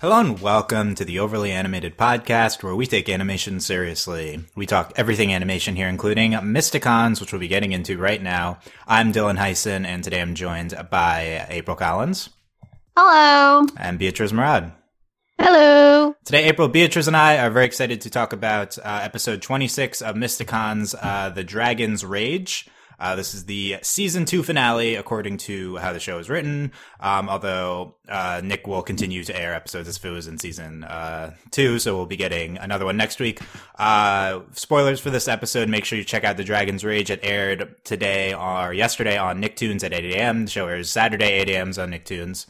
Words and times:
Hello 0.00 0.20
and 0.20 0.38
welcome 0.40 0.94
to 0.94 1.04
the 1.04 1.18
Overly 1.18 1.50
Animated 1.50 1.98
Podcast, 1.98 2.62
where 2.62 2.76
we 2.76 2.86
take 2.86 3.08
animation 3.08 3.58
seriously. 3.58 4.44
We 4.54 4.64
talk 4.64 4.92
everything 4.94 5.34
animation 5.34 5.74
here, 5.74 5.88
including 5.88 6.34
Mysticons, 6.34 7.20
which 7.20 7.32
we'll 7.32 7.40
be 7.40 7.48
getting 7.48 7.72
into 7.72 7.98
right 7.98 8.22
now. 8.22 8.60
I'm 8.86 9.12
Dylan 9.12 9.38
Heisen, 9.38 9.84
and 9.84 10.04
today 10.04 10.20
I'm 10.20 10.36
joined 10.36 10.72
by 10.88 11.44
April 11.48 11.76
Collins. 11.76 12.30
Hello. 12.96 13.66
And 13.76 13.98
Beatrice 13.98 14.30
Murad. 14.30 14.70
Hello. 15.36 16.14
Today, 16.24 16.44
April, 16.44 16.68
Beatrice, 16.68 17.08
and 17.08 17.16
I 17.16 17.38
are 17.38 17.50
very 17.50 17.66
excited 17.66 18.00
to 18.02 18.10
talk 18.10 18.32
about 18.32 18.78
uh, 18.78 19.00
episode 19.02 19.42
26 19.42 20.00
of 20.00 20.14
Mysticons, 20.14 20.94
uh, 21.02 21.30
The 21.30 21.42
Dragon's 21.42 22.04
Rage. 22.04 22.68
Uh, 22.98 23.14
this 23.14 23.32
is 23.32 23.44
the 23.44 23.76
season 23.82 24.24
two 24.24 24.42
finale, 24.42 24.96
according 24.96 25.36
to 25.36 25.76
how 25.76 25.92
the 25.92 26.00
show 26.00 26.18
is 26.18 26.28
written. 26.28 26.72
Um, 26.98 27.28
although 27.28 27.94
uh, 28.08 28.40
Nick 28.42 28.66
will 28.66 28.82
continue 28.82 29.22
to 29.24 29.40
air 29.40 29.54
episodes 29.54 29.88
as 29.88 29.96
if 29.98 30.04
it 30.04 30.10
was 30.10 30.26
in 30.26 30.38
season 30.38 30.82
uh, 30.84 31.34
two, 31.50 31.78
so 31.78 31.96
we'll 31.96 32.06
be 32.06 32.16
getting 32.16 32.58
another 32.58 32.84
one 32.84 32.96
next 32.96 33.20
week. 33.20 33.40
Uh, 33.78 34.40
spoilers 34.52 34.98
for 34.98 35.10
this 35.10 35.28
episode: 35.28 35.68
make 35.68 35.84
sure 35.84 35.98
you 35.98 36.04
check 36.04 36.24
out 36.24 36.36
the 36.36 36.44
Dragon's 36.44 36.84
Rage. 36.84 37.10
It 37.10 37.20
aired 37.22 37.76
today 37.84 38.34
or 38.34 38.72
yesterday 38.72 39.16
on 39.16 39.40
Nicktoons 39.40 39.84
at 39.84 39.92
8 39.92 40.16
a.m. 40.16 40.44
The 40.46 40.50
show 40.50 40.66
airs 40.66 40.90
Saturday 40.90 41.40
8 41.40 41.50
a.m. 41.50 41.68
on 41.68 41.92
Nicktoons. 41.92 42.46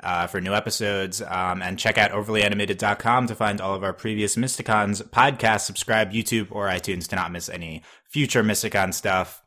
Uh, 0.00 0.28
for 0.28 0.40
new 0.40 0.54
episodes. 0.54 1.20
Um, 1.20 1.60
and 1.60 1.76
check 1.76 1.98
out 1.98 2.12
overlyanimated.com 2.12 3.26
to 3.26 3.34
find 3.34 3.60
all 3.60 3.74
of 3.74 3.82
our 3.82 3.92
previous 3.92 4.36
Mysticons 4.36 5.02
podcasts. 5.02 5.62
Subscribe 5.62 6.12
YouTube 6.12 6.52
or 6.52 6.68
iTunes 6.68 7.08
to 7.08 7.16
not 7.16 7.32
miss 7.32 7.48
any 7.48 7.82
future 8.08 8.44
Mysticon 8.44 8.94
stuff 8.94 9.42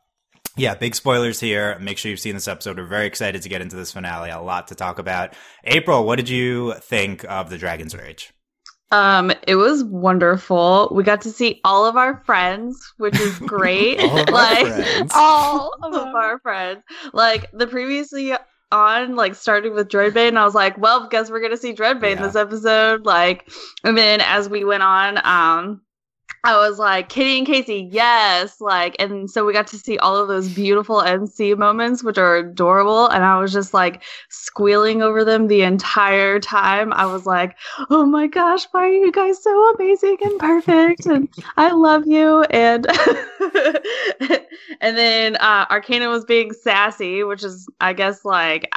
yeah, 0.56 0.74
big 0.74 0.94
spoilers 0.94 1.40
here. 1.40 1.78
Make 1.78 1.98
sure 1.98 2.10
you've 2.10 2.20
seen 2.20 2.34
this 2.34 2.48
episode. 2.48 2.76
We're 2.78 2.86
very 2.86 3.06
excited 3.06 3.42
to 3.42 3.48
get 3.48 3.60
into 3.62 3.76
this 3.76 3.92
finale. 3.92 4.30
A 4.30 4.40
lot 4.40 4.68
to 4.68 4.74
talk 4.74 4.98
about. 4.98 5.34
April, 5.64 6.04
what 6.04 6.16
did 6.16 6.28
you 6.28 6.74
think 6.80 7.24
of 7.28 7.50
the 7.50 7.58
Dragon's 7.58 7.96
Rage? 7.96 8.32
Um, 8.90 9.32
it 9.46 9.56
was 9.56 9.82
wonderful. 9.84 10.92
We 10.94 11.02
got 11.02 11.22
to 11.22 11.30
see 11.30 11.60
all 11.64 11.86
of 11.86 11.96
our 11.96 12.22
friends, 12.26 12.78
which 12.98 13.18
is 13.18 13.38
great. 13.38 13.98
all 14.00 14.24
like 14.30 14.66
friends. 14.66 15.12
all 15.14 15.72
of 15.82 15.94
our 15.94 16.38
friends. 16.40 16.82
Like 17.14 17.50
the 17.52 17.66
previously 17.66 18.34
on, 18.70 19.16
like 19.16 19.34
starting 19.34 19.72
with 19.74 19.88
Dreadbane, 19.88 20.28
and 20.28 20.38
I 20.38 20.44
was 20.44 20.54
like, 20.54 20.76
well, 20.76 21.08
guess 21.08 21.30
we're 21.30 21.40
gonna 21.40 21.56
see 21.56 21.72
Dreadbane 21.72 22.16
Yeah. 22.16 22.26
this 22.26 22.36
episode. 22.36 23.06
Like, 23.06 23.50
and 23.82 23.96
then 23.96 24.20
as 24.20 24.50
we 24.50 24.62
went 24.64 24.82
on, 24.82 25.18
um, 25.24 25.80
I 26.44 26.56
was 26.56 26.76
like, 26.80 27.08
Kitty 27.08 27.38
and 27.38 27.46
Casey, 27.46 27.88
yes. 27.92 28.60
Like, 28.60 28.96
and 28.98 29.30
so 29.30 29.44
we 29.44 29.52
got 29.52 29.68
to 29.68 29.78
see 29.78 29.96
all 29.98 30.16
of 30.16 30.26
those 30.26 30.52
beautiful 30.52 31.00
MC 31.00 31.54
moments, 31.54 32.02
which 32.02 32.18
are 32.18 32.36
adorable. 32.38 33.06
And 33.06 33.22
I 33.22 33.38
was 33.38 33.52
just 33.52 33.72
like 33.72 34.02
squealing 34.28 35.02
over 35.02 35.24
them 35.24 35.46
the 35.46 35.62
entire 35.62 36.40
time. 36.40 36.92
I 36.94 37.06
was 37.06 37.26
like, 37.26 37.56
oh 37.90 38.04
my 38.04 38.26
gosh, 38.26 38.64
why 38.72 38.88
are 38.88 38.92
you 38.92 39.12
guys 39.12 39.40
so 39.40 39.74
amazing 39.74 40.16
and 40.20 40.40
perfect? 40.40 41.06
And 41.06 41.28
I 41.56 41.70
love 41.70 42.08
you. 42.08 42.42
And 42.42 42.88
and 44.80 44.96
then 44.96 45.36
uh 45.36 45.66
Arcana 45.70 46.08
was 46.08 46.24
being 46.24 46.52
sassy, 46.52 47.22
which 47.22 47.44
is 47.44 47.68
I 47.80 47.92
guess 47.92 48.24
like 48.24 48.68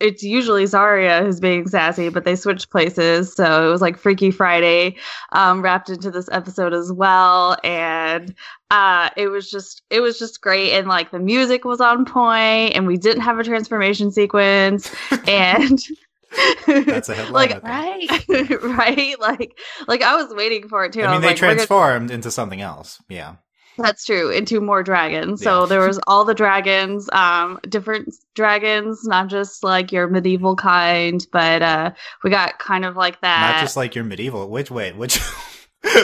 it's 0.00 0.22
usually 0.22 0.64
Zarya 0.64 1.24
who's 1.24 1.40
being 1.40 1.66
sassy, 1.68 2.08
but 2.08 2.24
they 2.24 2.36
switched 2.36 2.70
places. 2.70 3.32
So 3.34 3.66
it 3.66 3.70
was 3.70 3.80
like 3.80 3.96
Freaky 3.96 4.30
Friday 4.30 4.96
um, 5.32 5.62
wrapped 5.62 5.88
into 5.88 6.10
this 6.10 6.28
episode 6.32 6.74
as 6.74 6.92
well. 6.92 7.56
And 7.62 8.34
uh, 8.70 9.10
it 9.16 9.28
was 9.28 9.50
just 9.50 9.82
it 9.90 10.00
was 10.00 10.18
just 10.18 10.40
great. 10.40 10.72
And 10.72 10.88
like 10.88 11.10
the 11.10 11.20
music 11.20 11.64
was 11.64 11.80
on 11.80 12.04
point 12.04 12.74
and 12.74 12.86
we 12.86 12.96
didn't 12.96 13.22
have 13.22 13.38
a 13.38 13.44
transformation 13.44 14.10
sequence. 14.10 14.92
and 15.28 15.78
That's 16.66 17.08
a 17.08 17.14
headline. 17.14 17.32
like 17.32 17.62
Right. 17.62 18.60
right? 18.62 19.20
Like 19.20 19.56
like 19.86 20.02
I 20.02 20.16
was 20.16 20.34
waiting 20.34 20.68
for 20.68 20.84
it 20.84 20.92
too. 20.92 21.02
I 21.02 21.12
mean, 21.12 21.12
was 21.12 21.20
they 21.22 21.26
like, 21.28 21.36
we're 21.36 21.40
gonna- 21.42 21.54
transformed 21.54 22.10
into 22.10 22.30
something 22.30 22.60
else. 22.60 23.00
Yeah. 23.08 23.36
That's 23.78 24.04
true. 24.04 24.30
Into 24.30 24.60
more 24.60 24.82
dragons. 24.82 25.42
So 25.42 25.66
there 25.66 25.86
was 25.86 25.98
all 26.06 26.24
the 26.24 26.34
dragons, 26.34 27.08
um, 27.12 27.58
different 27.68 28.14
dragons, 28.34 29.04
not 29.04 29.28
just 29.28 29.62
like 29.64 29.92
your 29.92 30.08
medieval 30.08 30.56
kind, 30.56 31.26
but 31.32 31.62
uh, 31.62 31.92
we 32.22 32.30
got 32.30 32.58
kind 32.58 32.84
of 32.84 32.96
like 32.96 33.20
that. 33.22 33.54
Not 33.54 33.60
just 33.60 33.76
like 33.76 33.94
your 33.94 34.04
medieval. 34.04 34.48
Which, 34.48 34.70
wait, 34.70 34.96
which. 34.96 35.18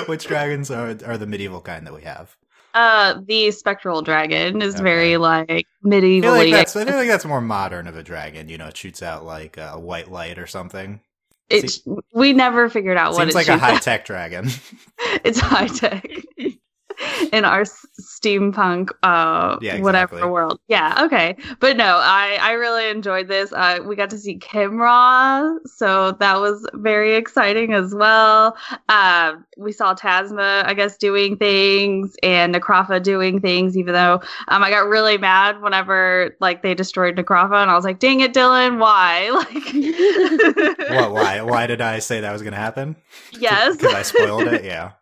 Which 0.07 0.27
dragons 0.27 0.71
are 0.71 0.95
are 1.07 1.17
the 1.17 1.27
medieval 1.27 1.63
kind 1.63 1.87
that 1.87 1.95
we 1.95 2.03
have? 2.03 2.37
uh, 2.75 3.21
the 3.27 3.51
spectral 3.51 4.03
dragon 4.03 4.61
is 4.61 4.75
Okay. 4.75 4.83
very 4.85 5.17
like 5.17 5.51
I 5.51 5.65
medievally. 5.89 6.53
like 6.53 6.77
I 6.77 6.85
feel 6.85 6.97
like 6.97 7.09
that's 7.09 7.25
more 7.25 7.41
modern 7.41 7.87
of 7.87 7.97
a 7.97 8.03
dragon. 8.03 8.51
You 8.51 8.59
know, 8.59 8.67
it 8.67 8.77
shoots 8.77 9.03
out 9.03 9.25
like 9.25 9.57
a 9.57 9.81
white 9.81 10.11
light 10.11 10.39
or 10.39 10.47
something. 10.47 11.01
it, 11.49 11.73
we 12.13 12.35
never 12.35 12.69
figured 12.69 12.99
out 12.99 13.13
what 13.15 13.21
Seems 13.23 13.31
it 13.31 13.35
like 13.37 13.49
a 13.49 13.57
high 13.59 13.79
tech 13.79 14.05
dragon. 14.05 14.49
It's 15.25 15.41
high 15.41 15.67
tech. 15.69 16.07
In 17.33 17.45
our 17.45 17.63
steampunk, 17.63 18.91
uh, 19.03 19.59
Yeah, 19.61 19.81
whatever 19.81 20.31
world, 20.31 20.61
yeah, 20.69 21.03
okay, 21.05 21.37
but 21.59 21.77
no, 21.77 21.99
I 22.01 22.39
I 22.41 22.53
really 22.53 22.89
enjoyed 22.89 23.29
this. 23.29 23.53
Uh, 23.53 23.79
we 23.87 23.97
got 23.97 24.11
to 24.11 24.19
see 24.19 24.39
Kimra, 24.39 25.57
so 25.67 26.13
that 26.13 26.41
was 26.41 26.67
very 26.75 27.15
exciting 27.17 27.73
as 27.73 27.95
well. 27.95 28.57
Uh, 28.89 29.35
we 29.57 29.73
saw 29.73 29.95
Tasma, 29.95 30.65
I 30.65 30.75
guess, 30.75 30.97
doing 30.97 31.37
things 31.37 32.17
and 32.23 32.55
Necrofa 32.55 33.03
doing 33.03 33.41
things, 33.41 33.77
even 33.77 33.95
though 33.95 34.21
um, 34.49 34.63
I 34.63 34.71
got 34.71 34.87
really 34.89 35.19
mad 35.19 35.63
whenever 35.63 36.37
like 36.41 36.63
they 36.63 36.75
destroyed 36.75 37.17
Necrofa, 37.17 37.63
and 37.63 37.71
I 37.71 37.75
was 37.75 37.85
like, 37.85 37.99
"Dang 37.99 38.21
it, 38.21 38.35
Dylan, 38.35 38.79
why?" 38.79 39.31
Like, 39.41 40.91
what? 40.91 41.13
Why? 41.13 41.41
Why 41.51 41.67
did 41.67 41.81
I 41.81 41.99
say 41.99 42.21
that 42.21 42.33
was 42.33 42.43
going 42.43 42.53
to 42.53 42.59
happen? 42.59 42.97
Yes, 43.33 43.77
because 43.77 43.95
I 43.95 44.03
spoiled 44.03 44.49
it. 44.49 44.65
Yeah. 44.65 44.93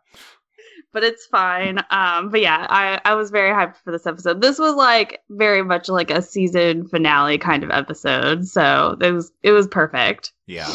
But 0.92 1.04
it's 1.04 1.26
fine. 1.26 1.78
Um, 1.90 2.30
but 2.30 2.40
yeah, 2.40 2.66
I, 2.68 3.00
I 3.04 3.14
was 3.14 3.30
very 3.30 3.50
hyped 3.50 3.76
for 3.84 3.92
this 3.92 4.06
episode. 4.06 4.40
This 4.40 4.58
was 4.58 4.74
like 4.74 5.20
very 5.30 5.62
much 5.62 5.88
like 5.88 6.10
a 6.10 6.22
season 6.22 6.86
finale 6.86 7.38
kind 7.38 7.64
of 7.64 7.70
episode, 7.70 8.46
so 8.46 8.96
it 9.00 9.12
was 9.12 9.32
it 9.42 9.52
was 9.52 9.66
perfect. 9.66 10.32
Yeah. 10.46 10.70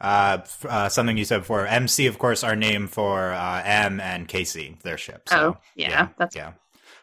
Uh, 0.00 0.38
f- 0.42 0.64
uh, 0.64 0.88
something 0.88 1.16
you 1.18 1.24
said 1.24 1.40
before. 1.40 1.66
MC, 1.66 2.06
of 2.06 2.18
course, 2.18 2.44
our 2.44 2.54
name 2.54 2.86
for 2.86 3.32
uh, 3.32 3.62
M 3.64 4.00
and 4.00 4.28
Casey, 4.28 4.78
their 4.84 4.96
ship. 4.96 5.28
So, 5.28 5.36
oh 5.36 5.60
yeah, 5.74 6.08
that's 6.16 6.36
yeah. 6.36 6.52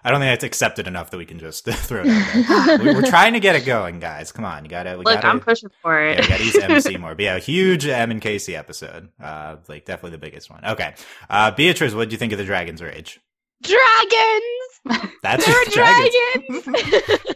I 0.06 0.12
don't 0.12 0.20
think 0.20 0.32
that's 0.34 0.44
accepted 0.44 0.86
enough 0.86 1.10
that 1.10 1.18
we 1.18 1.26
can 1.26 1.40
just 1.40 1.66
throw 1.70 2.04
it 2.06 2.08
out 2.08 2.68
there. 2.68 2.78
we, 2.80 2.94
we're 2.94 3.10
trying 3.10 3.34
to 3.34 3.40
get 3.40 3.56
it 3.56 3.66
going, 3.66 4.00
guys. 4.00 4.32
Come 4.32 4.46
on, 4.46 4.64
you 4.64 4.70
gotta. 4.70 4.92
We 4.92 4.98
look, 4.98 5.16
gotta, 5.16 5.28
I'm 5.28 5.40
pushing 5.40 5.72
for 5.82 6.00
yeah, 6.00 6.12
it. 6.12 6.22
we 6.22 6.28
gotta 6.28 6.44
use 6.44 6.56
MC 6.58 6.98
more. 7.00 7.16
But 7.16 7.24
yeah, 7.24 7.40
huge 7.40 7.88
M 7.88 8.12
and 8.12 8.22
Casey 8.22 8.56
episode. 8.56 9.10
Uh, 9.20 9.56
like 9.68 9.86
definitely 9.86 10.12
the 10.12 10.20
biggest 10.20 10.52
one. 10.52 10.64
Okay. 10.64 10.94
Uh, 11.28 11.50
Beatrice, 11.50 11.96
what 11.96 12.02
did 12.06 12.12
you 12.12 12.20
think 12.20 12.34
of 12.34 12.38
the 12.38 12.46
Dragon's 12.46 12.84
Rage? 12.84 13.20
Dragons. 13.64 15.10
That's 15.24 15.44
They 15.44 15.52
were 15.52 15.66
dragons. 15.72 16.64
dragons. 16.64 17.36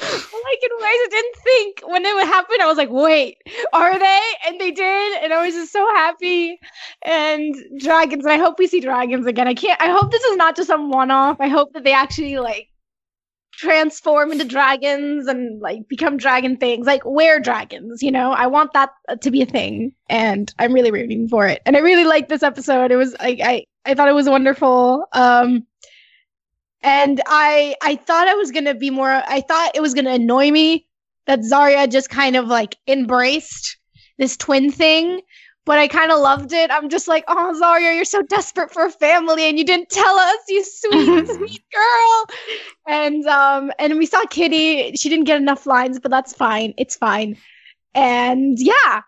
Like 0.00 0.62
in 0.62 0.70
ways 0.76 1.00
I 1.02 1.08
didn't 1.10 1.36
think 1.36 1.80
when 1.86 2.04
it 2.04 2.14
would 2.14 2.26
happen. 2.26 2.56
I 2.60 2.66
was 2.66 2.76
like, 2.76 2.90
wait, 2.90 3.38
are 3.72 3.98
they? 3.98 4.20
And 4.46 4.60
they 4.60 4.70
did, 4.70 5.22
and 5.22 5.32
I 5.32 5.44
was 5.44 5.54
just 5.54 5.72
so 5.72 5.86
happy. 5.94 6.58
And 7.02 7.54
dragons, 7.78 8.24
and 8.24 8.32
I 8.32 8.38
hope 8.38 8.58
we 8.58 8.66
see 8.66 8.80
dragons 8.80 9.26
again. 9.26 9.48
I 9.48 9.54
can't. 9.54 9.80
I 9.80 9.90
hope 9.90 10.10
this 10.10 10.24
is 10.24 10.36
not 10.36 10.56
just 10.56 10.68
some 10.68 10.90
one-off. 10.90 11.38
I 11.40 11.48
hope 11.48 11.72
that 11.72 11.84
they 11.84 11.92
actually 11.92 12.38
like 12.38 12.68
transform 13.52 14.32
into 14.32 14.44
dragons 14.44 15.26
and 15.26 15.60
like 15.60 15.88
become 15.88 16.16
dragon 16.18 16.56
things, 16.56 16.86
like 16.86 17.02
wear 17.04 17.40
dragons. 17.40 18.02
You 18.02 18.12
know, 18.12 18.32
I 18.32 18.46
want 18.46 18.72
that 18.74 18.90
to 19.20 19.30
be 19.30 19.42
a 19.42 19.46
thing, 19.46 19.92
and 20.08 20.52
I'm 20.58 20.72
really 20.72 20.90
rooting 20.90 21.28
for 21.28 21.46
it. 21.46 21.62
And 21.64 21.76
I 21.76 21.80
really 21.80 22.04
liked 22.04 22.28
this 22.28 22.42
episode. 22.42 22.90
It 22.90 22.96
was 22.96 23.14
like 23.18 23.40
I 23.42 23.64
I 23.84 23.94
thought 23.94 24.08
it 24.08 24.14
was 24.14 24.28
wonderful. 24.28 25.06
Um 25.12 25.66
and 26.86 27.20
I 27.26 27.74
I 27.82 27.96
thought 27.96 28.28
I 28.28 28.34
was 28.34 28.52
gonna 28.52 28.74
be 28.74 28.90
more. 28.90 29.10
I 29.10 29.40
thought 29.40 29.72
it 29.74 29.80
was 29.80 29.92
gonna 29.92 30.12
annoy 30.12 30.52
me 30.52 30.86
that 31.26 31.40
Zarya 31.40 31.90
just 31.90 32.08
kind 32.08 32.36
of 32.36 32.46
like 32.46 32.76
embraced 32.86 33.76
this 34.18 34.36
twin 34.36 34.70
thing, 34.70 35.20
but 35.64 35.78
I 35.80 35.88
kind 35.88 36.12
of 36.12 36.20
loved 36.20 36.52
it. 36.52 36.70
I'm 36.70 36.88
just 36.88 37.08
like, 37.08 37.24
oh 37.26 37.60
Zarya, 37.60 37.96
you're 37.96 38.04
so 38.04 38.22
desperate 38.22 38.72
for 38.72 38.86
a 38.86 38.90
family, 38.90 39.48
and 39.48 39.58
you 39.58 39.64
didn't 39.64 39.90
tell 39.90 40.16
us, 40.16 40.38
you 40.48 40.64
sweet 40.64 41.26
sweet 41.34 41.64
girl. 41.74 42.26
And 42.86 43.26
um 43.26 43.72
and 43.80 43.98
we 43.98 44.06
saw 44.06 44.24
Kitty. 44.26 44.92
She 44.96 45.08
didn't 45.08 45.24
get 45.24 45.38
enough 45.40 45.66
lines, 45.66 45.98
but 45.98 46.12
that's 46.12 46.34
fine. 46.34 46.72
It's 46.78 46.94
fine. 46.94 47.36
And 47.96 48.58
yeah, 48.60 49.02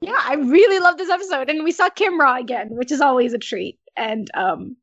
yeah, 0.00 0.20
I 0.22 0.36
really 0.36 0.78
loved 0.78 0.98
this 0.98 1.10
episode. 1.10 1.50
And 1.50 1.64
we 1.64 1.72
saw 1.72 1.90
Kimra 1.90 2.40
again, 2.40 2.68
which 2.70 2.90
is 2.90 3.02
always 3.02 3.34
a 3.34 3.38
treat. 3.38 3.78
And 3.94 4.26
um 4.32 4.76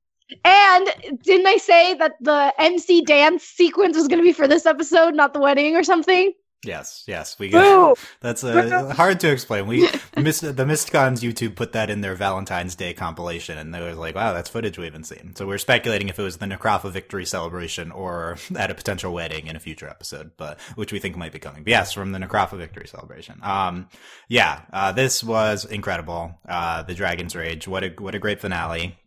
and 0.43 0.89
didn't 1.23 1.47
I 1.47 1.57
say 1.57 1.93
that 1.95 2.15
the 2.21 2.53
MC 2.57 3.01
dance 3.01 3.43
sequence 3.43 3.95
was 3.95 4.07
going 4.07 4.19
to 4.19 4.23
be 4.23 4.33
for 4.33 4.47
this 4.47 4.65
episode, 4.65 5.15
not 5.15 5.33
the 5.33 5.39
wedding 5.39 5.75
or 5.75 5.83
something? 5.83 6.33
Yes, 6.63 7.03
yes, 7.07 7.37
we 7.37 7.49
got. 7.49 7.99
That's 8.19 8.43
uh, 8.43 8.93
hard 8.95 9.19
to 9.19 9.31
explain. 9.31 9.67
We 9.67 9.89
missed 10.17 10.41
the 10.41 10.65
Mysticons 10.65 11.21
YouTube 11.21 11.55
put 11.55 11.73
that 11.73 11.91
in 11.91 12.01
their 12.01 12.15
Valentine's 12.15 12.73
Day 12.73 12.93
compilation, 12.93 13.59
and 13.59 13.73
they 13.73 13.79
were 13.79 13.93
like, 13.93 14.15
"Wow, 14.15 14.33
that's 14.33 14.49
footage 14.49 14.77
we 14.77 14.85
haven't 14.85 15.03
seen." 15.03 15.35
So 15.35 15.45
we're 15.45 15.59
speculating 15.59 16.09
if 16.09 16.17
it 16.17 16.23
was 16.23 16.37
the 16.37 16.47
Necrofa 16.47 16.91
victory 16.91 17.25
celebration 17.25 17.91
or 17.91 18.37
at 18.55 18.71
a 18.71 18.75
potential 18.75 19.13
wedding 19.13 19.45
in 19.45 19.55
a 19.55 19.59
future 19.59 19.87
episode, 19.87 20.31
but 20.35 20.59
which 20.75 20.91
we 20.91 20.97
think 20.97 21.15
might 21.15 21.31
be 21.31 21.39
coming. 21.39 21.63
But 21.63 21.69
yes, 21.69 21.93
from 21.93 22.11
the 22.11 22.19
Necrofa 22.19 22.57
victory 22.57 22.87
celebration. 22.87 23.39
Um, 23.43 23.87
yeah, 24.27 24.61
uh, 24.73 24.91
this 24.91 25.23
was 25.23 25.63
incredible. 25.63 26.33
Uh, 26.47 26.81
the 26.81 26.95
Dragon's 26.95 27.35
Rage. 27.35 27.67
What 27.67 27.83
a 27.83 27.89
what 27.89 28.15
a 28.15 28.19
great 28.19 28.41
finale. 28.41 28.97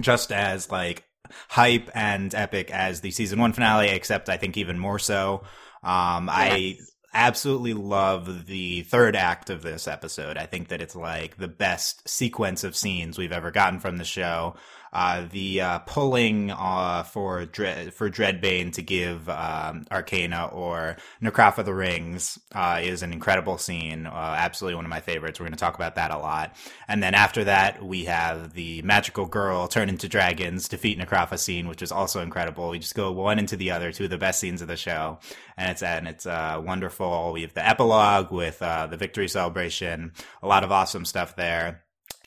Just 0.00 0.32
as 0.32 0.70
like 0.70 1.04
hype 1.48 1.90
and 1.94 2.34
epic 2.34 2.70
as 2.70 3.00
the 3.00 3.10
season 3.10 3.38
one 3.38 3.52
finale, 3.52 3.88
except 3.88 4.28
I 4.28 4.36
think 4.36 4.56
even 4.56 4.78
more 4.78 4.98
so. 4.98 5.44
Um, 5.82 6.26
yes. 6.26 6.52
I 6.52 6.76
absolutely 7.14 7.74
love 7.74 8.46
the 8.46 8.82
third 8.82 9.16
act 9.16 9.50
of 9.50 9.62
this 9.62 9.86
episode. 9.86 10.36
I 10.36 10.46
think 10.46 10.68
that 10.68 10.80
it's 10.80 10.96
like 10.96 11.36
the 11.36 11.48
best 11.48 12.08
sequence 12.08 12.64
of 12.64 12.76
scenes 12.76 13.18
we've 13.18 13.32
ever 13.32 13.50
gotten 13.50 13.80
from 13.80 13.98
the 13.98 14.04
show. 14.04 14.54
Uh, 14.92 15.26
the 15.30 15.60
uh, 15.60 15.78
pulling 15.80 16.50
uh, 16.50 17.02
for 17.02 17.46
Dre- 17.46 17.90
for 17.90 18.10
Dreadbane 18.10 18.72
to 18.74 18.82
give 18.82 19.26
um, 19.28 19.86
Arcana 19.90 20.50
or 20.52 20.96
Necrofa 21.22 21.64
the 21.64 21.72
rings 21.72 22.38
uh, 22.54 22.80
is 22.82 23.02
an 23.02 23.12
incredible 23.12 23.56
scene. 23.56 24.06
Uh, 24.06 24.34
absolutely 24.36 24.76
one 24.76 24.84
of 24.84 24.90
my 24.90 25.00
favorites. 25.00 25.40
We're 25.40 25.46
going 25.46 25.54
to 25.54 25.58
talk 25.58 25.76
about 25.76 25.94
that 25.94 26.10
a 26.10 26.18
lot. 26.18 26.54
And 26.88 27.02
then 27.02 27.14
after 27.14 27.44
that, 27.44 27.82
we 27.82 28.04
have 28.04 28.52
the 28.52 28.82
magical 28.82 29.24
girl 29.24 29.66
turn 29.66 29.88
into 29.88 30.08
dragons, 30.08 30.68
defeat 30.68 30.98
Necrofa 30.98 31.38
scene, 31.38 31.68
which 31.68 31.80
is 31.80 31.90
also 31.90 32.20
incredible. 32.20 32.68
We 32.68 32.78
just 32.78 32.94
go 32.94 33.12
one 33.12 33.38
into 33.38 33.56
the 33.56 33.70
other, 33.70 33.92
two 33.92 34.04
of 34.04 34.10
the 34.10 34.18
best 34.18 34.40
scenes 34.40 34.60
of 34.60 34.68
the 34.68 34.76
show, 34.76 35.20
and 35.56 35.70
it's 35.70 35.82
and 35.82 36.06
it's 36.06 36.26
uh, 36.26 36.60
wonderful. 36.62 37.32
We 37.32 37.42
have 37.42 37.54
the 37.54 37.66
epilogue 37.66 38.30
with 38.30 38.58
the 38.58 38.96
victory 38.98 39.28
celebration, 39.28 40.12
a 40.42 40.46
lot 40.46 40.64
of 40.64 40.72
awesome 40.72 41.06
stuff 41.06 41.34
there. 41.34 41.84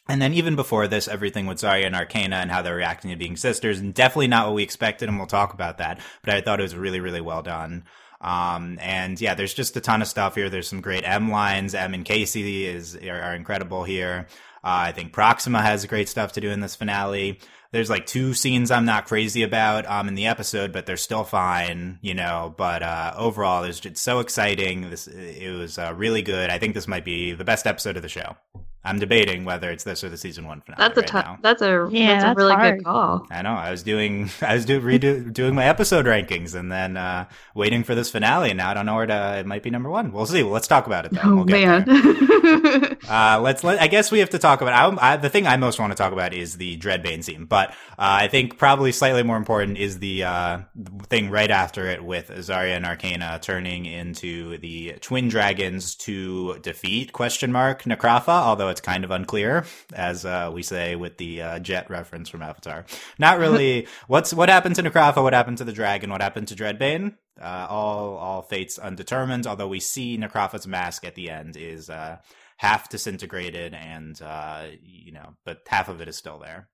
And 0.07 0.21
then 0.21 0.33
even 0.33 0.55
before 0.55 0.87
this, 0.87 1.07
everything 1.07 1.47
with 1.47 1.57
Zarya 1.57 1.85
and 1.85 1.95
Arcana 1.95 2.35
and 2.35 2.51
how 2.51 2.61
they're 2.61 2.75
reacting 2.75 3.09
to 3.09 3.17
being 3.17 3.37
sisters, 3.37 3.79
and 3.79 3.93
definitely 3.93 4.27
not 4.27 4.45
what 4.45 4.55
we 4.55 4.63
expected, 4.63 5.09
and 5.09 5.17
we'll 5.17 5.27
talk 5.27 5.53
about 5.53 5.79
that. 5.79 5.99
But 6.21 6.35
I 6.35 6.41
thought 6.41 6.59
it 6.59 6.63
was 6.63 6.75
really, 6.75 6.99
really 6.99 7.21
well 7.21 7.41
done. 7.41 7.85
Um, 8.21 8.77
and 8.81 9.19
yeah, 9.19 9.33
there's 9.35 9.53
just 9.53 9.75
a 9.77 9.81
ton 9.81 10.01
of 10.01 10.07
stuff 10.07 10.35
here. 10.35 10.49
There's 10.49 10.67
some 10.67 10.81
great 10.81 11.03
M 11.05 11.29
lines. 11.31 11.75
M 11.75 11.93
and 11.93 12.05
Casey 12.05 12.65
is 12.65 12.95
are, 12.95 13.21
are 13.21 13.35
incredible 13.35 13.83
here. 13.83 14.27
Uh, 14.63 14.89
I 14.89 14.91
think 14.93 15.11
Proxima 15.11 15.61
has 15.61 15.85
great 15.85 16.09
stuff 16.09 16.33
to 16.33 16.41
do 16.41 16.49
in 16.49 16.59
this 16.59 16.75
finale. 16.75 17.39
There's 17.71 17.89
like 17.89 18.05
two 18.05 18.33
scenes 18.33 18.71
I'm 18.71 18.85
not 18.85 19.05
crazy 19.05 19.43
about 19.43 19.85
um, 19.85 20.07
in 20.07 20.15
the 20.15 20.27
episode, 20.27 20.71
but 20.71 20.85
they're 20.85 20.97
still 20.97 21.23
fine, 21.23 21.99
you 22.01 22.13
know. 22.13 22.53
But 22.57 22.81
uh, 22.81 23.13
overall, 23.17 23.63
it's 23.63 23.79
just 23.79 23.97
so 23.97 24.19
exciting. 24.19 24.89
This 24.89 25.07
it 25.07 25.51
was 25.51 25.77
uh, 25.77 25.93
really 25.95 26.21
good. 26.21 26.49
I 26.49 26.57
think 26.57 26.73
this 26.73 26.87
might 26.87 27.05
be 27.05 27.33
the 27.33 27.43
best 27.43 27.67
episode 27.67 27.97
of 27.97 28.01
the 28.01 28.09
show. 28.09 28.37
I'm 28.85 28.99
debating 28.99 29.45
whether 29.45 29.71
it's 29.71 29.83
this 29.83 30.03
or 30.03 30.09
the 30.09 30.17
season 30.17 30.45
one 30.45 30.61
finale. 30.61 30.93
That's 30.93 30.97
a 30.97 31.15
right 31.15 31.25
t- 31.25 31.41
that's 31.41 31.61
a 31.61 31.89
yeah, 31.91 32.07
that's, 32.07 32.23
that's 32.23 32.37
a 32.37 32.43
really 32.43 32.53
hard. 32.53 32.77
good 32.77 32.85
call. 32.85 33.27
I 33.31 33.41
know. 33.41 33.53
I 33.53 33.71
was 33.71 33.83
doing 33.83 34.29
I 34.41 34.55
was 34.55 34.65
do, 34.65 34.79
redo, 34.79 35.33
doing 35.33 35.55
my 35.55 35.65
episode 35.65 36.05
rankings 36.05 36.55
and 36.55 36.71
then 36.71 36.97
uh, 36.97 37.25
waiting 37.53 37.83
for 37.83 37.95
this 37.95 38.11
finale. 38.11 38.51
And 38.51 38.57
now 38.57 38.69
I 38.69 38.73
don't 38.73 38.85
know 38.85 38.95
where 38.95 39.05
to. 39.05 39.37
It 39.39 39.45
might 39.45 39.63
be 39.63 39.69
number 39.69 39.89
one. 39.89 40.11
We'll 40.11 40.25
see. 40.25 40.43
Well, 40.43 40.51
let's 40.51 40.67
talk 40.67 40.85
about 40.87 41.05
it. 41.05 41.11
Then. 41.11 41.21
Oh 41.23 41.35
we'll 41.37 41.45
man. 41.45 41.89
uh, 43.09 43.39
let's 43.41 43.63
let. 43.63 43.81
I 43.81 43.87
guess 43.87 44.11
we 44.11 44.19
have 44.19 44.29
to 44.31 44.39
talk 44.39 44.61
about. 44.61 44.99
I, 44.99 45.13
I, 45.13 45.17
the 45.17 45.29
thing 45.29 45.47
I 45.47 45.57
most 45.57 45.79
want 45.79 45.91
to 45.91 45.97
talk 45.97 46.13
about 46.13 46.33
is 46.33 46.57
the 46.57 46.77
Dreadbane 46.77 47.23
scene, 47.23 47.45
but 47.45 47.69
uh, 47.69 47.73
I 47.97 48.27
think 48.27 48.57
probably 48.57 48.91
slightly 48.91 49.23
more 49.23 49.37
important 49.37 49.77
is 49.77 49.99
the 49.99 50.23
uh, 50.23 50.59
thing 51.03 51.29
right 51.29 51.51
after 51.51 51.87
it 51.87 52.03
with 52.03 52.29
Zarya 52.29 52.75
and 52.75 52.85
Arcana 52.85 53.39
turning 53.41 53.85
into 53.85 54.57
the 54.59 54.93
twin 55.01 55.27
dragons 55.27 55.95
to 55.95 56.59
defeat 56.59 57.13
question 57.13 57.51
mark 57.51 57.83
Necrofa. 57.83 58.27
Although 58.27 58.69
it's 58.75 58.81
kind 58.81 59.05
of 59.05 59.11
unclear, 59.11 59.65
as 59.93 60.25
uh, 60.25 60.51
we 60.53 60.61
say 60.61 60.97
with 60.97 61.15
the 61.17 61.41
uh, 61.41 61.59
jet 61.59 61.89
reference 61.89 62.27
from 62.27 62.41
Avatar. 62.41 62.83
Not 63.17 63.39
really. 63.39 63.87
what's 64.07 64.33
what 64.33 64.49
happened 64.49 64.75
to 64.75 64.83
Necrofa? 64.83 65.23
What 65.23 65.33
happened 65.33 65.59
to 65.59 65.63
the 65.63 65.71
dragon? 65.71 66.09
What 66.09 66.21
happened 66.21 66.49
to 66.49 66.55
Dreadbane? 66.55 67.15
Uh, 67.41 67.67
all 67.69 68.17
all 68.17 68.41
fates 68.41 68.77
undetermined. 68.77 69.47
Although 69.47 69.69
we 69.69 69.79
see 69.79 70.17
Necrofa's 70.17 70.67
mask 70.67 71.05
at 71.05 71.15
the 71.15 71.29
end 71.29 71.55
is 71.55 71.89
uh, 71.89 72.17
half 72.57 72.89
disintegrated, 72.89 73.73
and 73.73 74.21
uh, 74.21 74.65
you 74.83 75.13
know, 75.13 75.35
but 75.45 75.61
half 75.67 75.87
of 75.87 76.01
it 76.01 76.09
is 76.09 76.17
still 76.17 76.39
there. 76.39 76.67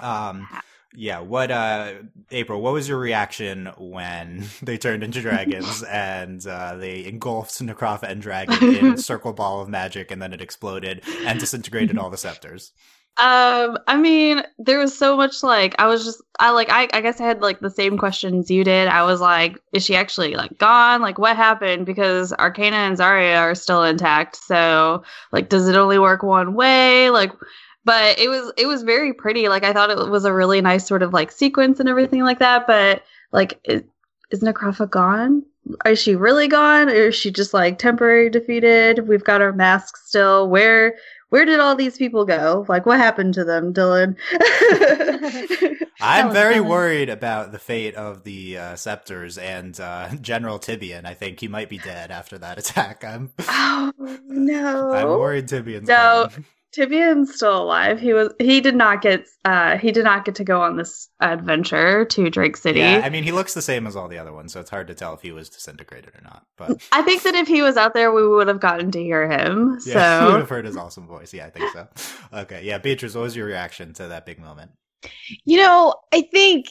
Um, 0.00 0.48
yeah. 0.94 1.20
What, 1.20 1.50
uh, 1.50 1.94
April, 2.30 2.60
what 2.60 2.72
was 2.72 2.88
your 2.88 2.98
reaction 2.98 3.70
when 3.78 4.44
they 4.62 4.78
turned 4.78 5.02
into 5.02 5.20
dragons 5.20 5.82
and, 5.90 6.44
uh, 6.46 6.76
they 6.76 7.04
engulfed 7.04 7.60
Necrofa 7.60 8.04
and 8.04 8.22
Dragon 8.22 8.74
in 8.74 8.86
a 8.94 8.98
circle 8.98 9.32
ball 9.32 9.60
of 9.60 9.68
magic 9.68 10.10
and 10.10 10.20
then 10.20 10.32
it 10.32 10.40
exploded 10.40 11.02
and 11.24 11.38
disintegrated 11.38 11.98
all 11.98 12.10
the 12.10 12.16
scepters? 12.16 12.72
Um, 13.18 13.78
I 13.88 13.96
mean, 13.96 14.42
there 14.58 14.78
was 14.78 14.96
so 14.96 15.16
much 15.16 15.42
like 15.42 15.74
I 15.80 15.88
was 15.88 16.04
just 16.04 16.22
I 16.38 16.50
like 16.50 16.70
I 16.70 16.88
I 16.92 17.00
guess 17.00 17.20
I 17.20 17.24
had 17.24 17.42
like 17.42 17.58
the 17.58 17.68
same 17.68 17.98
questions 17.98 18.48
you 18.48 18.62
did. 18.62 18.86
I 18.86 19.02
was 19.02 19.20
like, 19.20 19.58
is 19.72 19.84
she 19.84 19.96
actually 19.96 20.36
like 20.36 20.56
gone? 20.56 21.02
Like 21.02 21.18
what 21.18 21.36
happened? 21.36 21.84
Because 21.84 22.32
Arcana 22.32 22.76
and 22.76 22.96
Zarya 22.96 23.40
are 23.40 23.56
still 23.56 23.82
intact. 23.82 24.36
So 24.36 25.02
like 25.32 25.48
does 25.48 25.66
it 25.66 25.74
only 25.74 25.98
work 25.98 26.22
one 26.22 26.54
way? 26.54 27.10
Like 27.10 27.32
but 27.88 28.18
it 28.18 28.28
was 28.28 28.52
it 28.58 28.66
was 28.66 28.82
very 28.82 29.14
pretty. 29.14 29.48
Like 29.48 29.64
I 29.64 29.72
thought 29.72 29.88
it 29.88 30.10
was 30.10 30.26
a 30.26 30.32
really 30.34 30.60
nice 30.60 30.86
sort 30.86 31.02
of 31.02 31.14
like 31.14 31.32
sequence 31.32 31.80
and 31.80 31.88
everything 31.88 32.22
like 32.22 32.38
that. 32.38 32.66
But 32.66 33.02
like, 33.32 33.58
is, 33.64 33.82
is 34.30 34.42
Necrofa 34.42 34.90
gone? 34.90 35.42
Is 35.86 35.98
she 35.98 36.14
really 36.14 36.48
gone, 36.48 36.90
or 36.90 37.08
is 37.08 37.14
she 37.14 37.30
just 37.30 37.54
like 37.54 37.78
temporary 37.78 38.28
defeated? 38.28 39.08
We've 39.08 39.24
got 39.24 39.40
our 39.40 39.54
masks 39.54 40.02
still. 40.04 40.50
Where 40.50 40.96
where 41.30 41.46
did 41.46 41.60
all 41.60 41.74
these 41.74 41.96
people 41.96 42.26
go? 42.26 42.66
Like, 42.68 42.84
what 42.84 42.98
happened 42.98 43.32
to 43.34 43.44
them, 43.44 43.72
Dylan? 43.72 44.16
I'm 46.00 46.30
very 46.30 46.58
fun. 46.58 46.68
worried 46.68 47.08
about 47.08 47.52
the 47.52 47.58
fate 47.58 47.94
of 47.94 48.22
the 48.24 48.58
uh, 48.58 48.76
Scepters 48.76 49.38
and 49.38 49.80
uh, 49.80 50.14
General 50.20 50.58
Tibian. 50.58 51.06
I 51.06 51.14
think 51.14 51.40
he 51.40 51.48
might 51.48 51.70
be 51.70 51.78
dead 51.78 52.10
after 52.10 52.36
that 52.36 52.58
attack. 52.58 53.02
I'm. 53.02 53.30
Oh 53.38 53.92
no! 54.26 54.92
I'm 54.92 55.08
worried 55.08 55.48
Tibian's 55.48 55.88
no. 55.88 56.28
Gone. 56.30 56.44
Tibian's 56.76 57.34
still 57.34 57.62
alive. 57.62 57.98
He 57.98 58.12
was 58.12 58.32
he 58.38 58.60
did 58.60 58.76
not 58.76 59.00
get 59.00 59.26
uh 59.44 59.78
he 59.78 59.90
did 59.90 60.04
not 60.04 60.24
get 60.24 60.34
to 60.36 60.44
go 60.44 60.60
on 60.60 60.76
this 60.76 61.08
adventure 61.20 62.04
to 62.04 62.30
Drake 62.30 62.56
City. 62.56 62.80
Yeah, 62.80 63.00
I 63.02 63.08
mean 63.08 63.24
he 63.24 63.32
looks 63.32 63.54
the 63.54 63.62
same 63.62 63.86
as 63.86 63.96
all 63.96 64.08
the 64.08 64.18
other 64.18 64.32
ones, 64.32 64.52
so 64.52 64.60
it's 64.60 64.70
hard 64.70 64.86
to 64.88 64.94
tell 64.94 65.14
if 65.14 65.22
he 65.22 65.32
was 65.32 65.48
disintegrated 65.48 66.14
or 66.14 66.20
not. 66.22 66.44
But 66.56 66.86
I 66.92 67.02
think 67.02 67.22
that 67.22 67.34
if 67.34 67.48
he 67.48 67.62
was 67.62 67.76
out 67.76 67.94
there 67.94 68.12
we 68.12 68.26
would 68.26 68.48
have 68.48 68.60
gotten 68.60 68.90
to 68.90 69.02
hear 69.02 69.30
him. 69.30 69.78
Yeah, 69.86 70.20
so 70.20 70.26
we 70.26 70.32
would 70.32 70.40
have 70.40 70.50
heard 70.50 70.66
his 70.66 70.76
awesome 70.76 71.06
voice. 71.06 71.32
Yeah, 71.32 71.46
I 71.46 71.50
think 71.50 71.72
so. 71.72 71.88
Okay. 72.32 72.62
Yeah, 72.64 72.78
Beatrice, 72.78 73.14
what 73.14 73.22
was 73.22 73.36
your 73.36 73.46
reaction 73.46 73.94
to 73.94 74.08
that 74.08 74.26
big 74.26 74.38
moment? 74.38 74.72
You 75.44 75.58
know, 75.58 75.94
I 76.12 76.22
think 76.22 76.66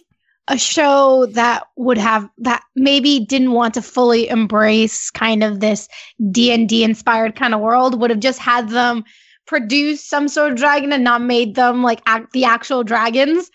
a 0.47 0.57
show 0.57 1.25
that 1.31 1.63
would 1.75 1.97
have 1.97 2.29
that 2.37 2.63
maybe 2.75 3.19
didn't 3.19 3.51
want 3.51 3.73
to 3.73 3.81
fully 3.81 4.29
embrace 4.29 5.09
kind 5.11 5.43
of 5.43 5.59
this 5.59 5.89
D&D 6.31 6.83
inspired 6.83 7.35
kind 7.35 7.53
of 7.53 7.59
world 7.59 7.99
would 7.99 8.09
have 8.09 8.19
just 8.19 8.39
had 8.39 8.69
them 8.69 9.03
produced 9.47 10.09
some 10.09 10.27
sort 10.27 10.51
of 10.51 10.57
dragon 10.57 10.93
and 10.93 11.03
not 11.03 11.21
made 11.21 11.55
them 11.55 11.83
like 11.83 12.01
act 12.05 12.33
the 12.33 12.45
actual 12.45 12.83
dragons. 12.83 13.49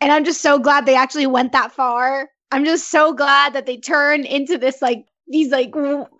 And 0.00 0.12
I'm 0.12 0.24
just 0.24 0.40
so 0.42 0.58
glad 0.58 0.86
they 0.86 0.94
actually 0.94 1.26
went 1.26 1.52
that 1.52 1.72
far. 1.72 2.28
I'm 2.52 2.64
just 2.64 2.90
so 2.90 3.12
glad 3.12 3.54
that 3.54 3.66
they 3.66 3.76
turned 3.78 4.26
into 4.26 4.58
this 4.58 4.80
like 4.80 5.06
these 5.26 5.50
like 5.50 5.74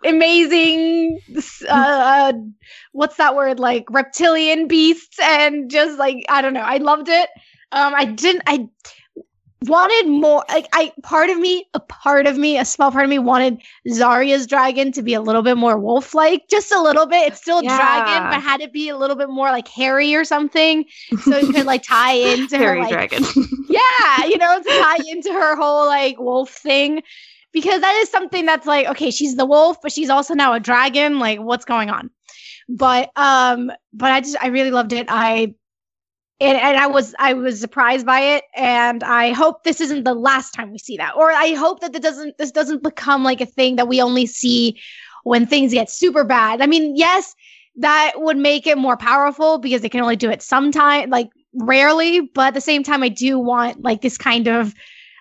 amazing 0.05 1.19
uh, 1.67 1.71
uh, 1.71 2.33
what's 2.91 3.17
that 3.17 3.35
word 3.35 3.59
like 3.59 3.85
reptilian 3.89 4.67
beasts 4.67 5.17
and 5.21 5.71
just 5.71 5.97
like 5.97 6.23
I 6.29 6.41
don't 6.41 6.53
know. 6.53 6.61
I 6.61 6.77
loved 6.77 7.09
it. 7.09 7.29
Um 7.71 7.93
I 7.95 8.05
didn't 8.05 8.43
I 8.47 8.67
wanted 9.63 10.07
more 10.07 10.43
like 10.47 10.67
i 10.71 10.91
part 11.03 11.29
of 11.29 11.37
me 11.37 11.67
a 11.73 11.79
part 11.81 12.25
of 12.25 12.37
me 12.37 12.57
a 12.57 12.63
small 12.63 12.91
part 12.91 13.03
of 13.03 13.09
me 13.09 13.19
wanted 13.19 13.61
zarya's 13.89 14.47
dragon 14.47 14.91
to 14.91 15.01
be 15.01 15.13
a 15.13 15.21
little 15.21 15.41
bit 15.41 15.57
more 15.57 15.77
wolf 15.77 16.13
like 16.13 16.47
just 16.49 16.71
a 16.71 16.81
little 16.81 17.05
bit. 17.05 17.33
It's 17.33 17.41
still 17.41 17.61
yeah. 17.61 17.75
dragon 17.75 18.29
but 18.31 18.41
had 18.41 18.61
it 18.61 18.71
be 18.71 18.87
a 18.87 18.97
little 18.97 19.17
bit 19.17 19.29
more 19.29 19.51
like 19.51 19.67
hairy 19.67 20.15
or 20.15 20.23
something 20.23 20.85
so 21.23 21.33
it 21.33 21.53
could 21.53 21.65
like 21.65 21.83
tie 21.83 22.13
into 22.13 22.57
hairy 22.57 22.77
her 22.77 22.83
like, 22.83 23.09
dragon. 23.09 23.23
Yeah 23.69 24.25
you 24.25 24.37
know 24.37 24.61
to 24.61 24.69
tie 24.69 24.97
into 25.07 25.31
her 25.31 25.57
whole 25.57 25.85
like 25.85 26.17
wolf 26.19 26.49
thing 26.49 27.01
because 27.51 27.81
that 27.81 27.95
is 27.95 28.09
something 28.09 28.45
that's 28.45 28.65
like 28.65 28.87
okay 28.87 29.11
she's 29.11 29.35
the 29.35 29.45
wolf 29.45 29.77
but 29.81 29.91
she's 29.91 30.09
also 30.09 30.33
now 30.33 30.53
a 30.53 30.59
dragon 30.59 31.19
like 31.19 31.39
what's 31.39 31.65
going 31.65 31.89
on? 31.89 32.09
But 32.69 33.11
um 33.17 33.71
but 33.91 34.11
i 34.11 34.21
just 34.21 34.37
i 34.41 34.47
really 34.47 34.71
loved 34.71 34.93
it. 34.93 35.07
I 35.09 35.55
and, 36.41 36.57
and 36.57 36.77
I 36.77 36.87
was 36.87 37.13
I 37.19 37.33
was 37.33 37.59
surprised 37.59 38.05
by 38.05 38.21
it, 38.21 38.43
and 38.55 39.03
I 39.03 39.33
hope 39.33 39.63
this 39.63 39.81
isn't 39.81 40.03
the 40.03 40.13
last 40.13 40.51
time 40.51 40.71
we 40.71 40.77
see 40.77 40.97
that, 40.97 41.15
or 41.15 41.31
I 41.31 41.53
hope 41.53 41.81
that 41.81 41.95
it 41.95 42.01
doesn't 42.01 42.37
this 42.37 42.51
doesn't 42.51 42.83
become 42.83 43.23
like 43.23 43.41
a 43.41 43.45
thing 43.45 43.75
that 43.75 43.87
we 43.87 44.01
only 44.01 44.25
see 44.25 44.79
when 45.23 45.45
things 45.45 45.73
get 45.73 45.89
super 45.89 46.23
bad. 46.23 46.61
I 46.61 46.67
mean, 46.67 46.95
yes, 46.95 47.35
that 47.77 48.13
would 48.15 48.37
make 48.37 48.67
it 48.67 48.77
more 48.77 48.97
powerful 48.97 49.57
because 49.57 49.81
they 49.81 49.89
can 49.89 50.01
only 50.01 50.15
do 50.15 50.29
it 50.29 50.41
sometime, 50.41 51.09
like 51.09 51.29
rarely, 51.53 52.21
but 52.21 52.47
at 52.47 52.53
the 52.53 52.61
same 52.61 52.83
time, 52.83 53.03
I 53.03 53.09
do 53.09 53.37
want 53.39 53.81
like 53.81 54.01
this 54.01 54.17
kind 54.17 54.47
of 54.47 54.73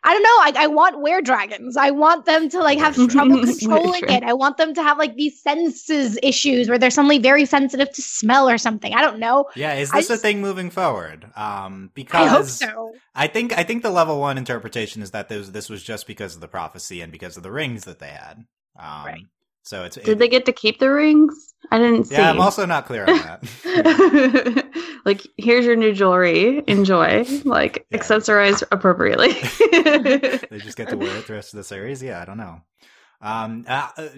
I 0.08 0.14
don't 0.14 0.22
know. 0.22 0.60
I, 0.60 0.64
I 0.64 0.66
want 0.68 1.00
were 1.02 1.20
dragons. 1.20 1.76
I 1.76 1.90
want 1.90 2.24
them 2.24 2.48
to 2.48 2.60
like 2.60 2.78
have 2.78 2.94
trouble 3.10 3.44
controlling 3.44 4.04
it. 4.08 4.22
I 4.22 4.32
want 4.32 4.56
them 4.56 4.72
to 4.72 4.82
have 4.82 4.96
like 4.96 5.16
these 5.16 5.38
senses 5.42 6.18
issues 6.22 6.70
where 6.70 6.78
they're 6.78 6.88
suddenly 6.90 7.18
very 7.18 7.44
sensitive 7.44 7.92
to 7.92 8.00
smell 8.00 8.48
or 8.48 8.56
something. 8.56 8.94
I 8.94 9.02
don't 9.02 9.18
know. 9.18 9.50
Yeah, 9.54 9.74
is 9.74 9.90
this 9.90 10.06
a 10.06 10.14
just- 10.14 10.22
thing 10.22 10.40
moving 10.40 10.70
forward? 10.70 11.30
Um, 11.36 11.90
because 11.92 12.26
I 12.26 12.26
hope 12.26 12.46
so. 12.46 12.94
I 13.14 13.26
think 13.26 13.58
I 13.58 13.64
think 13.64 13.82
the 13.82 13.90
level 13.90 14.18
one 14.18 14.38
interpretation 14.38 15.02
is 15.02 15.10
that 15.10 15.28
this 15.28 15.50
this 15.50 15.68
was 15.68 15.82
just 15.82 16.06
because 16.06 16.34
of 16.34 16.40
the 16.40 16.48
prophecy 16.48 17.02
and 17.02 17.12
because 17.12 17.36
of 17.36 17.42
the 17.42 17.52
rings 17.52 17.84
that 17.84 17.98
they 17.98 18.08
had. 18.08 18.46
Um, 18.78 19.04
Right. 19.04 19.24
So 19.64 19.84
it's 19.84 19.96
Did 19.96 20.18
they 20.18 20.28
get 20.28 20.46
to 20.46 20.52
keep 20.52 20.78
the 20.78 20.90
rings? 20.90 21.52
I 21.70 21.78
didn't 21.78 22.04
see. 22.04 22.14
Yeah, 22.14 22.30
I'm 22.30 22.40
also 22.40 22.64
not 22.66 22.86
clear 22.86 23.04
on 23.06 23.16
that. 23.18 24.64
like, 25.04 25.26
here's 25.36 25.64
your 25.66 25.76
new 25.76 25.92
jewelry. 25.92 26.62
Enjoy. 26.66 27.24
Like, 27.44 27.86
Yeah. 27.90 27.98
accessorize 27.98 28.62
appropriately. 28.72 29.32
they 30.50 30.58
just 30.58 30.76
get 30.76 30.88
to 30.90 30.96
wear 30.96 31.16
it 31.16 31.26
the 31.26 31.34
rest 31.34 31.52
of 31.52 31.58
the 31.58 31.64
series. 31.64 32.02
Yeah, 32.02 32.20
I 32.20 32.24
don't 32.24 32.38
know. 32.38 32.62
Um, 33.20 33.64
uh, 33.66 33.88
uh, 33.96 34.08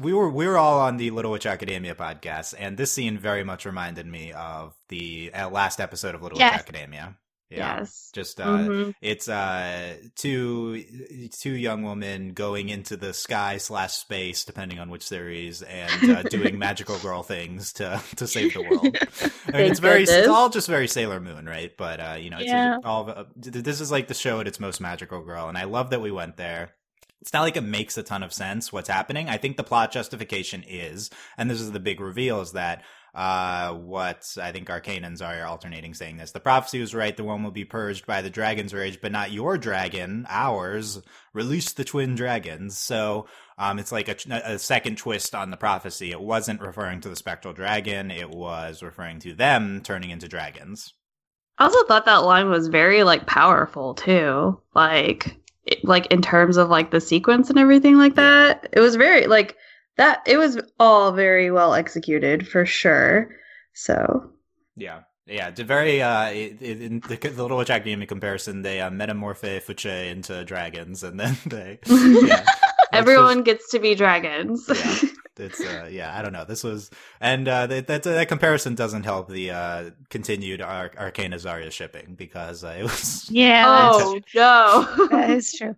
we 0.00 0.12
were 0.12 0.28
we 0.28 0.46
were 0.48 0.58
all 0.58 0.80
on 0.80 0.96
the 0.96 1.10
Little 1.12 1.30
Witch 1.30 1.46
Academia 1.46 1.94
podcast, 1.94 2.52
and 2.58 2.76
this 2.76 2.90
scene 2.90 3.16
very 3.16 3.44
much 3.44 3.64
reminded 3.64 4.06
me 4.06 4.32
of 4.32 4.74
the 4.88 5.30
uh, 5.32 5.48
last 5.48 5.80
episode 5.80 6.16
of 6.16 6.22
Little 6.22 6.36
Yes. 6.38 6.54
Witch 6.54 6.60
Academia. 6.62 7.16
Yeah, 7.50 7.78
Yes. 7.80 8.10
just 8.14 8.40
uh, 8.40 8.44
Mhm. 8.58 8.94
it's 9.02 9.28
uh 9.28 9.96
two 10.14 10.84
two 11.32 11.50
young 11.52 11.82
women 11.82 12.32
going 12.32 12.68
into 12.68 12.96
the 12.96 13.12
sky 13.12 13.58
slash 13.58 13.94
space, 13.94 14.44
depending 14.44 14.78
on 14.78 14.88
which 14.88 15.02
series, 15.06 15.60
and 15.62 16.08
uh, 16.08 16.22
doing 16.22 16.58
magical 16.68 16.96
girl 17.00 17.22
things 17.24 17.72
to 17.74 18.00
to 18.16 18.28
save 18.28 18.54
the 18.54 18.62
world. 18.62 18.96
I 19.52 19.56
mean, 19.58 19.66
it's 19.66 19.80
very 19.80 20.04
it's 20.04 20.28
all 20.28 20.48
just 20.48 20.68
very 20.68 20.86
Sailor 20.86 21.18
Moon, 21.18 21.46
right? 21.46 21.72
But 21.76 21.98
uh, 22.00 22.16
you 22.20 22.30
know, 22.30 22.38
it's 22.38 22.52
Yeah. 22.52 22.76
all 22.84 23.26
this 23.36 23.80
is 23.80 23.90
like 23.90 24.06
the 24.06 24.14
show 24.14 24.38
at 24.40 24.46
its 24.46 24.60
most 24.60 24.80
magical 24.80 25.22
girl, 25.22 25.48
and 25.48 25.58
I 25.58 25.64
love 25.64 25.90
that 25.90 26.00
we 26.00 26.12
went 26.12 26.36
there. 26.36 26.74
It's 27.20 27.32
not 27.34 27.42
like 27.42 27.56
it 27.56 27.62
makes 27.62 27.98
a 27.98 28.02
ton 28.02 28.22
of 28.22 28.32
sense 28.32 28.72
what's 28.72 28.88
happening. 28.88 29.28
I 29.28 29.36
think 29.36 29.56
the 29.58 29.64
plot 29.64 29.92
justification 29.92 30.64
is, 30.66 31.10
and 31.36 31.50
this 31.50 31.60
is 31.60 31.70
the 31.72 31.80
big 31.80 32.00
reveal, 32.00 32.40
is 32.40 32.52
that 32.52 32.82
uh 33.14 33.74
what 33.74 34.26
I 34.40 34.52
think 34.52 34.68
Arcanans 34.68 35.20
are 35.20 35.46
alternating 35.46 35.94
saying 35.94 36.16
this. 36.16 36.32
The 36.32 36.40
prophecy 36.40 36.80
was 36.80 36.94
right, 36.94 37.16
the 37.16 37.24
one 37.24 37.42
will 37.42 37.50
be 37.50 37.64
purged 37.64 38.06
by 38.06 38.22
the 38.22 38.30
dragon's 38.30 38.74
rage, 38.74 39.00
but 39.00 39.12
not 39.12 39.32
your 39.32 39.58
dragon, 39.58 40.26
ours. 40.28 41.00
Release 41.34 41.72
the 41.72 41.84
twin 41.84 42.14
dragons. 42.14 42.76
So 42.78 43.26
um 43.58 43.78
it's 43.78 43.92
like 43.92 44.08
a, 44.08 44.16
a 44.44 44.58
second 44.58 44.98
twist 44.98 45.34
on 45.34 45.50
the 45.50 45.56
prophecy. 45.56 46.10
It 46.10 46.20
wasn't 46.20 46.60
referring 46.60 47.00
to 47.00 47.08
the 47.08 47.16
spectral 47.16 47.54
dragon, 47.54 48.10
it 48.10 48.30
was 48.30 48.82
referring 48.82 49.20
to 49.20 49.34
them 49.34 49.80
turning 49.82 50.10
into 50.10 50.28
dragons. 50.28 50.92
I 51.58 51.64
also 51.64 51.84
thought 51.84 52.06
that 52.06 52.24
line 52.24 52.48
was 52.48 52.68
very, 52.68 53.04
like, 53.04 53.26
powerful, 53.26 53.92
too. 53.92 54.58
Like, 54.74 55.36
it, 55.66 55.84
like 55.84 56.06
in 56.06 56.22
terms 56.22 56.56
of, 56.56 56.70
like, 56.70 56.90
the 56.90 57.02
sequence 57.02 57.50
and 57.50 57.58
everything 57.58 57.98
like 57.98 58.14
that. 58.14 58.70
It 58.72 58.80
was 58.80 58.96
very, 58.96 59.26
like, 59.26 59.58
that, 59.96 60.22
it 60.26 60.36
was 60.38 60.58
all 60.78 61.12
very 61.12 61.50
well 61.50 61.74
executed, 61.74 62.46
for 62.48 62.64
sure. 62.66 63.30
So, 63.74 64.32
Yeah. 64.76 65.00
Yeah, 65.26 65.48
it's 65.48 65.60
a 65.60 65.64
very 65.64 66.02
uh 66.02 66.30
it, 66.30 66.60
it, 66.60 66.82
in 66.82 67.00
the, 67.06 67.14
the 67.16 67.42
Little 67.42 67.58
Witch 67.58 67.70
Academia 67.70 68.06
comparison, 68.06 68.62
they 68.62 68.80
uh, 68.80 68.90
Metamorphie 68.90 69.60
Faciesse 69.60 70.10
into 70.10 70.44
dragons 70.44 71.04
and 71.04 71.20
then 71.20 71.36
they 71.46 71.78
yeah. 71.86 72.44
It's 72.92 72.98
everyone 72.98 73.42
gets 73.44 73.70
to 73.70 73.78
be 73.78 73.94
dragons. 73.94 74.66
Yeah. 74.68 74.96
It's 75.36 75.60
uh 75.60 75.88
yeah, 75.90 76.18
I 76.18 76.20
don't 76.20 76.32
know. 76.34 76.44
This 76.44 76.62
was 76.64 76.90
and 77.20 77.46
uh 77.48 77.66
that 77.68 77.86
that, 77.86 78.02
that 78.02 78.28
comparison 78.28 78.74
doesn't 78.74 79.04
help 79.04 79.28
the 79.30 79.52
uh 79.52 79.90
continued 80.10 80.60
Ar- 80.60 80.90
Arcana 80.98 81.36
Zarya 81.36 81.70
shipping 81.70 82.14
because 82.14 82.62
uh, 82.64 82.76
it 82.78 82.82
was 82.82 83.26
Yeah, 83.30 83.64
oh, 83.94 84.20
no. 84.34 85.08
that's, 85.10 85.56
true. 85.56 85.76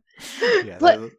yeah, 0.64 0.78
but- 0.80 1.00
they- 1.00 1.10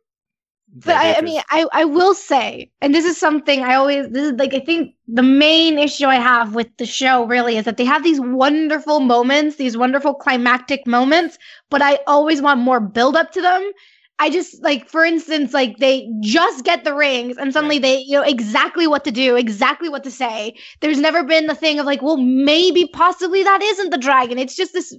But 0.76 0.96
I, 0.96 1.14
I 1.16 1.22
mean, 1.22 1.40
I, 1.52 1.68
I 1.72 1.86
will 1.86 2.16
say, 2.16 2.72
and 2.82 2.96
this 2.96 3.06
is 3.06 3.16
something 3.16 3.62
I 3.62 3.76
always, 3.76 4.10
this 4.10 4.32
is 4.32 4.40
like, 4.40 4.56
I 4.56 4.60
think 4.60 4.96
the 5.08 5.22
main 5.22 5.78
issue 5.78 6.08
I 6.08 6.16
have 6.16 6.56
with 6.56 6.76
the 6.78 6.86
show 6.88 7.26
really 7.26 7.58
is 7.58 7.66
that 7.66 7.78
they 7.78 7.86
have 7.86 8.04
these 8.04 8.20
wonderful 8.20 9.00
moments, 9.00 9.58
these 9.58 9.78
wonderful 9.78 10.16
climactic 10.16 10.88
moments, 10.88 11.38
but 11.70 11.84
I 11.84 12.00
always 12.08 12.42
want 12.42 12.60
more 12.60 12.80
build 12.80 13.16
up 13.16 13.32
to 13.34 13.42
them. 13.42 13.72
I 14.18 14.32
just 14.32 14.64
like, 14.64 14.90
for 14.90 15.06
instance, 15.06 15.54
like 15.54 15.78
they 15.78 16.10
just 16.22 16.66
get 16.66 16.84
the 16.84 16.96
rings 16.96 17.38
and 17.38 17.54
suddenly 17.54 17.78
they, 17.78 18.00
you 18.00 18.14
know, 18.14 18.24
exactly 18.24 18.88
what 18.88 19.04
to 19.04 19.12
do, 19.12 19.36
exactly 19.36 19.90
what 19.90 20.04
to 20.06 20.12
say. 20.12 20.56
There's 20.82 21.00
never 21.00 21.24
been 21.24 21.46
the 21.46 21.56
thing 21.56 21.80
of 21.80 21.86
like, 21.86 22.02
well, 22.02 22.18
maybe 22.18 22.88
possibly 22.94 23.44
that 23.44 23.62
isn't 23.62 23.92
the 23.92 23.98
dragon. 24.00 24.40
It's 24.40 24.56
just 24.56 24.74
this. 24.74 24.96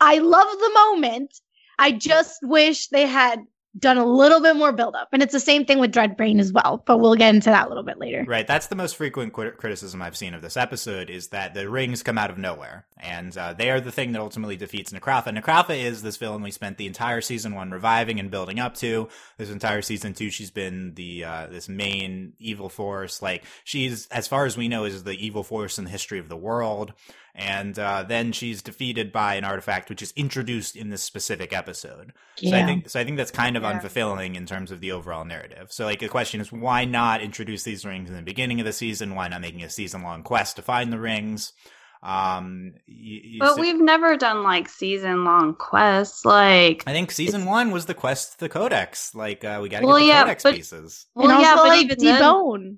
I 0.00 0.18
love 0.18 0.48
the 0.48 0.70
moment. 0.74 1.40
I 1.78 1.90
just 1.90 2.38
wish 2.42 2.88
they 2.88 3.06
had 3.06 3.40
done 3.78 3.96
a 3.96 4.04
little 4.04 4.40
bit 4.40 4.56
more 4.56 4.72
build 4.72 4.94
up. 4.94 5.08
And 5.12 5.22
it's 5.22 5.32
the 5.32 5.40
same 5.40 5.64
thing 5.64 5.78
with 5.78 5.92
Dreadbane 5.92 6.40
as 6.40 6.52
well, 6.52 6.82
but 6.86 6.98
we'll 6.98 7.14
get 7.14 7.34
into 7.34 7.50
that 7.50 7.66
a 7.66 7.68
little 7.68 7.82
bit 7.82 7.98
later. 7.98 8.24
Right, 8.26 8.46
that's 8.46 8.66
the 8.66 8.76
most 8.76 8.96
frequent 8.96 9.32
crit- 9.32 9.56
criticism 9.56 10.02
I've 10.02 10.16
seen 10.16 10.34
of 10.34 10.42
this 10.42 10.56
episode 10.56 11.08
is 11.08 11.28
that 11.28 11.54
the 11.54 11.68
rings 11.68 12.02
come 12.02 12.18
out 12.18 12.30
of 12.30 12.38
nowhere, 12.38 12.84
and 12.98 13.36
uh, 13.36 13.54
they 13.54 13.70
are 13.70 13.80
the 13.80 13.92
thing 13.92 14.12
that 14.12 14.20
ultimately 14.20 14.56
defeats 14.56 14.92
Necrofa. 14.92 15.36
Necrofa 15.36 15.76
is 15.76 16.02
this 16.02 16.16
villain 16.16 16.42
we 16.42 16.50
spent 16.50 16.76
the 16.76 16.86
entire 16.86 17.20
season 17.20 17.54
one 17.54 17.70
reviving 17.70 18.20
and 18.20 18.30
building 18.30 18.60
up 18.60 18.74
to. 18.76 19.08
This 19.38 19.50
entire 19.50 19.82
season 19.82 20.12
two, 20.12 20.30
she's 20.30 20.50
been 20.50 20.94
the 20.94 21.24
uh, 21.24 21.46
this 21.46 21.68
main 21.68 22.34
evil 22.38 22.68
force. 22.68 23.22
Like 23.22 23.44
she's, 23.64 24.06
as 24.08 24.28
far 24.28 24.44
as 24.44 24.56
we 24.56 24.68
know, 24.68 24.84
is 24.84 25.04
the 25.04 25.12
evil 25.12 25.42
force 25.42 25.78
in 25.78 25.84
the 25.84 25.90
history 25.90 26.18
of 26.18 26.28
the 26.28 26.36
world. 26.36 26.92
And 27.34 27.78
uh, 27.78 28.04
then 28.06 28.32
she's 28.32 28.60
defeated 28.60 29.10
by 29.10 29.36
an 29.36 29.44
artifact 29.44 29.88
which 29.88 30.02
is 30.02 30.12
introduced 30.16 30.76
in 30.76 30.90
this 30.90 31.02
specific 31.02 31.54
episode. 31.54 32.12
So 32.36 32.54
I 32.54 32.64
think 32.66 32.90
so. 32.90 33.00
I 33.00 33.04
think 33.04 33.16
that's 33.16 33.30
kind 33.30 33.56
of 33.56 33.62
Yeah. 33.62 33.72
unfulfilling 33.80 34.36
in 34.36 34.44
terms 34.44 34.70
of 34.70 34.80
the 34.80 34.92
overall 34.92 35.24
narrative. 35.24 35.68
So 35.72 35.86
like 35.86 36.00
the 36.00 36.08
question 36.08 36.42
is, 36.42 36.52
why 36.52 36.84
not 36.84 37.22
introduce 37.22 37.62
these 37.62 37.86
rings 37.86 38.10
in 38.10 38.16
the 38.16 38.22
beginning 38.22 38.60
of 38.60 38.66
the 38.66 38.72
season? 38.72 39.14
Why 39.14 39.28
not 39.28 39.40
making 39.40 39.62
a 39.62 39.70
season 39.70 40.02
long 40.02 40.22
quest 40.22 40.56
to 40.56 40.62
find 40.62 40.92
the 40.92 40.98
rings? 41.00 41.54
Um, 42.02 42.74
you, 42.84 43.20
you 43.22 43.38
But 43.38 43.54
see- 43.54 43.60
we've 43.60 43.80
never 43.80 44.16
done 44.16 44.42
like 44.42 44.68
season 44.68 45.24
long 45.24 45.54
quests. 45.54 46.24
Like, 46.24 46.82
I 46.86 46.92
think 46.92 47.12
season 47.12 47.44
one 47.44 47.70
was 47.70 47.86
the 47.86 47.94
quest 47.94 48.32
to 48.32 48.40
the 48.40 48.48
Codex. 48.48 49.14
Like 49.14 49.44
uh, 49.44 49.60
we 49.62 49.68
got 49.68 49.80
to 49.80 49.86
Well, 49.86 49.98
get 49.98 50.02
the 50.02 50.08
yeah, 50.08 50.22
Codex 50.24 50.42
but- 50.42 50.54
pieces 50.56 51.06
well, 51.14 51.30
and 51.30 51.40
yeah, 51.40 51.50
also 51.52 51.62
but 51.62 51.68
like 51.68 51.84
even 51.84 51.98
then, 51.98 52.20
debone. 52.20 52.76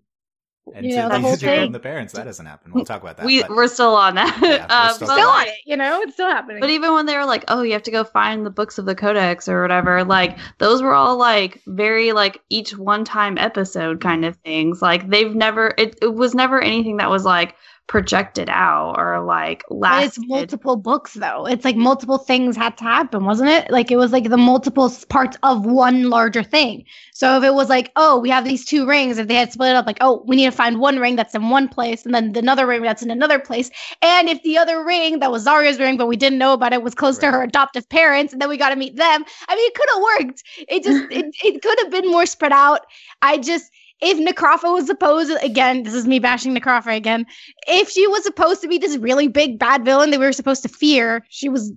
And 0.72 0.86
you 0.86 0.92
to 0.92 0.96
know, 0.96 1.08
the 1.08 1.14
the, 1.14 1.20
whole 1.20 1.36
thing. 1.36 1.72
the 1.72 1.78
parents. 1.80 2.12
That 2.14 2.24
doesn't 2.24 2.46
happen 2.46 2.72
We'll 2.72 2.84
talk 2.84 3.02
about 3.02 3.18
that. 3.18 3.26
we 3.26 3.42
but- 3.42 3.50
we're 3.50 3.68
still 3.68 3.94
on 3.94 4.14
that. 4.14 4.38
Yeah, 4.42 4.66
we're 4.68 4.88
um, 4.90 4.94
still 4.94 5.08
Still 5.08 5.28
on 5.28 5.46
it, 5.46 5.54
you 5.64 5.76
know, 5.76 6.00
it's 6.02 6.14
still 6.14 6.28
happening. 6.28 6.60
But 6.60 6.70
even 6.70 6.92
when 6.94 7.06
they 7.06 7.16
were 7.16 7.24
like, 7.24 7.44
"Oh, 7.48 7.62
you 7.62 7.72
have 7.72 7.82
to 7.84 7.90
go 7.90 8.04
find 8.04 8.44
the 8.44 8.50
books 8.50 8.78
of 8.78 8.84
the 8.84 8.94
Codex 8.94 9.48
or 9.48 9.62
whatever," 9.62 10.04
like 10.04 10.38
those 10.58 10.82
were 10.82 10.94
all 10.94 11.16
like 11.16 11.60
very 11.66 12.12
like 12.12 12.40
each 12.50 12.76
one-time 12.76 13.36
episode 13.38 14.00
kind 14.00 14.24
of 14.24 14.36
things. 14.36 14.80
Like 14.80 15.08
they've 15.08 15.34
never 15.34 15.74
it, 15.78 15.98
it 16.02 16.14
was 16.14 16.34
never 16.34 16.60
anything 16.60 16.96
that 16.98 17.10
was 17.10 17.24
like 17.24 17.56
projected 17.86 18.48
out 18.50 18.94
or 18.98 19.24
like 19.24 19.64
But 19.86 20.02
lasted. 20.02 20.06
it's 20.06 20.18
multiple 20.18 20.76
books 20.76 21.12
though. 21.12 21.46
It's 21.46 21.64
like 21.64 21.76
multiple 21.76 22.16
things 22.16 22.56
had 22.56 22.78
to 22.78 22.84
happen, 22.84 23.24
wasn't 23.26 23.50
it? 23.50 23.70
Like 23.70 23.90
it 23.90 23.96
was 23.98 24.12
like 24.12 24.30
the 24.30 24.38
multiple 24.38 24.90
parts 25.10 25.36
of 25.42 25.66
one 25.66 26.08
larger 26.08 26.42
thing. 26.42 26.86
So 27.12 27.36
if 27.36 27.44
it 27.44 27.52
was 27.52 27.68
like, 27.68 27.92
oh, 27.94 28.18
we 28.18 28.30
have 28.30 28.44
these 28.44 28.64
two 28.64 28.86
rings, 28.86 29.18
if 29.18 29.28
they 29.28 29.34
had 29.34 29.52
split 29.52 29.70
it 29.70 29.76
up, 29.76 29.86
like, 29.86 29.98
oh, 30.00 30.24
we 30.26 30.36
need 30.36 30.46
to 30.46 30.50
find 30.52 30.80
one 30.80 30.98
ring 30.98 31.16
that's 31.16 31.34
in 31.34 31.50
one 31.50 31.68
place 31.68 32.06
and 32.06 32.14
then 32.14 32.34
another 32.34 32.66
ring 32.66 32.80
that's 32.82 33.02
in 33.02 33.10
another 33.10 33.38
place. 33.38 33.70
And 34.00 34.28
if 34.30 34.42
the 34.42 34.56
other 34.56 34.82
ring 34.82 35.18
that 35.18 35.30
was 35.30 35.44
Zarya's 35.46 35.78
ring, 35.78 35.98
but 35.98 36.06
we 36.06 36.16
didn't 36.16 36.38
know 36.38 36.54
about 36.54 36.72
it, 36.72 36.82
was 36.82 36.94
close 36.94 37.18
to 37.18 37.30
her 37.30 37.42
adoptive 37.42 37.86
parents, 37.90 38.32
and 38.32 38.40
then 38.40 38.48
we 38.48 38.56
got 38.56 38.70
to 38.70 38.76
meet 38.76 38.96
them. 38.96 39.24
I 39.48 39.54
mean, 39.54 39.66
it 39.68 39.74
could 39.74 39.88
have 39.94 40.02
worked. 40.26 40.42
It 40.68 40.82
just 40.82 41.04
it, 41.10 41.26
it 41.44 41.62
could 41.62 41.78
have 41.80 41.90
been 41.90 42.10
more 42.10 42.26
spread 42.26 42.52
out. 42.52 42.80
I 43.20 43.36
just 43.38 43.70
if 44.00 44.18
Necrofa 44.18 44.72
was 44.72 44.86
supposed 44.86 45.32
again, 45.42 45.82
this 45.82 45.94
is 45.94 46.06
me 46.06 46.18
bashing 46.18 46.54
Necrofa 46.54 46.96
again. 46.96 47.26
If 47.66 47.88
she 47.90 48.06
was 48.06 48.24
supposed 48.24 48.60
to 48.62 48.68
be 48.68 48.78
this 48.78 48.96
really 48.96 49.28
big 49.28 49.58
bad 49.58 49.84
villain 49.84 50.10
that 50.10 50.20
we 50.20 50.26
were 50.26 50.32
supposed 50.32 50.62
to 50.62 50.68
fear, 50.68 51.24
she 51.28 51.48
was 51.48 51.72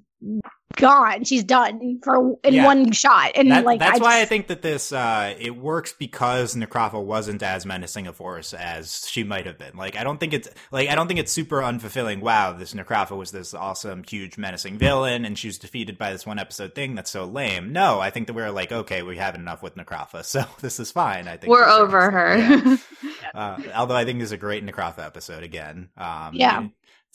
gone. 0.76 1.24
She's 1.24 1.44
done 1.44 2.00
for 2.04 2.36
in 2.44 2.54
Yeah. 2.56 2.66
one 2.66 2.92
shot. 2.92 3.32
And 3.36 3.50
That- 3.52 3.66
like 3.66 3.80
that's 3.80 4.00
I 4.00 4.04
why 4.04 4.22
I 4.22 4.26
think 4.26 4.48
that 4.48 4.62
this 4.62 4.92
uh, 4.92 5.34
it 5.40 5.56
works 5.56 5.94
because 5.98 6.56
Necrofa 6.56 7.04
wasn't 7.04 7.42
as 7.42 7.66
menacing 7.66 8.06
a 8.08 8.14
force 8.14 8.54
as 8.54 9.08
she 9.10 9.24
might 9.24 9.46
have 9.48 9.58
been. 9.58 9.76
Like 9.76 9.96
I 9.98 10.04
don't 10.04 10.20
think 10.20 10.34
it's 10.34 10.48
like 10.72 10.90
I 10.90 10.96
don't 10.96 11.08
think 11.08 11.20
it's 11.20 11.32
super 11.32 11.62
unfulfilling. 11.62 12.22
Wow, 12.22 12.54
this 12.54 12.74
Necrofa 12.74 13.18
was 13.18 13.32
this 13.32 13.54
awesome, 13.54 14.04
huge, 14.04 14.38
menacing 14.38 14.78
villain, 14.78 15.26
and 15.26 15.38
she 15.38 15.48
was 15.48 15.58
defeated 15.58 15.98
by 15.98 16.12
this 16.12 16.26
one 16.26 16.38
episode 16.40 16.76
thing 16.76 16.94
that's 16.96 17.12
so 17.12 17.26
lame. 17.26 17.72
No, 17.74 18.00
I 18.00 18.10
think 18.12 18.28
that 18.28 18.34
we're 18.34 18.52
like, 18.52 18.72
okay, 18.72 19.02
we 19.02 19.18
have 19.18 19.34
enough 19.36 19.64
with 19.64 19.76
Necrofa, 19.76 20.24
so 20.26 20.44
this 20.62 20.80
is 20.80 20.92
fine. 20.92 21.28
I 21.28 21.38
think 21.38 21.50
we're 21.52 21.66
to 21.66 21.72
over 21.74 22.12
her. 22.12 22.36
extent. 22.36 22.66
Yeah. 23.04 23.10
Uh, 23.36 23.58
although 23.76 23.96
I 23.96 24.04
think 24.06 24.20
this 24.20 24.28
is 24.28 24.32
a 24.32 24.38
great 24.38 24.66
Necrofa 24.66 25.06
episode 25.06 25.44
again. 25.44 25.90
Um, 25.98 26.32
Yeah. 26.34 26.68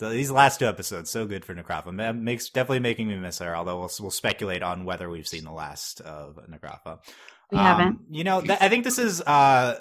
So 0.02 0.10
these 0.10 0.32
last 0.32 0.58
two 0.58 0.66
episodes, 0.66 1.10
so 1.10 1.26
good 1.26 1.44
for 1.44 1.54
Necrofa. 1.54 2.20
Makes 2.20 2.48
definitely 2.48 2.80
making 2.80 3.06
me 3.06 3.14
miss 3.14 3.38
her. 3.38 3.54
Although 3.54 3.78
we'll 3.78 3.90
we'll 4.00 4.10
speculate 4.10 4.60
on 4.60 4.84
whether 4.84 5.08
we've 5.08 5.28
seen 5.28 5.44
the 5.44 5.52
last 5.52 6.00
of 6.00 6.40
Necrofa. 6.50 6.98
We 7.52 7.58
haven't. 7.58 7.86
Um, 7.86 8.06
you 8.10 8.24
know, 8.24 8.40
th- 8.40 8.58
I 8.62 8.70
think 8.70 8.84
this 8.84 8.98
is 8.98 9.20
uh, 9.20 9.78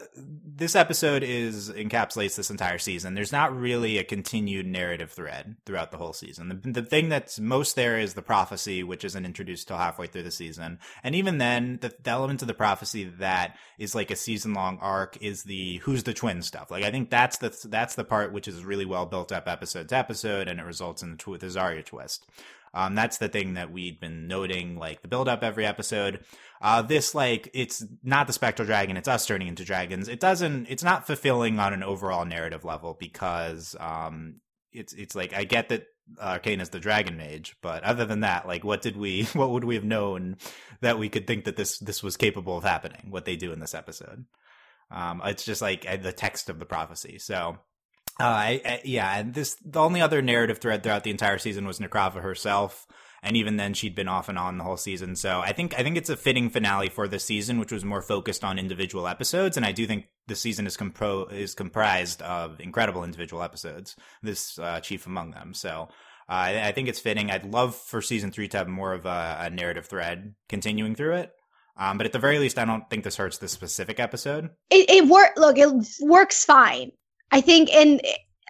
this 0.62 0.76
episode 0.76 1.24
is 1.24 1.72
encapsulates 1.72 2.36
this 2.36 2.52
entire 2.52 2.78
season. 2.78 3.14
There's 3.14 3.32
not 3.32 3.58
really 3.58 3.98
a 3.98 4.04
continued 4.04 4.68
narrative 4.68 5.10
thread 5.10 5.56
throughout 5.66 5.92
the 5.92 5.98
whole 5.98 6.12
season. 6.12 6.50
The, 6.50 6.82
the 6.82 6.84
thing 6.84 7.08
that's 7.08 7.40
most 7.40 7.78
there 7.78 7.98
is 7.98 8.14
the 8.14 8.22
prophecy, 8.22 8.84
which 8.84 9.06
isn't 9.06 9.26
introduced 9.26 9.70
till 9.70 9.78
halfway 9.78 10.08
through 10.08 10.24
the 10.24 10.32
season, 10.32 10.80
and 11.02 11.16
even 11.16 11.38
then, 11.38 11.80
the, 11.82 11.94
the 12.04 12.12
element 12.12 12.42
of 12.42 12.50
the 12.50 12.54
prophecy 12.54 13.06
that 13.20 13.56
is 13.80 13.96
like 13.96 14.12
a 14.12 14.18
season 14.18 14.54
long 14.54 14.78
arc 14.82 15.18
is 15.22 15.44
the 15.44 15.78
who's 15.78 16.04
the 16.04 16.14
twin 16.14 16.42
stuff. 16.42 16.72
Like 16.72 16.84
I 16.84 16.92
think 16.92 17.10
that's 17.10 17.38
the 17.38 17.58
that's 17.70 17.96
the 17.96 18.04
part 18.04 18.34
which 18.34 18.50
is 18.50 18.66
really 18.66 18.86
well 18.86 19.06
built 19.06 19.32
up 19.32 19.48
episode 19.48 19.88
to 19.90 19.96
episode, 19.96 20.50
and 20.50 20.60
it 20.60 20.64
results 20.64 21.04
in 21.04 21.12
the, 21.12 21.18
tw- 21.18 21.40
the 21.40 21.48
Zarya 21.48 21.86
twist. 21.86 22.28
Um, 22.74 22.96
that's 22.96 23.18
the 23.18 23.28
thing 23.28 23.56
that 23.56 23.72
we'd 23.72 24.00
been 24.00 24.28
noting, 24.28 24.78
like 24.78 25.02
the 25.02 25.08
build 25.08 25.28
up 25.28 25.44
every 25.44 25.66
episode. 25.66 26.24
Uh, 26.62 26.82
this, 26.82 27.16
like, 27.16 27.50
it's 27.54 27.84
not 28.04 28.28
the 28.28 28.34
spectral 28.34 28.66
dragon, 28.66 28.98
it's 28.98 29.08
us 29.08 29.26
turning 29.26 29.48
into 29.48 29.66
dragons. 29.66 30.08
It 30.08 30.20
doesn't, 30.20 30.68
it's 30.70 30.84
not 30.84 31.08
fulfilling 31.08 31.60
on 31.60 31.74
an 31.74 31.84
overall 31.84 32.24
narrative 32.26 32.64
level 32.64 32.96
because, 33.00 33.76
um, 33.80 34.36
it's, 34.72 34.94
it's 34.94 35.16
like, 35.16 35.34
I 35.34 35.44
get 35.44 35.70
that 35.70 35.86
Arcana 36.22 36.62
is 36.62 36.70
the 36.70 36.80
dragon 36.80 37.18
mage, 37.18 37.56
but 37.62 37.84
other 37.84 38.06
than 38.06 38.20
that, 38.20 38.48
like, 38.48 38.64
what 38.64 38.82
did 38.82 38.96
we, 38.96 39.24
what 39.34 39.50
would 39.50 39.64
we 39.64 39.76
have 39.76 39.84
known 39.84 40.38
that 40.82 41.00
we 41.00 41.10
could 41.10 41.26
think 41.26 41.46
that 41.46 41.56
this, 41.56 41.80
this 41.80 42.04
was 42.04 42.16
capable 42.16 42.58
of 42.58 42.64
happening, 42.64 43.08
what 43.10 43.26
they 43.26 43.36
do 43.36 43.52
in 43.52 43.60
this 43.60 43.74
episode? 43.74 44.26
Um, 44.92 45.22
it's 45.26 45.46
just 45.46 45.62
like 45.62 45.86
uh, 45.90 45.98
the 45.98 46.12
text 46.12 46.50
of 46.50 46.60
the 46.60 46.66
prophecy. 46.66 47.18
So, 47.18 47.58
uh, 48.20 48.24
I, 48.24 48.62
I, 48.66 48.82
yeah, 48.84 49.18
and 49.18 49.34
this 49.34 49.56
the 49.64 49.80
only 49.80 50.02
other 50.02 50.22
narrative 50.22 50.60
thread 50.60 50.84
throughout 50.84 51.04
the 51.04 51.12
entire 51.12 51.38
season 51.38 51.66
was 51.66 51.80
Necrofa 51.80 52.22
herself, 52.22 52.86
and 53.24 53.38
even 53.38 53.58
then 53.58 53.74
she'd 53.74 53.96
been 53.96 54.08
off 54.08 54.30
and 54.30 54.38
on 54.38 54.58
the 54.58 54.64
whole 54.64 54.78
season. 54.78 55.16
So 55.16 55.40
I 55.40 55.52
think 55.54 55.78
I 55.78 55.84
think 55.84 55.98
it's 55.98 56.10
a 56.10 56.18
fitting 56.18 56.50
finale 56.50 56.90
for 56.90 57.08
this 57.08 57.24
season, 57.26 57.60
which 57.60 57.72
was 57.72 57.86
more 57.86 58.02
focused 58.02 58.44
on 58.44 58.60
individual 58.60 59.08
episodes, 59.08 59.58
and 59.58 59.66
I 59.66 59.72
do 59.72 59.86
think 59.86 60.06
the 60.28 60.36
season 60.36 60.68
is 60.68 60.78
compro 60.78 61.32
is 61.32 61.54
comprised 61.54 62.22
of 62.22 62.60
incredible 62.60 63.04
individual 63.04 63.44
episodes. 63.44 63.96
This 64.22 64.58
uh, 64.60 64.80
chief 64.80 65.06
among 65.08 65.32
them. 65.32 65.54
So. 65.54 65.90
Uh, 66.30 66.34
I, 66.34 66.68
I 66.68 66.72
think 66.72 66.88
it's 66.88 67.00
fitting. 67.00 67.30
I'd 67.30 67.52
love 67.52 67.76
for 67.76 68.02
season 68.02 68.32
three 68.32 68.48
to 68.50 68.58
have 68.58 68.68
more 68.70 68.94
of 68.94 69.06
a, 69.06 69.38
a 69.42 69.50
narrative 69.50 69.88
thread 69.88 70.34
continuing 70.48 70.96
through 70.96 71.16
it. 71.16 71.34
Um, 71.76 71.98
but 71.98 72.06
at 72.06 72.14
the 72.14 72.20
very 72.20 72.40
least, 72.40 72.58
I 72.58 72.64
don't 72.64 72.90
think 72.90 73.04
this 73.04 73.18
hurts 73.18 73.38
this 73.40 73.52
specific 73.52 74.00
episode. 74.00 74.50
It, 74.70 74.90
it 74.90 75.08
work. 75.08 75.32
Look, 75.36 75.58
it 75.58 75.70
works 76.00 76.46
fine. 76.46 76.92
I 77.32 77.42
think, 77.42 77.70
and 77.74 78.02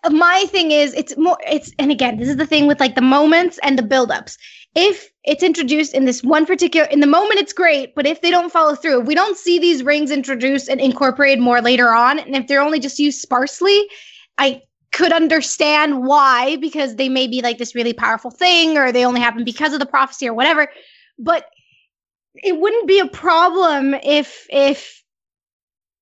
my 0.10 0.46
thing 0.48 0.72
is, 0.72 0.94
it's 0.94 1.16
more. 1.18 1.38
It's 1.48 1.72
and 1.78 1.92
again, 1.92 2.18
this 2.18 2.30
is 2.30 2.38
the 2.38 2.46
thing 2.46 2.68
with 2.68 2.80
like 2.80 2.96
the 2.96 3.02
moments 3.02 3.60
and 3.64 3.78
the 3.78 3.84
buildups. 3.84 4.38
If 4.74 5.12
it's 5.26 5.44
introduced 5.44 5.94
in 5.94 6.06
this 6.06 6.24
one 6.24 6.46
particular 6.46 6.88
in 6.88 7.02
the 7.02 7.08
moment, 7.08 7.40
it's 7.40 7.54
great. 7.54 7.94
But 7.94 8.08
if 8.08 8.22
they 8.22 8.32
don't 8.32 8.52
follow 8.52 8.76
through, 8.76 9.02
if 9.02 9.08
we 9.08 9.16
don't 9.16 9.38
see 9.38 9.60
these 9.60 9.84
rings 9.84 10.10
introduced 10.10 10.70
and 10.70 10.82
incorporated 10.82 11.40
more 11.40 11.62
later 11.62 11.90
on, 11.94 12.20
and 12.20 12.36
if 12.36 12.48
they're 12.48 12.62
only 12.62 12.80
just 12.80 12.98
used 12.98 13.22
sparsely, 13.22 13.88
I 14.38 14.62
could 14.92 15.14
understand 15.14 16.04
why 16.04 16.58
because 16.58 16.96
they 16.96 17.10
may 17.10 17.28
be 17.28 17.42
like 17.42 17.58
this 17.58 17.76
really 17.76 17.94
powerful 17.94 18.32
thing, 18.32 18.78
or 18.78 18.92
they 18.92 19.06
only 19.06 19.22
happen 19.22 19.44
because 19.44 19.74
of 19.74 19.80
the 19.80 19.86
prophecy 19.86 20.28
or 20.28 20.34
whatever. 20.34 20.68
But 21.20 21.46
it 22.36 22.60
wouldn't 22.60 22.88
be 22.88 23.00
a 23.00 23.08
problem 23.08 23.94
if 24.04 24.48
if 24.50 25.01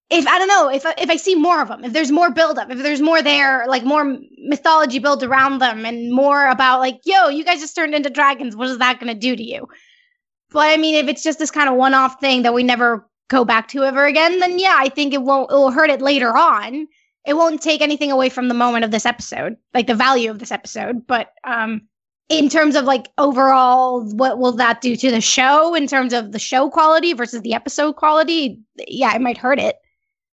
if 0.10 0.26
I 0.26 0.40
don't 0.40 0.48
know 0.48 0.70
if 0.70 0.86
if 0.98 1.10
I 1.10 1.18
see 1.18 1.36
more 1.36 1.62
of 1.62 1.68
them, 1.68 1.84
if 1.84 1.94
there's 1.94 2.12
more 2.12 2.32
buildup, 2.32 2.72
if 2.72 2.80
there's 2.80 3.02
more 3.02 3.22
there, 3.22 3.66
like 3.68 3.84
more 3.84 4.18
mythology 4.38 5.00
built 5.00 5.24
around 5.24 5.60
them, 5.60 5.86
and 5.86 6.12
more 6.12 6.48
about 6.48 6.80
like, 6.80 7.00
yo, 7.06 7.30
you 7.30 7.44
guys 7.44 7.60
just 7.60 7.76
turned 7.76 7.94
into 7.94 8.10
dragons. 8.10 8.56
What 8.56 8.70
is 8.70 8.80
that 8.80 9.00
going 9.00 9.14
to 9.14 9.20
do 9.20 9.36
to 9.36 9.44
you? 9.44 9.68
But 10.52 10.68
I 10.70 10.78
mean, 10.78 10.96
if 10.96 11.08
it's 11.08 11.22
just 11.22 11.38
this 11.38 11.52
kind 11.52 11.70
of 11.70 11.76
one-off 11.76 12.20
thing 12.20 12.42
that 12.42 12.56
we 12.56 12.64
never 12.64 13.08
go 13.30 13.46
back 13.46 13.68
to 13.70 13.84
ever 13.84 14.06
again, 14.08 14.40
then 14.40 14.58
yeah, 14.58 14.76
I 14.80 14.90
think 14.90 15.14
it 15.14 15.22
won't. 15.22 15.52
It 15.52 15.56
will 15.56 15.72
hurt 15.72 15.92
it 15.92 16.02
later 16.02 16.36
on. 16.36 16.88
It 17.28 17.36
won't 17.36 17.62
take 17.62 17.82
anything 17.82 18.12
away 18.12 18.30
from 18.30 18.48
the 18.48 18.56
moment 18.56 18.86
of 18.86 18.92
this 18.92 19.06
episode, 19.06 19.58
like 19.76 19.86
the 19.86 19.94
value 19.94 20.32
of 20.32 20.40
this 20.40 20.52
episode. 20.52 21.06
But 21.06 21.28
um, 21.44 21.82
in 22.30 22.48
terms 22.48 22.76
of 22.76 22.86
like 22.86 23.10
overall 23.18 24.04
what 24.16 24.40
will 24.40 24.54
that 24.54 24.82
do 24.82 24.96
to 24.96 25.12
the 25.12 25.22
show 25.22 25.76
in 25.76 25.88
terms 25.88 26.14
of 26.14 26.32
the 26.32 26.40
show 26.40 26.70
quality 26.70 27.14
versus 27.14 27.42
the 27.42 27.54
episode 27.54 27.96
quality 27.96 28.60
yeah 28.88 29.14
it 29.16 29.22
might 29.22 29.38
hurt 29.38 29.60
it 29.60 29.76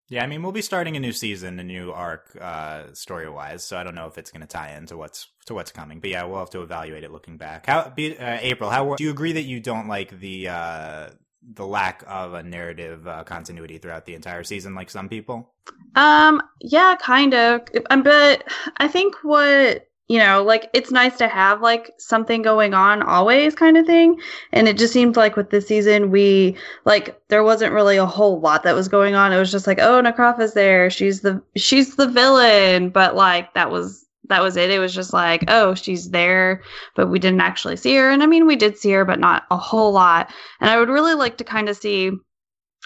yeah 0.09 0.23
i 0.23 0.27
mean 0.27 0.43
we'll 0.43 0.53
be 0.53 0.63
starting 0.63 0.97
a 0.97 1.01
new 1.01 1.13
season 1.13 1.59
a 1.59 1.65
new 1.65 1.93
arc 1.93 2.37
uh 2.41 2.85
story 2.93 3.29
wise 3.29 3.65
so 3.65 3.77
i 3.77 3.83
don't 3.83 3.95
know 3.95 4.07
if 4.07 4.19
it's 4.19 4.31
going 4.31 4.41
to 4.41 4.47
tie 4.47 4.77
into 4.77 4.97
what's 4.97 5.29
to 5.45 5.55
what's 5.55 5.73
coming 5.73 6.01
but 6.01 6.11
yeah 6.11 6.25
we'll 6.25 6.39
have 6.39 6.51
to 6.51 6.63
evaluate 6.63 7.05
it 7.05 7.11
looking 7.11 7.37
back. 7.37 7.67
How 7.67 7.91
be, 7.95 8.17
uh, 8.19 8.39
april 8.41 8.71
how 8.71 8.95
do 8.95 9.05
you 9.05 9.11
agree 9.11 9.33
that 9.33 9.43
you 9.43 9.61
don't 9.61 9.89
like 9.89 10.19
the 10.21 10.49
uh 10.49 11.11
the 11.55 11.67
lack 11.67 12.03
of 12.09 12.35
a 12.35 12.43
narrative 12.43 13.07
uh, 13.07 13.23
continuity 13.23 13.79
throughout 13.79 14.05
the 14.05 14.15
entire 14.15 14.43
season 14.43 14.75
like 14.75 14.91
some 14.91 15.09
people? 15.09 15.55
Um 15.95 16.43
yeah 16.61 16.97
kind 17.01 17.35
of 17.35 17.63
but 18.03 18.45
i 18.79 18.89
think 18.89 19.17
what 19.23 19.89
you 20.09 20.19
know, 20.19 20.43
like 20.43 20.71
it's 20.73 20.93
nice 20.93 21.17
to 21.19 21.27
have 21.27 21.61
like 21.61 21.93
something 21.99 22.43
going 22.43 22.75
on 22.75 23.03
always 23.03 23.55
kind 23.55 23.77
of 23.77 23.87
thing. 23.87 24.21
And 24.53 24.69
it 24.69 24.79
just 24.79 24.93
seemed 24.93 25.17
like 25.17 25.37
with 25.37 25.51
this 25.51 25.67
season, 25.67 26.11
we 26.11 26.57
like 26.85 27.21
there 27.29 27.43
wasn't 27.43 27.73
really 27.73 27.97
a 27.97 28.07
whole 28.07 28.41
lot 28.41 28.63
that 28.63 28.75
was 28.75 28.87
going 28.89 29.17
on. 29.17 29.33
It 29.33 29.39
was 29.39 29.51
just 29.51 29.67
like, 29.67 29.81
oh, 29.81 30.01
Necrofa's 30.01 30.55
there. 30.55 30.91
She's 30.91 31.23
the 31.23 31.43
she's 31.57 31.97
the 31.97 32.07
villain. 32.07 32.91
But 32.91 33.17
like 33.17 33.53
that 33.55 33.71
was 33.71 34.07
that 34.29 34.43
was 34.43 34.57
it. 34.57 34.71
It 34.71 34.79
was 34.79 34.95
just 34.95 35.13
like, 35.13 35.45
oh, 35.49 35.75
she's 35.75 36.11
there, 36.11 36.63
but 36.95 37.09
we 37.09 37.19
didn't 37.19 37.41
actually 37.41 37.77
see 37.77 37.97
her. 37.97 38.11
And 38.11 38.23
I 38.23 38.27
mean, 38.27 38.47
we 38.47 38.57
did 38.57 38.79
see 38.79 38.91
her, 38.93 39.05
but 39.05 39.21
not 39.21 39.45
a 39.51 39.57
whole 39.57 39.93
lot. 39.93 40.33
And 40.61 40.71
I 40.71 40.79
would 40.79 40.89
really 40.89 41.15
like 41.15 41.37
to 41.39 41.45
kind 41.45 41.69
of 41.69 41.77
see 41.77 42.13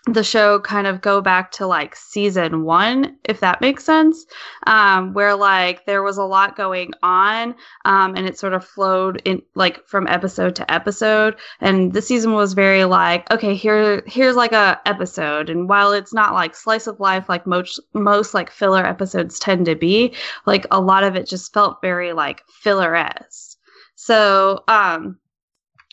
the 0.06 0.24
show 0.24 0.58
kind 0.60 0.86
of 0.86 1.00
go 1.00 1.20
back 1.20 1.50
to 1.52 1.66
like 1.66 1.94
season 1.94 2.64
one, 2.64 3.16
if 3.24 3.40
that 3.40 3.60
makes 3.60 3.84
sense, 3.84 4.24
um, 4.66 5.12
where 5.12 5.34
like 5.34 5.84
there 5.84 6.02
was 6.02 6.16
a 6.16 6.24
lot 6.24 6.56
going 6.56 6.92
on 7.02 7.54
um, 7.84 8.16
and 8.16 8.26
it 8.26 8.38
sort 8.38 8.54
of 8.54 8.64
flowed 8.64 9.20
in 9.24 9.42
like 9.54 9.86
from 9.86 10.06
episode 10.06 10.56
to 10.56 10.70
episode. 10.72 11.36
And 11.60 11.92
the 11.92 12.02
season 12.02 12.32
was 12.32 12.54
very 12.54 12.84
like, 12.84 13.30
okay, 13.30 13.54
here 13.54 14.02
here's 14.06 14.36
like 14.36 14.52
a 14.52 14.80
episode. 14.86 15.50
And 15.50 15.68
while 15.68 15.92
it's 15.92 16.14
not 16.14 16.32
like 16.34 16.54
slice 16.54 16.86
of 16.86 16.98
life 17.00 17.28
like 17.28 17.46
most 17.46 17.78
most 17.92 18.32
like 18.32 18.50
filler 18.50 18.84
episodes 18.84 19.38
tend 19.38 19.66
to 19.66 19.76
be, 19.76 20.14
like 20.46 20.66
a 20.70 20.80
lot 20.80 21.04
of 21.04 21.14
it 21.14 21.26
just 21.28 21.52
felt 21.52 21.82
very 21.82 22.12
like 22.12 22.42
filler 22.48 22.96
esque. 22.96 23.58
So 23.96 24.64
um 24.66 25.18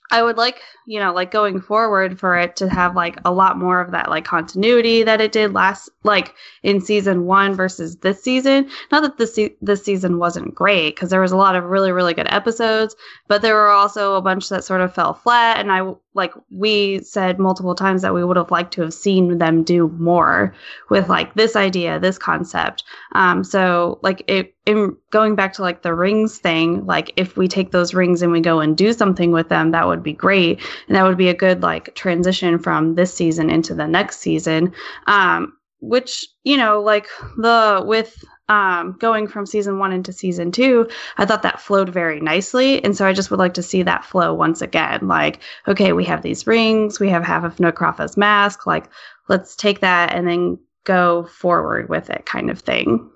I 0.10 0.24
would 0.24 0.38
like, 0.38 0.62
you 0.88 1.02
know, 1.02 1.14
like 1.14 1.32
going 1.32 1.60
forward 1.60 2.18
for 2.18 2.38
it 2.38 2.56
to 2.56 2.70
have 2.70 2.96
like 2.96 3.18
a 3.26 3.32
lot 3.32 3.58
more 3.58 3.82
of 3.82 3.92
that 3.92 4.10
like 4.10 4.24
continuity 4.24 5.04
that 5.04 5.20
it 5.20 5.34
did 5.34 5.54
last 5.54 5.90
like 6.04 6.34
in 6.64 6.80
season 6.80 7.26
1 7.26 7.56
versus 7.56 7.98
this 7.98 8.24
season. 8.24 8.70
Not 8.90 9.04
that 9.04 9.18
this 9.18 9.36
se- 9.36 9.58
this 9.62 9.84
season 9.84 10.18
wasn't 10.18 10.56
great 10.56 10.98
cuz 10.98 11.10
there 11.10 11.20
was 11.20 11.34
a 11.34 11.38
lot 11.38 11.58
of 11.58 11.66
really 11.66 11.92
really 11.92 12.14
good 12.14 12.32
episodes, 12.32 12.96
but 13.28 13.42
there 13.42 13.54
were 13.56 13.68
also 13.68 14.16
a 14.16 14.22
bunch 14.22 14.48
that 14.48 14.64
sort 14.64 14.80
of 14.80 14.94
fell 14.94 15.14
flat 15.14 15.60
and 15.60 15.74
I 15.74 15.94
like 16.14 16.34
we 16.50 17.00
said 17.00 17.38
multiple 17.38 17.76
times 17.76 18.02
that 18.02 18.14
we 18.14 18.24
would 18.24 18.38
have 18.38 18.50
liked 18.50 18.74
to 18.76 18.82
have 18.84 18.94
seen 18.94 19.38
them 19.40 19.64
do 19.64 19.90
more 20.00 20.56
with 20.90 21.10
like 21.10 21.34
this 21.34 21.58
idea, 21.58 22.00
this 22.00 22.18
concept. 22.18 22.86
Um 23.12 23.44
so 23.44 24.00
like 24.04 24.24
it 24.28 24.56
in 24.66 24.96
going 25.12 25.36
back 25.36 25.54
to 25.54 25.62
like 25.62 25.82
the 25.82 25.94
rings 25.94 26.40
thing, 26.40 26.86
like 26.86 27.14
if 27.16 27.38
we 27.38 27.48
take 27.48 27.72
those 27.72 27.94
rings 27.94 28.22
and 28.22 28.32
we 28.32 28.42
go 28.42 28.60
and 28.60 28.76
do 28.76 28.92
something 28.92 29.32
with 29.32 29.48
them, 29.48 29.72
that 29.72 29.88
would 29.88 30.04
be 30.04 30.12
great. 30.14 30.60
And 30.88 30.96
that 30.96 31.04
would 31.04 31.18
be 31.18 31.30
a 31.30 31.34
good 31.34 31.62
like 31.62 31.96
transition 31.96 32.60
from 32.60 32.96
this 32.96 33.14
season 33.14 33.50
into 33.50 33.74
the 33.74 33.88
next 33.88 34.20
season. 34.20 34.74
Um, 35.08 35.54
which, 35.80 36.26
you 36.44 36.58
know, 36.58 36.82
like 36.82 37.08
the 37.38 37.84
with 37.86 38.24
um, 38.50 38.96
going 39.00 39.28
from 39.28 39.46
season 39.46 39.78
one 39.78 39.92
into 39.92 40.12
season 40.12 40.52
two, 40.52 40.90
I 41.18 41.26
thought 41.26 41.44
that 41.44 41.62
flowed 41.62 41.90
very 41.90 42.20
nicely. 42.20 42.84
And 42.84 42.98
so 42.98 43.06
I 43.06 43.14
just 43.14 43.30
would 43.30 43.40
like 43.40 43.54
to 43.56 43.64
see 43.64 43.84
that 43.84 44.06
flow 44.06 44.34
once 44.34 44.62
again. 44.62 45.08
Like, 45.08 45.40
okay, 45.68 45.94
we 45.94 46.04
have 46.06 46.24
these 46.24 46.48
rings, 46.48 47.00
we 47.00 47.10
have 47.10 47.24
half 47.24 47.44
of 47.44 47.58
Necrofa's 47.58 48.18
mask. 48.18 48.66
Like, 48.66 48.90
let's 49.28 49.56
take 49.56 49.82
that 49.82 50.16
and 50.16 50.28
then 50.28 50.58
go 50.84 51.26
forward 51.26 51.90
with 51.90 52.10
it, 52.10 52.26
kind 52.26 52.50
of 52.50 52.60
thing 52.60 53.12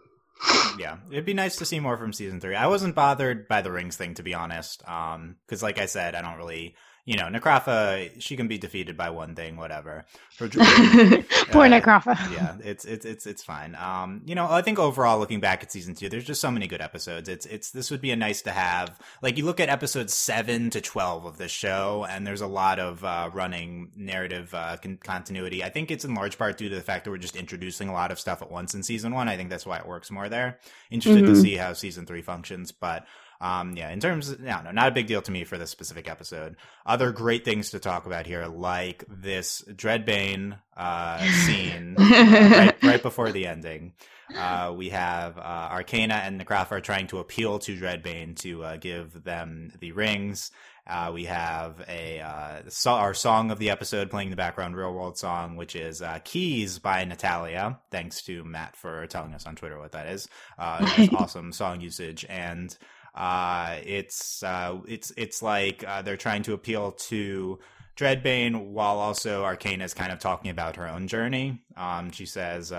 yeah, 0.78 0.98
it'd 1.12 1.26
be 1.26 1.34
nice 1.34 1.56
to 1.58 1.66
see 1.66 1.80
more 1.80 1.98
from 1.98 2.14
season 2.14 2.40
three. 2.40 2.56
I 2.56 2.68
wasn't 2.68 2.96
bothered 2.96 3.48
by 3.48 3.62
the 3.62 3.72
rings 3.72 3.96
thing, 3.96 4.16
to 4.16 4.24
be 4.24 4.34
honest, 4.34 4.88
um, 4.88 5.38
because 5.46 5.62
like 5.62 5.80
I 5.80 5.86
said, 5.86 6.16
I 6.16 6.22
don't 6.22 6.38
really 6.38 6.76
you 7.06 7.18
know, 7.18 7.26
Necrofa, 7.26 8.12
she 8.22 8.36
can 8.38 8.48
be 8.48 8.58
defeated 8.58 8.96
by 8.96 9.10
one 9.10 9.36
thing, 9.36 9.58
whatever. 9.58 10.06
Poor 10.38 10.48
uh, 10.48 11.70
Necrofa. 11.70 12.16
Yeah, 12.32 12.56
it's 12.64 12.86
it's 12.86 13.06
it's 13.06 13.26
it's 13.26 13.44
fine. 13.44 13.76
Um, 13.76 14.22
you 14.26 14.36
know, 14.36 14.48
I 14.50 14.62
think 14.62 14.78
overall, 14.80 15.20
looking 15.20 15.40
back 15.40 15.64
at 15.64 15.72
season 15.72 15.96
two, 15.96 16.10
there's 16.10 16.24
just 16.24 16.42
so 16.42 16.52
many 16.52 16.68
good 16.68 16.82
episodes. 16.82 17.28
It's 17.28 17.46
it's 17.48 17.72
this 17.72 17.90
would 17.92 18.02
be 18.02 18.12
a 18.12 18.16
nice 18.16 18.42
to 18.44 18.52
have. 18.52 19.00
Like 19.22 19.38
you 19.38 19.46
look 19.46 19.60
at 19.60 19.70
episodes 19.70 20.14
seven 20.14 20.70
to 20.72 20.82
twelve 20.82 21.26
of 21.26 21.38
this 21.38 21.52
show, 21.52 22.06
and 22.10 22.26
there's 22.26 22.42
a 22.42 22.48
lot 22.48 22.80
of 22.80 23.04
uh, 23.04 23.30
running 23.34 23.92
narrative 23.96 24.54
uh, 24.54 24.78
con- 24.78 25.00
continuity. 25.04 25.64
I 25.64 25.70
think 25.70 25.90
it's 25.90 26.06
in 26.06 26.14
large 26.14 26.38
part 26.38 26.58
due 26.58 26.70
to 26.70 26.76
the 26.76 26.82
fact 26.82 27.06
that 27.06 27.12
we're 27.12 27.18
just 27.18 27.36
introducing 27.36 27.90
a 27.90 27.94
lot 27.94 28.12
of 28.12 28.20
stuff 28.20 28.42
at 28.42 28.52
once 28.52 28.76
in 28.76 28.84
season 28.84 29.14
one. 29.14 29.28
I 29.28 29.38
think 29.38 29.50
that's 29.50 29.66
why 29.66 29.78
it 29.78 29.88
works 29.88 30.12
more 30.12 30.30
there. 30.30 30.60
Interested 30.92 31.24
mm-hmm. 31.24 31.34
to 31.34 31.40
see 31.40 31.56
how 31.56 31.74
season 31.74 32.06
three 32.06 32.22
functions, 32.22 32.72
but 32.72 33.06
Um, 33.42 33.76
yeah, 33.76 33.90
in 33.90 34.00
terms, 34.00 34.30
of, 34.30 34.40
no, 34.40 34.62
no, 34.62 34.72
not 34.72 34.88
a 34.88 34.92
big 34.92 35.08
deal 35.08 35.24
to 35.24 35.32
me 35.32 35.44
for 35.46 35.58
this 35.58 35.72
specific 35.72 36.08
episode. 36.08 36.58
Other 36.86 37.12
great 37.12 37.44
things 37.44 37.72
to 37.72 37.80
talk 37.80 38.06
about 38.06 38.28
here, 38.28 38.46
like 38.46 39.04
this 39.10 39.64
Dreadbane 39.68 40.60
uh, 40.78 41.18
scene 41.46 41.96
right, 42.00 42.76
right 42.84 43.02
before 43.02 43.32
the 43.32 43.48
ending. 43.48 43.94
Uh, 44.38 44.74
we 44.78 44.90
have 44.90 45.40
uh, 45.40 45.70
Arcana 45.72 46.14
and 46.14 46.40
Necrofa 46.40 46.84
trying 46.84 47.08
to 47.08 47.18
appeal 47.18 47.58
to 47.60 47.76
Dreadbane 47.76 48.38
to 48.42 48.64
uh, 48.64 48.78
give 48.78 49.24
them 49.24 49.74
the 49.80 49.92
rings. 49.92 50.52
Uh, 50.86 51.12
we 51.14 51.26
have 51.26 51.84
a 51.88 52.22
uh, 52.22 52.62
so- 52.70 52.92
our 52.92 53.14
song 53.14 53.50
of 53.50 53.58
the 53.60 53.72
episode 53.72 54.10
playing 54.12 54.28
in 54.28 54.32
the 54.32 54.38
background, 54.38 54.76
real 54.76 54.94
world 54.94 55.18
song, 55.18 55.56
which 55.56 55.76
is 55.76 56.02
uh, 56.02 56.20
"Keys" 56.24 56.80
by 56.80 57.06
Natalia. 57.06 57.80
Thanks 57.92 58.22
to 58.24 58.44
Matt 58.44 58.76
for 58.76 59.06
telling 59.08 59.34
us 59.34 59.46
on 59.46 59.56
Twitter 59.56 59.80
what 59.80 59.92
that 59.94 60.08
is. 60.08 60.28
awesome 60.60 61.52
song 61.52 61.82
usage, 61.82 62.26
and 62.30 62.76
it's 63.16 64.44
it's 64.88 65.12
it's 65.18 65.42
like 65.42 65.86
they're 66.04 66.18
trying 66.18 66.44
to 66.44 66.54
appeal 66.54 66.92
to. 66.94 67.60
Dreadbane, 67.98 68.70
while 68.72 68.98
also 68.98 69.44
Arcana 69.44 69.84
is 69.84 69.94
kind 69.94 70.12
of 70.12 70.18
talking 70.18 70.50
about 70.50 70.78
her 70.78 70.88
own 70.88 71.08
journey. 71.08 71.62
Um, 71.76 72.10
she 72.10 72.26
says, 72.26 72.72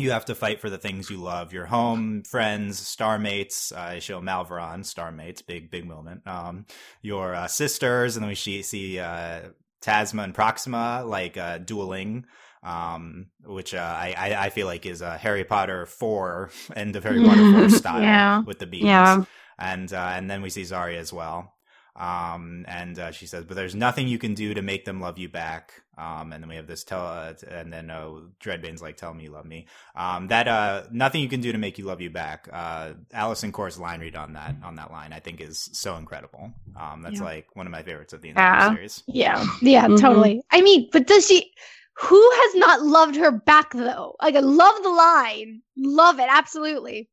you 0.00 0.10
have 0.10 0.24
to 0.24 0.34
fight 0.34 0.60
for 0.60 0.70
the 0.70 0.78
things 0.78 1.10
you 1.10 1.18
love 1.18 1.52
your 1.52 1.66
home 1.66 2.22
friends 2.22 2.78
star 2.78 3.18
mates 3.18 3.72
uh, 3.72 3.80
i 3.80 3.98
show 3.98 4.20
malveron 4.20 4.84
star 4.84 5.12
mates 5.12 5.42
big 5.42 5.70
big 5.70 5.84
moment 5.84 6.26
um, 6.26 6.66
your 7.02 7.34
uh, 7.34 7.46
sisters 7.46 8.16
and 8.16 8.22
then 8.22 8.28
we 8.28 8.34
see, 8.34 8.62
see 8.62 8.98
uh, 8.98 9.40
tasma 9.82 10.24
and 10.24 10.34
proxima 10.34 11.04
like 11.06 11.36
uh, 11.36 11.58
dueling 11.58 12.24
um, 12.62 13.28
which 13.46 13.72
uh, 13.72 13.78
I, 13.78 14.36
I 14.38 14.50
feel 14.50 14.66
like 14.66 14.84
is 14.84 15.00
a 15.00 15.16
harry 15.16 15.44
potter 15.44 15.86
4 15.86 16.50
end 16.76 16.96
of 16.96 17.04
harry 17.04 17.24
potter 17.24 17.68
4 17.68 17.70
style 17.70 18.02
yeah. 18.02 18.40
with 18.40 18.58
the 18.58 18.66
beams 18.66 18.84
yeah. 18.84 19.24
And 19.60 19.92
uh, 19.92 20.12
and 20.14 20.30
then 20.30 20.42
we 20.42 20.50
see 20.50 20.62
zarya 20.62 20.96
as 20.98 21.12
well 21.12 21.52
um, 21.96 22.64
and 22.68 22.98
uh, 22.98 23.10
she 23.12 23.26
says, 23.26 23.44
"But 23.44 23.56
there's 23.56 23.74
nothing 23.74 24.08
you 24.08 24.18
can 24.18 24.34
do 24.34 24.54
to 24.54 24.62
make 24.62 24.84
them 24.86 25.00
love 25.00 25.18
you 25.18 25.28
back." 25.28 25.82
Um, 25.98 26.32
and 26.32 26.42
then 26.42 26.48
we 26.48 26.56
have 26.56 26.66
this 26.66 26.84
tell, 26.84 27.04
uh, 27.06 27.34
and 27.50 27.72
then 27.72 27.90
uh, 27.90 28.12
Dreadbane's 28.42 28.80
like, 28.80 28.96
"Tell 28.96 29.12
me 29.12 29.24
you 29.24 29.30
love 29.30 29.44
me." 29.44 29.66
Um, 29.94 30.28
that 30.28 30.48
uh, 30.48 30.84
nothing 30.90 31.20
you 31.20 31.28
can 31.28 31.40
do 31.42 31.52
to 31.52 31.58
make 31.58 31.78
you 31.78 31.84
love 31.84 32.00
you 32.00 32.10
back. 32.10 32.48
Uh, 32.52 32.94
Alyson 33.12 33.52
Court's 33.52 33.78
line 33.78 34.00
read 34.00 34.16
on 34.16 34.34
that 34.34 34.56
on 34.62 34.76
that 34.76 34.90
line, 34.90 35.12
I 35.12 35.20
think, 35.20 35.40
is 35.40 35.68
so 35.72 35.96
incredible. 35.96 36.52
Um, 36.76 37.02
that's 37.02 37.20
Yeah. 37.20 37.26
like 37.26 37.54
one 37.54 37.66
of 37.66 37.72
my 37.72 37.82
favorites 37.82 38.12
of 38.14 38.22
the 38.22 38.30
entire 38.30 38.60
Yeah. 38.60 38.68
series. 38.68 39.04
Yeah, 39.08 39.44
yeah, 39.62 39.88
Mhm. 39.88 39.98
totally. 40.00 40.42
I 40.50 40.62
mean, 40.62 40.88
but 40.92 41.06
does 41.06 41.26
she? 41.26 41.52
Who 42.00 42.30
has 42.34 42.54
not 42.54 42.82
loved 42.82 43.16
her 43.16 43.30
back 43.30 43.72
though? 43.72 44.16
Like, 44.22 44.34
I 44.34 44.40
love 44.40 44.82
the 44.82 44.88
line, 44.90 45.62
love 45.76 46.18
it 46.18 46.28
absolutely, 46.30 47.10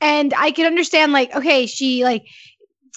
and 0.00 0.34
I 0.34 0.50
can 0.50 0.66
understand. 0.66 1.12
Like, 1.12 1.34
okay, 1.34 1.66
she 1.66 2.04
like 2.04 2.26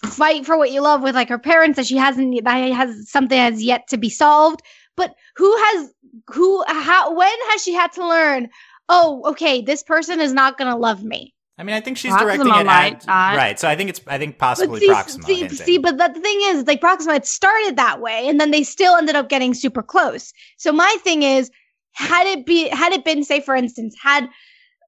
fight 0.06 0.46
for 0.46 0.58
what 0.58 0.72
you 0.72 0.82
love 0.82 1.02
with 1.02 1.16
like 1.16 1.30
her 1.30 1.40
parents 1.40 1.78
that 1.78 1.86
she 1.86 1.98
hasn't 1.98 2.44
that 2.44 2.74
has 2.74 3.10
something 3.10 3.38
has 3.38 3.64
yet 3.64 3.88
to 3.90 3.98
be 3.98 4.10
solved. 4.10 4.62
But 4.98 5.14
who 5.36 5.56
has 5.56 5.94
who? 6.28 6.64
How? 6.68 7.16
When 7.16 7.38
has 7.52 7.64
she 7.64 7.74
had 7.74 7.92
to 7.94 8.08
learn? 8.08 8.50
Oh, 8.90 9.24
okay, 9.32 9.62
this 9.62 9.84
person 9.84 10.20
is 10.20 10.34
not 10.34 10.58
gonna 10.58 10.78
love 10.78 11.04
me. 11.04 11.34
I 11.58 11.64
mean, 11.64 11.76
I 11.76 11.82
think 11.82 11.98
she's 11.98 12.12
Proxima 12.12 12.44
directing 12.44 12.66
it 12.66 12.68
at 12.68 13.06
not. 13.06 13.38
right. 13.38 13.60
So 13.60 13.68
I 13.68 13.76
think 13.76 13.92
it's 13.92 14.02
I 14.08 14.18
think 14.18 14.40
But 14.40 14.46
possibly 14.46 14.80
see, 14.80 14.88
Proxima. 14.88 15.24
see, 15.26 15.50
see, 15.50 15.78
but 15.78 15.98
the 15.98 16.20
thing 16.20 16.40
is, 16.46 16.66
like 16.66 16.82
Proxima, 16.82 17.14
it 17.14 17.26
started 17.28 17.76
that 17.76 18.02
way, 18.02 18.28
and 18.28 18.40
then 18.40 18.50
they 18.50 18.64
still 18.64 18.96
ended 18.96 19.16
up 19.16 19.30
getting 19.30 19.54
super 19.54 19.84
close. 19.84 20.34
So 20.58 20.72
my 20.72 20.98
thing 21.04 21.22
is, 21.22 21.52
had 21.94 22.26
it 22.26 22.48
be, 22.48 22.68
had 22.70 22.94
it 22.94 23.06
been, 23.06 23.24
say, 23.24 23.42
for 23.42 23.56
instance, 23.56 23.96
had 24.02 24.28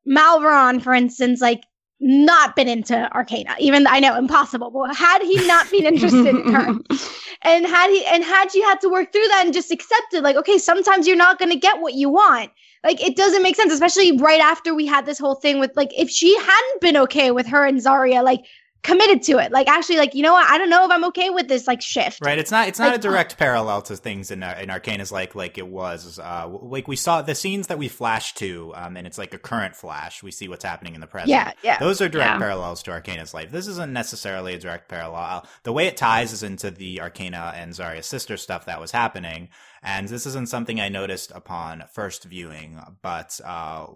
Malveron, 0.07 0.81
for 0.81 0.93
instance, 0.93 1.41
like 1.41 1.63
not 2.03 2.55
been 2.55 2.67
into 2.67 3.09
Arcana, 3.15 3.55
even 3.59 3.87
I 3.87 3.99
know 3.99 4.17
impossible, 4.17 4.69
but 4.69 4.95
had 4.95 5.21
he 5.21 5.35
not 5.47 5.71
been 5.71 5.85
interested 5.85 6.35
in 6.35 6.53
her, 6.53 6.67
and 7.41 7.65
had 7.65 7.89
he, 7.89 8.05
and 8.05 8.23
had 8.23 8.51
she 8.51 8.61
had 8.61 8.81
to 8.81 8.89
work 8.89 9.11
through 9.11 9.27
that 9.29 9.43
and 9.45 9.53
just 9.53 9.71
accepted, 9.71 10.21
like, 10.21 10.35
okay, 10.35 10.57
sometimes 10.57 11.07
you're 11.07 11.15
not 11.15 11.39
going 11.39 11.51
to 11.51 11.57
get 11.57 11.79
what 11.79 11.93
you 11.93 12.09
want. 12.09 12.51
Like 12.83 13.01
it 13.01 13.15
doesn't 13.15 13.41
make 13.41 13.55
sense, 13.55 13.71
especially 13.71 14.17
right 14.17 14.41
after 14.41 14.75
we 14.75 14.85
had 14.85 15.05
this 15.05 15.17
whole 15.17 15.35
thing 15.35 15.59
with 15.59 15.71
like 15.77 15.97
if 15.97 16.09
she 16.09 16.37
hadn't 16.37 16.81
been 16.81 16.97
okay 16.97 17.31
with 17.31 17.47
her 17.47 17.65
and 17.65 17.79
Zarya, 17.79 18.21
like 18.21 18.45
committed 18.83 19.23
to 19.23 19.39
it. 19.39 19.51
Like 19.51 19.67
actually, 19.67 19.97
like 19.97 20.13
you 20.13 20.21
know 20.21 20.33
what? 20.33 20.49
I 20.49 20.57
don't 20.57 20.69
know 20.69 20.85
if 20.85 20.91
I'm 20.91 21.05
okay 21.05 21.29
with 21.29 21.47
this 21.47 21.67
like 21.67 21.81
shift. 21.81 22.19
Right, 22.23 22.37
it's 22.37 22.51
not 22.51 22.67
it's 22.67 22.79
not 22.79 22.89
Like, 22.89 22.99
a 22.99 23.01
direct 23.01 23.37
parallel 23.37 23.81
to 23.83 23.95
things 23.95 24.29
in 24.31 24.43
uh, 24.43 24.57
in 24.61 24.69
Arcana's 24.69 25.11
like 25.11 25.35
like 25.35 25.57
it 25.57 25.67
was. 25.67 26.19
Uh, 26.19 26.47
like 26.61 26.87
we 26.87 26.95
saw 26.95 27.21
the 27.21 27.35
scenes 27.35 27.67
that 27.67 27.77
we 27.77 27.87
flash 27.87 28.33
to, 28.35 28.73
um, 28.75 28.97
and 28.97 29.07
it's 29.07 29.17
like 29.17 29.33
a 29.33 29.39
current 29.39 29.75
flash. 29.75 30.21
We 30.21 30.31
see 30.31 30.47
what's 30.47 30.63
happening 30.63 30.95
in 30.95 31.01
the 31.01 31.07
present. 31.07 31.29
Yeah, 31.31 31.53
yeah. 31.63 31.79
Those 31.79 32.01
are 32.01 32.09
direct 32.09 32.33
Yeah. 32.33 32.37
parallels 32.39 32.83
to 32.83 32.91
Arcana's 32.91 33.33
life. 33.33 33.51
This 33.51 33.67
isn't 33.67 33.93
necessarily 33.93 34.53
a 34.53 34.59
direct 34.59 34.89
parallel. 34.89 35.45
The 35.63 35.73
way 35.73 35.87
it 35.87 35.97
ties 35.97 36.33
is 36.33 36.43
into 36.43 36.69
the 36.69 37.01
Arcana 37.01 37.53
and 37.55 37.73
Zarya's 37.73 38.05
sister 38.05 38.37
stuff 38.37 38.65
that 38.65 38.79
was 38.79 38.91
happening. 38.91 39.49
And 39.83 40.07
this 40.07 40.25
isn't 40.25 40.47
something 40.47 40.79
I 40.79 40.87
noticed 40.87 41.31
upon 41.31 41.83
first 41.91 42.23
viewing, 42.23 42.79
but 43.01 43.39
uh, 43.43 43.87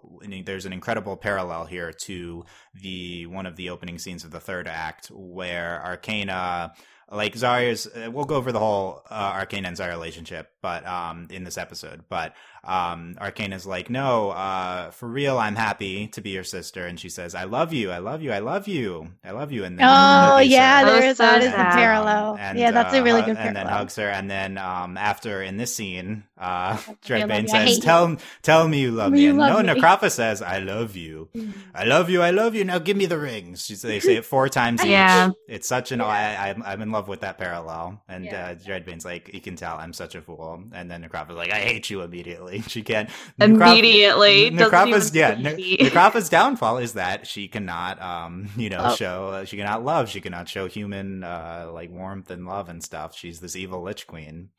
there's 0.44 0.66
an 0.66 0.74
incredible 0.74 1.16
parallel 1.16 1.66
here 1.66 1.94
to 1.94 2.44
the 2.74 3.26
one 3.28 3.46
of 3.46 3.56
the 3.56 3.70
opening 3.70 3.98
scenes 3.98 4.26
of 4.26 4.32
the 4.32 4.42
third 4.42 4.68
act 4.68 5.08
where 5.08 5.82
Arcana 5.84 6.74
like 7.10 7.36
Zarya's 7.36 7.88
uh, 7.88 8.12
we'll 8.12 8.26
go 8.26 8.36
over 8.36 8.52
the 8.52 8.60
whole 8.60 9.02
uh, 9.10 9.32
Arcana 9.36 9.70
and 9.70 9.78
Zarya 9.78 9.92
relationship 9.92 10.52
but 10.62 10.86
um 10.86 11.28
in 11.30 11.44
this 11.46 11.58
episode 11.58 12.04
but 12.10 12.34
um 12.68 13.16
Arcana's 13.20 13.66
like 13.66 13.90
no 13.90 14.32
uh 14.32 14.92
for 14.92 15.08
real 15.08 15.38
I'm 15.40 15.56
happy 15.56 16.08
to 16.10 16.22
be 16.22 16.32
your 16.32 16.44
sister 16.44 16.86
and 16.86 17.00
she 17.00 17.08
says 17.10 17.34
I 17.34 17.46
love 17.46 17.72
you 17.74 17.92
I 17.92 18.00
love 18.00 18.22
you 18.22 18.32
I 18.34 18.40
love 18.40 18.68
you 18.68 19.08
I 19.24 19.32
love 19.32 19.52
you 19.54 19.64
and 19.64 19.80
then 19.80 19.88
Oh 19.88 20.40
yeah, 20.40 20.82
her. 20.82 20.86
That 20.86 20.92
there 20.92 20.96
was 20.96 21.12
is 21.14 21.18
that 21.18 21.42
so 21.42 21.46
is 21.48 21.52
the 21.52 21.58
sad. 21.58 21.74
parallel. 21.74 22.38
And, 22.40 22.60
yeah, 22.60 22.72
that's 22.72 22.94
a 22.94 23.00
uh, 23.00 23.04
really 23.04 23.22
hu- 23.22 23.28
good 23.28 23.38
and 23.38 23.56
then 23.56 23.66
hugs 23.68 23.96
her 23.96 24.10
and 24.10 24.30
then 24.30 24.58
um 24.58 24.98
after 24.98 25.42
in 25.42 25.56
this 25.58 25.74
scene 25.76 26.24
uh 26.40 26.44
I 26.44 26.74
love 26.76 26.98
Dreadbane 27.06 27.48
you, 27.48 27.54
I 27.54 27.66
says 27.66 27.78
you. 27.78 27.84
tell 27.84 28.18
tell 28.44 28.68
me 28.68 28.82
you 28.82 28.92
love 28.92 29.14
me 29.14 29.22
You 29.24 29.30
and 29.30 29.40
love 29.40 29.66
no 29.66 29.74
me. 29.74 29.80
Necrofa's 29.82 30.14
says 30.14 30.42
I 30.42 30.60
love 30.60 30.96
you 30.96 31.30
I 31.74 31.86
love 31.86 32.10
you 32.10 32.22
I 32.22 32.32
love 32.32 32.54
you 32.54 32.66
now 32.66 32.80
give 32.80 32.98
me 32.98 33.06
the 33.06 33.18
rings 33.18 33.66
She- 33.66 33.76
they 33.76 34.00
say 34.02 34.18
it 34.18 34.26
four 34.26 34.50
times 34.60 34.82
each. 34.84 34.90
Yeah. 34.92 35.32
It's 35.48 35.68
such 35.68 35.92
an 35.94 36.02
I, 36.02 36.50
I 36.50 36.56
I'm 36.66 36.82
in 36.82 36.92
love 36.92 37.08
with 37.08 37.22
that 37.22 37.38
parallel, 37.38 38.02
and 38.10 38.26
Yeah. 38.26 38.48
uh, 38.50 38.56
Dreadbane's 38.56 39.06
like, 39.06 39.34
you 39.34 39.40
can 39.40 39.56
tell 39.56 39.78
I'm 39.78 39.94
such 39.94 40.16
a 40.16 40.22
fool, 40.22 40.64
and 40.74 40.90
then 40.92 41.04
Necrofa's 41.04 41.36
like, 41.38 41.52
I 41.54 41.60
hate 41.60 41.90
you 41.90 42.02
immediately. 42.02 42.57
She 42.68 42.82
can't 42.84 43.10
Immediately. 43.40 44.50
Doesn't 44.52 44.72
Necrofa's, 44.72 45.14
yeah, 45.16 45.36
see 45.36 45.44
Ne- 45.44 45.56
me. 45.56 46.30
Downfall 46.30 46.78
is 46.80 46.94
that 46.94 47.28
she 47.28 47.48
cannot, 47.48 48.02
um, 48.02 48.50
you 48.58 48.70
know, 48.70 48.84
Oh. 48.92 48.96
show 48.96 49.28
uh, 49.30 49.46
she 49.46 49.58
cannot 49.58 49.84
love, 49.84 50.10
she 50.10 50.22
cannot 50.22 50.48
show 50.50 50.68
human 50.68 51.24
uh 51.24 51.70
like 51.74 51.92
warmth 51.92 52.30
and 52.32 52.46
love 52.46 52.70
and 52.70 52.84
stuff. 52.84 53.16
She's 53.16 53.40
this 53.40 53.56
evil 53.56 53.82
lich 53.84 54.08
queen. 54.08 54.50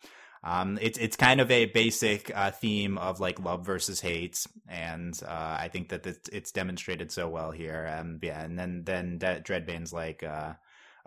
Um, 0.44 0.78
it's 0.80 0.98
it's 0.98 1.16
kind 1.16 1.40
of 1.40 1.50
a 1.50 1.66
basic 1.66 2.30
uh, 2.34 2.52
theme 2.52 2.96
of 2.96 3.18
like 3.18 3.40
love 3.40 3.66
versus 3.66 4.00
hate, 4.00 4.46
and 4.68 5.18
uh, 5.26 5.56
I 5.60 5.68
think 5.72 5.88
that 5.88 6.06
it's, 6.06 6.28
it's 6.28 6.52
demonstrated 6.52 7.10
so 7.10 7.28
well 7.28 7.50
here. 7.50 7.92
Um, 7.98 8.20
yeah, 8.22 8.44
and 8.44 8.56
then 8.56 8.82
then 8.84 9.18
De- 9.18 9.40
Dreadbane's 9.40 9.92
like, 9.92 10.22
uh, 10.22 10.52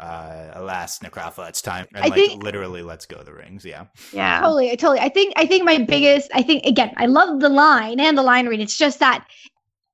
uh, 0.01 0.51
alas, 0.55 0.99
Necrofa, 0.99 1.47
it's 1.49 1.61
time, 1.61 1.85
and 1.93 2.03
I 2.03 2.07
like 2.07 2.15
think- 2.15 2.43
literally, 2.43 2.81
let's 2.81 3.05
go 3.05 3.21
the 3.23 3.33
rings. 3.33 3.63
Yeah, 3.63 3.85
Yeah. 4.11 4.39
Totally, 4.41 4.69
totally. 4.75 4.99
I 4.99 5.09
think 5.09 5.33
I 5.37 5.45
think 5.45 5.63
my 5.63 5.77
biggest 5.77 6.31
I 6.33 6.41
think 6.41 6.65
again, 6.65 6.91
I 6.97 7.05
love 7.05 7.39
the 7.39 7.49
line 7.49 7.99
and 7.99 8.17
the 8.17 8.23
line 8.23 8.47
read. 8.47 8.59
It's 8.59 8.77
just 8.77 8.99
that 8.99 9.25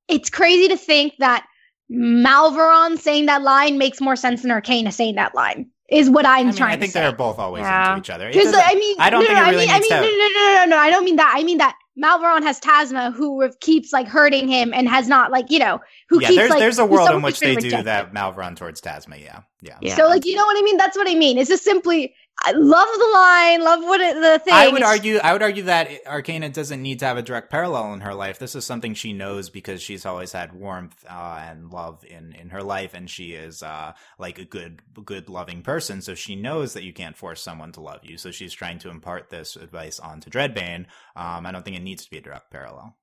it's 0.07 0.29
crazy 0.29 0.69
to 0.69 0.77
think 0.77 1.13
that 1.19 1.45
Malveron 1.91 2.97
saying 2.97 3.25
that 3.27 3.41
line 3.41 3.77
makes 3.77 3.99
more 4.01 4.15
sense 4.15 4.41
than 4.41 4.51
Arcana 4.51 4.91
saying 4.91 5.15
that 5.15 5.35
line. 5.35 5.69
Is 5.89 6.09
what 6.09 6.25
I'm 6.25 6.41
I 6.41 6.43
mean, 6.43 6.53
trying 6.53 6.73
I 6.73 6.79
think 6.79 6.91
to 6.93 6.99
they're 6.99 7.11
both 7.13 7.39
always 7.39 7.61
Yeah. 7.61 7.91
into 7.95 8.01
each 8.01 8.09
other. 8.09 8.27
Because 8.29 8.53
I 8.53 8.75
mean, 8.75 8.95
I 8.99 9.09
don't 9.09 9.21
no, 9.21 9.27
think 9.27 9.39
no, 9.39 9.45
it 9.45 9.49
really 9.51 9.67
I 9.69 9.73
mean, 9.73 9.81
needs 9.83 9.91
I 9.93 10.01
mean, 10.01 10.11
to- 10.11 10.17
no, 10.17 10.27
no, 10.27 10.55
no, 10.55 10.65
no, 10.65 10.75
no. 10.75 10.77
I 10.77 10.89
don't 10.89 11.05
mean 11.05 11.15
that. 11.15 11.33
I 11.37 11.43
mean 11.43 11.57
that 11.59 11.77
Malveron 12.01 12.43
has 12.43 12.59
Tasma, 12.59 13.13
who 13.13 13.49
keeps 13.59 13.91
like 13.91 14.07
hurting 14.07 14.47
him 14.47 14.73
and 14.73 14.87
has 14.87 15.07
not 15.07 15.31
like 15.31 15.49
you 15.49 15.59
know 15.59 15.81
who 16.09 16.21
yeah, 16.21 16.27
keeps 16.27 16.37
there's 16.37 16.49
like 16.51 16.59
there's 16.59 16.79
a 16.79 16.85
world 16.85 17.09
in 17.09 17.21
which 17.21 17.39
who's 17.39 17.39
they 17.39 17.55
do 17.55 17.65
rejected. 17.65 17.85
that 17.87 18.13
Malveron 18.13 18.55
towards 18.55 18.81
Tasma. 18.81 19.19
Yeah, 19.19 19.41
yeah. 19.61 19.77
Yeah. 19.81 19.95
So 19.95 20.07
like 20.07 20.25
you 20.25 20.35
know 20.35 20.45
what 20.45 20.57
I 20.57 20.61
mean? 20.61 20.77
That's 20.77 20.95
what 20.95 21.09
I 21.09 21.15
mean. 21.15 21.37
It's 21.37 21.49
just 21.49 21.63
simply 21.63 22.13
I 22.39 22.51
love 22.51 22.87
the 22.97 23.11
line, 23.13 23.63
love 23.63 23.83
what 23.83 23.99
it, 23.99 24.15
the 24.15 24.39
thing. 24.39 24.53
I 24.53 24.67
would 24.67 24.83
argue. 24.83 25.17
I 25.17 25.33
would 25.33 25.41
argue 25.41 25.63
that 25.63 26.05
Arcana 26.05 26.49
doesn't 26.49 26.81
need 26.81 26.99
to 26.99 27.05
have 27.05 27.17
a 27.17 27.23
direct 27.23 27.49
parallel 27.49 27.93
in 27.93 28.01
her 28.01 28.13
life. 28.13 28.37
This 28.37 28.55
is 28.55 28.63
something 28.63 28.93
she 28.93 29.11
knows 29.11 29.49
because 29.49 29.81
she's 29.81 30.05
always 30.05 30.31
had 30.31 30.53
warmth 30.53 31.03
uh, 31.09 31.39
and 31.41 31.71
love 31.71 32.05
in 32.05 32.33
in 32.33 32.49
her 32.49 32.61
life, 32.61 32.93
and 32.93 33.09
she 33.09 33.33
is 33.33 33.63
uh, 33.63 33.93
like 34.19 34.37
a 34.37 34.45
good, 34.45 34.81
good, 35.03 35.29
loving 35.29 35.63
person. 35.63 36.01
So 36.01 36.13
she 36.13 36.35
knows 36.35 36.73
that 36.73 36.83
you 36.83 36.93
can't 36.93 37.17
force 37.17 37.41
someone 37.41 37.71
to 37.73 37.81
love 37.81 38.01
you. 38.03 38.17
So 38.17 38.31
she's 38.31 38.53
trying 38.53 38.79
to 38.79 38.89
impart 38.89 39.29
this 39.29 39.55
advice 39.55 39.99
onto 39.99 40.29
Dreadbane. 40.29 40.85
Um, 41.15 41.45
I 41.45 41.51
don't 41.51 41.65
think 41.65 41.75
it 41.75 41.83
needs 41.83 42.05
to 42.05 42.09
be 42.09 42.17
a 42.17 42.21
direct 42.21 42.51
parallel. 42.51 42.95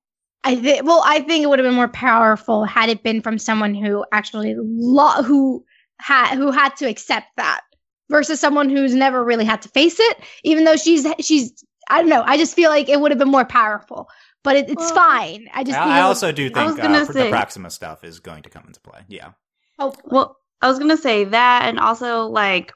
I 0.45 0.55
think. 0.55 0.85
Well, 0.85 1.03
I 1.05 1.19
think 1.19 1.43
it 1.43 1.47
would 1.47 1.59
have 1.59 1.67
been 1.67 1.75
more 1.75 1.89
powerful 1.89 2.63
had 2.63 2.89
it 2.89 3.03
been 3.03 3.21
from 3.21 3.37
someone 3.37 3.75
who 3.75 4.05
actually 4.13 4.55
lo- 4.57 5.23
who 5.23 5.65
had 5.99 6.35
who 6.35 6.51
had 6.51 6.75
to 6.77 6.87
accept 6.87 7.27
that 7.37 7.61
versus 8.09 8.39
someone 8.39 8.69
who's 8.69 8.95
never 8.95 9.23
really 9.23 9.45
had 9.45 9.61
to 9.63 9.69
face 9.69 9.99
it. 9.99 10.17
Even 10.43 10.63
though 10.63 10.75
she's 10.75 11.05
she's 11.19 11.63
I 11.89 12.01
don't 12.01 12.09
know. 12.09 12.23
I 12.25 12.37
just 12.37 12.55
feel 12.55 12.69
like 12.69 12.89
it 12.89 12.99
would 12.99 13.11
have 13.11 13.19
been 13.19 13.31
more 13.31 13.45
powerful. 13.45 14.09
But 14.43 14.57
it, 14.57 14.69
it's 14.69 14.91
Well, 14.91 14.95
fine. 14.95 15.47
I 15.53 15.63
just. 15.63 15.77
I, 15.77 15.99
I 15.99 16.01
also 16.01 16.31
do 16.31 16.49
think 16.49 16.77
gonna 16.77 16.99
uh, 16.99 17.05
the 17.05 17.29
Proxima 17.29 17.69
stuff 17.71 18.03
is 18.03 18.19
going 18.19 18.43
to 18.43 18.49
come 18.49 18.63
into 18.67 18.79
play. 18.79 19.01
Yeah. 19.07 19.31
hopefully. 19.79 20.03
Well, 20.11 20.37
I 20.61 20.69
was 20.69 20.79
gonna 20.79 20.97
say 20.97 21.25
that, 21.25 21.63
and 21.65 21.79
also 21.79 22.27
like 22.27 22.73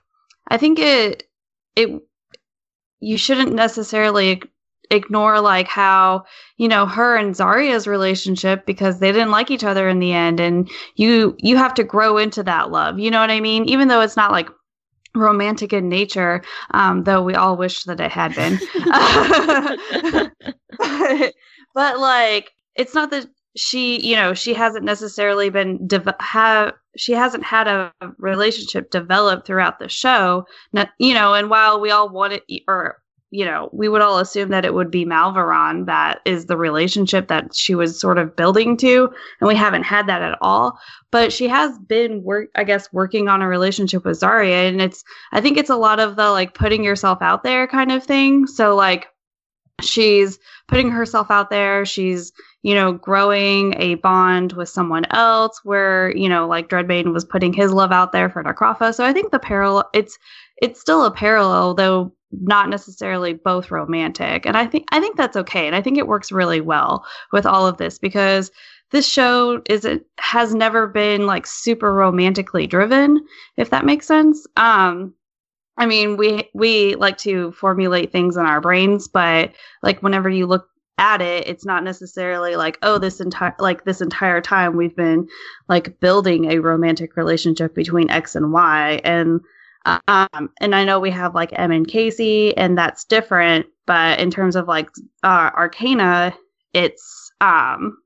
I 0.48 0.58
think 0.58 0.80
it 0.80 1.24
it 1.76 2.02
you 3.00 3.18
shouldn't 3.18 3.54
necessarily 3.54 4.42
ignore 4.92 5.40
like 5.40 5.68
how 5.68 6.26
you 6.58 6.68
know 6.68 6.86
her 6.86 7.16
and 7.16 7.36
Zarya's 7.36 7.88
relationship 7.88 8.66
because 8.66 9.00
they 9.00 9.12
didn't 9.12 9.32
like 9.32 9.52
each 9.52 9.64
other 9.64 9.88
in 9.88 10.00
the 10.00 10.14
end 10.14 10.40
and 10.40 10.70
you 10.96 11.36
you 11.40 11.58
have 11.58 11.76
to 11.76 11.84
grow 11.84 12.18
into 12.18 12.42
that 12.44 12.72
love 12.72 12.98
you 12.98 13.12
know 13.12 13.20
what 13.20 13.30
I 13.30 13.40
mean 13.40 13.66
even 13.66 13.88
though 13.88 14.02
it's 14.02 14.18
not 14.18 14.32
like 14.32 14.50
romantic 15.20 15.74
in 15.74 15.90
nature 15.90 16.42
um 16.72 17.04
though 17.04 17.22
we 17.22 17.36
all 17.36 17.58
wish 17.58 17.84
that 17.84 18.00
it 18.00 18.12
had 18.12 18.36
been. 18.36 18.60
But, 20.78 21.34
but 21.74 22.00
like 22.00 22.52
it's 22.76 22.94
not 22.94 23.12
that 23.12 23.28
she 23.56 24.06
you 24.06 24.16
know 24.16 24.34
she 24.34 24.54
hasn't 24.54 24.86
necessarily 24.86 25.50
been 25.50 25.86
de- 25.88 26.16
have 26.20 26.74
she 26.96 27.14
hasn't 27.14 27.44
had 27.44 27.68
a 27.68 27.92
relationship 28.18 28.90
develop 28.92 29.46
throughout 29.46 29.80
the 29.80 29.90
show 29.90 30.46
you 31.00 31.14
know 31.14 31.34
and 31.34 31.50
while 31.50 31.80
we 31.80 31.92
all 31.92 32.10
wanted 32.10 32.42
or 32.68 32.99
you 33.32 33.46
know, 33.46 33.70
we 33.72 33.88
would 33.88 34.02
all 34.02 34.20
assume 34.20 34.50
that 34.50 34.66
it 34.66 34.74
would 34.74 34.90
be 34.90 35.06
Malveron 35.06 35.86
that 35.86 36.20
is 36.26 36.46
the 36.46 36.58
relationship 36.58 37.28
that 37.28 37.56
she 37.56 37.76
was 37.76 38.00
sort 38.00 38.18
of 38.18 38.36
building 38.36 38.76
to, 38.78 39.10
and 39.40 39.48
we 39.48 39.56
haven't 39.56 39.84
had 39.84 40.08
that 40.08 40.22
at 40.22 40.38
all. 40.42 40.80
But 41.12 41.32
she 41.32 41.48
has 41.48 41.78
been 41.80 42.24
work, 42.24 42.50
I 42.56 42.64
guess, 42.64 42.92
working 42.92 43.28
on 43.28 43.42
a 43.42 43.48
relationship 43.48 44.06
with 44.06 44.20
Zarya, 44.20 44.68
and 44.68 44.82
it's, 44.82 45.04
I 45.32 45.42
think 45.42 45.58
it's 45.58 45.70
a 45.70 45.76
lot 45.76 46.00
of 46.00 46.16
the 46.16 46.32
like 46.32 46.54
putting 46.54 46.84
yourself 46.84 47.20
out 47.22 47.44
there 47.44 47.68
kind 47.68 47.92
of 47.92 48.04
thing. 48.04 48.48
So 48.48 48.76
like, 48.76 49.08
she's 49.82 50.40
putting 50.68 50.90
herself 50.90 51.32
out 51.32 51.50
there. 51.50 51.86
She's 51.86 52.34
you 52.62 52.76
know, 52.76 52.92
growing 52.94 53.74
a 53.78 53.96
bond 53.96 54.54
with 54.54 54.68
someone 54.68 55.06
else 55.12 55.62
where, 55.64 56.16
you 56.16 56.28
know, 56.28 56.46
like 56.48 56.68
Dreadbane 56.68 57.14
was 57.14 57.24
putting 57.24 57.54
his 57.54 57.72
love 57.72 57.92
out 57.92 58.12
there 58.12 58.30
for 58.30 58.44
Necrofa. 58.44 58.94
So 58.94 59.06
I 59.06 59.14
think 59.14 59.32
the 59.32 59.40
parallel 59.40 59.90
it's 59.94 60.18
it's 60.62 60.82
still 60.82 61.06
a 61.06 61.12
parallel, 61.12 61.74
though 61.74 62.12
not 62.32 62.70
necessarily 62.70 63.34
both 63.34 63.72
romantic. 63.72 64.46
And 64.46 64.56
I 64.56 64.66
think 64.66 64.86
I 64.92 65.00
think 65.00 65.18
that's 65.18 65.38
okay. 65.38 65.68
And 65.68 65.76
I 65.76 65.82
think 65.82 65.98
it 65.98 66.08
works 66.08 66.32
really 66.32 66.62
well 66.62 67.06
with 67.32 67.46
all 67.46 67.68
of 67.68 67.78
this 67.78 67.98
because 67.98 68.52
this 68.92 69.08
show 69.08 69.62
is 69.70 69.86
it 69.86 70.06
has 70.20 70.54
never 70.54 70.88
been 70.88 71.26
like 71.26 71.48
super 71.48 71.94
romantically 71.94 72.68
driven, 72.68 73.26
if 73.58 73.70
that 73.72 73.86
makes 73.86 74.08
sense. 74.08 74.46
Um 74.58 75.14
I 75.78 75.86
mean, 75.86 76.18
we 76.18 76.50
we 76.54 76.96
like 76.96 77.18
to 77.20 77.54
formulate 77.54 78.12
things 78.12 78.36
in 78.36 78.46
our 78.46 78.62
brains, 78.62 79.08
but 79.08 79.54
like 79.82 80.04
whenever 80.04 80.30
you 80.30 80.46
look 80.46 80.68
at 80.98 81.22
it, 81.22 81.48
it's 81.48 81.66
not 81.66 81.84
necessarily 81.84 82.58
like, 82.58 82.78
oh, 82.84 82.98
this 82.98 83.22
entire 83.22 83.56
like 83.60 83.86
this 83.86 84.02
entire 84.02 84.42
time 84.42 84.76
we've 84.76 84.96
been 84.96 85.28
like 85.70 86.00
building 86.02 86.52
a 86.52 86.60
romantic 86.60 87.16
relationship 87.16 87.74
between 87.74 88.10
X 88.10 88.36
and 88.36 88.52
Y. 88.52 89.00
And 89.06 89.40
um, 89.86 90.50
and 90.60 90.76
I 90.76 90.84
know 90.84 91.00
we 91.00 91.12
have 91.12 91.36
like 91.36 91.52
M 91.54 91.72
and 91.72 91.88
Casey, 91.88 92.56
and 92.58 92.78
that's 92.78 93.06
different. 93.06 93.66
But 93.86 94.20
in 94.20 94.30
terms 94.32 94.56
of 94.56 94.68
like 94.68 94.90
uh, 95.24 95.52
Arcana, 95.56 96.36
it's 96.74 97.32
um, 97.42 97.98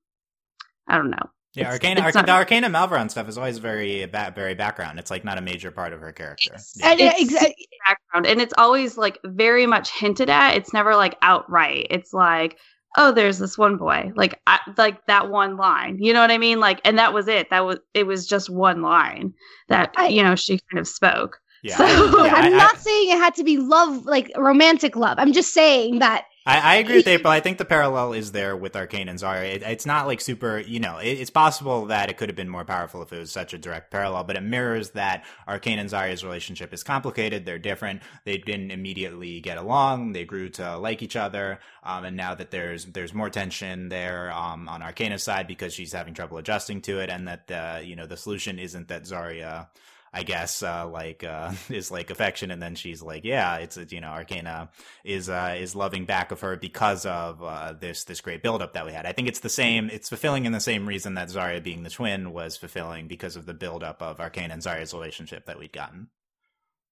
I 0.88 0.98
don't 0.98 1.10
know. 1.10 1.30
Yeah, 1.56 1.66
it's, 1.66 1.74
Arcana, 1.74 2.00
it's 2.00 2.16
Arcana, 2.16 2.22
not, 2.22 2.26
the 2.26 2.32
Arcana 2.32 2.70
Malvaron 2.70 3.12
stuff 3.12 3.30
is 3.30 3.38
always 3.38 3.60
very 3.60 4.06
ba- 4.06 4.34
very 4.34 4.56
background. 4.56 4.98
It's 4.98 5.12
like 5.12 5.24
not 5.24 5.38
a 5.38 5.42
major 5.42 5.72
part 5.72 5.94
of 5.94 6.00
her 6.00 6.12
character. 6.12 6.56
Yeah. 6.76 6.92
And 6.92 7.00
it's 7.00 7.22
exactly 7.22 7.68
background, 7.88 8.28
and 8.28 8.42
it's 8.42 8.54
always 8.58 8.98
like 8.98 9.20
very 9.24 9.66
much 9.66 9.92
hinted 9.92 10.30
at. 10.30 10.56
It's 10.56 10.74
never 10.74 10.96
like 10.96 11.18
outright. 11.22 11.88
It's 11.90 12.14
like 12.14 12.58
oh 12.96 13.12
there's 13.12 13.40
this 13.40 13.58
one 13.58 13.78
boy 13.78 14.12
like 14.16 14.40
I, 14.46 14.60
like 14.78 15.06
that 15.08 15.30
one 15.30 15.58
line 15.58 15.98
you 16.00 16.14
know 16.14 16.22
what 16.22 16.32
i 16.32 16.38
mean 16.38 16.60
like 16.60 16.80
and 16.86 16.98
that 16.98 17.14
was 17.14 17.28
it 17.28 17.50
that 17.50 17.66
was 17.66 17.80
it 17.94 18.06
was 18.06 18.28
just 18.28 18.50
one 18.50 18.82
line 18.82 19.34
that 19.70 19.94
I, 19.98 20.10
you 20.10 20.24
know 20.24 20.36
she 20.36 20.60
kind 20.72 20.80
of 20.80 20.88
spoke 20.88 21.40
yeah, 21.64 21.78
so 21.78 21.86
I, 22.20 22.26
yeah, 22.26 22.34
I'm 22.34 22.54
I, 22.54 22.58
not 22.58 22.78
saying 22.78 23.10
it 23.10 23.18
had 23.18 23.36
to 23.36 23.44
be 23.44 23.58
love, 23.58 24.06
like 24.06 24.32
romantic 24.36 24.98
love. 24.98 25.18
I'm 25.18 25.32
just 25.32 25.54
saying 25.54 26.00
that. 26.00 26.26
I, 26.46 26.60
I 26.60 26.76
agree 26.76 26.98
with 26.98 27.08
April. 27.08 27.32
I 27.32 27.40
think 27.40 27.58
the 27.58 27.64
parallel 27.64 28.12
is 28.12 28.34
there 28.34 28.58
with 28.58 28.76
Arcana 28.76 29.12
and 29.12 29.20
Zarya. 29.20 29.56
It, 29.56 29.64
it's 29.64 29.86
not 29.86 30.06
like 30.06 30.20
super, 30.20 30.60
you 30.60 30.82
know, 30.82 30.98
it, 30.98 31.12
it's 31.12 31.30
possible 31.30 31.86
that 31.86 32.10
it 32.10 32.18
could 32.18 32.28
have 32.28 32.36
been 32.36 32.50
more 32.50 32.66
powerful 32.66 33.02
if 33.02 33.14
it 33.14 33.18
was 33.20 33.32
such 33.32 33.54
a 33.54 33.58
direct 33.58 33.92
parallel, 33.92 34.26
but 34.26 34.36
it 34.36 34.42
mirrors 34.42 34.90
that 34.90 35.24
Arcana 35.48 35.80
and 35.80 35.90
Zarya's 35.90 36.22
relationship 36.22 36.74
is 36.74 36.84
complicated. 36.84 37.46
They're 37.46 37.60
different. 37.60 38.02
They 38.26 38.40
didn't 38.40 38.72
immediately 38.72 39.40
get 39.40 39.58
along. 39.58 40.12
They 40.12 40.26
grew 40.26 40.50
to 40.50 40.78
like 40.78 41.02
each 41.02 41.16
other. 41.16 41.60
Um, 41.82 42.04
and 42.04 42.18
now 42.18 42.36
that 42.36 42.52
there's, 42.52 42.84
there's 42.88 43.14
more 43.14 43.30
tension 43.30 43.88
there, 43.88 44.34
um, 44.34 44.68
on 44.68 44.82
Arcana's 44.82 45.24
side 45.24 45.48
because 45.48 45.74
she's 45.74 45.94
having 45.94 46.14
trouble 46.14 46.38
adjusting 46.38 46.82
to 46.82 47.00
it 47.00 47.10
and 47.10 47.26
that, 47.30 47.52
uh, 47.52 47.80
you 47.82 47.96
know, 47.96 48.06
the 48.06 48.18
solution 48.18 48.60
isn't 48.60 48.90
that 48.90 49.04
Zarya, 49.04 49.68
I 50.14 50.24
guess, 50.24 50.62
uh, 50.62 50.88
like, 50.88 51.24
uh, 51.24 51.54
is 51.70 51.90
like 51.90 52.12
affection. 52.12 52.52
And 52.52 52.62
then 52.62 52.76
she's 52.76 53.02
like, 53.02 53.24
yeah, 53.26 53.58
it's, 53.58 53.78
you 53.90 54.00
know, 54.00 54.10
Arcana 54.10 54.70
is, 55.04 55.28
uh, 55.28 55.56
is 55.58 55.76
loving 55.76 56.06
back 56.06 56.32
of 56.32 56.42
her 56.42 56.56
because 56.56 57.06
of, 57.06 57.42
uh, 57.42 57.74
this, 57.74 58.04
this 58.04 58.22
great 58.22 58.44
buildup 58.44 58.74
that 58.74 58.86
we 58.86 58.92
had. 58.92 59.06
I 59.06 59.12
think 59.12 59.28
it's 59.28 59.40
the 59.40 59.50
same, 59.50 59.90
it's 59.90 60.10
fulfilling 60.10 60.46
in 60.46 60.52
the 60.52 60.60
same 60.60 60.88
reason 60.88 61.16
that 61.16 61.30
Zarya 61.30 61.64
being 61.64 61.84
the 61.84 61.90
twin 61.90 62.32
was 62.32 62.58
fulfilling 62.58 63.08
because 63.08 63.36
of 63.36 63.46
the 63.46 63.54
buildup 63.54 64.02
of 64.02 64.20
Arcana 64.20 64.54
and 64.54 64.62
Zarya's 64.62 64.94
relationship 64.94 65.46
that 65.48 65.58
we'd 65.58 65.74
gotten. 65.74 66.10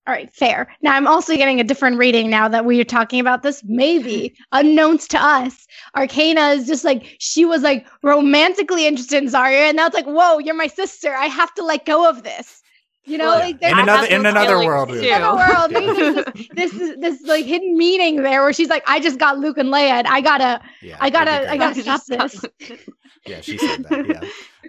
All 0.07 0.15
right, 0.15 0.33
fair. 0.33 0.67
Now 0.81 0.95
I'm 0.95 1.05
also 1.05 1.35
getting 1.35 1.59
a 1.59 1.63
different 1.63 1.99
reading 1.99 2.31
now 2.31 2.47
that 2.47 2.65
we 2.65 2.81
are 2.81 2.85
talking 2.85 3.19
about 3.19 3.43
this. 3.43 3.63
Maybe 3.63 4.35
unknowns 4.51 5.07
to 5.09 5.23
us, 5.23 5.67
Arcana 5.95 6.49
is 6.49 6.65
just 6.65 6.83
like 6.83 7.17
she 7.19 7.45
was 7.45 7.61
like 7.61 7.85
romantically 8.01 8.87
interested 8.87 9.21
in 9.21 9.29
Zarya, 9.29 9.69
and 9.69 9.77
now 9.77 9.85
it's 9.85 9.95
like, 9.95 10.07
whoa, 10.07 10.39
you're 10.39 10.55
my 10.55 10.65
sister. 10.65 11.13
I 11.13 11.27
have 11.27 11.53
to 11.53 11.63
let 11.63 11.85
go 11.85 12.09
of 12.09 12.23
this. 12.23 12.63
You 13.05 13.17
know, 13.17 13.25
well, 13.25 13.39
like 13.39 13.61
in 13.61 13.79
another 13.79 14.07
in 14.07 14.25
another 14.25 14.57
world, 14.57 14.91
in 14.91 15.03
another 15.03 15.37
world, 15.37 15.71
this, 15.71 16.45
this 16.53 16.73
is 16.73 16.97
this 16.99 17.21
like 17.23 17.45
hidden 17.45 17.75
meaning 17.75 18.21
there 18.21 18.43
where 18.43 18.53
she's 18.53 18.69
like, 18.69 18.83
I 18.85 18.99
just 18.99 19.17
got 19.17 19.39
Luke 19.39 19.57
and 19.57 19.69
Leia, 19.69 19.89
and 19.89 20.07
I 20.07 20.21
gotta, 20.21 20.61
yeah, 20.81 20.97
I 20.99 21.09
gotta, 21.09 21.49
I 21.49 21.57
gotta 21.57 21.81
stop 21.81 22.05
this. 22.05 22.45
yeah, 23.27 23.41
she 23.41 23.57
said 23.57 23.83
that. 23.83 24.05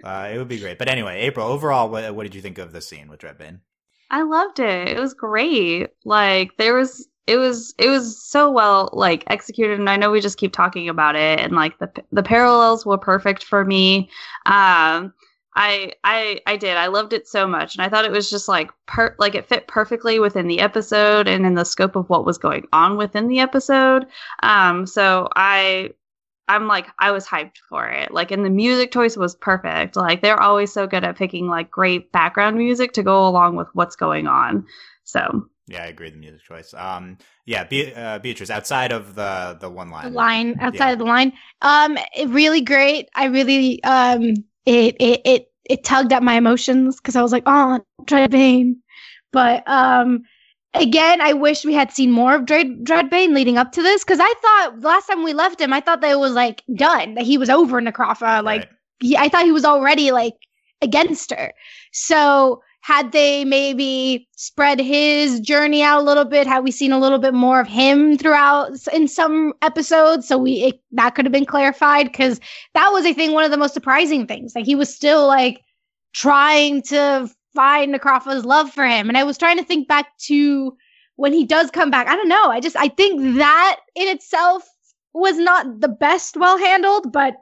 Yeah, 0.03 0.09
uh, 0.09 0.29
it 0.33 0.39
would 0.39 0.47
be 0.47 0.57
great. 0.57 0.79
But 0.79 0.89
anyway, 0.89 1.21
April, 1.21 1.45
overall, 1.45 1.89
what 1.89 2.15
what 2.15 2.23
did 2.23 2.33
you 2.33 2.41
think 2.41 2.57
of 2.57 2.71
the 2.71 2.81
scene 2.81 3.07
with 3.07 3.19
Dreadbane? 3.19 3.59
I 4.09 4.23
loved 4.23 4.59
it. 4.59 4.89
It 4.89 4.99
was 4.99 5.13
great. 5.13 5.91
Like 6.03 6.57
there 6.57 6.73
was 6.73 7.07
it 7.27 7.37
was 7.37 7.73
it 7.77 7.87
was 7.87 8.21
so 8.21 8.51
well 8.51 8.89
like 8.91 9.23
executed 9.27 9.79
and 9.79 9.89
i 9.89 9.95
know 9.95 10.11
we 10.11 10.19
just 10.19 10.37
keep 10.37 10.51
talking 10.51 10.89
about 10.89 11.15
it 11.15 11.39
and 11.39 11.53
like 11.53 11.77
the 11.79 11.89
the 12.11 12.23
parallels 12.23 12.85
were 12.85 12.97
perfect 12.97 13.43
for 13.43 13.63
me 13.63 14.09
um 14.45 15.13
I 15.55 15.93
I 16.03 16.41
I 16.45 16.57
did. 16.57 16.77
I 16.77 16.87
loved 16.87 17.13
it 17.13 17.27
so 17.27 17.47
much, 17.47 17.75
and 17.75 17.83
I 17.83 17.89
thought 17.89 18.05
it 18.05 18.11
was 18.11 18.29
just 18.29 18.47
like 18.47 18.71
per 18.87 19.15
like 19.19 19.35
it 19.35 19.47
fit 19.47 19.67
perfectly 19.67 20.19
within 20.19 20.47
the 20.47 20.59
episode 20.59 21.27
and 21.27 21.45
in 21.45 21.55
the 21.55 21.65
scope 21.65 21.95
of 21.95 22.09
what 22.09 22.25
was 22.25 22.37
going 22.37 22.65
on 22.73 22.97
within 22.97 23.27
the 23.27 23.39
episode. 23.39 24.07
Um, 24.41 24.87
so 24.87 25.29
I 25.35 25.91
I'm 26.47 26.67
like 26.67 26.87
I 26.99 27.11
was 27.11 27.25
hyped 27.25 27.57
for 27.69 27.87
it. 27.87 28.11
Like, 28.11 28.31
and 28.31 28.45
the 28.45 28.49
music 28.49 28.91
choice 28.91 29.15
was 29.15 29.35
perfect. 29.35 29.95
Like 29.95 30.21
they're 30.21 30.41
always 30.41 30.73
so 30.73 30.87
good 30.87 31.03
at 31.03 31.17
picking 31.17 31.47
like 31.47 31.71
great 31.71 32.11
background 32.11 32.57
music 32.57 32.93
to 32.93 33.03
go 33.03 33.27
along 33.27 33.55
with 33.55 33.67
what's 33.73 33.95
going 33.95 34.27
on. 34.27 34.65
So 35.03 35.49
yeah, 35.67 35.83
I 35.83 35.87
agree. 35.87 36.09
The 36.09 36.17
music 36.17 36.41
choice. 36.43 36.73
Um, 36.73 37.17
yeah, 37.45 37.63
Be- 37.63 37.93
uh, 37.93 38.19
Beatrice. 38.19 38.49
Outside 38.49 38.91
of 38.91 39.15
the 39.15 39.57
the 39.59 39.69
one 39.69 39.89
line, 39.89 40.05
the 40.05 40.17
line 40.17 40.57
outside 40.59 40.87
yeah. 40.87 40.93
of 40.93 40.99
the 40.99 41.05
line. 41.05 41.33
Um, 41.61 41.97
really 42.27 42.61
great. 42.61 43.09
I 43.15 43.25
really 43.25 43.81
um 43.83 44.33
it 44.65 44.95
it 44.99 45.21
it, 45.25 45.51
it 45.65 45.83
tugged 45.83 46.13
at 46.13 46.23
my 46.23 46.35
emotions 46.35 46.97
because 46.97 47.15
I 47.15 47.21
was 47.21 47.31
like, 47.31 47.43
oh, 47.45 47.79
Dreadbane. 48.03 48.75
But 49.31 49.67
um, 49.67 50.23
again, 50.73 51.21
I 51.21 51.33
wish 51.33 51.65
we 51.65 51.73
had 51.73 51.91
seen 51.91 52.11
more 52.11 52.35
of 52.35 52.45
Dread 52.45 52.83
Dreadbane 52.83 53.33
leading 53.33 53.57
up 53.57 53.71
to 53.73 53.81
this 53.81 54.03
because 54.03 54.19
I 54.21 54.33
thought 54.41 54.81
last 54.81 55.07
time 55.07 55.23
we 55.23 55.33
left 55.33 55.59
him, 55.59 55.73
I 55.73 55.81
thought 55.81 56.01
that 56.01 56.11
it 56.11 56.19
was 56.19 56.33
like 56.33 56.63
done, 56.75 57.15
that 57.15 57.25
he 57.25 57.37
was 57.37 57.49
over 57.49 57.81
Necrofa. 57.81 58.43
Like, 58.43 58.61
right. 58.61 58.69
he, 58.99 59.17
I 59.17 59.29
thought 59.29 59.45
he 59.45 59.51
was 59.51 59.65
already 59.65 60.11
like 60.11 60.35
against 60.81 61.31
her. 61.31 61.53
So 61.91 62.61
had 62.83 63.13
they 63.13 63.45
maybe 63.45 64.27
spread 64.35 64.77
his 64.77 65.39
journey 65.39 65.81
out 65.81 66.01
a 66.01 66.03
little 66.03 66.25
bit 66.25 66.45
had 66.45 66.65
we 66.65 66.69
seen 66.69 66.91
a 66.91 66.99
little 66.99 67.17
bit 67.17 67.33
more 67.33 67.61
of 67.61 67.67
him 67.67 68.17
throughout 68.17 68.71
in 68.91 69.07
some 69.07 69.53
episodes 69.61 70.27
so 70.27 70.37
we 70.37 70.51
it, 70.63 70.81
that 70.91 71.15
could 71.15 71.23
have 71.23 71.31
been 71.31 71.45
clarified 71.45 72.07
because 72.07 72.41
that 72.73 72.89
was 72.89 73.05
i 73.05 73.13
think 73.13 73.33
one 73.33 73.45
of 73.45 73.51
the 73.51 73.57
most 73.57 73.73
surprising 73.73 74.27
things. 74.27 74.53
Like 74.53 74.65
he 74.65 74.75
was 74.75 74.93
still 74.93 75.27
like 75.27 75.61
trying 76.13 76.81
to 76.83 77.31
find 77.55 77.95
Necrofa's 77.95 78.43
love 78.43 78.69
for 78.69 78.85
him 78.85 79.07
and 79.07 79.17
i 79.17 79.23
was 79.23 79.37
trying 79.37 79.57
to 79.57 79.63
think 79.63 79.87
back 79.87 80.17
to 80.27 80.75
when 81.15 81.31
he 81.31 81.45
does 81.45 81.71
come 81.71 81.91
back. 81.91 82.07
I 82.07 82.15
don't 82.15 82.27
know. 82.27 82.47
I 82.49 82.59
just 82.59 82.75
i 82.75 82.89
think 82.89 83.37
that 83.37 83.79
in 83.95 84.09
itself 84.09 84.67
was 85.13 85.37
not 85.37 85.79
the 85.79 85.87
best 85.87 86.35
well 86.35 86.57
handled 86.57 87.13
but 87.13 87.35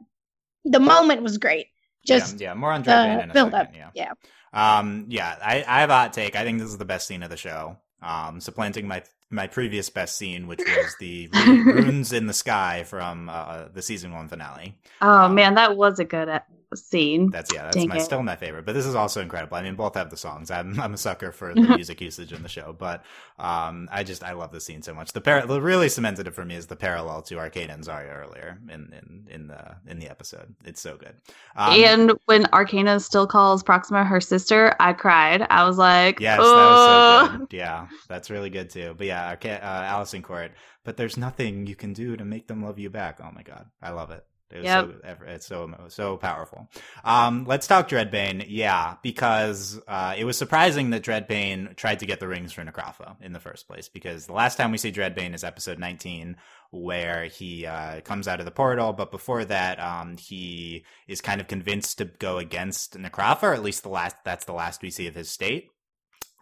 the 0.65 0.79
moment 0.79 1.23
was 1.23 1.39
great. 1.39 1.65
Just 2.05 2.39
yeah, 2.39 2.49
yeah 2.49 2.53
more 2.53 2.71
on 2.71 2.83
the 2.83 3.31
build 3.33 3.55
up 3.55 3.71
yeah. 3.75 3.89
Yeah 3.95 4.13
um, 4.53 5.05
yeah, 5.09 5.35
I, 5.41 5.63
I 5.67 5.81
have 5.81 5.89
a 5.89 5.93
hot 5.93 6.13
take. 6.13 6.35
I 6.35 6.43
think 6.43 6.59
this 6.59 6.69
is 6.69 6.77
the 6.77 6.85
best 6.85 7.07
scene 7.07 7.23
of 7.23 7.29
the 7.29 7.37
show. 7.37 7.77
Um, 8.01 8.41
supplanting 8.41 8.87
my 8.87 9.03
my 9.29 9.47
previous 9.47 9.89
best 9.89 10.17
scene, 10.17 10.47
which 10.47 10.59
was 10.59 10.95
the 10.99 11.29
runes 11.33 12.11
in 12.11 12.27
the 12.27 12.33
sky 12.33 12.83
from 12.83 13.29
uh, 13.29 13.65
the 13.73 13.81
season 13.81 14.11
one 14.11 14.27
finale. 14.27 14.77
Oh 15.01 15.25
um, 15.25 15.35
man, 15.35 15.55
that 15.55 15.77
was 15.77 15.99
a 15.99 16.05
good 16.05 16.41
scene. 16.77 17.29
That's 17.29 17.53
yeah, 17.53 17.63
that's 17.63 17.75
Dang 17.77 17.89
my 17.89 17.97
it. 17.97 18.01
still 18.01 18.23
my 18.23 18.35
favorite. 18.35 18.65
But 18.65 18.73
this 18.73 18.85
is 18.85 18.95
also 18.95 19.21
incredible. 19.21 19.57
I 19.57 19.63
mean, 19.63 19.75
both 19.75 19.95
have 19.95 20.09
the 20.09 20.17
songs. 20.17 20.51
I'm 20.51 20.79
I'm 20.79 20.93
a 20.93 20.97
sucker 20.97 21.31
for 21.31 21.53
the 21.53 21.61
music 21.75 22.01
usage 22.01 22.31
in 22.33 22.43
the 22.43 22.49
show, 22.49 22.75
but 22.77 23.03
um, 23.39 23.89
I 23.91 24.03
just 24.03 24.23
I 24.23 24.33
love 24.33 24.51
the 24.51 24.61
scene 24.61 24.81
so 24.81 24.93
much. 24.93 25.13
The 25.13 25.21
par- 25.21 25.45
what 25.47 25.61
really 25.61 25.89
cemented 25.89 26.27
it 26.27 26.33
for 26.33 26.45
me 26.45 26.55
is 26.55 26.67
the 26.67 26.75
parallel 26.75 27.21
to 27.23 27.37
Arcana 27.39 27.73
and 27.73 27.83
Zarya 27.83 28.15
earlier 28.15 28.59
in 28.69 28.93
in 28.93 29.27
in 29.33 29.47
the 29.47 29.75
in 29.87 29.99
the 29.99 30.09
episode. 30.09 30.55
It's 30.65 30.81
so 30.81 30.97
good. 30.97 31.15
Um, 31.55 31.73
and 31.73 32.11
when 32.25 32.45
Arcana 32.53 32.99
still 32.99 33.27
calls 33.27 33.63
Proxima 33.63 34.03
her 34.03 34.21
sister, 34.21 34.75
I 34.79 34.93
cried. 34.93 35.45
I 35.49 35.65
was 35.65 35.77
like, 35.77 36.19
Yes, 36.19 36.37
that 36.39 36.43
was 36.43 37.31
so 37.31 37.37
good. 37.39 37.47
Yeah, 37.53 37.87
that's 38.07 38.29
really 38.29 38.49
good 38.49 38.69
too. 38.69 38.95
But 38.97 39.07
yeah, 39.07 39.27
Arca- 39.29 39.63
uh, 39.63 39.83
Alyson 39.95 40.21
Court. 40.23 40.51
But 40.83 40.97
there's 40.97 41.15
nothing 41.15 41.67
you 41.67 41.75
can 41.75 41.93
do 41.93 42.17
to 42.17 42.25
make 42.25 42.47
them 42.47 42.63
love 42.63 42.79
you 42.79 42.89
back. 42.89 43.19
Oh 43.23 43.29
my 43.35 43.43
god, 43.43 43.67
I 43.83 43.91
love 43.91 44.09
it. 44.09 44.25
It 44.51 44.57
was 44.57 44.65
Yep. 44.65 44.85
so, 44.85 45.25
it's 45.27 45.45
so 45.45 45.75
so 45.87 46.17
powerful. 46.17 46.69
Um, 47.03 47.45
let's 47.45 47.67
talk 47.67 47.87
Dreadbane. 47.87 48.45
Yeah, 48.47 48.95
because 49.01 49.79
uh, 49.87 50.15
it 50.17 50.25
was 50.25 50.37
surprising 50.37 50.89
that 50.91 51.03
Dreadbane 51.03 51.75
tried 51.75 51.99
to 51.99 52.05
get 52.05 52.19
the 52.19 52.27
rings 52.27 52.51
for 52.51 52.63
Necrofa 52.63 53.15
in 53.21 53.33
the 53.33 53.39
first 53.39 53.67
place. 53.67 53.89
Because 53.89 54.25
the 54.25 54.33
last 54.33 54.57
time 54.57 54.71
we 54.71 54.77
see 54.77 54.91
Dreadbane 54.91 55.33
is 55.33 55.43
episode 55.43 55.79
19, 55.79 56.37
where 56.71 57.25
he 57.25 57.65
uh, 57.65 58.01
comes 58.01 58.27
out 58.27 58.39
of 58.39 58.45
the 58.45 58.51
portal. 58.51 58.93
But 58.93 59.11
before 59.11 59.45
that, 59.45 59.79
um, 59.79 60.17
he 60.17 60.85
is 61.07 61.21
kind 61.21 61.41
of 61.41 61.47
convinced 61.47 61.97
to 61.99 62.05
go 62.05 62.37
against 62.37 62.97
Necrofa, 62.97 63.43
or 63.43 63.53
at 63.53 63.63
least 63.63 63.83
the 63.83 63.89
last. 63.89 64.15
That's 64.25 64.45
the 64.45 64.53
last 64.53 64.81
we 64.81 64.89
see 64.89 65.07
of 65.07 65.15
his 65.15 65.29
state. 65.29 65.69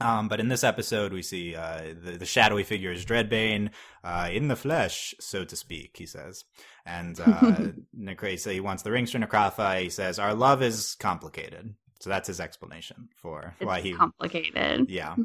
Um, 0.02 0.28
but 0.30 0.40
in 0.40 0.48
this 0.48 0.64
episode, 0.64 1.12
we 1.12 1.22
see 1.22 1.56
uh, 1.56 1.94
the, 2.02 2.12
the 2.18 2.26
shadowy 2.26 2.64
figure 2.64 2.92
is 2.92 3.06
Dreadbane 3.06 3.70
uh, 4.04 4.30
in 4.32 4.48
the 4.48 4.56
flesh, 4.56 5.14
so 5.20 5.44
to 5.44 5.56
speak. 5.56 5.98
He 5.98 6.06
says, 6.06 6.46
and 6.86 7.20
uh, 7.20 7.56
he 8.46 8.60
wants 8.62 8.84
the 8.84 8.92
rings 8.92 9.12
for 9.12 9.20
Necrofa. 9.20 9.82
He 9.82 9.90
says, 9.90 10.18
"Our 10.20 10.34
love 10.34 10.62
is 10.62 10.96
complicated." 11.00 11.76
So 12.00 12.10
that's 12.10 12.28
his 12.28 12.40
explanation 12.40 13.10
for 13.22 13.56
It's 13.60 13.68
why 13.68 13.82
he. 13.82 13.94
complicated. 13.94 14.90
yeah. 14.90 15.16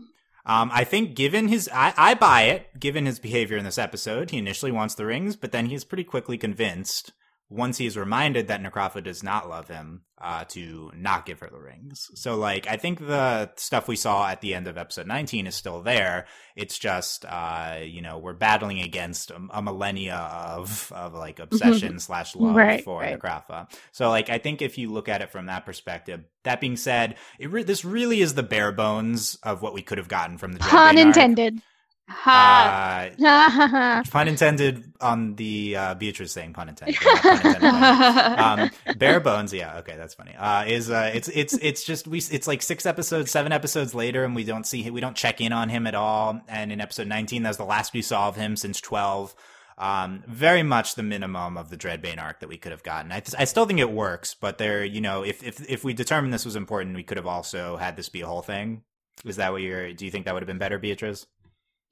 Um, 0.46 0.70
I 0.74 0.84
think 0.84 1.14
given 1.14 1.48
his, 1.48 1.70
I, 1.72 1.94
I 1.96 2.14
buy 2.14 2.42
it. 2.42 2.78
Given 2.78 3.06
his 3.06 3.18
behavior 3.18 3.56
in 3.56 3.64
this 3.64 3.78
episode, 3.78 4.30
he 4.30 4.38
initially 4.38 4.72
wants 4.72 4.94
the 4.94 5.06
rings, 5.06 5.36
but 5.36 5.52
then 5.52 5.66
he's 5.66 5.84
pretty 5.84 6.04
quickly 6.04 6.36
convinced. 6.36 7.12
Once 7.54 7.78
he's 7.78 7.96
reminded 7.96 8.48
that 8.48 8.62
Necrofa 8.62 9.02
does 9.02 9.22
not 9.22 9.48
love 9.48 9.68
him, 9.68 10.02
uh, 10.24 10.44
to 10.44 10.90
not 10.96 11.26
give 11.26 11.40
her 11.40 11.50
the 11.50 11.58
rings. 11.58 12.10
So, 12.14 12.36
like, 12.36 12.66
I 12.66 12.78
think 12.78 12.98
the 12.98 13.50
stuff 13.56 13.88
we 13.88 13.96
saw 13.96 14.26
at 14.26 14.40
the 14.40 14.54
end 14.54 14.66
of 14.66 14.78
episode 14.78 15.06
19 15.06 15.46
is 15.46 15.54
still 15.54 15.82
there. 15.82 16.26
It's 16.56 16.78
just, 16.78 17.26
uh, 17.26 17.80
you 17.82 18.00
know, 18.00 18.18
we're 18.18 18.32
battling 18.32 18.80
against 18.80 19.30
a, 19.30 19.40
a 19.50 19.60
millennia 19.60 20.16
of, 20.16 20.90
of 20.94 21.12
like 21.12 21.40
obsession 21.40 21.98
slash 21.98 22.34
love 22.36 22.56
Right, 22.56 22.82
for 22.82 23.00
right. 23.00 23.18
Necrofa. 23.18 23.70
So, 23.92 24.08
like, 24.08 24.30
I 24.30 24.38
think 24.38 24.62
if 24.62 24.78
you 24.78 24.90
look 24.90 25.10
at 25.10 25.20
it 25.20 25.30
from 25.30 25.46
that 25.46 25.66
perspective, 25.66 26.24
that 26.44 26.60
being 26.60 26.76
said, 26.76 27.16
it 27.38 27.50
re- 27.50 27.62
this 27.62 27.84
really 27.84 28.20
is 28.20 28.34
the 28.34 28.42
bare 28.42 28.72
bones 28.72 29.36
of 29.42 29.60
what 29.60 29.74
we 29.74 29.82
could 29.82 29.98
have 29.98 30.08
gotten 30.08 30.38
from 30.38 30.52
the 30.52 30.60
Pun 30.60 30.96
Dreadbane 30.96 31.06
arc. 31.08 31.14
Ha. 32.08 33.10
Uh, 33.18 34.02
pun 34.10 34.28
intended 34.28 34.92
on 35.00 35.36
the 35.36 35.76
uh, 35.76 35.94
Beatrice 35.94 36.32
saying 36.32 36.52
pun 36.52 36.68
intended. 36.68 36.96
pun 36.96 37.36
intended 37.36 37.64
um, 38.38 38.70
bare 38.98 39.20
bones, 39.20 39.52
yeah, 39.52 39.78
okay, 39.78 39.96
that's 39.96 40.14
funny. 40.14 40.34
Uh, 40.36 40.64
is 40.64 40.90
uh, 40.90 41.10
it's 41.14 41.28
it's 41.28 41.54
it's 41.62 41.84
just 41.84 42.06
we 42.06 42.18
it's 42.18 42.46
like 42.46 42.62
six 42.62 42.84
episodes, 42.84 43.30
seven 43.30 43.52
episodes 43.52 43.94
later, 43.94 44.24
and 44.24 44.34
we 44.34 44.44
don't 44.44 44.66
see 44.66 44.90
we 44.90 45.00
don't 45.00 45.16
check 45.16 45.40
in 45.40 45.52
on 45.52 45.68
him 45.68 45.86
at 45.86 45.94
all. 45.94 46.40
And 46.48 46.72
in 46.72 46.80
episode 46.80 47.06
nineteen, 47.06 47.42
that's 47.42 47.56
the 47.56 47.64
last 47.64 47.94
we 47.94 48.02
saw 48.02 48.28
of 48.28 48.36
him 48.36 48.56
since 48.56 48.80
twelve. 48.80 49.34
Um, 49.76 50.22
very 50.28 50.62
much 50.62 50.94
the 50.94 51.02
minimum 51.02 51.56
of 51.56 51.68
the 51.68 51.76
Dreadbane 51.76 52.22
arc 52.22 52.40
that 52.40 52.48
we 52.48 52.56
could 52.56 52.70
have 52.70 52.84
gotten. 52.84 53.10
I, 53.10 53.22
I 53.36 53.44
still 53.44 53.66
think 53.66 53.80
it 53.80 53.90
works, 53.90 54.32
but 54.32 54.58
there, 54.58 54.84
you 54.84 55.00
know, 55.00 55.24
if 55.24 55.42
if 55.42 55.68
if 55.68 55.84
we 55.84 55.94
determined 55.94 56.32
this 56.32 56.44
was 56.44 56.54
important, 56.54 56.94
we 56.94 57.02
could 57.02 57.16
have 57.16 57.26
also 57.26 57.76
had 57.76 57.96
this 57.96 58.08
be 58.08 58.20
a 58.20 58.26
whole 58.26 58.42
thing. 58.42 58.82
Is 59.24 59.36
that 59.36 59.52
what 59.52 59.62
you're? 59.62 59.92
Do 59.92 60.04
you 60.04 60.10
think 60.10 60.26
that 60.26 60.34
would 60.34 60.42
have 60.42 60.48
been 60.48 60.58
better, 60.58 60.78
Beatrice? 60.78 61.26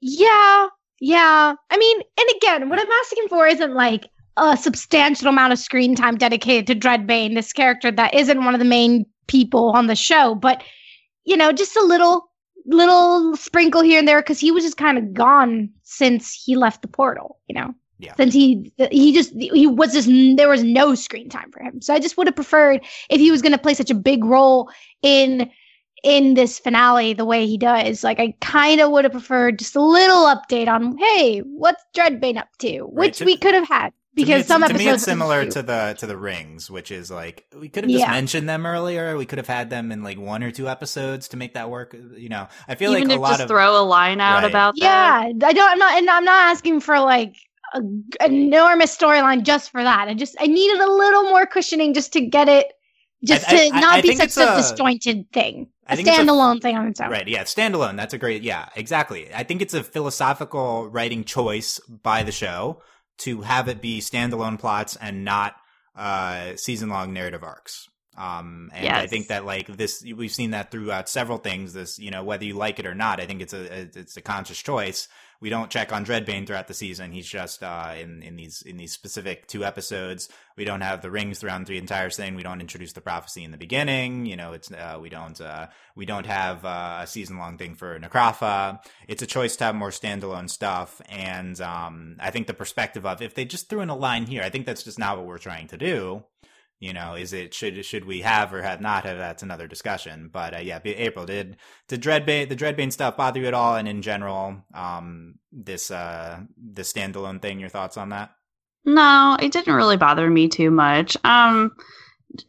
Yeah, 0.03 0.67
yeah. 0.99 1.55
I 1.69 1.77
mean, 1.77 1.97
and 2.17 2.29
again, 2.37 2.69
what 2.69 2.79
I'm 2.79 2.91
asking 3.03 3.27
for 3.29 3.47
isn't 3.47 3.73
like 3.73 4.05
a 4.35 4.57
substantial 4.57 5.29
amount 5.29 5.53
of 5.53 5.59
screen 5.59 5.95
time 5.95 6.17
dedicated 6.17 6.67
to 6.67 6.75
Dreadbane, 6.75 7.35
this 7.35 7.53
character 7.53 7.89
that 7.91 8.13
isn't 8.13 8.43
one 8.43 8.53
of 8.53 8.59
the 8.59 8.65
main 8.65 9.05
people 9.27 9.69
on 9.71 9.87
the 9.87 9.95
show, 9.95 10.35
but 10.35 10.61
you 11.23 11.37
know, 11.37 11.53
just 11.53 11.77
a 11.77 11.81
little 11.81 12.29
little 12.65 13.35
sprinkle 13.37 13.81
here 13.81 13.99
and 13.99 14.07
there 14.07 14.21
because 14.21 14.39
he 14.39 14.51
was 14.51 14.63
just 14.63 14.77
kind 14.77 14.97
of 14.97 15.13
gone 15.13 15.69
since 15.83 16.33
he 16.33 16.55
left 16.57 16.81
the 16.81 16.87
portal, 16.87 17.39
you 17.47 17.55
know. 17.55 17.73
Yeah. 17.99 18.15
Since 18.15 18.33
he 18.33 18.73
he 18.91 19.13
just 19.13 19.31
he 19.33 19.67
was 19.67 19.93
just 19.93 20.09
there 20.35 20.49
was 20.49 20.63
no 20.63 20.95
screen 20.95 21.29
time 21.29 21.49
for 21.51 21.63
him. 21.63 21.81
So 21.81 21.93
I 21.93 21.99
just 21.99 22.17
would 22.17 22.27
have 22.27 22.35
preferred 22.35 22.81
if 23.09 23.21
he 23.21 23.31
was 23.31 23.41
going 23.41 23.53
to 23.53 23.57
play 23.57 23.73
such 23.73 23.89
a 23.89 23.95
big 23.95 24.25
role 24.25 24.69
in 25.01 25.49
in 26.03 26.33
this 26.33 26.59
finale 26.59 27.13
the 27.13 27.25
way 27.25 27.45
he 27.47 27.57
does. 27.57 28.03
Like 28.03 28.19
I 28.19 28.35
kind 28.41 28.81
of 28.81 28.91
would 28.91 29.05
have 29.05 29.13
preferred 29.13 29.59
just 29.59 29.75
a 29.75 29.81
little 29.81 30.25
update 30.25 30.67
on 30.67 30.97
hey, 30.97 31.39
what's 31.39 31.83
Dreadbane 31.95 32.37
up 32.37 32.49
to, 32.59 32.81
which 32.81 33.17
to- 33.19 33.25
we 33.25 33.37
could 33.37 33.53
have 33.53 33.67
had 33.67 33.87
To 33.87 33.93
me, 33.93 34.25
because 34.25 34.45
some 34.45 34.61
to 34.61 34.65
episodes 34.65 34.85
me 34.85 34.91
it's 34.91 35.03
similar 35.03 35.45
to 35.45 35.61
the 35.63 35.95
to 35.99 36.05
the 36.05 36.17
rings, 36.17 36.69
which 36.69 36.91
is 36.91 37.09
like 37.09 37.45
we 37.57 37.69
could 37.69 37.85
have 37.85 37.91
just 37.91 38.05
Yeah. 38.05 38.11
mentioned 38.11 38.49
them 38.49 38.65
earlier. 38.65 39.15
We 39.17 39.25
could 39.25 39.37
have 39.39 39.47
had 39.47 39.69
them 39.69 39.91
in 39.93 40.03
like 40.03 40.19
one 40.19 40.43
or 40.43 40.51
two 40.51 40.67
episodes 40.67 41.29
to 41.29 41.37
make 41.37 41.53
that 41.53 41.69
work. 41.69 41.95
You 42.17 42.29
know, 42.29 42.47
I 42.67 42.75
feel 42.75 42.91
Even 42.91 43.07
like 43.07 43.11
a 43.11 43.15
if 43.15 43.21
lot 43.21 43.29
just 43.31 43.41
of 43.43 43.47
throw 43.47 43.81
a 43.81 43.85
line 43.85 44.19
out 44.19 44.43
Right. 44.43 44.49
about 44.49 44.75
that. 44.79 45.31
Yeah, 45.31 45.47
I 45.47 45.53
don't. 45.53 45.71
I'm 45.71 45.79
not, 45.79 45.97
and 45.97 46.09
I'm 46.09 46.25
not 46.25 46.51
asking 46.51 46.81
for 46.81 46.99
like 46.99 47.35
a, 47.73 47.81
enormous 48.25 48.95
storyline 48.95 49.43
just 49.43 49.71
for 49.71 49.81
that. 49.81 50.07
I 50.09 50.13
just 50.13 50.35
I 50.39 50.47
needed 50.47 50.79
a 50.81 50.91
little 50.91 51.23
more 51.23 51.45
cushioning 51.45 51.93
just 51.93 52.13
to 52.13 52.21
get 52.21 52.49
it, 52.49 52.67
just 53.23 53.47
I- 53.49 53.69
to 53.69 53.75
I- 53.77 53.79
not 53.79 53.93
I 53.95 54.01
be 54.01 54.15
such 54.15 54.37
a 54.37 54.53
a- 54.53 54.55
disjointed 54.57 55.31
thing, 55.31 55.67
I 55.87 55.93
a 55.93 55.95
think 55.95 56.07
it's 56.07 56.17
a- 56.17 56.21
standalone 56.21 56.61
thing 56.61 56.77
on 56.77 56.87
its 56.87 57.01
own. 57.01 57.09
Right, 57.09 57.27
yeah, 57.27 57.43
standalone. 57.43 57.97
That's 57.97 58.13
a 58.13 58.17
great, 58.17 58.43
yeah, 58.43 58.69
exactly. 58.75 59.33
I 59.33 59.43
think 59.43 59.61
it's 59.61 59.73
a 59.73 59.83
philosophical 59.83 60.87
writing 60.89 61.23
choice 61.23 61.79
by 61.79 62.23
the 62.23 62.31
show 62.31 62.81
to 63.19 63.41
have 63.41 63.67
it 63.67 63.81
be 63.81 63.99
standalone 63.99 64.59
plots 64.59 64.95
and 64.95 65.23
not 65.23 65.55
uh 65.95 66.55
season 66.55 66.89
long 66.89 67.13
narrative 67.13 67.43
arcs. 67.43 67.87
Um, 68.17 68.69
and 68.73 68.87
I 68.95 69.07
think 69.07 69.27
that 69.27 69.45
like 69.45 69.67
this, 69.67 70.03
we've 70.15 70.31
seen 70.31 70.51
that 70.51 70.71
throughout 70.71 71.09
several 71.09 71.37
things. 71.39 71.73
This, 71.73 71.97
you 71.97 72.11
know, 72.11 72.23
whether 72.23 72.45
you 72.45 72.53
like 72.53 72.79
it 72.79 72.85
or 72.85 72.95
not, 72.95 73.19
I 73.19 73.25
think 73.25 73.41
it's 73.41 73.53
a 73.53 73.89
it's 73.95 74.17
a 74.17 74.21
conscious 74.21 74.61
choice. 74.61 75.07
We 75.43 75.49
don't 75.49 75.69
check 75.69 75.91
on 75.91 76.05
Dreadbane 76.05 76.47
throughout 76.47 76.69
the 76.69 76.73
season. 76.73 77.11
He's 77.11 77.27
just 77.27 77.63
uh, 77.63 77.95
in 77.99 78.23
in 78.23 78.37
these 78.37 78.61
in 78.61 78.77
these 78.77 78.93
specific 78.93 79.45
two 79.45 79.65
episodes. 79.65 80.29
We 80.55 80.63
don't 80.63 80.79
have 80.79 81.01
the 81.01 81.11
rings 81.11 81.39
throughout 81.39 81.65
the 81.65 81.77
entire 81.77 82.09
thing. 82.09 82.35
We 82.35 82.43
don't 82.43 82.61
introduce 82.61 82.93
the 82.93 83.01
prophecy 83.01 83.43
in 83.43 83.51
the 83.51 83.57
beginning. 83.57 84.25
You 84.25 84.37
know, 84.37 84.53
it's 84.53 84.71
uh, 84.71 84.99
we 85.01 85.09
don't 85.09 85.41
uh, 85.41 85.67
we 85.97 86.05
don't 86.05 86.25
have 86.25 86.63
uh, 86.63 86.99
a 87.01 87.07
season 87.07 87.39
long 87.39 87.57
thing 87.57 87.75
for 87.75 87.99
Necrofa. 87.99 88.79
It's 89.09 89.21
a 89.21 89.27
choice 89.27 89.57
to 89.57 89.65
have 89.65 89.75
more 89.75 89.89
standalone 89.89 90.49
stuff. 90.49 91.01
And 91.09 91.59
um, 91.59 92.15
I 92.21 92.31
think 92.31 92.47
the 92.47 92.53
perspective 92.53 93.05
of 93.05 93.21
if 93.21 93.35
they 93.35 93.43
just 93.43 93.67
threw 93.67 93.81
in 93.81 93.89
a 93.89 93.97
line 93.97 94.27
here, 94.27 94.43
I 94.43 94.49
think 94.49 94.65
that's 94.65 94.83
just 94.83 94.97
not 94.97 95.17
what 95.17 95.25
we're 95.25 95.39
trying 95.39 95.67
to 95.67 95.77
do. 95.77 96.23
You 96.83 96.91
know, 96.91 97.13
is 97.15 97.31
it 97.31 97.53
should 97.53 97.85
should 97.85 98.03
we 98.03 98.19
have 98.23 98.53
or 98.53 98.61
have 98.61 98.81
not 98.81 99.05
have? 99.05 99.17
That's 99.17 99.41
another 99.41 99.67
discussion. 99.67 100.29
But 100.29 100.53
uh, 100.53 100.59
yeah, 100.59 100.81
April 100.83 101.25
did 101.25 101.55
did 101.87 102.01
Dreadbane 102.01 102.49
the 102.49 102.57
Dreadbane 102.57 102.91
stuff 102.91 103.15
bother 103.15 103.39
you 103.39 103.45
at 103.45 103.53
all? 103.53 103.77
And 103.77 103.87
in 103.87 104.01
general, 104.01 104.57
um, 104.73 105.35
this 105.53 105.91
uh 105.91 106.41
this 106.57 106.91
standalone 106.91 107.41
thing. 107.41 107.61
Your 107.61 107.69
thoughts 107.69 107.95
on 107.95 108.09
that? 108.09 108.31
No, 108.83 109.37
it 109.39 109.53
didn't 109.53 109.73
really 109.73 109.95
bother 109.95 110.29
me 110.29 110.49
too 110.49 110.71
much. 110.71 111.15
Um 111.23 111.71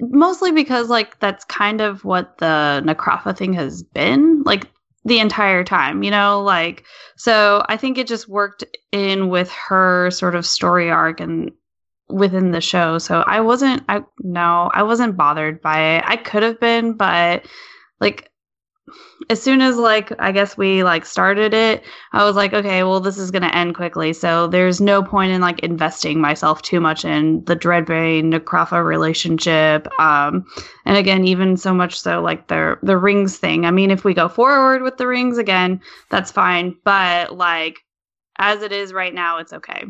mostly 0.00 0.50
because 0.50 0.88
like 0.88 1.20
that's 1.20 1.44
kind 1.44 1.80
of 1.80 2.04
what 2.04 2.38
the 2.38 2.82
Necrofa 2.84 3.38
thing 3.38 3.52
has 3.52 3.84
been 3.84 4.42
like 4.42 4.68
the 5.04 5.20
entire 5.20 5.62
time, 5.62 6.02
you 6.02 6.10
know, 6.10 6.42
like 6.42 6.82
so 7.16 7.64
I 7.68 7.76
think 7.76 7.98
it 7.98 8.08
just 8.08 8.28
worked 8.28 8.64
in 8.90 9.28
with 9.28 9.52
her 9.68 10.10
sort 10.10 10.34
of 10.34 10.44
story 10.44 10.90
arc 10.90 11.20
and 11.20 11.52
within 12.08 12.50
the 12.50 12.60
show. 12.60 12.98
So 12.98 13.22
I 13.26 13.40
wasn't 13.40 13.82
I 13.88 14.02
no, 14.20 14.70
I 14.74 14.82
wasn't 14.82 15.16
bothered 15.16 15.60
by 15.60 15.96
it. 15.96 16.04
I 16.06 16.16
could 16.16 16.42
have 16.42 16.60
been, 16.60 16.94
but 16.94 17.46
like 18.00 18.30
as 19.30 19.42
soon 19.42 19.62
as 19.62 19.76
like 19.76 20.12
I 20.18 20.32
guess 20.32 20.56
we 20.56 20.84
like 20.84 21.06
started 21.06 21.54
it, 21.54 21.84
I 22.12 22.24
was 22.24 22.36
like, 22.36 22.52
okay, 22.52 22.82
well, 22.82 23.00
this 23.00 23.16
is 23.16 23.30
going 23.30 23.42
to 23.42 23.56
end 23.56 23.74
quickly. 23.74 24.12
So 24.12 24.46
there's 24.46 24.80
no 24.80 25.02
point 25.02 25.32
in 25.32 25.40
like 25.40 25.60
investing 25.60 26.20
myself 26.20 26.60
too 26.62 26.80
much 26.80 27.04
in 27.04 27.44
the 27.44 27.56
Dreadbane 27.56 28.32
Necrofa 28.32 28.84
relationship. 28.84 29.88
Um, 29.98 30.46
and 30.84 30.96
again, 30.96 31.24
even 31.24 31.56
so 31.56 31.72
much 31.72 31.98
so 31.98 32.20
like 32.20 32.48
the 32.48 32.78
the 32.82 32.98
rings 32.98 33.38
thing. 33.38 33.64
I 33.64 33.70
mean, 33.70 33.90
if 33.90 34.04
we 34.04 34.14
go 34.14 34.28
forward 34.28 34.82
with 34.82 34.98
the 34.98 35.06
rings 35.06 35.38
again, 35.38 35.80
that's 36.10 36.30
fine. 36.30 36.76
But 36.84 37.36
like 37.36 37.78
as 38.38 38.62
it 38.62 38.72
is 38.72 38.92
right 38.92 39.14
now, 39.14 39.38
it's 39.38 39.52
okay. 39.52 39.84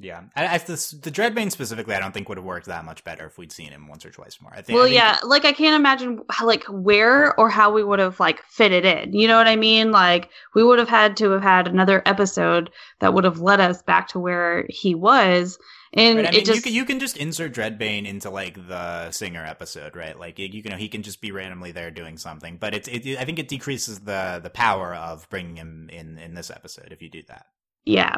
Yeah, 0.00 0.22
I, 0.34 0.46
I, 0.48 0.58
this, 0.58 0.90
the 0.90 1.10
Dreadbane 1.10 1.52
specifically, 1.52 1.94
I 1.94 2.00
don't 2.00 2.12
think 2.12 2.28
would 2.28 2.36
have 2.38 2.44
worked 2.44 2.66
that 2.66 2.84
much 2.84 3.04
better 3.04 3.26
if 3.26 3.38
we'd 3.38 3.52
seen 3.52 3.68
him 3.70 3.86
once 3.86 4.04
or 4.04 4.10
twice 4.10 4.40
more. 4.42 4.52
I 4.52 4.60
think. 4.60 4.74
Well, 4.76 4.86
I 4.86 4.88
think- 4.88 4.96
yeah, 4.96 5.18
like 5.22 5.44
I 5.44 5.52
can't 5.52 5.76
imagine 5.76 6.20
how, 6.30 6.46
like 6.46 6.64
where 6.68 7.38
or 7.38 7.48
how 7.48 7.72
we 7.72 7.84
would 7.84 8.00
have 8.00 8.18
like 8.18 8.42
fitted 8.44 8.84
in. 8.84 9.12
You 9.12 9.28
know 9.28 9.36
what 9.36 9.46
I 9.46 9.54
mean? 9.54 9.92
Like 9.92 10.30
we 10.54 10.64
would 10.64 10.80
have 10.80 10.88
had 10.88 11.16
to 11.18 11.30
have 11.30 11.42
had 11.42 11.68
another 11.68 12.02
episode 12.06 12.70
that 12.98 13.14
would 13.14 13.22
have 13.24 13.38
led 13.40 13.60
us 13.60 13.82
back 13.82 14.08
to 14.08 14.18
where 14.18 14.66
he 14.68 14.96
was, 14.96 15.58
and 15.92 16.18
Right, 16.18 16.34
I 16.34 16.38
it 16.38 16.44
just 16.44 16.56
you 16.56 16.62
can 16.62 16.72
you 16.72 16.84
can 16.84 16.98
just 16.98 17.16
insert 17.16 17.52
Dreadbane 17.54 18.04
into 18.04 18.30
like 18.30 18.56
the 18.66 19.12
singer 19.12 19.44
episode, 19.46 19.94
right? 19.94 20.18
Like 20.18 20.40
you, 20.40 20.48
you 20.48 20.62
know, 20.70 20.76
he 20.76 20.88
can 20.88 21.04
just 21.04 21.20
be 21.20 21.30
randomly 21.30 21.70
there 21.70 21.92
doing 21.92 22.18
something. 22.18 22.56
But 22.56 22.74
it's 22.74 22.88
it, 22.88 23.16
I 23.16 23.24
think 23.24 23.38
it 23.38 23.46
decreases 23.46 24.00
the 24.00 24.40
the 24.42 24.50
power 24.50 24.92
of 24.92 25.28
bringing 25.30 25.54
him 25.54 25.88
in 25.92 26.18
in 26.18 26.34
this 26.34 26.50
episode 26.50 26.88
if 26.90 27.00
you 27.00 27.10
do 27.10 27.22
that. 27.28 27.46
yeah, 27.84 28.16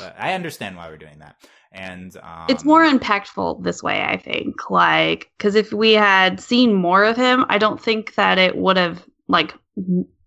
But 0.00 0.16
I 0.18 0.34
understand 0.34 0.76
why 0.76 0.88
we're 0.88 0.98
doing 0.98 1.18
that, 1.20 1.36
and 1.72 2.16
um, 2.18 2.46
it's 2.48 2.64
more 2.64 2.84
impactful 2.84 3.62
this 3.62 3.82
way. 3.82 4.02
I 4.02 4.16
think, 4.16 4.70
like, 4.70 5.30
because 5.38 5.54
if 5.54 5.72
we 5.72 5.92
had 5.92 6.40
seen 6.40 6.74
more 6.74 7.04
of 7.04 7.16
him, 7.16 7.46
I 7.48 7.58
don't 7.58 7.80
think 7.80 8.14
that 8.14 8.38
it 8.38 8.56
would 8.56 8.76
have 8.76 9.04
like 9.28 9.54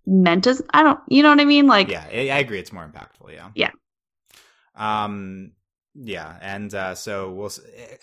meant 0.06 0.48
as, 0.48 0.62
I 0.72 0.84
don't, 0.84 1.00
you 1.08 1.24
know 1.24 1.30
what 1.30 1.40
I 1.40 1.46
mean? 1.46 1.68
Like, 1.68 1.90
yeah, 1.90 2.06
I, 2.12 2.40
agree. 2.40 2.60
It's 2.60 2.74
more 2.74 2.88
impactful. 2.88 3.34
Yeah. 3.34 3.50
Yeah. 3.56 3.72
Um. 4.76 5.52
Yeah, 5.96 6.40
and 6.42 6.74
uh, 6.74 6.96
so 6.96 7.32
we'll. 7.32 7.52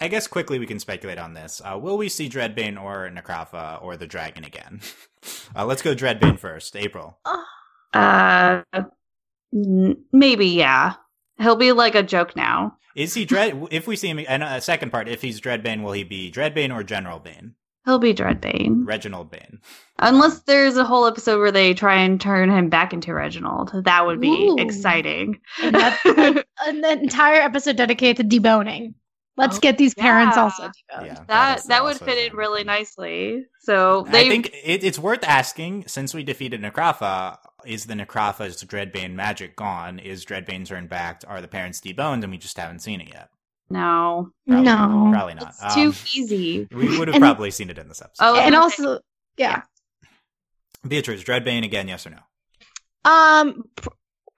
I 0.00 0.06
guess 0.06 0.28
quickly 0.28 0.60
we 0.60 0.66
can 0.66 0.78
speculate 0.78 1.18
on 1.18 1.34
this. 1.34 1.60
Uh, 1.64 1.76
will 1.76 1.98
we 1.98 2.08
see 2.08 2.28
Dreadbane 2.28 2.80
or 2.80 3.10
Necrofa 3.10 3.82
or 3.82 3.96
the 3.96 4.06
dragon 4.06 4.44
again? 4.44 4.80
uh, 5.56 5.64
let's 5.64 5.82
go 5.82 5.96
Dreadbane 5.96 6.38
first. 6.38 6.76
April. 6.76 7.18
uh, 7.92 8.62
n- 9.52 10.04
maybe 10.12 10.46
yeah. 10.46 10.94
He'll 11.40 11.56
be 11.56 11.72
like 11.72 11.94
a 11.94 12.02
joke 12.02 12.36
now. 12.36 12.76
Is 12.94 13.14
he 13.14 13.24
Dread? 13.24 13.68
if 13.70 13.86
we 13.86 13.96
see 13.96 14.08
him, 14.08 14.20
and 14.28 14.42
a 14.42 14.60
second 14.60 14.90
part, 14.90 15.08
if 15.08 15.22
he's 15.22 15.40
Dreadbane, 15.40 15.82
will 15.82 15.92
he 15.92 16.04
be 16.04 16.30
Dreadbane 16.30 16.70
or 16.70 16.78
Reginald 16.78 17.24
Bane? 17.24 17.54
He'll 17.86 17.98
be 17.98 18.12
Dreadbane. 18.12 18.86
Reginald 18.86 19.30
Bane. 19.30 19.60
Unless 19.98 20.40
there's 20.40 20.76
a 20.76 20.84
whole 20.84 21.06
episode 21.06 21.38
where 21.38 21.52
they 21.52 21.72
try 21.72 22.02
and 22.02 22.20
turn 22.20 22.50
him 22.50 22.68
back 22.68 22.92
into 22.92 23.14
Reginald. 23.14 23.72
That 23.84 24.06
would 24.06 24.20
be 24.20 24.28
Ooh. 24.28 24.56
exciting. 24.58 25.40
And 25.62 25.74
that's 25.74 26.04
like 26.04 26.46
an 26.66 26.84
entire 26.84 27.40
episode 27.40 27.76
dedicated 27.76 28.30
to 28.30 28.40
deboning. 28.40 28.94
Let's 29.40 29.56
Oh, 29.56 29.60
get 29.60 29.78
these 29.78 29.94
parents 29.94 30.36
yeah. 30.36 30.42
also 30.42 30.62
deboned. 30.68 31.06
Yeah, 31.06 31.24
that 31.28 31.58
is 31.58 31.64
that 31.66 31.82
would 31.84 31.96
fit 31.98 32.18
in 32.30 32.36
really 32.36 32.62
nicely. 32.64 33.44
So 33.60 34.06
they 34.10 34.26
I 34.26 34.28
think 34.28 34.48
it, 34.64 34.84
it's 34.84 34.98
worth 34.98 35.24
asking 35.24 35.84
since 35.88 36.14
we 36.14 36.22
defeated 36.22 36.60
Necrofa. 36.62 37.38
Is 37.66 37.86
the 37.86 37.94
Necrofa's 37.94 38.62
Dreadbane 38.64 39.12
magic 39.14 39.56
gone? 39.56 39.98
Is 39.98 40.24
Dreadbane 40.24 40.64
turned 40.66 40.88
back? 40.88 41.22
Are 41.26 41.40
the 41.42 41.48
parents 41.48 41.80
deboned 41.80 42.22
and 42.22 42.30
we 42.30 42.38
just 42.38 42.56
haven't 42.56 42.80
seen 42.80 43.00
it 43.00 43.08
yet? 43.08 43.30
no. 43.72 44.30
Probably 44.48 44.64
No. 44.64 45.08
probably 45.12 45.34
not. 45.34 45.54
It's 45.62 45.74
too 45.74 45.80
Um, 45.88 45.94
easy. 46.14 46.68
we 46.72 46.98
would 46.98 47.08
have 47.08 47.14
And- 47.16 47.22
probably 47.22 47.50
seen 47.50 47.70
it 47.70 47.78
in 47.78 47.88
this 47.88 48.00
episode. 48.02 48.24
Oh, 48.24 48.36
And 48.36 48.54
okay. 48.54 48.62
also, 48.62 49.00
yeah. 49.36 49.62
Beatrice, 50.86 51.22
Dreadbane 51.22 51.64
again? 51.64 51.86
Yes 51.88 52.06
or 52.06 52.10
no? 52.10 52.16
Um, 53.04 53.64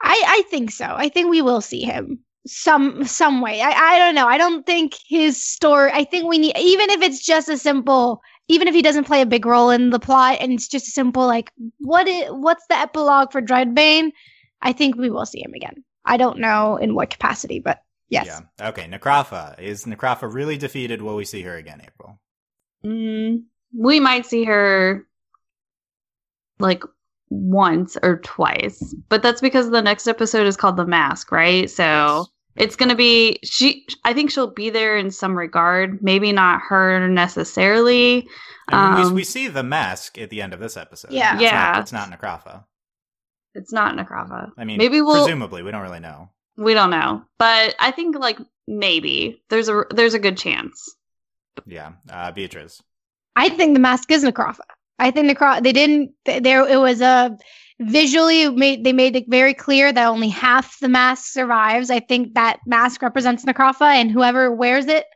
I 0.03 0.23
I 0.27 0.43
think 0.51 0.71
so. 0.71 0.85
I 0.87 1.09
think 1.09 1.31
we 1.31 1.43
will 1.43 1.61
see 1.61 1.83
him 1.83 2.25
some 2.47 3.05
some 3.05 3.40
way. 3.40 3.61
I 3.61 3.70
I 3.70 3.99
don't 3.99 4.14
know. 4.14 4.26
I 4.26 4.38
don't 4.38 4.66
think 4.66 4.95
his 5.07 5.43
story. 5.43 5.90
I 5.93 6.05
think 6.05 6.28
we 6.28 6.38
need 6.38 6.57
even 6.59 6.90
if 6.90 7.03
it's 7.03 7.24
just 7.24 7.49
a 7.49 7.59
simple. 7.59 8.22
Even 8.49 8.66
if 8.66 8.74
he 8.74 8.82
doesn't 8.82 9.05
play 9.05 9.22
a 9.22 9.26
big 9.26 9.47
role 9.47 9.70
in 9.70 9.90
the 9.90 10.01
plot, 10.01 10.38
and 10.40 10.53
it's 10.53 10.68
just 10.68 10.88
a 10.88 10.90
simple 10.90 11.26
like, 11.26 11.53
what 11.78 12.09
is 12.09 12.28
what's 12.30 12.66
the 12.68 12.76
epilogue 12.76 13.30
for 13.30 13.40
Dreadbane? 13.40 14.11
I 14.61 14.72
think 14.72 14.97
we 14.97 15.11
will 15.11 15.24
see 15.24 15.40
him 15.43 15.55
again. 15.55 15.84
I 16.05 16.16
don't 16.16 16.38
know 16.38 16.76
in 16.76 16.95
what 16.95 17.11
capacity, 17.11 17.61
but 17.61 17.82
yes. 18.09 18.26
Yeah. 18.26 18.68
Okay. 18.68 18.88
Necrofa 18.88 19.59
is 19.61 19.84
Necrofa 19.84 20.32
really 20.32 20.59
defeated? 20.59 21.03
Will 21.03 21.16
we 21.16 21.24
see 21.24 21.43
her 21.43 21.57
again? 21.57 21.80
April. 21.84 22.18
Mm, 22.84 23.45
we 23.76 24.01
might 24.01 24.26
see 24.26 24.45
her 24.45 25.07
like 26.59 26.82
once 27.30 27.97
or 28.03 28.18
twice, 28.18 28.95
but 29.09 29.22
that's 29.22 29.40
because 29.40 29.70
the 29.70 29.82
next 29.82 30.07
episode 30.09 30.47
is 30.47 30.57
called 30.57 30.76
The 30.76 30.86
Mask, 30.86 31.30
right? 31.30 31.70
So 31.70 32.26
it's 32.57 32.77
going 32.77 32.89
to 32.91 32.95
be 32.95 33.39
she 33.45 33.87
I 34.05 34.13
think 34.13 34.31
she'll 34.31 34.51
be 34.53 34.71
there 34.71 34.97
in 34.97 35.11
some 35.11 35.37
regard, 35.37 36.03
maybe 36.03 36.33
not 36.33 36.61
her 36.69 37.09
necessarily. 37.09 38.29
I 38.69 38.95
mean, 38.95 39.05
Um, 39.07 39.09
we, 39.11 39.15
we 39.17 39.25
see 39.25 39.49
the 39.49 39.63
mask 39.63 40.19
at 40.19 40.31
the 40.31 40.41
end 40.43 40.53
of 40.55 40.61
this 40.61 40.77
episode. 40.77 41.13
Yeah. 41.13 41.35
It's 41.35 41.43
Yeah. 41.43 41.73
Not, 41.73 41.81
it's 41.81 41.93
not 41.93 42.11
Necrofa. 42.11 42.65
It's 43.55 43.73
not 43.73 43.97
Necrofa. 43.97 44.51
I 44.57 44.65
mean, 44.65 44.79
Maybe 44.79 45.01
we'll- 45.03 45.25
presumably 45.25 45.63
we 45.63 45.71
don't 45.71 45.83
really 45.83 46.01
know. 46.01 46.31
We 46.57 46.75
don't 46.75 46.91
know, 46.91 47.23
but 47.39 47.75
I 47.81 47.91
think 47.93 48.17
like 48.19 48.39
maybe 48.69 49.43
there's 49.49 49.69
a 49.71 49.85
there's 49.91 50.15
a 50.15 50.19
good 50.19 50.37
chance. 50.37 50.95
Yeah. 51.67 51.93
Uh, 52.11 52.31
Beatrice. 52.33 52.83
I 53.37 53.49
think 53.49 53.73
the 53.75 53.81
mask 53.81 54.11
is 54.11 54.23
Necrofa. 54.23 54.61
I 54.99 55.11
think 55.11 55.27
Necro. 55.31 55.63
They 55.63 55.73
didn't. 55.73 56.13
There, 56.27 56.69
it 56.69 56.77
was 56.79 57.01
a 57.01 57.37
visually 57.81 58.49
made. 58.51 58.85
They 58.85 58.93
made 58.93 59.16
it 59.16 59.25
very 59.29 59.55
clear 59.55 59.93
that 59.93 60.07
only 60.07 60.29
half 60.29 60.79
the 60.81 60.89
mask 60.89 61.33
survives. 61.33 61.91
I 61.91 62.01
think 62.01 62.35
that 62.35 62.61
mask 62.66 63.03
represents 63.03 63.45
Necrofa, 63.45 63.95
and 63.95 64.11
whoever 64.11 64.53
wears 64.53 64.87
it, 64.87 65.07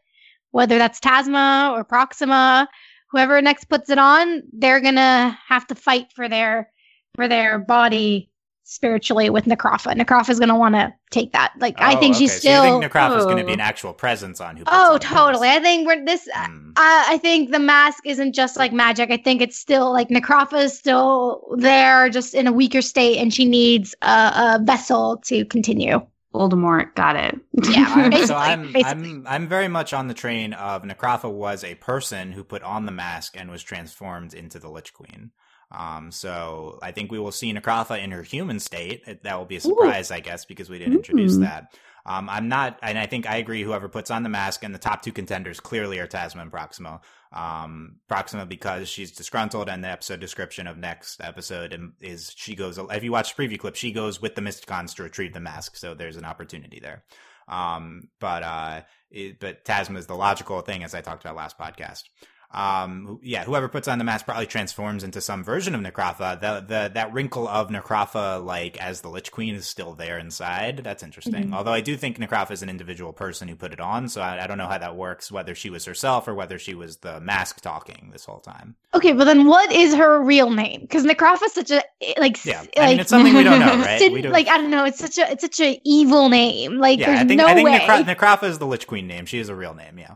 whether 0.51 0.79
that's 0.79 1.01
Tasma 1.01 1.73
or 1.73 1.85
Proxima, 1.85 2.69
whoever 3.11 3.41
next 3.41 3.65
puts 3.67 3.91
it 3.91 3.99
on, 3.99 4.43
they're 4.53 4.81
gonna 4.81 5.39
have 5.47 5.67
to 5.69 5.75
fight 5.75 6.07
for 6.15 6.29
their 6.29 6.71
for 7.15 7.29
their 7.29 7.59
body 7.59 8.31
spiritually 8.69 9.31
with 9.31 9.45
Necrofa. 9.45 9.95
Necrofa's 9.97 10.41
gonna 10.41 10.59
want 10.59 10.75
to 10.75 10.93
take 11.11 11.33
that. 11.33 11.53
Like 11.59 11.81
I 11.81 11.95
Oh, 11.95 12.01
think 12.01 12.17
she's 12.17 12.31
okay. 12.33 12.39
still. 12.41 12.63
So 12.63 12.75
you 12.75 12.81
think 12.81 12.93
Necrofa's 12.93 13.25
going 13.25 13.37
to 13.39 13.45
be 13.45 13.53
Oh. 13.53 13.55
an 13.55 13.61
actual 13.61 13.93
presence 13.95 14.41
on 14.41 14.57
who? 14.57 14.65
puts 14.65 14.77
oh, 14.77 14.95
on 14.95 15.01
totally. 15.01 15.49
I 15.49 15.61
think 15.61 15.87
we're 15.87 16.05
this. 16.05 16.29
Hmm. 16.35 16.71
I, 16.77 17.07
I 17.11 17.19
think 17.19 17.53
the 17.53 17.61
mask 17.61 18.05
isn't 18.07 18.35
just 18.35 18.57
like 18.57 18.73
magic. 18.73 19.11
I 19.13 19.19
think 19.19 19.41
it's 19.41 19.57
still 19.57 19.93
like 19.93 20.09
Necrofa 20.09 20.65
is 20.65 20.77
still 20.77 21.55
there, 21.59 22.09
just 22.11 22.35
in 22.35 22.47
a 22.49 22.53
weaker 22.53 22.83
state, 22.83 23.19
and 23.19 23.33
she 23.33 23.45
needs 23.45 23.95
a, 24.03 24.59
a 24.59 24.61
vessel 24.63 25.19
to 25.27 25.45
continue. 25.45 26.05
Voldemort 26.35 26.95
got 26.97 27.17
it. 27.17 27.39
Yeah, 27.71 27.87
I'm- 27.97 28.11
basically, 28.11 28.27
so 28.27 28.37
I'm, 28.37 28.73
basically. 28.73 28.83
I'm 28.85 29.27
I'm 29.29 29.49
very 29.49 29.69
much 29.69 29.93
on 29.95 30.09
the 30.09 30.13
train 30.15 30.53
of 30.55 30.83
Necrofa 30.83 31.33
was 31.33 31.63
a 31.65 31.77
person 31.77 32.33
who 32.33 32.43
put 32.45 32.63
on 32.63 32.85
the 32.85 32.93
mask 32.93 33.37
and 33.39 33.49
was 33.51 33.63
transformed 33.63 34.35
into 34.35 34.59
the 34.59 34.69
Lich 34.69 34.93
Queen. 34.93 35.31
Um, 35.77 36.11
so 36.11 36.79
I 36.83 36.93
think 36.93 37.13
we 37.13 37.19
will 37.19 37.33
see 37.33 37.53
Necrofa 37.53 38.03
in 38.03 38.11
her 38.11 38.23
human 38.23 38.61
state. 38.61 39.23
That 39.23 39.39
will 39.39 39.45
be 39.45 39.57
a 39.57 39.61
surprise, 39.61 40.11
I 40.11 40.21
guess, 40.21 40.47
because 40.47 40.71
we 40.71 40.79
didn't 40.79 40.95
introduce 40.95 41.37
that. 41.37 41.75
Um, 42.07 42.29
I'm 42.31 42.49
not, 42.49 42.79
and 42.83 42.97
I 42.97 43.07
think 43.07 43.29
I 43.29 43.37
agree. 43.37 43.63
Whoever 43.63 43.89
puts 43.89 44.13
on 44.13 44.23
the 44.23 44.29
mask 44.29 44.63
and 44.63 44.73
the 44.73 44.79
top 44.79 45.03
two 45.03 45.13
contenders 45.13 45.59
clearly 45.59 45.99
are 45.99 46.07
Tasma 46.07 46.41
and 46.41 46.53
Proxima. 46.53 47.01
Um, 47.33 47.97
Proxima 48.09 48.47
because 48.47 48.89
she's 48.89 49.11
disgruntled, 49.11 49.69
and 49.69 49.83
the 49.83 49.89
episode 49.89 50.21
description 50.21 50.69
of 50.69 50.79
next 50.79 51.21
episode 51.21 51.79
is 52.01 52.33
she 52.37 52.55
goes. 52.55 52.79
If 52.79 53.03
you 53.03 53.13
watch 53.13 53.35
the 53.35 53.43
preview 53.43 53.59
clip, 53.59 53.75
she 53.75 53.91
goes 53.91 54.23
with 54.23 54.37
the 54.37 54.41
Mysticons 54.41 54.95
to 54.95 55.03
retrieve 55.03 55.35
the 55.35 55.41
mask. 55.41 55.77
So 55.77 55.95
there's 55.95 56.17
an 56.17 56.25
opportunity 56.25 56.79
there. 56.81 57.03
Um, 57.49 58.09
but 58.21 58.43
uh, 58.43 58.83
it, 59.11 59.41
but 59.41 59.65
Tasma 59.65 59.99
is 59.99 60.07
the 60.07 60.15
logical 60.15 60.61
thing, 60.61 60.85
as 60.85 60.95
I 60.95 61.01
talked 61.01 61.25
about 61.25 61.37
last 61.37 61.59
podcast. 61.59 62.05
Um, 62.53 63.19
yeah, 63.23 63.45
whoever 63.45 63.69
puts 63.69 63.89
on 63.89 63.99
the 63.99 64.05
mask 64.05 64.25
probably 64.25 64.47
transforms 64.47 65.05
into 65.05 65.21
some 65.21 65.45
version 65.45 65.75
of 65.75 65.81
Necrofa. 65.81 66.41
The 66.41 66.61
the 66.67 66.91
that 66.95 67.13
wrinkle 67.13 67.49
of 67.49 67.69
Necrofa, 67.69 68.43
like 68.45 68.81
as 68.81 69.01
the 69.01 69.09
Lich 69.09 69.31
Queen, 69.33 69.55
is 69.55 69.67
still 69.67 69.95
there 69.95 70.19
inside. 70.19 70.79
That's 70.85 71.03
interesting. 71.03 71.49
Mhm. 71.51 71.55
Although 71.55 71.73
I 71.73 71.81
do 71.81 71.97
think 71.97 72.19
Necrofa 72.19 72.53
is 72.53 72.63
an 72.63 72.69
individual 72.69 73.13
person 73.13 73.49
who 73.49 73.57
put 73.57 73.73
it 73.73 73.81
on, 73.81 74.09
so 74.09 74.21
I, 74.23 74.45
I 74.45 74.47
don't 74.47 74.59
know 74.59 74.69
how 74.69 74.79
that 74.79 74.97
works. 74.97 75.31
Whether 75.31 75.55
she 75.55 75.71
was 75.71 75.85
herself 75.85 76.29
or 76.29 76.35
whether 76.35 76.59
she 76.59 76.75
was 76.75 76.99
the 76.99 77.21
mask 77.21 77.61
talking 77.61 78.11
this 78.13 78.25
whole 78.25 78.41
time. 78.41 78.77
Okay, 78.95 79.13
but 79.13 79.25
then 79.25 79.47
what 79.47 79.71
is 79.73 79.95
her 79.95 80.23
real 80.23 80.51
name? 80.51 80.81
Because 80.83 81.05
Necrofa's 81.05 81.53
such 81.53 81.71
a 81.71 81.83
like, 82.19 82.43
Yeah, 82.45 82.61
I 82.61 82.63
mean 82.63 82.71
like 82.91 82.99
it's 83.01 83.11
something 83.11 83.35
we 83.35 83.43
don't 83.43 83.61
know, 83.61 83.77
right? 83.85 84.13
We 84.13 84.23
don't, 84.23 84.33
like 84.33 84.49
I 84.49 84.57
don't 84.59 84.71
know. 84.71 84.85
It's 84.85 84.99
such 84.99 85.19
a 85.19 85.31
it's 85.31 85.43
such 85.43 85.61
a 85.61 85.81
evil 85.85 86.29
name. 86.29 86.79
Like 86.79 86.99
yeah, 87.01 87.07
there's 87.07 87.21
I 87.21 87.25
think 87.25 87.39
no 87.39 87.47
I 87.47 87.55
think 87.55 87.69
way. 87.69 87.79
Necra- 87.81 88.05
Necrofa 88.17 88.45
is 88.45 88.59
the 88.59 88.67
Lich 88.67 88.87
Queen 88.87 89.07
name. 89.07 89.27
She 89.27 89.39
is 89.39 89.49
a 89.49 89.55
real 89.55 89.75
name, 89.75 89.99
yeah. 89.99 90.15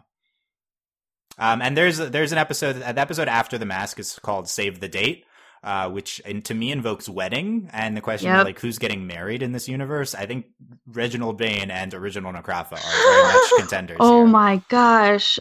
Um, 1.40 1.60
and 1.62 1.76
there's 1.76 1.98
there's 1.98 2.32
an 2.32 2.38
episode. 2.38 2.74
The 2.76 3.00
episode 3.00 3.26
after 3.28 3.58
the 3.58 3.66
mask 3.66 3.98
is 3.98 4.18
called 4.22 4.48
"Save 4.48 4.78
the 4.80 4.88
Date," 4.88 5.24
uh, 5.64 5.88
which 5.90 6.20
and 6.24 6.44
to 6.44 6.54
me 6.54 6.70
invokes 6.70 7.08
wedding 7.08 7.70
and 7.72 7.96
the 7.96 8.00
question 8.02 8.28
Yep. 8.28 8.40
of 8.40 8.46
like 8.46 8.60
who's 8.60 8.78
getting 8.78 9.06
married 9.06 9.42
in 9.42 9.52
this 9.52 9.66
universe. 9.68 10.14
I 10.14 10.26
think 10.26 10.46
Reginald 10.86 11.38
Bane 11.38 11.70
and 11.70 11.92
original 11.94 12.32
Necrofa 12.32 12.72
are 12.74 13.12
very 13.12 13.22
much 13.32 13.50
contenders. 13.58 13.96
oh 14.00 14.18
here. 14.18 14.26
my 14.26 14.62
gosh. 14.68 15.38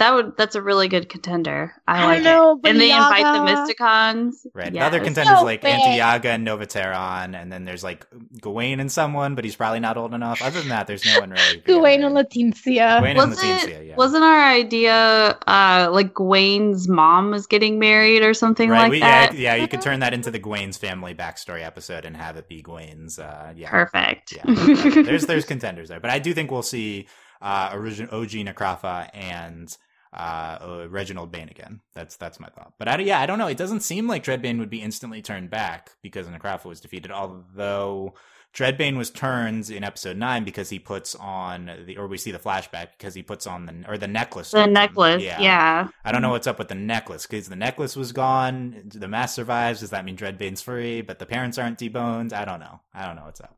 That 0.00 0.14
would 0.14 0.34
that's 0.34 0.54
a 0.54 0.62
really 0.62 0.88
good 0.88 1.10
contender. 1.10 1.74
I, 1.86 2.02
I 2.02 2.06
like 2.06 2.14
don't 2.16 2.24
know, 2.24 2.60
it. 2.64 2.70
And 2.70 2.80
they 2.80 2.90
invite 2.90 3.22
the 3.22 3.74
Mysticons. 3.74 4.46
Right. 4.54 4.72
Yes. 4.72 4.82
Other 4.82 4.98
contenders 4.98 5.40
No 5.40 5.44
like 5.44 5.62
way. 5.62 5.72
Antiyaga 5.72 6.24
and 6.24 6.46
Novateron, 6.46 7.36
and 7.36 7.52
then 7.52 7.66
there's 7.66 7.84
like 7.84 8.06
Gawain 8.40 8.80
and 8.80 8.90
someone, 8.90 9.34
but 9.34 9.44
he's 9.44 9.56
probably 9.56 9.80
not 9.80 9.98
old 9.98 10.14
enough. 10.14 10.40
Other 10.40 10.60
than 10.60 10.70
that, 10.70 10.86
there's 10.86 11.04
no 11.04 11.20
one 11.20 11.32
really. 11.32 11.42
who 11.42 11.54
could 11.56 11.64
get 11.66 11.72
Gawain 11.74 12.02
and 12.02 12.14
married. 12.14 12.30
Leticia. 12.30 12.98
Gawain 13.00 13.18
and 13.18 13.30
Was 13.30 13.38
Leticia, 13.38 13.68
it 13.68 13.86
yeah. 13.88 13.96
wasn't 13.96 14.24
our 14.24 14.42
idea 14.50 15.38
uh 15.46 15.90
like 15.92 16.14
Gawain's 16.14 16.88
mom 16.88 17.30
was 17.30 17.46
getting 17.46 17.78
married 17.78 18.22
or 18.22 18.32
something 18.32 18.70
right, 18.70 18.84
like 18.84 18.90
we, 18.92 19.00
that? 19.00 19.34
Yeah, 19.34 19.54
yeah, 19.54 19.62
you 19.62 19.68
could 19.68 19.82
turn 19.82 20.00
that 20.00 20.14
into 20.14 20.30
the 20.30 20.38
Gawain's 20.38 20.78
family 20.78 21.14
backstory 21.14 21.62
episode 21.62 22.06
and 22.06 22.16
have 22.16 22.38
it 22.38 22.48
be 22.48 22.62
Gawain's. 22.62 23.18
Uh, 23.18 23.52
yeah, 23.54 23.68
Perfect. 23.68 24.32
yeah. 24.32 24.44
There's 25.02 25.26
there's 25.26 25.44
contenders 25.44 25.90
there, 25.90 26.00
but 26.00 26.08
I 26.08 26.20
do 26.20 26.32
think 26.32 26.50
we'll 26.50 26.62
see 26.62 27.06
uh, 27.42 27.68
original 27.74 28.18
OG 28.18 28.30
Necrofa 28.30 29.10
and 29.12 29.76
uh, 30.12 30.58
uh, 30.60 30.86
Reginald 30.88 31.30
Bane 31.30 31.48
again. 31.48 31.80
That's 31.94 32.16
that's 32.16 32.40
my 32.40 32.48
thought. 32.48 32.74
But 32.78 32.88
I, 32.88 32.98
yeah, 32.98 33.20
I 33.20 33.26
don't 33.26 33.38
know. 33.38 33.46
It 33.46 33.58
doesn't 33.58 33.80
seem 33.80 34.08
like 34.08 34.24
Dreadbane 34.24 34.58
would 34.58 34.70
be 34.70 34.82
instantly 34.82 35.22
turned 35.22 35.50
back 35.50 35.92
because 36.02 36.26
Necrofa 36.26 36.64
was 36.64 36.80
defeated. 36.80 37.12
Although 37.12 38.14
Dreadbane 38.52 38.96
was 38.96 39.10
turned 39.10 39.70
in 39.70 39.84
episode 39.84 40.16
nine 40.16 40.42
because 40.42 40.68
he 40.70 40.80
puts 40.80 41.14
on 41.14 41.70
the, 41.86 41.96
or 41.96 42.08
we 42.08 42.18
see 42.18 42.32
the 42.32 42.38
flashback 42.38 42.88
because 42.98 43.14
he 43.14 43.22
puts 43.22 43.46
on 43.46 43.66
the 43.66 43.84
or 43.88 43.96
the 43.96 44.08
necklace. 44.08 44.50
The 44.50 44.66
necklace, 44.66 45.22
yeah. 45.22 45.88
I 46.04 46.10
don't 46.10 46.22
know 46.22 46.30
what's 46.30 46.48
up 46.48 46.58
with 46.58 46.68
the 46.68 46.74
necklace 46.74 47.26
because 47.26 47.48
the 47.48 47.54
necklace 47.54 47.94
was 47.94 48.10
gone. 48.10 48.82
The 48.92 49.06
mask 49.06 49.36
survives. 49.36 49.80
Does 49.80 49.90
that 49.90 50.04
mean 50.04 50.16
Dreadbane's 50.16 50.62
free? 50.62 51.02
But 51.02 51.20
the 51.20 51.26
parents 51.26 51.58
aren't 51.58 51.78
deboned. 51.78 52.32
I 52.32 52.44
don't 52.44 52.58
know. 52.58 52.80
I 52.92 53.06
don't 53.06 53.14
know 53.14 53.26
what's 53.26 53.40
up. 53.40 53.56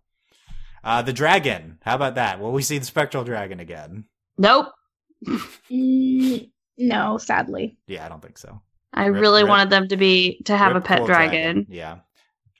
Uh, 0.85 1.01
the 1.01 1.13
dragon. 1.15 1.79
How 1.83 1.95
about 1.95 2.17
that? 2.17 2.41
Will 2.41 2.53
we 2.53 2.63
see 2.63 2.77
the 2.77 2.85
spectral 2.85 3.25
dragon 3.25 3.61
again? 3.61 4.05
Nope. 4.37 4.67
Mm, 5.71 6.51
no, 6.79 7.19
sadly. 7.19 7.77
Yeah, 7.87 8.05
I 8.07 8.09
don't 8.09 8.23
think 8.23 8.39
so. 8.39 8.61
I 8.93 9.07
Rip- 9.07 9.21
really 9.23 9.43
rip- 9.43 9.49
wanted 9.51 9.71
them 9.71 9.89
to 9.89 9.97
be 9.97 10.43
to 10.45 10.57
have 10.57 10.77
a 10.77 10.81
pet 10.81 10.99
Cool 10.99 11.07
dragon. 11.07 11.67
Yeah. 11.69 11.99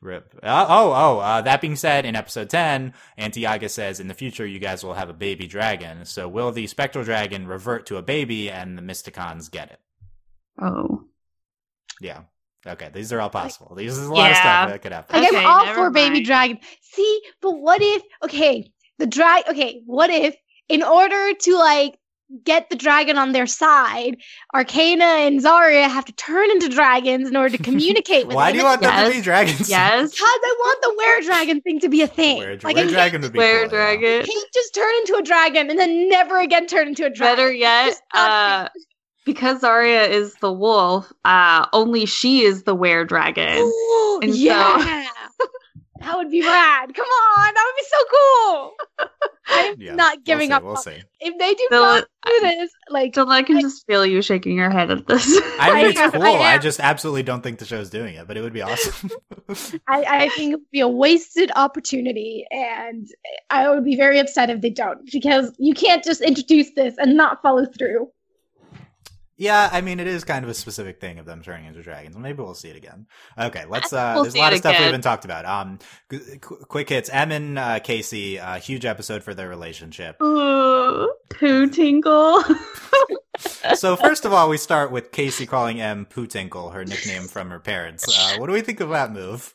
Rip. 0.01 0.35
Uh, 0.43 0.67
oh, 0.69 0.93
oh. 0.93 1.19
Uh, 1.21 1.43
that 1.43 1.61
being 1.61 1.77
said, 1.77 2.05
in 2.05 2.17
episode 2.17 2.51
ten, 2.51 2.93
Antiaga 3.19 3.71
says 3.71 4.01
in 4.01 4.09
the 4.09 4.15
future 4.15 4.45
you 4.47 4.59
guys 4.59 4.83
will 4.83 4.95
have 4.95 5.09
a 5.09 5.13
baby 5.15 5.47
dragon. 5.47 6.05
So 6.05 6.27
will 6.29 6.51
the 6.51 6.67
spectral 6.67 7.05
dragon 7.05 7.47
revert 7.47 7.87
to 7.87 7.99
a 7.99 8.03
baby 8.03 8.51
and 8.51 8.77
the 8.77 8.83
Mysticons 8.83 9.49
get 9.51 9.71
it? 9.71 9.79
Oh. 10.61 11.05
Yeah. 12.01 12.23
Okay, 12.67 12.91
these 12.93 13.13
are 13.13 13.21
all 13.21 13.31
possible. 13.31 13.75
These 13.77 13.99
is 13.99 14.07
a 14.07 14.13
lot 14.13 14.31
of 14.31 14.37
stuff 14.37 14.69
that 14.71 14.83
could 14.83 14.93
happen. 14.93 15.21
Like 15.21 15.29
Okay, 15.33 15.39
I'm 15.39 15.47
all 15.47 15.65
never 15.67 15.85
for 15.87 15.91
baby 15.91 16.15
mind. 16.17 16.27
dragon. 16.27 16.59
See, 16.81 17.21
but 17.41 17.53
what 17.61 17.81
if 17.83 18.03
okay, 18.25 18.73
the 18.99 19.07
drag 19.07 19.49
okay, 19.49 19.83
what 19.87 20.11
if 20.11 20.37
in 20.69 20.83
order 20.83 21.33
to 21.35 21.57
like 21.59 21.97
get 22.45 22.71
the 22.71 22.77
dragon 22.77 23.19
on 23.19 23.33
their 23.33 23.47
side, 23.47 24.17
Arcana 24.55 25.05
and 25.05 25.41
Zarya 25.41 25.89
have 25.89 26.05
to 26.07 26.13
turn 26.13 26.51
into 26.51 26.69
dragons 26.69 27.29
in 27.29 27.37
order 27.37 27.57
to 27.57 27.63
communicate 27.71 28.27
with 28.27 28.31
them. 28.31 28.37
Why 28.37 28.47
them? 28.47 28.53
do 28.55 28.59
you 28.59 28.65
want 28.65 28.81
them 28.83 28.91
to 28.91 28.97
Yes. 29.03 29.15
be 29.15 29.21
dragons? 29.23 29.69
Yes. 29.69 30.11
Because 30.11 30.23
I 30.23 30.55
want 30.59 30.83
the 30.83 30.95
were 30.97 31.21
dragon 31.35 31.61
thing 31.61 31.81
to 31.81 31.89
be 31.89 32.03
a 32.03 32.07
thing. 32.07 32.39
Were, 32.39 32.59
like 32.63 32.77
were 32.77 32.87
dragon 32.87 33.23
would 33.23 33.33
be 33.33 33.39
Where 33.39 33.69
cool, 33.69 33.79
yeah. 33.79 33.97
dragon? 33.97 34.27
can't 34.27 34.53
just 34.53 34.75
turn 34.75 34.93
into 35.01 35.17
a 35.17 35.23
dragon 35.23 35.71
and 35.71 35.79
then 35.79 36.09
never 36.09 36.41
again 36.41 36.67
turn 36.67 36.89
into 36.89 37.05
a 37.07 37.11
dragon. 37.11 37.37
Better 37.37 37.53
yet, 37.53 37.95
uh, 38.15 38.69
because 39.25 39.61
Zarya 39.61 40.09
is 40.09 40.35
the 40.41 40.53
wolf, 40.53 41.13
uh, 41.25 41.67
only 41.73 42.07
she 42.07 42.43
is 42.43 42.65
the 42.65 42.75
were 42.75 43.05
dragon. 43.05 43.59
Ooh, 43.59 44.21
And 44.23 44.33
so- 44.33 44.39
yeah. 44.41 45.07
that 46.03 46.17
would 46.17 46.31
be 46.31 46.43
rad. 46.43 46.95
Come 46.95 47.07
on, 47.07 47.55
that 47.55 47.65
would 47.67 47.81
be 47.81 47.89
so 47.89 48.05
cool. 48.11 48.73
I'm 49.49 49.81
Yeah, 49.81 49.95
not 49.95 50.25
giving 50.25 50.51
we'll 50.51 50.73
up. 50.73 50.79
See, 50.79 50.91
we'll 50.91 50.99
see. 50.99 51.03
If 51.21 51.39
they 51.39 51.55
do 51.55 51.67
Phil, 51.71 51.83
not 51.83 52.05
do 52.27 52.41
this, 52.43 52.71
like 52.91 53.15
So 53.15 53.29
I 53.29 53.43
can 53.43 53.57
I- 53.59 53.63
just 53.63 53.85
feel 53.87 54.07
you 54.07 54.23
shaking 54.23 54.57
your 54.57 54.71
head 54.71 54.91
at 54.91 55.07
this. 55.07 55.27
I 55.59 55.75
mean, 55.75 55.87
it's 55.87 56.01
cool. 56.13 56.23
I 56.23 56.55
I, 56.55 56.59
just 56.59 56.81
absolutely 56.81 57.23
don't 57.25 57.43
think 57.43 57.59
the 57.59 57.65
show's 57.65 57.91
doing 57.91 58.15
it, 58.15 58.27
but 58.29 58.37
it 58.37 58.43
would 58.43 58.53
be 58.53 58.63
awesome. 58.63 59.11
I, 59.89 60.05
I 60.07 60.29
think 60.31 60.53
it 60.53 60.57
would 60.57 60.71
be 60.71 60.81
a 60.81 60.89
wasted 60.89 61.51
opportunity, 61.57 62.47
and 62.51 63.09
I 63.51 63.69
would 63.69 63.85
be 63.85 63.97
very 63.97 64.19
upset 64.19 64.49
if 64.51 64.61
they 64.61 64.71
don't 64.71 65.11
because 65.11 65.53
you 65.59 65.75
can't 65.75 66.05
just 66.05 66.21
introduce 66.21 66.71
this 66.75 66.95
and 66.99 67.17
not 67.17 67.43
follow 67.43 67.67
through. 67.67 68.11
Yeah, 69.43 69.69
I 69.73 69.81
mean, 69.81 69.99
it 69.99 70.07
is 70.07 70.23
kind 70.23 70.45
of 70.45 70.51
a 70.51 70.55
specific 70.55 71.01
thing 71.01 71.19
of 71.19 71.27
them 71.27 71.43
turning 71.43 71.67
into 71.67 71.83
dragons. 71.83 72.17
Maybe 72.17 72.41
we'll 72.43 72.55
see 72.55 72.69
it 72.69 72.77
again. 72.77 73.07
Okay, 73.37 73.65
let's. 73.69 73.93
Uh, 73.93 74.13
We'll 74.15 74.23
there's 74.25 74.35
a 74.37 74.39
lot 74.39 74.53
of 74.53 74.59
stuff 74.61 74.79
we 74.79 74.85
haven't 74.85 75.01
talked 75.03 75.25
about. 75.25 75.45
Um, 75.45 75.79
qu- 76.09 76.39
qu- 76.41 76.65
quick 76.69 76.89
hits. 76.89 77.11
Em 77.11 77.33
and 77.33 77.59
uh, 77.59 77.81
Casey, 77.81 78.39
uh, 78.39 78.59
huge 78.61 78.85
episode 78.85 79.23
for 79.23 79.35
their 79.35 79.49
relationship. 79.49 80.21
Ooh, 80.23 81.13
poo 81.31 81.67
tinkle. 81.69 82.43
so 83.75 83.97
first 83.97 84.25
of 84.25 84.33
all, 84.33 84.49
we 84.49 84.57
start 84.59 84.93
with 84.93 85.11
Casey 85.13 85.47
calling 85.47 85.81
M 85.81 86.07
Pootinkle, 86.07 86.73
her 86.73 86.85
nickname 86.85 87.25
from 87.25 87.51
her 87.51 87.59
parents. 87.61 88.07
Uh, 88.09 88.39
what 88.39 88.47
do 88.47 88.53
we 88.53 88.61
think 88.61 88.81
of 88.81 88.91
that 88.91 89.13
move? 89.13 89.55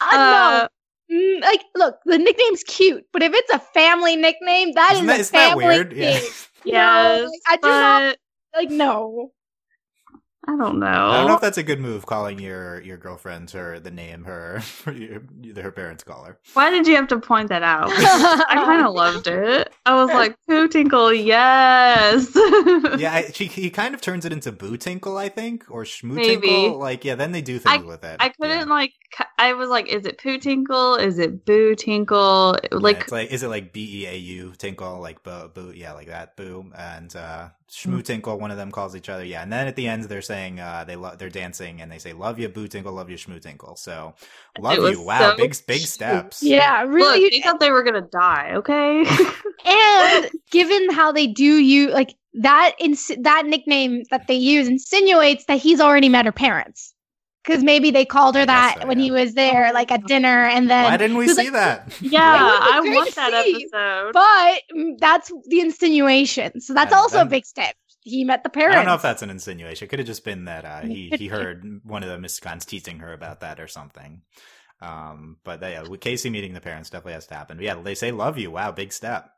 I 0.00 0.16
Uh, 0.16 0.18
know. 0.62 0.68
Mm, 1.12 1.40
like, 1.42 1.60
look, 1.74 1.96
the 2.04 2.18
nickname's 2.18 2.62
cute, 2.64 3.04
but 3.12 3.22
if 3.22 3.32
it's 3.34 3.52
a 3.52 3.58
family 3.58 4.14
nickname, 4.16 4.72
that 4.74 4.92
Isn't 4.92 5.04
is 5.04 5.08
that, 5.08 5.16
a 5.16 5.20
isn't 5.20 5.32
that 5.34 5.48
family 5.50 5.64
weird? 5.66 5.90
name. 5.92 5.98
Yeah. 5.98 6.22
yes, 6.64 7.22
like, 7.30 7.40
I 7.48 7.56
do 7.56 7.68
not- 7.68 8.10
but 8.10 8.18
Like, 8.54 8.70
no. 8.70 9.32
I 10.48 10.56
don't 10.56 10.78
know. 10.78 10.86
I 10.86 11.18
don't 11.18 11.26
know 11.28 11.34
if 11.34 11.40
that's 11.42 11.58
a 11.58 11.62
good 11.62 11.80
move 11.80 12.06
calling 12.06 12.38
your 12.38 12.80
your 12.80 12.96
girlfriend 12.96 13.50
her 13.50 13.78
the 13.78 13.90
name 13.90 14.24
her 14.24 14.62
your, 14.92 15.20
her 15.62 15.70
parents 15.70 16.02
call 16.02 16.24
her. 16.24 16.38
Why 16.54 16.70
did 16.70 16.86
you 16.86 16.96
have 16.96 17.08
to 17.08 17.18
point 17.18 17.50
that 17.50 17.62
out? 17.62 17.90
I 17.92 18.54
kind 18.54 18.86
of 18.86 18.94
loved 18.94 19.26
it. 19.26 19.70
I 19.84 19.94
was 20.02 20.08
like, 20.08 20.36
poo 20.48 20.66
tinkle, 20.68 21.12
yes. 21.12 22.30
Yeah, 22.98 23.12
I, 23.14 23.30
she 23.32 23.46
he 23.46 23.70
kind 23.70 23.94
of 23.94 24.00
turns 24.00 24.24
it 24.24 24.32
into 24.32 24.50
Boo 24.52 24.76
Tinkle, 24.76 25.16
I 25.16 25.28
think, 25.28 25.64
or 25.70 25.84
Shmoo 25.84 26.14
Maybe. 26.14 26.48
Tinkle. 26.48 26.78
Like, 26.78 27.04
yeah, 27.04 27.14
then 27.14 27.32
they 27.32 27.42
do 27.42 27.58
things 27.58 27.84
with 27.84 28.02
it. 28.04 28.16
I 28.20 28.30
couldn't 28.30 28.58
Yeah. 28.58 28.64
like. 28.64 28.92
I 29.38 29.54
was 29.54 29.68
like, 29.68 29.88
is 29.88 30.06
it 30.06 30.18
poo 30.18 30.38
tinkle? 30.38 30.94
Is 30.96 31.18
it 31.18 31.44
boo 31.44 31.74
tinkle? 31.74 32.56
Like, 32.70 33.00
it's 33.02 33.12
like 33.12 33.30
is 33.30 33.42
it 33.42 33.48
like 33.48 33.72
B 33.72 34.02
E 34.02 34.06
A 34.06 34.14
U 34.16 34.52
Tinkle 34.56 35.00
like 35.00 35.22
boo, 35.22 35.50
boo 35.52 35.72
yeah 35.74 35.92
like 35.92 36.06
that 36.08 36.36
boo 36.36 36.70
and 36.76 37.14
uh 37.14 37.48
Mm. 37.70 37.98
Shmoo 38.00 38.04
Tinkle 38.04 38.36
one 38.40 38.50
of 38.50 38.56
them 38.56 38.72
calls 38.72 38.96
each 38.96 39.08
other 39.08 39.24
yeah 39.24 39.42
and 39.44 39.52
then 39.52 39.68
at 39.68 39.76
the 39.76 39.86
end 39.86 40.02
they're 40.02 40.22
saying 40.30 40.60
uh 40.60 40.84
they 40.88 40.96
lo- 41.04 41.14
they're 41.18 41.28
dancing 41.42 41.74
and 41.80 41.88
they 41.92 41.98
say 41.98 42.12
love 42.12 42.38
you 42.40 42.48
Boo 42.48 42.66
Tinkle 42.68 42.92
love 42.92 43.08
you 43.12 43.16
Shmoo 43.22 43.40
Tinkle 43.46 43.74
so 43.76 44.14
love 44.58 44.78
you 44.92 45.00
wow 45.02 45.18
so 45.30 45.36
big 45.36 45.52
big 45.66 45.78
cute. 45.82 45.88
steps 45.96 46.42
yeah, 46.42 46.82
look, 46.82 46.92
really. 46.98 47.28
they 47.30 47.40
thought 47.40 47.60
they 47.60 47.70
were 47.70 47.82
gonna 47.88 48.08
die. 48.26 48.52
Okay. 48.60 49.04
and 49.66 50.30
given 50.50 50.90
how 50.90 51.12
they 51.12 51.26
do 51.26 51.50
you, 51.58 51.90
like, 51.90 52.14
that 52.34 52.72
ins- 52.78 53.12
that 53.20 53.44
nickname 53.46 54.02
that 54.10 54.26
they 54.26 54.34
use 54.34 54.68
insinuates 54.68 55.44
that 55.46 55.58
he's 55.58 55.80
already 55.80 56.08
met 56.08 56.24
her 56.26 56.32
parents. 56.32 56.94
Because 57.44 57.64
maybe 57.64 57.90
they 57.90 58.04
called 58.04 58.34
her 58.36 58.44
that 58.44 58.76
so, 58.80 58.86
when 58.86 58.98
yeah. 58.98 59.04
he 59.04 59.10
was 59.10 59.32
there, 59.34 59.72
like 59.72 59.90
at 59.90 60.04
dinner, 60.06 60.44
and 60.44 60.68
then 60.70 60.84
why 60.84 60.96
didn't 60.98 61.16
we 61.16 61.26
see 61.28 61.44
like- 61.50 61.52
that 61.54 61.92
yeah, 62.02 62.20
I 62.22 62.80
want 62.84 63.14
that 63.14 63.44
see, 63.44 63.66
episode. 63.72 64.12
But 64.12 64.62
mm, 64.76 64.98
that's 64.98 65.32
the 65.48 65.60
insinuation. 65.60 66.60
So 66.60 66.74
that's 66.74 66.92
Yeah, 66.92 66.98
also 66.98 67.16
then- 67.18 67.26
a 67.26 67.30
big 67.30 67.46
step. 67.46 67.74
He 68.02 68.24
met 68.24 68.42
the 68.44 68.48
parents. 68.50 68.76
I 68.76 68.78
don't 68.80 68.86
know 68.86 68.94
if 68.94 69.02
that's 69.02 69.22
an 69.22 69.30
insinuation. 69.30 69.84
It 69.86 69.88
could 69.88 69.98
have 69.98 70.06
just 70.06 70.24
been 70.24 70.46
that 70.46 70.64
uh, 70.64 70.80
he 70.80 71.12
he 71.16 71.26
heard 71.36 71.80
one 71.84 72.02
of 72.02 72.08
the 72.08 72.16
Mysticons 72.16 72.64
teasing 72.64 73.00
her 73.00 73.12
about 73.12 73.40
that 73.40 73.60
or 73.60 73.68
something. 73.68 74.22
Um, 74.80 75.36
but 75.44 75.60
yeah, 75.60 75.82
with 75.86 76.00
Casey 76.00 76.30
meeting 76.30 76.54
the 76.54 76.60
parents 76.62 76.88
definitely 76.88 77.12
has 77.14 77.26
to 77.26 77.34
happen. 77.34 77.58
But 77.58 77.64
yeah, 77.66 77.74
they 77.74 77.94
say 77.94 78.10
love 78.12 78.38
you. 78.38 78.50
Wow, 78.50 78.72
big 78.72 78.92
step. 78.92 79.30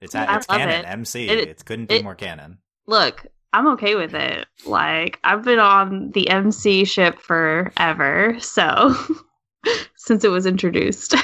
It's 0.00 0.14
I 0.14 0.36
it's 0.36 0.46
canon. 0.46 0.68
it. 0.84 0.88
MC. 0.88 1.28
It- 1.28 1.48
It, 1.48 1.64
couldn't 1.64 1.88
be 1.88 1.96
it- 1.96 2.04
more 2.04 2.14
canon. 2.14 2.58
Look, 2.86 3.26
I'm 3.52 3.66
okay 3.68 3.96
with 3.96 4.14
it. 4.14 4.46
Like, 4.64 5.18
I've 5.24 5.42
been 5.42 5.58
on 5.58 6.10
the 6.12 6.28
MC 6.28 6.84
ship 6.84 7.18
forever, 7.18 8.36
so 8.38 8.94
since 9.96 10.22
it 10.22 10.28
was 10.28 10.46
introduced. 10.46 11.14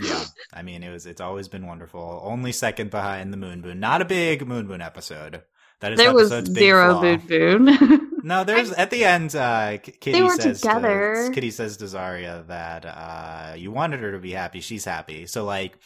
Yeah, 0.00 0.24
I 0.54 0.62
mean 0.62 0.82
it 0.82 0.90
was. 0.90 1.06
It's 1.06 1.20
always 1.20 1.48
been 1.48 1.66
wonderful. 1.66 2.22
Only 2.24 2.52
second 2.52 2.90
behind 2.90 3.32
the 3.32 3.36
Moon 3.36 3.60
Boon. 3.60 3.80
Not 3.80 4.00
a 4.00 4.04
big 4.04 4.46
Moon 4.46 4.66
Boon 4.66 4.80
episode. 4.80 5.42
That 5.80 5.92
is 5.92 5.98
there 5.98 6.14
was 6.14 6.30
zero 6.46 7.00
flaw. 7.00 7.16
boon. 7.16 8.10
No, 8.24 8.42
there's 8.42 8.72
at 8.72 8.88
the 8.90 9.04
end. 9.04 9.36
Uh, 9.36 9.76
Kitty 9.76 10.22
were 10.22 10.30
says 10.36 10.62
together. 10.62 11.26
To, 11.26 11.34
Kitty 11.34 11.50
says 11.50 11.76
to 11.76 11.84
Zarya 11.84 12.46
that 12.46 12.86
uh, 12.86 13.52
you 13.54 13.70
wanted 13.70 14.00
her 14.00 14.12
to 14.12 14.18
be 14.18 14.30
happy. 14.30 14.60
She's 14.60 14.86
happy. 14.86 15.26
So 15.26 15.44
like, 15.44 15.76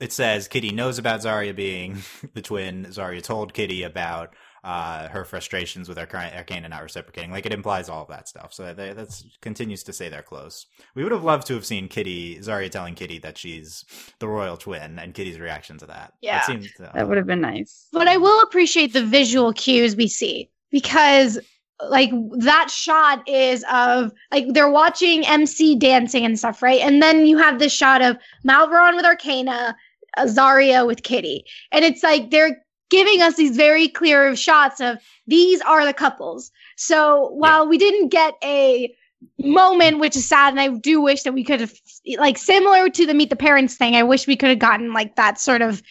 it 0.00 0.12
says 0.12 0.46
Kitty 0.46 0.70
knows 0.70 1.00
about 1.00 1.22
Zarya 1.22 1.54
being 1.54 1.98
the 2.34 2.42
twin. 2.42 2.86
Zarya 2.90 3.20
told 3.20 3.54
Kitty 3.54 3.82
about 3.82 4.34
uh, 4.62 5.08
her 5.08 5.24
frustrations 5.24 5.88
with 5.88 5.98
Arca- 5.98 6.36
Arcana 6.36 6.68
not 6.68 6.82
reciprocating. 6.82 7.30
Like 7.30 7.46
it 7.46 7.52
implies 7.52 7.88
all 7.88 8.02
of 8.02 8.08
that 8.08 8.28
stuff. 8.28 8.52
So 8.52 8.74
that 8.74 8.96
that's 8.96 9.24
continues 9.40 9.82
to 9.84 9.92
say 9.92 10.08
they're 10.08 10.22
close. 10.22 10.66
We 10.94 11.02
would 11.02 11.12
have 11.12 11.24
loved 11.24 11.46
to 11.48 11.54
have 11.54 11.64
seen 11.64 11.88
Kitty 11.88 12.38
Zarya 12.38 12.70
telling 12.70 12.94
Kitty 12.94 13.18
that 13.20 13.38
she's 13.38 13.84
the 14.18 14.28
royal 14.28 14.56
twin 14.56 14.98
and 14.98 15.14
Kitty's 15.14 15.38
reaction 15.38 15.78
to 15.78 15.86
that. 15.86 16.14
Yeah. 16.20 16.38
that 16.38 16.46
seems. 16.46 16.68
Uh, 16.78 16.90
that 16.94 17.08
would 17.08 17.16
have 17.16 17.26
been 17.26 17.40
nice. 17.40 17.88
But 17.92 18.08
I 18.08 18.16
will 18.16 18.42
appreciate 18.42 18.92
the 18.92 19.04
visual 19.04 19.52
cues 19.52 19.96
we 19.96 20.08
see 20.08 20.50
because 20.70 21.38
like 21.88 22.10
that 22.38 22.70
shot 22.70 23.26
is 23.26 23.64
of 23.72 24.12
like 24.30 24.46
they're 24.52 24.70
watching 24.70 25.26
MC 25.26 25.76
dancing 25.76 26.24
and 26.24 26.38
stuff, 26.38 26.62
right? 26.62 26.80
And 26.80 27.02
then 27.02 27.26
you 27.26 27.38
have 27.38 27.58
this 27.58 27.72
shot 27.72 28.02
of 28.02 28.18
Malveron 28.46 28.96
with 28.96 29.06
Arcana, 29.06 29.74
Zarya 30.18 30.86
with 30.86 31.02
Kitty. 31.02 31.44
And 31.72 31.84
it's 31.84 32.02
like 32.02 32.30
they're 32.30 32.62
giving 32.90 33.22
us 33.22 33.36
these 33.36 33.56
very 33.56 33.88
clear 33.88 34.36
shots 34.36 34.80
of 34.80 34.98
these 35.26 35.60
are 35.62 35.84
the 35.86 35.94
couples. 35.94 36.50
So 36.76 37.30
while 37.30 37.66
we 37.66 37.78
didn't 37.78 38.08
get 38.08 38.34
a 38.44 38.94
moment 39.38 39.98
which 39.98 40.16
is 40.16 40.26
sad 40.26 40.52
and 40.52 40.60
I 40.60 40.68
do 40.68 41.00
wish 41.00 41.22
that 41.24 41.32
we 41.32 41.44
could 41.44 41.60
have 41.60 41.74
like 42.18 42.38
similar 42.38 42.88
to 42.88 43.06
the 43.06 43.14
meet 43.14 43.30
the 43.30 43.36
parents 43.36 43.76
thing, 43.76 43.94
I 43.96 44.02
wish 44.02 44.26
we 44.26 44.36
could 44.36 44.50
have 44.50 44.58
gotten 44.58 44.92
like 44.92 45.16
that 45.16 45.40
sort 45.40 45.62
of 45.62 45.82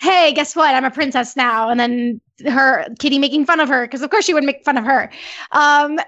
hey, 0.00 0.32
guess 0.32 0.54
what? 0.54 0.74
I'm 0.74 0.84
a 0.84 0.92
princess 0.92 1.34
now. 1.34 1.68
And 1.68 1.80
then 1.80 2.20
her 2.46 2.86
Kitty 3.00 3.18
making 3.18 3.46
fun 3.46 3.58
of 3.58 3.68
her 3.68 3.84
because 3.84 4.02
of 4.02 4.10
course 4.10 4.24
she 4.24 4.34
would 4.34 4.44
make 4.44 4.64
fun 4.64 4.78
of 4.78 4.84
her. 4.84 5.10
Um, 5.52 5.98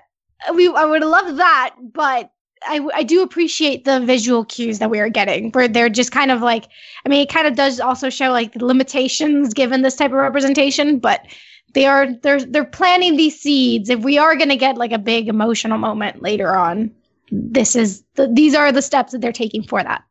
we 0.55 0.69
I 0.69 0.85
would 0.85 1.03
loved 1.03 1.39
that, 1.39 1.75
but 1.93 2.31
I, 2.65 2.87
I 2.95 3.03
do 3.03 3.23
appreciate 3.23 3.85
the 3.85 4.01
visual 4.01 4.45
cues 4.45 4.79
that 4.79 4.91
we 4.91 5.01
are 5.01 5.09
getting 5.09 5.51
where 5.53 5.69
they're 5.69 5.89
just 5.89 6.13
kind 6.13 6.31
of 6.31 6.43
like 6.43 6.67
I 7.05 7.09
mean 7.09 7.23
it 7.23 7.31
kind 7.31 7.47
of 7.47 7.57
does 7.57 7.81
also 7.81 8.11
show 8.11 8.31
like 8.31 8.53
the 8.53 8.65
limitations 8.65 9.55
given 9.55 9.83
this 9.83 9.97
type 9.97 10.11
of 10.11 10.19
representation, 10.19 10.99
but 10.99 11.27
they 11.75 11.87
are 11.87 12.13
they're 12.23 12.45
they're 12.45 12.65
planting 12.65 13.17
these 13.17 13.41
seeds. 13.41 13.89
If 13.89 14.01
we 14.01 14.19
are 14.19 14.37
gonna 14.37 14.57
get 14.57 14.77
like 14.77 14.93
a 14.93 14.99
big 14.99 15.29
emotional 15.29 15.79
moment 15.79 16.23
later 16.23 16.57
on, 16.57 16.91
this 17.31 17.77
is 17.77 18.03
the, 18.15 18.29
these 18.29 18.55
are 18.55 18.73
the 18.73 18.83
steps 18.83 19.13
that 19.13 19.21
they're 19.21 19.33
taking 19.33 19.63
for 19.63 19.83
that. 19.83 20.03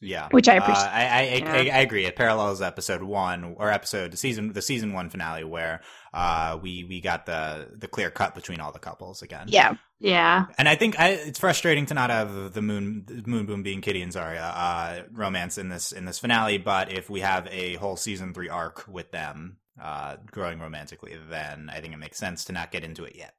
Yeah, 0.00 0.28
Which 0.30 0.48
I 0.48 0.58
Uh, 0.58 0.62
appreciate. 0.62 0.84
I, 0.86 1.02
I, 1.02 1.22
Yeah. 1.38 1.52
I, 1.52 1.78
I 1.78 1.80
agree. 1.80 2.04
It 2.06 2.14
parallels 2.14 2.62
episode 2.62 3.02
one 3.02 3.54
or 3.58 3.70
episode 3.70 4.16
season 4.16 4.52
the 4.52 4.62
season 4.62 4.92
one 4.92 5.10
finale 5.10 5.42
where 5.42 5.80
uh 6.14 6.56
we 6.62 6.84
we 6.84 7.00
got 7.00 7.26
the 7.26 7.68
the 7.76 7.88
clear 7.88 8.08
cut 8.10 8.34
between 8.34 8.60
all 8.60 8.70
the 8.70 8.78
couples 8.78 9.22
again. 9.22 9.46
yeah. 9.48 9.74
Yeah. 10.00 10.46
And 10.56 10.68
I 10.68 10.76
think 10.76 11.00
I, 11.00 11.08
it's 11.08 11.40
frustrating 11.40 11.86
to 11.86 11.94
not 11.94 12.10
have 12.10 12.52
the 12.54 12.62
moon, 12.62 13.24
Moon 13.26 13.46
Boon 13.46 13.64
being 13.64 13.80
Kitty 13.80 14.00
and 14.00 14.12
Zarya 14.12 14.40
uh, 14.54 15.02
romance 15.10 15.58
in 15.58 15.68
this 15.68 15.90
in 15.90 16.04
this 16.04 16.20
finale. 16.20 16.58
But 16.58 16.92
if 16.92 17.10
we 17.10 17.18
have 17.20 17.48
a 17.50 17.74
whole 17.74 17.96
season 17.96 18.32
three 18.32 18.48
arc 18.48 18.86
with 18.86 19.10
them 19.10 19.56
uh, 19.82 20.16
growing 20.30 20.60
romantically, 20.60 21.16
then 21.28 21.68
I 21.74 21.80
think 21.80 21.94
it 21.94 21.98
makes 21.98 22.16
sense 22.18 22.44
to 22.44 22.52
not 22.52 22.70
get 22.70 22.84
into 22.84 23.02
it 23.02 23.16
yet. 23.16 23.34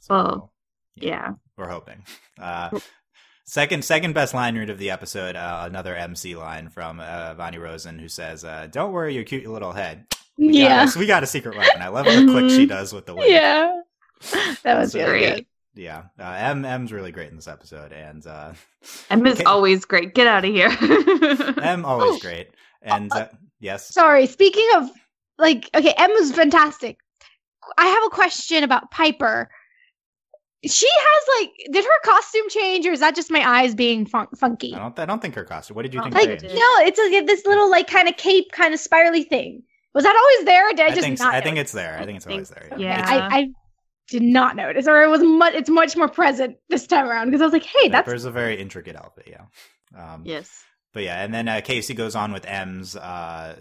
So 0.00 0.14
Well, 0.14 0.52
Yeah. 0.94 1.32
we're 1.58 1.68
hoping. 1.68 2.02
Second 3.50 3.84
second 3.84 4.12
best 4.12 4.32
line 4.32 4.56
read 4.56 4.70
of 4.70 4.78
the 4.78 4.92
episode, 4.92 5.34
uh, 5.34 5.64
another 5.66 5.92
MC 5.96 6.36
line 6.36 6.68
from 6.68 7.00
uh, 7.00 7.34
Evany 7.34 7.60
Rosen 7.60 7.98
who 7.98 8.08
says, 8.08 8.44
uh, 8.44 8.68
"Don't 8.70 8.92
worry 8.92 9.12
your 9.12 9.24
cute 9.24 9.44
little 9.44 9.72
head. 9.72 10.06
We 10.38 10.58
Yeah. 10.60 10.84
got, 10.86 10.94
a, 10.94 10.98
we 11.00 11.06
got 11.06 11.22
a 11.24 11.26
secret 11.26 11.56
weapon." 11.56 11.82
I 11.82 11.88
love 11.88 12.06
the 12.06 12.26
click 12.30 12.48
she 12.50 12.66
does 12.66 12.92
with 12.92 13.06
the 13.06 13.14
wig. 13.16 13.28
Yeah. 13.28 13.80
That 14.62 14.78
was 14.78 14.92
So 14.92 15.04
great. 15.04 15.48
Yeah, 15.74 16.04
uh, 16.20 16.22
M 16.38 16.64
M's 16.64 16.92
really 16.92 17.10
great 17.10 17.30
in 17.30 17.34
this 17.36 17.48
episode, 17.48 17.92
and 17.92 18.24
uh, 18.24 18.52
M 19.10 19.26
is 19.26 19.34
Okay. 19.34 19.42
always 19.44 19.84
great. 19.84 20.14
Get 20.14 20.28
out 20.28 20.44
of 20.44 20.52
here. 20.54 20.70
M 21.60 21.84
always 21.84 22.16
Oh. 22.16 22.18
great. 22.20 22.50
And 22.82 23.12
uh, 23.12 23.26
yes, 23.58 23.88
Sorry. 23.92 24.26
Speaking 24.26 24.68
of 24.76 24.90
like, 25.38 25.68
okay, 25.74 25.92
M 25.96 26.10
was 26.12 26.30
fantastic. 26.30 26.98
I 27.76 27.86
have 27.86 28.04
a 28.06 28.10
question 28.10 28.62
about 28.62 28.92
Piper. 28.92 29.50
She 30.66 30.88
has 30.90 31.24
like, 31.40 31.72
did 31.72 31.84
her 31.84 32.00
costume 32.04 32.48
change, 32.50 32.86
or 32.86 32.92
is 32.92 33.00
that 33.00 33.14
just 33.14 33.30
my 33.30 33.48
eyes 33.48 33.74
being 33.74 34.04
fun- 34.04 34.28
funky? 34.36 34.74
I 34.74 34.78
don't. 34.78 34.98
I 34.98 35.06
don't 35.06 35.22
think 35.22 35.34
her 35.34 35.44
costume. 35.44 35.74
What 35.74 35.82
did 35.82 35.94
you 35.94 36.02
think? 36.02 36.14
Like, 36.14 36.28
changed? 36.28 36.44
no, 36.44 36.70
it's 36.80 36.98
like 36.98 37.26
this 37.26 37.46
little 37.46 37.70
like 37.70 37.88
kind 37.88 38.08
of 38.08 38.16
cape, 38.18 38.52
kind 38.52 38.74
of 38.74 38.80
spirally 38.80 39.22
thing. 39.22 39.62
Was 39.94 40.04
that 40.04 40.14
always 40.14 40.44
there? 40.44 40.68
Or 40.68 40.72
did 40.72 40.80
I, 40.80 40.84
I 40.86 40.90
just 40.90 41.00
think. 41.00 41.18
not? 41.18 41.34
I 41.34 41.40
think 41.40 41.56
it's 41.56 41.72
there. 41.72 41.98
I 41.98 42.04
think 42.04 42.16
it's 42.16 42.26
always 42.26 42.50
there. 42.50 42.70
yeah. 42.76 43.02
I, 43.06 43.38
I 43.38 43.48
did 44.08 44.22
not 44.22 44.54
notice, 44.54 44.86
or 44.86 45.02
it 45.02 45.08
was 45.08 45.22
much. 45.22 45.54
It's 45.54 45.70
much 45.70 45.96
more 45.96 46.08
present 46.08 46.56
this 46.68 46.86
time 46.86 47.06
around 47.06 47.28
because 47.28 47.40
I 47.40 47.44
was 47.44 47.52
like, 47.54 47.64
hey, 47.64 47.88
that's 47.88 48.06
Piper's 48.06 48.26
a 48.26 48.30
very 48.30 48.60
intricate 48.60 48.96
outfit. 48.96 49.28
Yeah. 49.30 49.44
Um, 49.96 50.22
yes. 50.26 50.62
But 50.92 51.04
yeah, 51.04 51.22
and 51.22 51.32
then 51.32 51.48
uh, 51.48 51.60
Casey 51.62 51.94
goes 51.94 52.16
on 52.16 52.32
with 52.32 52.44
M's 52.44 52.96
uh, 52.96 53.56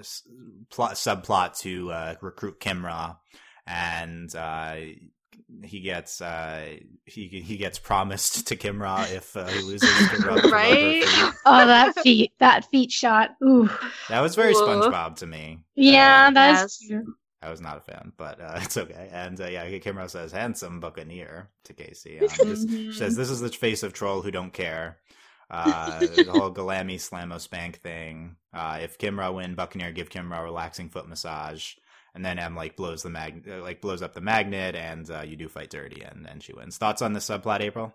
plot 0.69 0.93
subplot 0.95 1.59
to 1.59 1.91
uh, 1.91 2.15
recruit 2.21 2.59
Kimra, 2.59 3.17
and 3.67 4.35
uh, 4.35 4.75
he 5.63 5.79
gets 5.81 6.21
uh, 6.21 6.75
he 7.05 7.27
he 7.27 7.57
gets 7.57 7.79
promised 7.79 8.47
to 8.47 8.55
Kimra 8.55 9.11
if 9.15 9.35
uh, 9.35 9.47
he 9.47 9.61
loses. 9.61 9.89
to 10.09 10.17
rub- 10.17 10.21
to 10.21 10.27
rub 10.27 10.39
her 10.41 10.49
Right? 10.49 11.03
oh 11.45 11.65
that 11.67 11.97
feet, 11.99 12.31
that 12.39 12.65
feet 12.69 12.91
shot. 12.91 13.31
Ooh, 13.43 13.69
That 14.09 14.21
was 14.21 14.35
very 14.35 14.53
Whoa. 14.53 14.89
SpongeBob 14.91 15.15
to 15.17 15.27
me. 15.27 15.59
yeah, 15.75 16.27
Uh, 16.27 16.31
that's 16.31 16.79
Yes. 16.87 17.01
I 17.41 17.49
was 17.49 17.61
not 17.61 17.77
a 17.77 17.81
fan, 17.81 18.11
but 18.17 18.41
uh, 18.41 18.53
it's 18.61 18.75
okay. 18.77 19.09
And 19.13 19.39
uh, 19.39 19.47
yeah, 19.47 19.65
Kimura 19.79 20.09
says 20.09 20.31
"handsome 20.31 20.79
buccaneer" 20.81 21.49
to 21.65 21.73
Casey. 21.73 22.19
Um, 22.19 22.27
just, 22.43 22.69
she 22.69 22.91
says 22.91 23.15
this 23.15 23.29
is 23.29 23.39
the 23.39 23.49
face 23.49 23.81
of 23.83 23.93
troll 23.93 24.21
who 24.21 24.31
don't 24.31 24.51
care. 24.53 24.97
Uh, 25.51 25.99
the 25.99 26.25
whole 26.29 26.53
Galami 26.53 26.95
Slamo 26.97 27.39
Spank 27.39 27.77
thing. 27.81 28.35
Uh, 28.53 28.79
if 28.83 28.97
Kimura 28.99 29.33
win, 29.33 29.55
Buccaneer 29.55 29.91
give 29.91 30.09
Kimura 30.09 30.41
a 30.41 30.43
relaxing 30.43 30.89
foot 30.89 31.07
massage, 31.07 31.73
and 32.15 32.25
then 32.25 32.39
M 32.39 32.55
like 32.55 32.75
blows 32.75 33.03
the 33.03 33.09
mag 33.09 33.47
uh, 33.49 33.61
like 33.61 33.81
blows 33.81 34.01
up 34.01 34.13
the 34.13 34.21
magnet, 34.21 34.75
and 34.75 35.09
uh, 35.09 35.21
you 35.21 35.35
do 35.35 35.47
fight 35.47 35.69
dirty, 35.69 36.01
and 36.01 36.25
then 36.25 36.39
she 36.39 36.53
wins. 36.53 36.77
Thoughts 36.77 37.01
on 37.01 37.13
the 37.13 37.19
subplot, 37.19 37.61
April? 37.61 37.93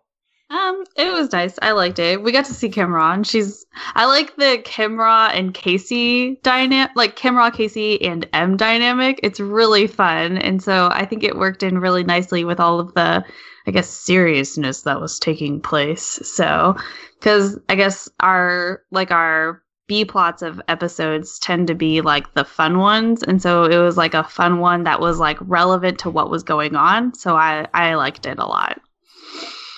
Um, 0.50 0.84
it 0.96 1.10
was 1.12 1.32
nice. 1.32 1.58
I 1.62 1.72
liked 1.72 1.98
it. 1.98 2.22
We 2.22 2.30
got 2.30 2.44
to 2.44 2.54
see 2.54 2.68
Kimra, 2.68 3.14
and 3.14 3.26
she's. 3.26 3.64
I 3.94 4.06
like 4.06 4.36
the 4.36 4.62
Kimra 4.64 5.30
and 5.32 5.54
Casey 5.54 6.38
dynamic, 6.42 6.92
like 6.94 7.16
Kimra, 7.16 7.52
Casey, 7.52 8.00
and 8.02 8.28
M 8.32 8.56
dynamic. 8.56 9.20
It's 9.22 9.40
really 9.40 9.86
fun, 9.86 10.38
and 10.38 10.62
so 10.62 10.90
I 10.92 11.06
think 11.06 11.24
it 11.24 11.36
worked 11.36 11.62
in 11.62 11.78
really 11.78 12.04
nicely 12.04 12.44
with 12.44 12.60
all 12.60 12.78
of 12.78 12.94
the, 12.94 13.24
I 13.66 13.70
guess, 13.70 13.88
seriousness 13.88 14.82
that 14.82 15.00
was 15.00 15.18
taking 15.18 15.60
place. 15.60 16.20
So, 16.22 16.76
because 17.18 17.58
I 17.68 17.74
guess 17.74 18.08
our 18.20 18.82
like 18.92 19.10
our 19.10 19.63
B 19.86 20.04
plots 20.04 20.42
of 20.42 20.60
episodes 20.68 21.38
tend 21.38 21.66
to 21.68 21.74
be 21.74 22.00
like 22.00 22.32
the 22.34 22.44
fun 22.44 22.78
ones, 22.78 23.22
and 23.22 23.40
so 23.40 23.64
it 23.64 23.78
was 23.78 23.96
like 23.96 24.14
a 24.14 24.24
fun 24.24 24.58
one 24.58 24.84
that 24.84 25.00
was 25.00 25.18
like 25.18 25.38
relevant 25.40 25.98
to 26.00 26.10
what 26.10 26.30
was 26.30 26.42
going 26.42 26.74
on. 26.74 27.14
So 27.14 27.36
I 27.36 27.66
I 27.74 27.94
liked 27.94 28.26
it 28.26 28.38
a 28.38 28.46
lot. 28.46 28.80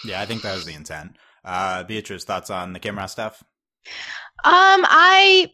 Yeah, 0.05 0.21
I 0.21 0.27
think 0.27 0.43
that 0.43 0.55
was 0.55 0.65
the 0.65 0.75
intent. 0.75 1.17
Uh, 1.45 1.85
Beatrice, 1.85 2.25
thoughts 2.25 2.51
on 2.51 2.73
the 2.73 2.81
Kimura 2.81 3.09
stuff? 3.09 3.43
Um, 4.45 4.85
I 4.85 5.51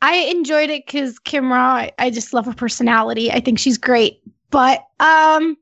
I 0.00 0.14
enjoyed 0.30 0.70
it 0.70 0.86
because 0.86 1.18
Kimra. 1.18 1.58
I, 1.58 1.92
I 1.98 2.10
just 2.10 2.32
love 2.32 2.46
her 2.46 2.54
personality. 2.54 3.30
I 3.30 3.40
think 3.40 3.58
she's 3.58 3.78
great. 3.78 4.20
But 4.50 4.78
um, 5.00 5.56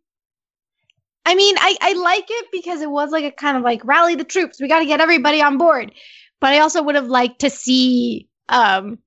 I 1.24 1.35
mean, 1.35 1.57
I 1.59 1.77
I 1.81 1.93
like 1.95 2.27
it 2.29 2.47
because 2.53 2.81
it 2.81 2.91
was 2.91 3.11
like 3.11 3.24
a 3.24 3.33
kind 3.33 3.57
of 3.57 3.62
like 3.62 3.85
rally 3.85 4.14
the 4.14 4.24
troops. 4.24 4.61
We 4.61 4.68
got 4.68 4.81
to 4.81 4.87
get 4.87 5.01
everybody 5.01 5.43
on 5.43 5.59
board. 5.59 5.93
But 6.41 6.53
I 6.55 6.59
also 6.61 6.82
would 6.82 6.95
have 6.95 7.09
liked 7.09 7.41
to 7.41 7.51
see 7.51 8.28
um 8.49 8.99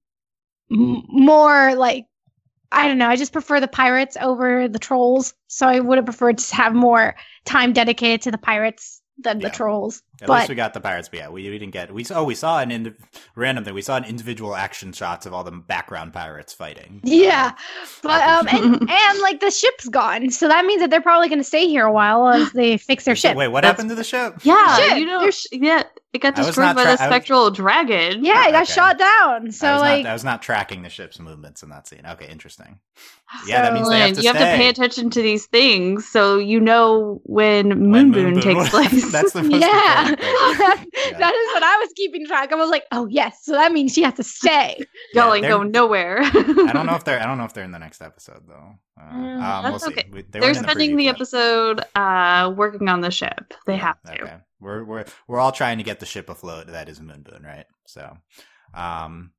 m- 0.72 1.04
more 1.10 1.76
like 1.76 2.06
I 2.72 2.88
don't 2.88 2.98
know. 3.00 3.08
I 3.10 3.16
just 3.16 3.34
prefer 3.34 3.60
the 3.60 3.68
pirates 3.68 4.16
over 4.22 4.68
the 4.68 4.78
trolls. 4.80 5.34
So 5.48 5.68
I 5.68 5.80
would 5.80 5.98
have 5.98 6.06
preferred 6.06 6.38
to 6.38 6.56
have 6.56 6.74
more 6.76 7.16
time 7.46 7.74
dedicated 7.74 8.22
to 8.24 8.32
the 8.32 8.38
pirates 8.38 9.02
than 9.22 9.40
Yeah. 9.42 9.50
the 9.50 9.56
trolls. 9.56 10.02
At 10.22 10.28
but 10.28 10.38
least 10.40 10.50
we 10.50 10.56
got 10.56 10.74
the 10.74 10.80
pirates, 10.80 11.10
but 11.10 11.18
yeah, 11.20 11.30
we, 11.30 11.50
we 11.50 11.58
didn't 11.58 11.72
get. 11.74 11.92
We 11.94 12.04
saw, 12.04 12.20
oh, 12.20 12.24
we 12.26 12.36
saw 12.36 12.60
an 12.60 12.70
indi- 12.72 12.94
random 13.36 13.64
thing. 13.66 13.74
We 13.74 13.82
saw 13.82 13.98
an 13.98 14.04
individual 14.06 14.56
action 14.56 14.94
shots 14.94 15.26
of 15.26 15.34
all 15.34 15.44
the 15.44 15.52
background 15.52 16.14
pirates 16.14 16.54
fighting. 16.54 17.02
Yeah, 17.04 17.54
Uh, 17.56 17.88
but 18.04 18.22
um, 18.24 18.48
and, 18.50 18.76
and 18.90 19.20
like 19.22 19.40
the 19.40 19.50
ship's 19.52 19.90
gone, 19.90 20.30
so 20.30 20.48
that 20.48 20.64
means 20.66 20.82
that 20.82 20.90
they're 20.92 21.02
probably 21.02 21.28
going 21.28 21.40
to 21.40 21.44
stay 21.44 21.68
here 21.68 21.86
a 21.86 21.92
while 21.92 22.28
as 22.30 22.52
they 22.52 22.78
fix 22.78 23.04
their 23.06 23.16
ship. 23.16 23.36
Wait, 23.36 23.48
what 23.48 23.62
That's- 23.62 23.78
happened 23.78 23.90
to 23.90 23.96
the 23.96 24.04
ship? 24.04 24.36
Yeah, 24.44 24.76
Shit, 24.78 25.00
you 25.00 25.06
know, 25.06 25.20
there's- 25.22 25.48
yeah, 25.52 25.84
it 26.12 26.20
got 26.22 26.36
destroyed 26.36 26.64
not 26.66 26.76
by 26.76 26.84
tra- 26.84 26.95
the 26.97 27.03
I 27.03 27.07
was- 27.07 27.14
spectral 27.16 27.51
dragon. 27.51 28.26
Yeah, 28.26 28.47
it 28.47 28.51
got 28.51 28.64
Okay. 28.64 28.74
shot 28.74 28.97
down. 28.97 29.51
So 29.51 29.68
I 29.68 29.78
like, 29.78 30.03
not, 30.03 30.10
I 30.10 30.14
was 30.14 30.24
not 30.24 30.41
tracking 30.41 30.82
the 30.82 30.89
ship's 30.89 31.20
movements 31.20 31.62
in 31.62 31.70
that 31.70 31.88
scene. 31.88 32.01
Okay, 32.05 32.28
interesting. 32.30 32.80
Yeah, 33.45 33.62
that 33.62 33.74
means 33.76 33.88
they 33.88 33.99
have 33.99 34.14
to 34.16 34.22
you 34.24 34.28
have 34.34 34.38
to 34.38 34.57
pay 34.57 34.70
attention 34.70 35.12
to 35.12 35.22
these 35.22 35.45
things 35.45 36.07
so 36.10 36.39
you 36.39 36.60
know 36.60 37.22
when 37.26 37.70
When 37.70 38.10
Moon 38.10 38.12
Moon 38.12 38.34
Boon 38.34 38.41
takes 38.41 38.70
place. 38.72 39.12
That's 39.12 39.34
the 39.34 39.43
most 39.43 39.62
yeah, 39.62 40.10
important 40.10 40.20
thing. 40.80 40.88
Yeah. 41.12 41.18
that 41.20 41.34
is 41.36 41.53
what 41.53 41.62
I 41.64 41.78
was 41.78 41.89
keeping 41.95 42.26
track. 42.26 42.51
I 42.51 42.55
was 42.55 42.72
like, 42.72 42.86
oh 42.91 43.05
yes, 43.05 43.39
so 43.43 43.51
that 43.51 43.72
means 43.72 43.93
she 43.93 44.01
has 44.01 44.16
to 44.16 44.24
stay. 44.24 44.78
Y'all 45.14 45.28
Yeah, 45.28 45.34
ain't 45.36 45.47
going 45.47 45.70
nowhere. 45.72 46.22
I 46.24 46.72
don't 46.74 46.88
know 46.88 46.95
if 46.95 47.03
they're. 47.03 47.20
I 47.22 47.26
don't 47.28 47.38
know 47.38 47.45
if 47.45 47.53
they're 47.53 47.64
in 47.64 47.72
the 47.72 47.78
next 47.78 48.01
episode 48.01 48.47
though. 48.47 48.74
Uh, 48.99 49.14
Mm, 49.14 49.41
um, 49.41 49.64
we'll 49.64 49.72
that's 49.74 49.86
see. 49.86 49.91
okay. 49.91 50.10
We- 50.12 50.22
they 50.24 50.39
They're 50.39 50.53
spending 50.55 50.91
preview 50.91 50.97
the 50.97 51.07
episode 51.10 51.82
uh, 51.95 52.51
working 52.55 52.89
on 52.89 53.01
the 53.01 53.12
ship. 53.12 53.53
They 53.68 53.76
Yeah, 53.76 53.80
have 53.80 54.01
to. 54.03 54.24
Okay, 54.24 54.38
we're 54.60 54.84
we're 54.84 55.05
we're 55.28 55.39
all 55.39 55.51
trying 55.51 55.78
to 55.78 55.84
get 55.84 55.99
the 55.99 56.05
ship 56.05 56.30
afloat. 56.30 56.68
That 56.68 56.89
is 56.89 56.99
Moon 57.01 57.22
Boon, 57.24 57.43
right? 57.43 57.66
So, 57.88 58.18
um, 58.74 59.32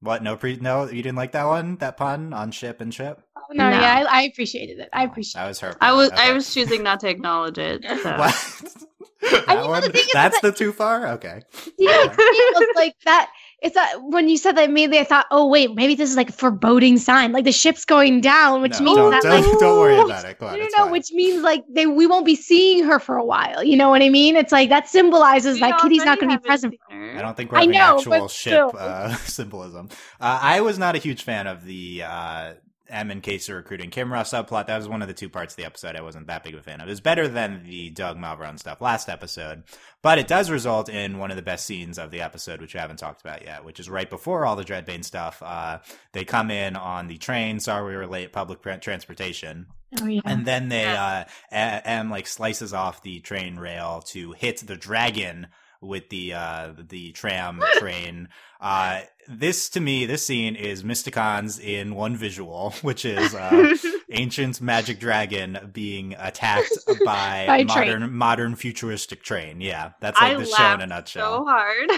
what? 0.00 0.22
No 0.22 0.36
pre? 0.36 0.56
No, 0.56 0.84
you 0.88 1.02
didn't 1.02 1.16
like 1.16 1.32
that 1.32 1.46
one? 1.46 1.76
That 1.76 1.96
pun 1.96 2.32
on 2.32 2.50
ship 2.50 2.80
and 2.80 2.92
ship? 2.92 3.20
Oh, 3.36 3.40
no, 3.52 3.70
No. 3.70 3.80
yeah, 3.80 4.04
I, 4.08 4.18
I 4.18 4.22
appreciated 4.22 4.78
it. 4.78 4.88
I 4.92 5.02
Oh, 5.02 5.06
appreciate. 5.06 5.40
That 5.40 5.48
was 5.48 5.60
her. 5.60 5.74
I 5.80 5.92
was 5.92 6.10
Okay. 6.12 6.22
I 6.22 6.32
was 6.32 6.52
choosing 6.52 6.82
not 6.82 7.00
to 7.00 7.08
acknowledge 7.08 7.58
it. 7.58 7.84
So. 8.02 8.16
What? 8.16 9.48
I 9.48 9.56
mean, 9.56 9.68
one? 9.68 9.82
the 9.82 9.88
thing 9.90 10.02
is 10.06 10.10
That's 10.12 10.40
that- 10.40 10.52
the 10.52 10.56
too 10.56 10.72
far. 10.72 11.06
Okay. 11.14 11.42
Yeah, 11.78 12.04
it 12.04 12.16
was 12.16 12.68
like 12.76 12.94
that. 13.04 13.30
It's 13.60 13.74
that 13.74 13.96
when 14.02 14.28
you 14.28 14.36
said 14.36 14.56
that 14.56 14.68
immediately, 14.68 15.00
I 15.00 15.04
thought, 15.04 15.26
oh 15.32 15.48
wait, 15.48 15.74
maybe 15.74 15.94
this 15.96 16.10
is 16.10 16.16
like 16.16 16.28
a 16.30 16.32
foreboding 16.32 16.96
sign, 16.98 17.32
like 17.32 17.44
the 17.44 17.52
ship's 17.52 17.84
going 17.84 18.20
down, 18.20 18.62
which 18.62 18.80
No, 18.80 18.84
means 18.84 18.96
don't, 18.96 19.10
that 19.10 19.22
don't, 19.22 19.42
like 19.42 19.58
don't 19.58 19.78
worry 19.78 19.98
about 20.00 20.24
it. 20.24 20.38
Go 20.38 20.46
No, 20.50 20.52
on, 20.52 20.58
no, 20.60 20.68
no, 20.76 20.84
fine. 20.84 20.90
which 20.92 21.10
means 21.12 21.42
like 21.42 21.64
they 21.68 21.86
we 21.86 22.06
won't 22.06 22.24
be 22.26 22.36
seeing 22.36 22.84
her 22.84 22.98
for 23.00 23.16
a 23.16 23.24
while. 23.24 23.62
You 23.64 23.76
know 23.76 23.90
what 23.90 24.02
I 24.02 24.10
mean? 24.10 24.36
It's 24.36 24.52
like 24.52 24.68
that 24.70 24.88
symbolizes 24.88 25.60
We 25.60 25.60
that 25.60 25.76
Kitty's 25.78 26.04
not 26.04 26.20
going 26.20 26.30
to 26.30 26.38
be 26.38 26.42
present. 26.42 26.74
seen 26.90 27.00
her. 27.00 27.18
I 27.18 27.22
don't 27.22 27.36
think 27.36 27.50
we're 27.52 27.58
I 27.58 27.62
having 27.62 27.78
know, 27.78 27.98
actual 27.98 28.28
ship 28.28 28.64
uh, 28.74 29.14
symbolism. 29.16 29.88
Uh, 30.20 30.38
I 30.40 30.60
was 30.60 30.78
not 30.78 30.94
a 30.94 30.98
huge 30.98 31.22
fan 31.24 31.46
of 31.46 31.64
the 31.64 32.02
uh, 32.04 32.54
M 32.88 33.10
and 33.10 33.22
Casey 33.22 33.52
recruiting 33.52 33.90
Kimra 33.90 34.22
subplot. 34.22 34.66
That 34.66 34.78
was 34.78 34.88
one 34.88 35.02
of 35.02 35.08
the 35.08 35.14
two 35.14 35.28
parts 35.28 35.52
of 35.54 35.56
the 35.56 35.64
episode 35.64 35.96
I 35.96 36.00
wasn't 36.02 36.26
that 36.28 36.44
big 36.44 36.54
of 36.54 36.60
a 36.60 36.62
fan 36.62 36.80
of. 36.80 36.86
It 36.88 36.90
was 36.90 37.00
better 37.00 37.28
than 37.28 37.64
the 37.64 37.90
Doug 37.90 38.16
Malveron 38.18 38.58
stuff 38.58 38.80
last 38.80 39.08
episode, 39.08 39.64
but 40.02 40.18
it 40.18 40.26
does 40.28 40.50
result 40.50 40.88
in 40.88 41.18
one 41.18 41.30
of 41.30 41.36
the 41.36 41.42
best 41.42 41.66
scenes 41.66 41.98
of 41.98 42.10
the 42.10 42.20
episode, 42.20 42.60
which 42.60 42.74
we 42.74 42.80
haven't 42.80 42.98
talked 42.98 43.20
about 43.20 43.42
yet, 43.44 43.64
which 43.64 43.78
is 43.80 43.90
right 43.90 44.08
before 44.08 44.46
all 44.46 44.56
the 44.56 44.64
Dreadbane 44.64 45.04
stuff. 45.04 45.42
Uh, 45.44 45.78
they 46.12 46.24
come 46.24 46.50
in 46.50 46.76
on 46.76 47.08
the 47.08 47.18
train. 47.18 47.60
Sorry, 47.60 47.86
we 47.90 47.96
were 47.96 48.06
late. 48.06 48.32
Public 48.32 48.62
tra- 48.62 48.78
transportation. 48.78 49.66
Oh 50.00 50.06
yeah. 50.06 50.20
And 50.24 50.44
then 50.46 50.68
they, 50.68 50.84
uh, 50.84 51.24
A- 51.50 51.88
M 51.88 52.10
like 52.10 52.26
slices 52.26 52.72
off 52.74 53.02
the 53.02 53.20
train 53.20 53.56
rail 53.56 54.02
to 54.08 54.32
hit 54.32 54.58
the 54.66 54.76
dragon 54.76 55.46
with 55.80 56.08
the, 56.08 56.34
uh, 56.34 56.72
the 56.76 57.12
tram 57.12 57.62
train. 57.78 58.28
Uh, 58.60 59.00
this 59.28 59.68
to 59.70 59.80
me, 59.80 60.06
this 60.06 60.24
scene 60.24 60.56
is 60.56 60.82
Mysticons 60.82 61.60
in 61.62 61.94
one 61.94 62.16
visual, 62.16 62.70
which 62.82 63.04
is, 63.04 63.34
uh, 63.34 63.76
ancient 64.10 64.60
magic 64.60 64.98
dragon 64.98 65.70
being 65.72 66.14
attacked 66.18 66.72
by, 67.04 67.44
By 67.46 67.64
modern, 67.64 68.12
modern 68.14 68.54
futuristic 68.56 69.22
train. 69.22 69.60
Yeah. 69.60 69.92
That's 70.00 70.20
like 70.20 70.36
I 70.36 70.40
the 70.40 70.46
show 70.46 70.74
in 70.74 70.80
a 70.80 70.86
nutshell. 70.86 71.38
so 71.38 71.44
hard. 71.44 71.90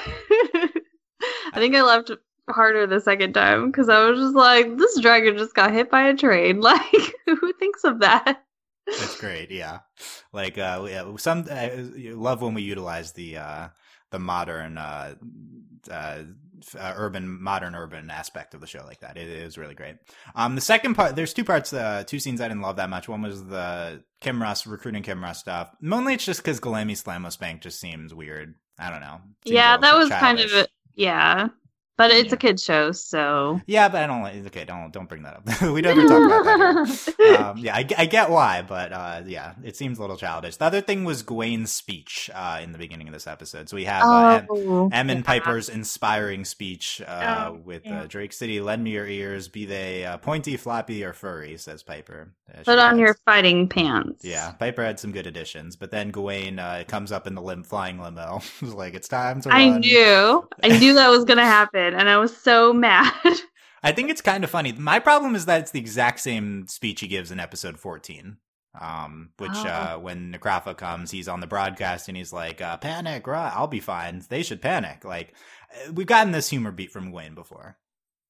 I 1.52 1.58
think 1.58 1.74
I 1.74 1.82
laughed 1.82 2.10
harder 2.48 2.86
the 2.86 3.00
second 3.00 3.32
time 3.34 3.70
because 3.70 3.88
I 3.88 4.04
was 4.04 4.18
just 4.18 4.34
like, 4.34 4.76
this 4.76 4.98
dragon 5.00 5.38
just 5.38 5.54
got 5.54 5.72
hit 5.72 5.90
by 5.90 6.08
a 6.08 6.16
train. 6.16 6.60
Like, 6.60 7.14
who 7.26 7.52
thinks 7.54 7.84
of 7.84 8.00
that? 8.00 8.44
That's 8.86 9.20
great. 9.20 9.50
Yeah, 9.50 9.80
like 10.32 10.58
uh, 10.58 10.86
yeah, 10.88 11.04
some 11.16 11.46
I 11.50 11.70
love 11.94 12.42
when 12.42 12.54
we 12.54 12.62
utilize 12.62 13.12
the 13.12 13.36
uh, 13.36 13.68
the 14.10 14.18
modern 14.18 14.78
uh, 14.78 15.14
uh, 15.90 16.22
uh, 16.78 16.92
urban 16.96 17.42
modern 17.42 17.74
urban 17.74 18.10
aspect 18.10 18.54
of 18.54 18.60
the 18.60 18.66
show 18.66 18.84
like 18.86 19.00
that. 19.00 19.16
It 19.16 19.28
is 19.28 19.58
really 19.58 19.74
great. 19.74 19.96
Um, 20.34 20.54
the 20.54 20.60
second 20.60 20.94
part, 20.94 21.16
there's 21.16 21.32
two 21.32 21.44
parts, 21.44 21.72
uh, 21.72 22.04
two 22.06 22.18
scenes 22.18 22.40
I 22.40 22.48
didn't 22.48 22.62
love 22.62 22.76
that 22.76 22.90
much. 22.90 23.08
One 23.08 23.22
was 23.22 23.44
the 23.44 24.02
Kinross 24.20 24.70
recruiting 24.70 25.02
Kinross 25.02 25.36
stuff. 25.36 25.70
Mainly, 25.80 26.14
it's 26.14 26.24
just 26.24 26.42
because 26.42 26.60
Galemi 26.60 26.92
Slamospank 26.92 27.60
just 27.60 27.80
seems 27.80 28.14
weird. 28.14 28.54
I 28.78 28.90
don't 28.90 29.00
know. 29.00 29.20
Seems 29.44 29.54
yeah, 29.54 29.76
that 29.76 29.94
was 29.96 30.08
kind 30.08 30.40
of 30.40 30.52
a, 30.52 30.66
yeah, 30.94 31.48
but 31.96 32.10
it's 32.10 32.32
a 32.32 32.36
kid 32.36 32.58
show, 32.58 32.92
so 32.92 33.60
Yeah, 33.66 33.88
but 33.88 34.02
I 34.02 34.06
don't 34.06 34.22
like. 34.22 34.46
Okay, 34.46 34.64
don't 34.64 34.92
don't 34.92 35.08
bring 35.08 35.22
that 35.22 35.34
up. 35.36 35.62
we 35.72 35.80
never 35.82 36.02
talk 36.06 36.22
about 36.24 36.44
that. 36.44 37.40
Um, 37.40 37.58
yeah, 37.58 37.74
I, 37.76 37.86
I 37.98 38.06
get 38.06 38.30
why, 38.30 38.62
but 38.62 38.92
uh, 38.92 39.22
yeah, 39.26 39.54
it 39.62 39.76
seems 39.76 39.98
a 39.98 40.00
little 40.00 40.16
childish. 40.16 40.56
The 40.56 40.64
other 40.64 40.80
thing 40.80 41.04
was 41.04 41.22
Gwen's 41.22 41.70
speech 41.72 42.30
uh, 42.34 42.60
in 42.62 42.72
the 42.72 42.78
beginning 42.78 43.06
of 43.08 43.12
this 43.14 43.26
episode. 43.26 43.68
So 43.68 43.76
we 43.76 43.84
have 43.84 44.02
uh, 44.04 44.42
oh, 44.50 44.88
Em 44.92 45.10
and 45.10 45.20
yeah. 45.20 45.22
Piper's 45.26 45.68
inspiring 45.68 46.44
speech 46.44 47.02
uh, 47.06 47.48
Oh, 47.50 47.60
with 47.64 47.82
yeah. 47.84 48.02
uh, 48.02 48.06
Drake 48.06 48.32
City. 48.32 48.60
Lend 48.60 48.82
me 48.82 48.90
your 48.92 49.06
ears, 49.06 49.48
be 49.48 49.64
they 49.66 50.04
uh, 50.04 50.16
pointy, 50.18 50.56
floppy, 50.56 51.04
or 51.04 51.12
furry, 51.12 51.56
says 51.58 51.82
Piper. 51.82 52.32
Uh, 52.52 52.62
Put 52.64 52.78
on 52.78 52.98
your 52.98 53.14
fighting 53.24 53.68
pants. 53.68 54.24
Yeah, 54.24 54.52
Piper 54.52 54.84
had 54.84 54.98
some 54.98 55.12
good 55.12 55.26
additions, 55.26 55.76
but 55.76 55.90
then 55.90 56.10
Gawain 56.10 56.58
uh, 56.58 56.84
comes 56.88 57.12
up 57.12 57.26
in 57.26 57.34
the 57.34 57.42
lim- 57.42 57.62
flying 57.62 58.00
limo. 58.00 58.40
was 58.60 58.74
like, 58.74 58.94
it's 58.94 59.08
time 59.08 59.40
to 59.42 59.50
I 59.50 59.78
knew. 59.78 60.48
I 60.62 60.78
knew 60.78 60.94
that 60.94 61.08
was 61.08 61.24
gonna 61.24 61.44
happen, 61.44 61.89
and 61.94 62.08
I 62.08 62.18
was 62.18 62.36
so 62.36 62.72
mad. 62.86 63.12
I 63.82 63.92
think 63.92 64.10
it's 64.10 64.20
kind 64.20 64.44
of 64.44 64.50
funny. 64.50 64.72
My 64.72 64.98
problem 64.98 65.34
is 65.34 65.46
that 65.46 65.60
it's 65.60 65.70
the 65.70 65.80
exact 65.80 66.20
same 66.20 66.66
speech 66.66 67.00
he 67.00 67.08
gives 67.08 67.30
in 67.30 67.40
episode 67.40 67.78
14. 67.78 68.36
Um, 68.80 69.30
which, 69.38 69.50
Oh. 69.54 69.66
uh, 69.66 69.98
when 69.98 70.32
Necrofa 70.32 70.76
comes, 70.76 71.10
he's 71.10 71.26
on 71.28 71.40
the 71.40 71.46
broadcast 71.48 72.06
and 72.06 72.16
he's 72.16 72.32
like, 72.32 72.60
uh, 72.60 72.76
panic, 72.76 73.26
right? 73.26 73.52
I'll 73.52 73.66
be 73.66 73.80
fine. 73.80 74.22
They 74.28 74.42
should 74.44 74.62
panic. 74.62 75.04
Like, 75.04 75.34
uh, 75.74 75.92
we've 75.92 76.06
gotten 76.06 76.30
this 76.32 76.50
humor 76.50 76.70
beat 76.70 76.92
from 76.92 77.10
Gwen 77.10 77.34
before. 77.34 77.78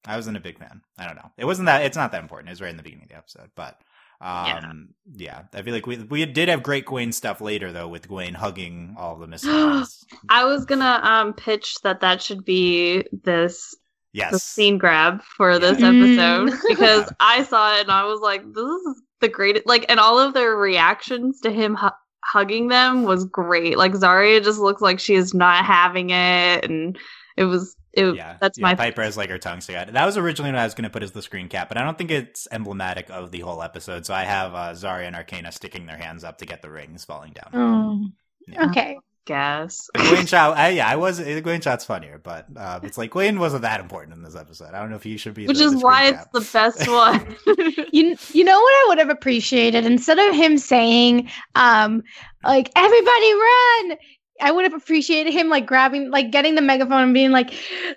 I 0.03 0.15
wasn't 0.15 0.37
a 0.37 0.41
big 0.41 0.57
fan. 0.57 0.81
I 0.97 1.05
don't 1.05 1.15
know. 1.15 1.29
It 1.37 1.45
wasn't 1.45 1.67
that, 1.67 1.83
it's 1.83 1.95
not 1.97 2.11
that 2.13 2.23
important. 2.23 2.49
It 2.49 2.53
was 2.53 2.61
right 2.61 2.71
in 2.71 2.77
the 2.77 2.81
beginning 2.81 3.03
of 3.03 3.09
the 3.09 3.17
episode, 3.17 3.51
but, 3.55 3.79
um, 4.21 4.89
yeah, 5.15 5.43
I 5.53 5.61
feel 5.63 5.73
like 5.73 5.87
we, 5.87 5.97
we 5.97 6.25
did 6.25 6.47
have 6.49 6.63
great 6.63 6.85
Gwen 6.85 7.11
stuff 7.11 7.41
later 7.41 7.71
though, 7.71 7.87
with 7.87 8.07
Gwen 8.07 8.33
hugging 8.33 8.95
all 8.97 9.15
the 9.17 9.27
missing 9.27 9.51
ones. 9.51 10.03
I 10.29 10.45
was 10.45 10.65
gonna 10.65 10.99
um 11.03 11.33
pitch 11.33 11.75
that 11.83 12.01
that 12.01 12.21
should 12.21 12.45
be 12.45 13.03
this 13.23 13.75
the 14.13 14.17
Yes. 14.19 14.43
scene 14.43 14.77
grab 14.77 15.21
for 15.23 15.57
this 15.57 15.79
Yeah. 15.79 15.87
episode 15.87 16.49
Mm. 16.49 16.59
because 16.69 17.01
Yeah. 17.05 17.15
I 17.19 17.43
saw 17.43 17.77
it 17.77 17.81
and 17.83 17.91
I 17.91 18.03
was 18.03 18.19
like, 18.19 18.43
this 18.53 18.63
is 18.65 19.01
the 19.21 19.29
greatest. 19.29 19.65
Like, 19.67 19.85
and 19.89 19.99
all 20.01 20.19
of 20.19 20.33
their 20.33 20.55
reactions 20.57 21.39
to 21.41 21.51
him 21.51 21.75
hu- 21.75 21.87
hugging 22.25 22.67
them 22.67 23.03
was 23.03 23.23
great. 23.25 23.77
Like 23.77 23.93
Zarya 23.93 24.43
just 24.43 24.59
looks 24.59 24.81
like 24.81 24.99
she 24.99 25.15
is 25.15 25.33
not 25.33 25.63
having 25.65 26.09
it, 26.09 26.65
and 26.65 26.97
it 27.37 27.45
was 27.45 27.75
it. 27.93 28.15
Yeah, 28.15 28.37
that's 28.39 28.57
yeah, 28.57 28.63
my 28.63 28.75
Piper 28.75 29.01
has 29.03 29.17
like 29.17 29.29
her 29.29 29.37
tongue 29.37 29.61
stuck 29.61 29.75
out. 29.75 29.93
That 29.93 30.05
was 30.05 30.17
originally 30.17 30.51
what 30.51 30.59
I 30.59 30.63
was 30.65 30.73
going 30.73 30.83
to 30.83 30.89
put 30.89 31.03
as 31.03 31.11
the 31.11 31.21
screen 31.21 31.47
cap, 31.49 31.67
but 31.69 31.77
I 31.77 31.83
don't 31.83 31.97
think 31.97 32.11
it's 32.11 32.47
emblematic 32.51 33.09
of 33.09 33.31
the 33.31 33.39
whole 33.41 33.61
episode. 33.61 34.05
So 34.05 34.13
I 34.13 34.23
have 34.23 34.53
uh, 34.55 34.71
Zarya 34.73 35.07
and 35.07 35.15
Arcana 35.15 35.51
sticking 35.51 35.85
their 35.85 35.97
hands 35.97 36.23
up 36.23 36.37
to 36.39 36.45
get 36.45 36.61
the 36.61 36.69
rings 36.69 37.03
falling 37.05 37.33
down. 37.33 37.49
Oh, 37.53 38.09
Yeah. 38.47 38.65
okay. 38.65 38.97
guess. 39.25 39.87
The 39.93 40.25
shot, 40.25 40.57
I, 40.57 40.69
yeah, 40.69 40.87
I 40.87 40.95
was. 40.95 41.17
The 41.19 41.41
Gwen 41.41 41.61
shot's 41.61 41.85
funnier, 41.85 42.19
but 42.21 42.47
uh, 42.57 42.79
it's 42.83 42.97
like 42.97 43.11
Gwen 43.11 43.39
wasn't 43.39 43.61
that 43.61 43.79
important 43.79 44.15
in 44.15 44.23
this 44.23 44.35
episode. 44.35 44.73
I 44.73 44.79
don't 44.79 44.89
know 44.89 44.95
if 44.95 45.03
he 45.03 45.15
should 45.17 45.35
be. 45.35 45.47
Which 45.47 45.59
the, 45.59 45.65
is 45.65 45.73
the 45.73 45.79
why 45.79 46.11
cap. 46.11 46.29
it's 46.33 46.45
the 46.51 46.51
best 46.57 46.87
one. 46.89 47.35
You 47.93 48.15
you 48.31 48.43
know 48.45 48.57
what 48.59 48.71
I 48.73 48.85
would 48.87 48.99
have 48.99 49.09
appreciated 49.09 49.85
instead 49.85 50.17
of 50.17 50.33
him 50.33 50.57
saying 50.57 51.29
um 51.55 52.01
like 52.41 52.71
everybody 52.73 53.33
run 53.33 53.97
I 54.41 54.51
would 54.51 54.63
have 54.63 54.73
appreciated 54.73 55.33
him 55.33 55.49
like 55.49 55.65
grabbing 55.65 56.09
like 56.11 56.31
getting 56.31 56.55
the 56.55 56.61
megaphone 56.61 57.03
and 57.03 57.13
being 57.13 57.31
like 57.31 57.51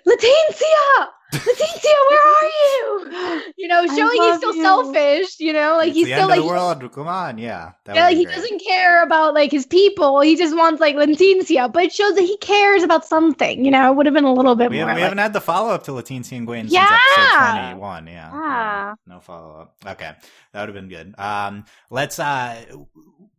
Leticia 0.07 1.07
Leticia 1.33 1.93
where 2.09 2.19
are 2.19 2.43
you 2.45 3.53
you 3.57 3.67
know 3.67 3.85
showing 3.87 4.21
he's 4.21 4.37
still 4.37 4.55
you. 4.55 4.61
selfish 4.61 5.39
you 5.39 5.51
know 5.51 5.75
like 5.77 5.89
It's 5.89 5.97
he's 5.97 6.05
the 6.07 6.13
still 6.13 6.21
end 6.21 6.29
like 6.29 6.39
of 6.39 6.45
the 6.45 6.49
world. 6.51 6.91
Come 6.93 7.07
on, 7.07 7.37
yeah. 7.37 7.71
That 7.85 7.95
yeah, 7.95 8.05
like 8.05 8.15
he 8.17 8.25
doesn't 8.25 8.61
care 8.65 9.03
about 9.03 9.33
like 9.33 9.51
his 9.51 9.65
people 9.65 10.21
he 10.21 10.35
just 10.37 10.55
wants 10.55 10.79
like 10.79 10.95
Leticia 10.95 11.71
but 11.73 11.83
it 11.85 11.91
shows 11.93 12.15
that 12.15 12.21
he 12.21 12.37
cares 12.37 12.83
about 12.83 13.05
something 13.05 13.65
you 13.65 13.71
know 13.71 13.91
it 13.91 13.95
would 13.95 14.05
have 14.05 14.15
been 14.15 14.23
a 14.23 14.33
little 14.33 14.55
bit 14.55 14.69
We, 14.69 14.77
more 14.77 14.87
haven't, 14.87 14.95
we 14.95 15.01
like- 15.01 15.09
haven't 15.09 15.17
had 15.23 15.33
the 15.33 15.41
follow 15.41 15.71
up 15.73 15.83
to 15.85 15.91
Leticia 15.91 16.37
and 16.37 16.45
Gwen 16.47 16.67
Yeah. 16.69 16.87
since 17.15 17.27
episode 17.33 17.69
21. 17.71 18.07
Yeah. 18.07 18.31
Yeah. 18.33 18.93
No 19.07 19.19
follow 19.19 19.61
up. 19.61 19.75
Okay. 19.85 20.11
That 20.53 20.59
would 20.61 20.69
have 20.69 20.75
been 20.75 20.89
good. 20.89 21.15
Um, 21.19 21.65
let's, 21.89 22.19
uh, 22.19 22.55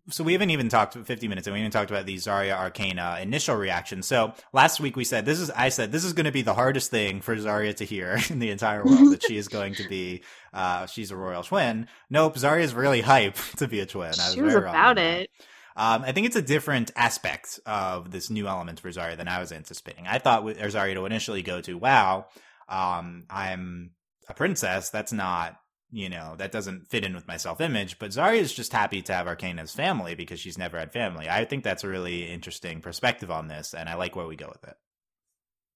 so 0.09 0.23
we 0.23 0.33
haven't 0.33 0.51
even 0.51 0.69
talked 0.69 0.95
50 0.95 1.29
minutes 1.29 1.47
and 1.47 1.55
we 1.55 1.61
haven't 1.61 1.73
talked 1.73 1.91
about 1.91 2.07
the 2.07 2.17
Zarya 2.17 2.57
Arcana 2.57 3.19
initial 3.21 3.57
reaction. 3.57 4.03
So 4.03 4.35
last 4.53 4.79
week 4.79 4.97
we 4.97 5.05
said 5.05 5.25
this 5.25 5.41
is, 5.41 5.51
I 5.51 5.69
said 5.69 5.91
this 5.91 6.05
is 6.05 6.13
going 6.13 6.27
to 6.27 6.33
be 6.33 6.43
the 6.43 6.55
hardest 6.55 6.91
thing 6.91 7.21
for 7.21 7.35
Zarya 7.37 7.75
to 7.77 7.85
hear 7.85 8.19
in 8.31 8.39
the 8.39 8.51
entire 8.51 8.85
world 8.85 9.13
that 9.13 9.23
she 9.25 9.37
is 9.37 9.49
going 9.49 9.75
to 9.75 9.89
be, 9.89 10.23
uh, 10.53 10.87
she's 10.87 11.11
a 11.11 11.17
royal 11.17 11.43
twin. 11.43 11.89
Nope. 12.09 12.37
Zarya's 12.37 12.75
really 12.75 13.01
hype 13.01 13.37
to 13.57 13.67
be 13.67 13.81
a 13.81 13.87
twin. 13.87 14.13
I 14.21 14.35
she 14.35 14.43
was 14.43 14.55
about 14.55 14.99
it. 14.99 15.31
Um, 15.77 16.05
I 16.05 16.13
think 16.13 16.27
it's 16.27 16.37
a 16.37 16.43
different 16.43 16.91
aspect 16.97 17.61
of 17.67 18.11
this 18.11 18.31
new 18.31 18.47
element 18.47 18.81
for 18.81 18.89
Zarya 18.91 19.17
than 19.17 19.29
I 19.29 19.41
was 19.41 19.53
anticipating. 19.53 20.07
I 20.07 20.19
thought 20.19 20.43
with 20.43 20.59
Zarya 20.59 20.95
to 20.95 21.05
initially 21.05 21.43
go 21.43 21.61
to, 21.61 21.77
wow, 21.77 22.27
um, 22.69 23.25
I'm 23.29 23.91
a 24.29 24.35
princess. 24.35 24.89
That's 24.89 25.13
not, 25.13 25.57
you 25.91 26.09
know, 26.09 26.35
that 26.39 26.53
doesn't 26.53 26.89
fit 26.89 27.05
in 27.05 27.15
with 27.15 27.29
my 27.29 27.37
self 27.37 27.61
image. 27.61 27.99
But 27.99 28.11
Zarya 28.11 28.39
is 28.39 28.55
just 28.55 28.73
happy 28.73 29.03
to 29.03 29.15
have 29.15 29.27
Arcana's 29.27 29.73
family 29.73 30.15
because 30.15 30.41
she's 30.41 30.59
never 30.59 30.79
had 30.79 30.93
family. 30.93 31.29
I 31.29 31.45
think 31.45 31.65
that's 31.65 31.85
a 31.85 31.89
really 31.89 32.31
interesting 32.31 32.81
perspective 32.81 33.31
on 33.31 33.49
this, 33.49 33.75
and 33.75 33.89
I 33.89 33.95
like 33.95 34.17
where 34.17 34.27
we 34.27 34.37
go 34.37 34.49
with 34.49 34.65
it. 34.65 34.77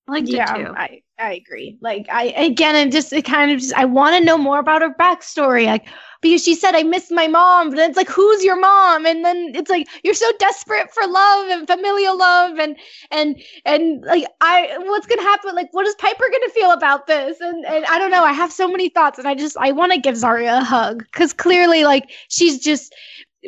I 0.09 0.13
liked 0.13 0.29
yeah, 0.29 0.57
it 0.57 0.65
too. 0.65 0.73
I 0.77 1.03
I 1.19 1.35
agree. 1.35 1.79
Like 1.81 2.07
I 2.11 2.25
again, 2.37 2.75
it 2.75 2.91
just 2.91 3.13
it 3.13 3.25
kind 3.25 3.51
of 3.53 3.61
just 3.61 3.75
I 3.75 3.85
want 3.85 4.17
to 4.19 4.25
know 4.25 4.39
more 4.39 4.59
about 4.59 4.83
her 4.83 4.93
backstory. 4.95 5.67
Like 5.67 5.87
because 6.23 6.43
she 6.43 6.55
said 6.55 6.75
I 6.75 6.83
miss 6.83 7.11
my 7.11 7.29
mom, 7.29 7.71
but 7.71 7.77
then 7.77 7.91
it's 7.91 7.97
like 7.97 8.09
who's 8.09 8.43
your 8.43 8.59
mom? 8.59 9.07
And 9.07 9.25
then 9.25 9.53
it's 9.55 9.71
like 9.71 9.89
you're 10.03 10.15
so 10.15 10.31
desperate 10.39 10.93
for 10.93 11.07
love 11.07 11.49
and 11.49 11.67
familial 11.67 12.17
love 12.19 12.59
and 12.59 12.77
and 13.11 13.41
and 13.65 14.03
like 14.05 14.25
I 14.41 14.77
what's 14.79 15.07
gonna 15.07 15.23
happen? 15.23 15.55
Like 15.55 15.69
what 15.73 15.87
is 15.87 15.95
Piper 15.97 16.25
gonna 16.31 16.53
feel 16.53 16.73
about 16.73 17.07
this? 17.07 17.41
And 17.41 17.65
and 17.67 17.85
I 17.87 17.99
don't 17.99 18.11
know. 18.11 18.25
I 18.25 18.33
have 18.33 18.53
so 18.53 18.67
many 18.69 18.89
thoughts, 18.89 19.19
and 19.19 19.29
I 19.29 19.35
just 19.35 19.57
I 19.59 19.73
want 19.73 19.93
to 19.93 19.99
give 20.01 20.17
Zarya 20.17 20.61
a 20.61 20.65
hug 20.65 21.05
because 21.13 21.33
clearly 21.33 21.85
like 21.85 22.11
she's 22.29 22.59
just 22.59 22.95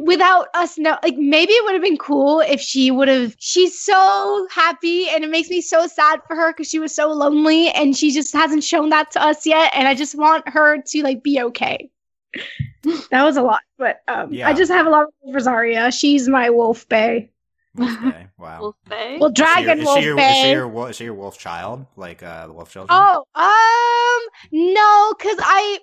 without 0.01 0.47
us 0.55 0.79
know 0.79 0.97
like 1.03 1.17
maybe 1.19 1.53
it 1.53 1.65
would 1.65 1.75
have 1.75 1.83
been 1.83 1.99
cool 1.99 2.41
if 2.41 2.61
she 2.61 2.91
would 2.91 3.09
have 3.09 3.37
she's 3.39 3.79
so 3.79 4.47
happy 4.51 5.07
and 5.11 5.23
it 5.23 5.29
makes 5.29 5.51
me 5.51 5.61
so 5.61 5.87
sad 5.87 6.19
for 6.27 6.35
her 6.35 6.51
because 6.53 6.67
she 6.69 6.79
was 6.79 6.95
so 6.95 7.09
lonely 7.13 7.69
and 7.71 7.95
she 7.95 8.11
just 8.11 8.33
hasn't 8.33 8.65
shown 8.65 8.89
that 8.89 9.11
to 9.11 9.23
us 9.23 9.45
yet 9.45 9.71
and 9.75 9.87
i 9.87 9.95
just 9.95 10.15
want 10.17 10.49
her 10.49 10.81
to 10.81 11.03
like 11.03 11.23
be 11.23 11.39
okay 11.43 11.91
that 13.11 13.23
was 13.23 13.37
a 13.37 13.43
lot 13.43 13.61
but 13.77 14.01
um 14.09 14.33
Yeah. 14.33 14.49
i 14.49 14.55
just 14.55 14.73
have 14.73 14.87
a 14.87 14.91
lot 14.91 15.03
of 15.05 15.09
love 15.27 15.35
for 15.35 15.41
Zarya. 15.51 15.93
she's 15.93 16.27
my 16.29 16.49
wolf 16.49 16.89
bay 16.89 17.29
Wolf 17.75 18.01
Bay. 18.03 18.27
Wow. 18.39 18.61
Wolf 18.61 18.77
Bay. 18.89 19.17
well 19.19 19.31
Is 19.31 19.37
she 19.37 19.43
your- 19.43 19.53
dragon 19.55 19.79
is 19.81 19.85
wolf 19.85 19.99
she 19.99 20.05
your, 20.05 20.17
bay 20.17 20.31
Is 20.31 20.37
she 20.45 20.51
your, 20.51 20.91
is 20.91 20.97
she 20.97 21.05
your 21.05 21.15
wolf 21.15 21.39
child? 21.39 21.87
Like 21.97 22.23
uh, 22.23 22.47
the 22.49 22.53
wolf 22.53 22.71
children? 22.71 22.89
Oh, 22.99 23.25
um, 23.35 24.29
no, 24.53 25.15
because 25.19 25.39
I 25.41 25.79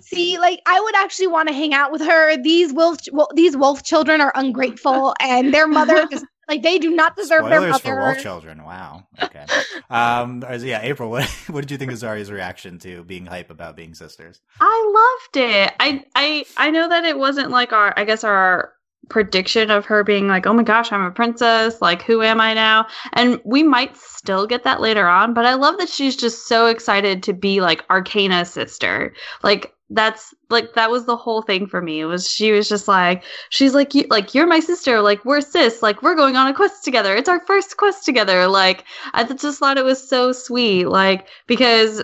see, 0.00 0.38
like, 0.38 0.60
I 0.66 0.80
would 0.80 0.96
actually 0.96 1.28
want 1.28 1.48
to 1.48 1.54
hang 1.54 1.74
out 1.74 1.92
with 1.92 2.02
her. 2.02 2.36
These 2.42 2.72
wolf, 2.72 2.98
well, 3.12 3.28
these 3.34 3.56
wolf 3.56 3.82
children 3.82 4.20
are 4.20 4.32
ungrateful, 4.34 5.14
and 5.20 5.52
their 5.54 5.66
mother 5.68 6.06
just 6.10 6.24
like 6.48 6.62
they 6.62 6.78
do 6.78 6.90
not 6.90 7.14
deserve 7.16 7.44
their 7.48 7.60
Spoilers 7.60 7.80
for 7.80 7.88
mother. 7.94 8.00
wolf 8.00 8.18
children. 8.18 8.64
Wow. 8.64 9.04
Okay. 9.22 9.46
um. 9.88 10.44
Yeah. 10.60 10.80
April. 10.82 11.10
What 11.10 11.24
What 11.46 11.60
did 11.60 11.70
you 11.70 11.78
think 11.78 11.92
of 11.92 11.98
Zarya's 11.98 12.30
reaction 12.30 12.78
to 12.80 13.04
being 13.04 13.26
hype 13.26 13.50
about 13.50 13.76
being 13.76 13.94
sisters? 13.94 14.40
I 14.60 15.18
loved 15.32 15.46
it. 15.46 15.72
I 15.78 16.04
I 16.16 16.44
I 16.56 16.70
know 16.70 16.88
that 16.88 17.04
it 17.04 17.18
wasn't 17.18 17.50
like 17.50 17.72
our 17.72 17.94
I 17.96 18.04
guess 18.04 18.24
our 18.24 18.72
prediction 19.08 19.70
of 19.70 19.84
her 19.86 20.04
being 20.04 20.28
like, 20.28 20.46
"Oh 20.46 20.52
my 20.52 20.62
gosh, 20.62 20.92
I'm 20.92 21.04
a 21.04 21.10
princess. 21.10 21.80
Like, 21.80 22.02
who 22.02 22.22
am 22.22 22.40
I 22.40 22.54
now?" 22.54 22.86
And 23.14 23.40
we 23.44 23.62
might 23.62 23.96
still 23.96 24.46
get 24.46 24.64
that 24.64 24.80
later 24.80 25.06
on, 25.08 25.34
but 25.34 25.46
I 25.46 25.54
love 25.54 25.78
that 25.78 25.88
she's 25.88 26.16
just 26.16 26.46
so 26.48 26.66
excited 26.66 27.22
to 27.24 27.32
be 27.32 27.60
like 27.60 27.84
Arcana's 27.90 28.50
sister. 28.50 29.14
Like 29.42 29.72
that's 29.90 30.32
like 30.48 30.74
that 30.74 30.90
was 30.90 31.04
the 31.04 31.16
whole 31.16 31.42
thing 31.42 31.66
for 31.66 31.82
me. 31.82 32.00
It 32.00 32.06
was 32.06 32.28
she 32.28 32.52
was 32.52 32.68
just 32.68 32.88
like 32.88 33.24
she's 33.50 33.74
like 33.74 33.94
you 33.94 34.06
like 34.08 34.34
you're 34.34 34.46
my 34.46 34.60
sister. 34.60 35.00
Like 35.00 35.24
we're 35.24 35.40
sis. 35.40 35.82
Like 35.82 36.02
we're 36.02 36.14
going 36.14 36.36
on 36.36 36.46
a 36.46 36.54
quest 36.54 36.84
together. 36.84 37.14
It's 37.16 37.28
our 37.28 37.44
first 37.46 37.76
quest 37.76 38.04
together. 38.04 38.46
Like 38.46 38.84
I 39.14 39.24
just 39.24 39.58
thought 39.58 39.78
it 39.78 39.84
was 39.84 40.08
so 40.08 40.32
sweet. 40.32 40.86
Like 40.86 41.28
because 41.46 42.02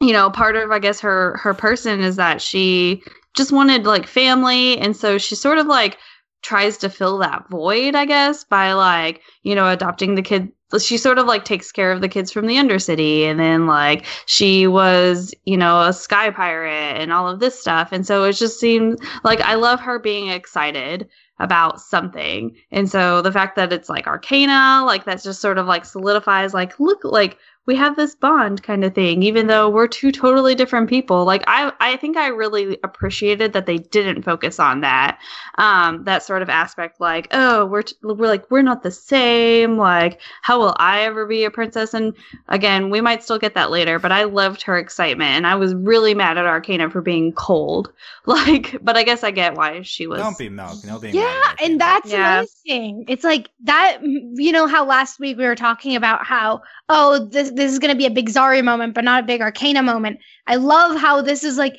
you 0.00 0.12
know 0.12 0.30
part 0.30 0.56
of 0.56 0.70
i 0.70 0.78
guess 0.78 1.00
her 1.00 1.36
her 1.36 1.54
person 1.54 2.00
is 2.00 2.16
that 2.16 2.40
she 2.40 3.02
just 3.36 3.52
wanted 3.52 3.84
like 3.84 4.06
family 4.06 4.78
and 4.78 4.96
so 4.96 5.18
she 5.18 5.34
sort 5.34 5.58
of 5.58 5.66
like 5.66 5.98
tries 6.42 6.78
to 6.78 6.88
fill 6.88 7.18
that 7.18 7.48
void 7.50 7.94
i 7.94 8.04
guess 8.04 8.42
by 8.44 8.72
like 8.72 9.20
you 9.42 9.54
know 9.54 9.68
adopting 9.68 10.14
the 10.14 10.22
kid 10.22 10.50
she 10.78 10.96
sort 10.96 11.18
of 11.18 11.26
like 11.26 11.44
takes 11.44 11.72
care 11.72 11.92
of 11.92 12.00
the 12.00 12.08
kids 12.08 12.30
from 12.30 12.46
the 12.46 12.56
undercity 12.56 13.22
and 13.22 13.40
then 13.40 13.66
like 13.66 14.06
she 14.26 14.66
was 14.66 15.34
you 15.44 15.56
know 15.56 15.80
a 15.82 15.92
sky 15.92 16.30
pirate 16.30 17.00
and 17.00 17.12
all 17.12 17.28
of 17.28 17.40
this 17.40 17.58
stuff. 17.58 17.90
And 17.92 18.06
so 18.06 18.24
it 18.24 18.32
just 18.32 18.60
seems 18.60 18.98
like 19.24 19.40
i 19.40 19.54
love 19.54 19.80
her 19.80 19.98
being 19.98 20.28
excited 20.28 21.08
about 21.40 21.80
something. 21.80 22.54
And 22.70 22.88
so 22.88 23.22
the 23.22 23.32
fact 23.32 23.56
that 23.56 23.72
it's 23.72 23.88
like 23.88 24.06
arcana 24.06 24.84
like 24.86 25.04
that 25.06 25.22
just 25.22 25.40
sort 25.40 25.58
of 25.58 25.66
like 25.66 25.84
solidifies 25.84 26.54
like 26.54 26.78
look 26.78 27.02
like 27.02 27.38
we 27.66 27.76
have 27.76 27.94
this 27.96 28.14
bond 28.16 28.62
kind 28.62 28.84
of 28.84 28.94
thing 28.94 29.22
even 29.22 29.46
though 29.46 29.68
we're 29.70 29.86
two 29.86 30.10
totally 30.10 30.54
different 30.54 30.88
people 30.88 31.24
like 31.24 31.42
i 31.46 31.72
i 31.80 31.96
think 31.96 32.16
i 32.16 32.28
really 32.28 32.78
appreciated 32.84 33.52
that 33.52 33.66
they 33.66 33.76
didn't 33.78 34.22
focus 34.22 34.58
on 34.58 34.80
that 34.80 35.18
um 35.58 36.02
that 36.04 36.22
sort 36.22 36.42
of 36.42 36.48
aspect 36.48 37.00
like 37.00 37.28
oh 37.32 37.66
we're 37.66 37.82
t- 37.82 37.94
we're 38.02 38.26
like 38.26 38.50
we're 38.50 38.62
not 38.62 38.82
the 38.82 38.90
same 38.90 39.76
like 39.76 40.20
how 40.42 40.58
will 40.58 40.74
i 40.78 41.02
ever 41.02 41.26
be 41.26 41.44
a 41.44 41.50
princess 41.50 41.94
and 41.94 42.14
again 42.48 42.90
we 42.90 43.00
might 43.00 43.22
still 43.22 43.38
get 43.38 43.54
that 43.54 43.70
later 43.70 43.98
but 43.98 44.12
i 44.12 44.24
loved 44.24 44.62
her 44.62 44.78
excitement 44.78 45.30
and 45.30 45.46
i 45.46 45.54
was 45.54 45.74
really 45.74 46.14
mad 46.14 46.38
at 46.38 46.46
arcana 46.46 46.90
for 46.90 47.00
being 47.00 47.32
cold 47.32 47.92
like 48.26 48.76
but 48.82 48.96
i 48.96 49.02
guess 49.02 49.22
i 49.22 49.30
get 49.30 49.54
why 49.54 49.82
she 49.82 50.06
was 50.06 50.20
Don't 50.20 50.38
be 50.38 50.48
milk. 50.48 50.84
No 50.84 50.98
being 50.98 51.14
Yeah, 51.14 51.20
mad 51.20 51.56
and 51.60 51.80
that's 51.80 52.10
Yeah. 52.10 52.16
another 52.16 52.46
thing. 52.66 53.04
It's 53.08 53.24
like 53.24 53.50
that. 53.64 53.98
You 54.02 54.52
know 54.52 54.66
how 54.66 54.84
last 54.84 55.18
week 55.18 55.36
we 55.38 55.44
were 55.44 55.56
talking 55.56 55.96
about 55.96 56.24
how 56.24 56.62
oh 56.88 57.26
this 57.26 57.49
this 57.54 57.72
is 57.72 57.78
gonna 57.78 57.94
be 57.94 58.06
a 58.06 58.10
big 58.10 58.28
Zarya 58.28 58.64
moment, 58.64 58.94
but 58.94 59.04
not 59.04 59.24
a 59.24 59.26
big 59.26 59.40
Arcana 59.40 59.82
moment. 59.82 60.18
I 60.46 60.56
love 60.56 60.98
how 60.98 61.22
this 61.22 61.44
is 61.44 61.58
like 61.58 61.76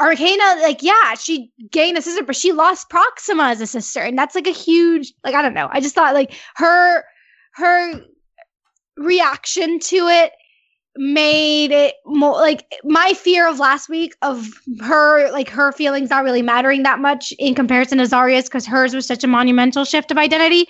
Arcana. 0.00 0.60
Like 0.62 0.82
yeah, 0.82 1.14
she 1.14 1.50
gained 1.70 1.98
a 1.98 2.02
sister, 2.02 2.24
but 2.24 2.36
she 2.36 2.52
lost 2.52 2.90
Proxima 2.90 3.44
as 3.44 3.60
a 3.60 3.66
sister, 3.66 4.00
and 4.00 4.18
that's 4.18 4.34
like 4.34 4.46
a 4.46 4.52
huge 4.52 5.12
like 5.24 5.34
I 5.34 5.42
don't 5.42 5.54
know. 5.54 5.68
I 5.72 5.80
just 5.80 5.94
thought 5.94 6.14
like 6.14 6.34
her 6.56 7.04
her 7.54 8.00
reaction 8.96 9.78
to 9.78 10.08
it 10.08 10.32
made 10.96 11.70
it 11.72 11.94
more 12.04 12.34
like 12.34 12.66
my 12.84 13.14
fear 13.14 13.48
of 13.48 13.58
last 13.58 13.88
week 13.88 14.14
of 14.20 14.46
her 14.80 15.30
like 15.30 15.48
her 15.48 15.72
feelings 15.72 16.10
not 16.10 16.22
really 16.22 16.42
mattering 16.42 16.82
that 16.82 16.98
much 16.98 17.32
in 17.38 17.54
comparison 17.54 17.96
to 17.96 18.04
Zarya's 18.04 18.44
because 18.44 18.66
hers 18.66 18.94
was 18.94 19.06
such 19.06 19.24
a 19.24 19.26
monumental 19.26 19.84
shift 19.84 20.10
of 20.10 20.18
identity. 20.18 20.66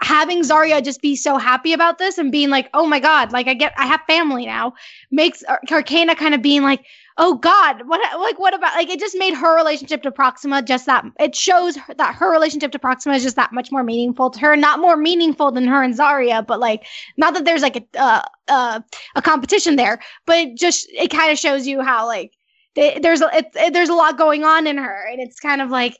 Having 0.00 0.42
Zarya 0.42 0.82
just 0.82 1.00
be 1.00 1.14
so 1.14 1.38
happy 1.38 1.72
about 1.72 1.98
this 1.98 2.18
and 2.18 2.32
being 2.32 2.50
like, 2.50 2.68
oh 2.74 2.86
my 2.86 2.98
god, 2.98 3.32
like 3.32 3.46
I 3.46 3.54
get 3.54 3.72
I 3.76 3.86
have 3.86 4.00
family 4.08 4.44
now, 4.44 4.74
makes 5.10 5.42
Ar- 5.44 5.60
Arcana 5.70 6.16
kind 6.16 6.34
of 6.34 6.42
being 6.42 6.62
like, 6.62 6.84
oh 7.18 7.34
god, 7.36 7.82
what 7.86 8.00
like 8.20 8.38
what 8.38 8.54
about 8.54 8.74
like 8.74 8.88
it 8.90 8.98
just 8.98 9.16
made 9.16 9.34
her 9.34 9.54
relationship 9.56 10.02
to 10.02 10.10
Proxima 10.10 10.60
just 10.62 10.86
that 10.86 11.04
it 11.20 11.36
shows 11.36 11.76
her, 11.76 11.94
that 11.94 12.14
her 12.16 12.30
relationship 12.32 12.72
to 12.72 12.78
Proxima 12.78 13.14
is 13.14 13.22
just 13.22 13.36
that 13.36 13.52
much 13.52 13.70
more 13.70 13.84
meaningful 13.84 14.30
to 14.30 14.40
her, 14.40 14.56
not 14.56 14.80
more 14.80 14.96
meaningful 14.96 15.52
than 15.52 15.66
her 15.68 15.82
and 15.82 15.94
Zarya, 15.96 16.44
but 16.46 16.58
like 16.60 16.84
not 17.16 17.34
that 17.34 17.44
there's 17.44 17.62
like 17.62 17.76
a 17.76 18.00
uh, 18.00 18.22
uh 18.48 18.80
a 19.14 19.22
competition 19.22 19.76
there, 19.76 20.00
but 20.26 20.36
it 20.38 20.56
just 20.56 20.88
it 20.90 21.10
kind 21.10 21.30
of 21.30 21.38
shows 21.38 21.66
you 21.66 21.80
how 21.82 22.06
like 22.06 22.32
th- 22.74 23.02
there's 23.02 23.20
a 23.22 23.28
it, 23.36 23.46
it- 23.54 23.72
there's 23.72 23.88
a 23.88 23.94
lot 23.94 24.18
going 24.18 24.44
on 24.44 24.66
in 24.66 24.76
her, 24.78 25.06
and 25.10 25.20
it's 25.20 25.38
kind 25.40 25.62
of 25.62 25.70
like 25.70 25.96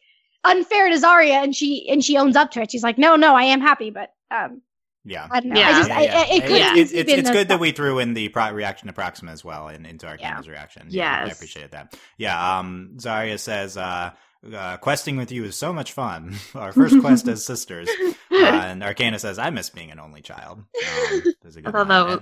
unfair 0.47 0.89
to 0.89 0.97
Zarya, 0.97 1.43
and 1.43 1.55
she 1.55 1.89
and 1.89 2.05
she 2.05 2.17
owns 2.17 2.37
up 2.37 2.51
to 2.53 2.61
it. 2.63 2.71
She's 2.71 2.83
like, 2.83 2.99
no, 2.99 3.17
no, 3.17 3.35
I 3.35 3.45
am 3.45 3.61
happy, 3.61 3.91
but 3.91 4.13
um, 4.31 4.63
Yeah. 5.05 5.27
I 5.31 5.41
don't 5.41 5.51
know. 5.53 5.61
Yeah. 5.61 5.69
I 5.69 5.73
just 5.73 5.89
Yeah, 5.89 5.99
I, 5.99 6.03
yeah. 6.03 6.19
I, 6.19 6.35
it 6.35 6.43
could 6.47 6.57
Yeah. 6.59 6.77
It's, 6.77 6.93
it's, 6.93 7.07
been 7.11 7.19
it's 7.21 7.29
the 7.29 7.33
good 7.35 7.49
that 7.49 7.61
we 7.61 7.73
threw 7.73 7.99
in 7.99 8.15
the 8.15 8.29
pro- 8.31 8.53
reaction 8.53 8.87
to 8.89 8.93
Proxima 8.93 9.31
as 9.33 9.45
well 9.45 9.69
in, 9.69 9.87
into 9.87 10.07
Arcana's 10.07 10.49
reaction. 10.49 10.87
Yeah, 10.91 11.21
I 11.23 11.27
Yes. 11.27 11.37
appreciate 11.37 11.71
that. 11.73 11.97
Yeah, 12.19 12.59
um, 12.59 12.93
Zarya 12.97 13.39
says, 13.39 13.77
uh, 13.77 14.11
uh, 14.55 14.77
questing 14.79 15.17
with 15.17 15.33
you 15.33 15.45
is 15.45 15.57
so 15.57 15.73
much 15.73 15.93
fun. 15.93 16.35
Our 16.55 16.73
first 16.73 17.01
quest 17.01 17.27
as 17.29 17.45
sisters. 17.45 17.89
Uh, 18.29 18.45
and 18.45 18.83
Arcana 18.85 19.19
says, 19.19 19.39
I 19.39 19.49
miss 19.49 19.71
being 19.71 19.91
an 19.91 19.99
only 19.99 20.21
child. 20.21 20.59
Um, 20.59 21.23
there's 21.43 21.57
a 21.57 21.63
good 21.63 21.69
I 21.69 21.71
thought 21.73 21.89
that 21.89 22.07
was- 22.07 22.21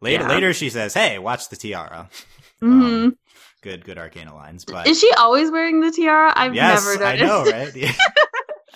later, 0.00 0.22
yeah. 0.22 0.28
later 0.28 0.52
she 0.52 0.70
says, 0.70 0.94
hey, 0.94 1.18
watch 1.18 1.48
the 1.48 1.56
tiara. 1.56 2.08
Mhm. 2.62 3.04
Um, 3.06 3.18
good, 3.66 3.84
good 3.84 3.98
Arcana 3.98 4.34
lines. 4.34 4.64
But 4.64 4.86
is 4.86 5.00
she 5.00 5.10
always 5.12 5.50
wearing 5.50 5.80
the 5.80 5.90
tiara 5.90 6.32
i've 6.36 6.54
yes, 6.54 6.86
never 6.86 7.04
I 7.04 7.16
noticed 7.16 7.26
know, 7.26 7.58
right? 7.58 7.76
Yeah. 7.76 7.92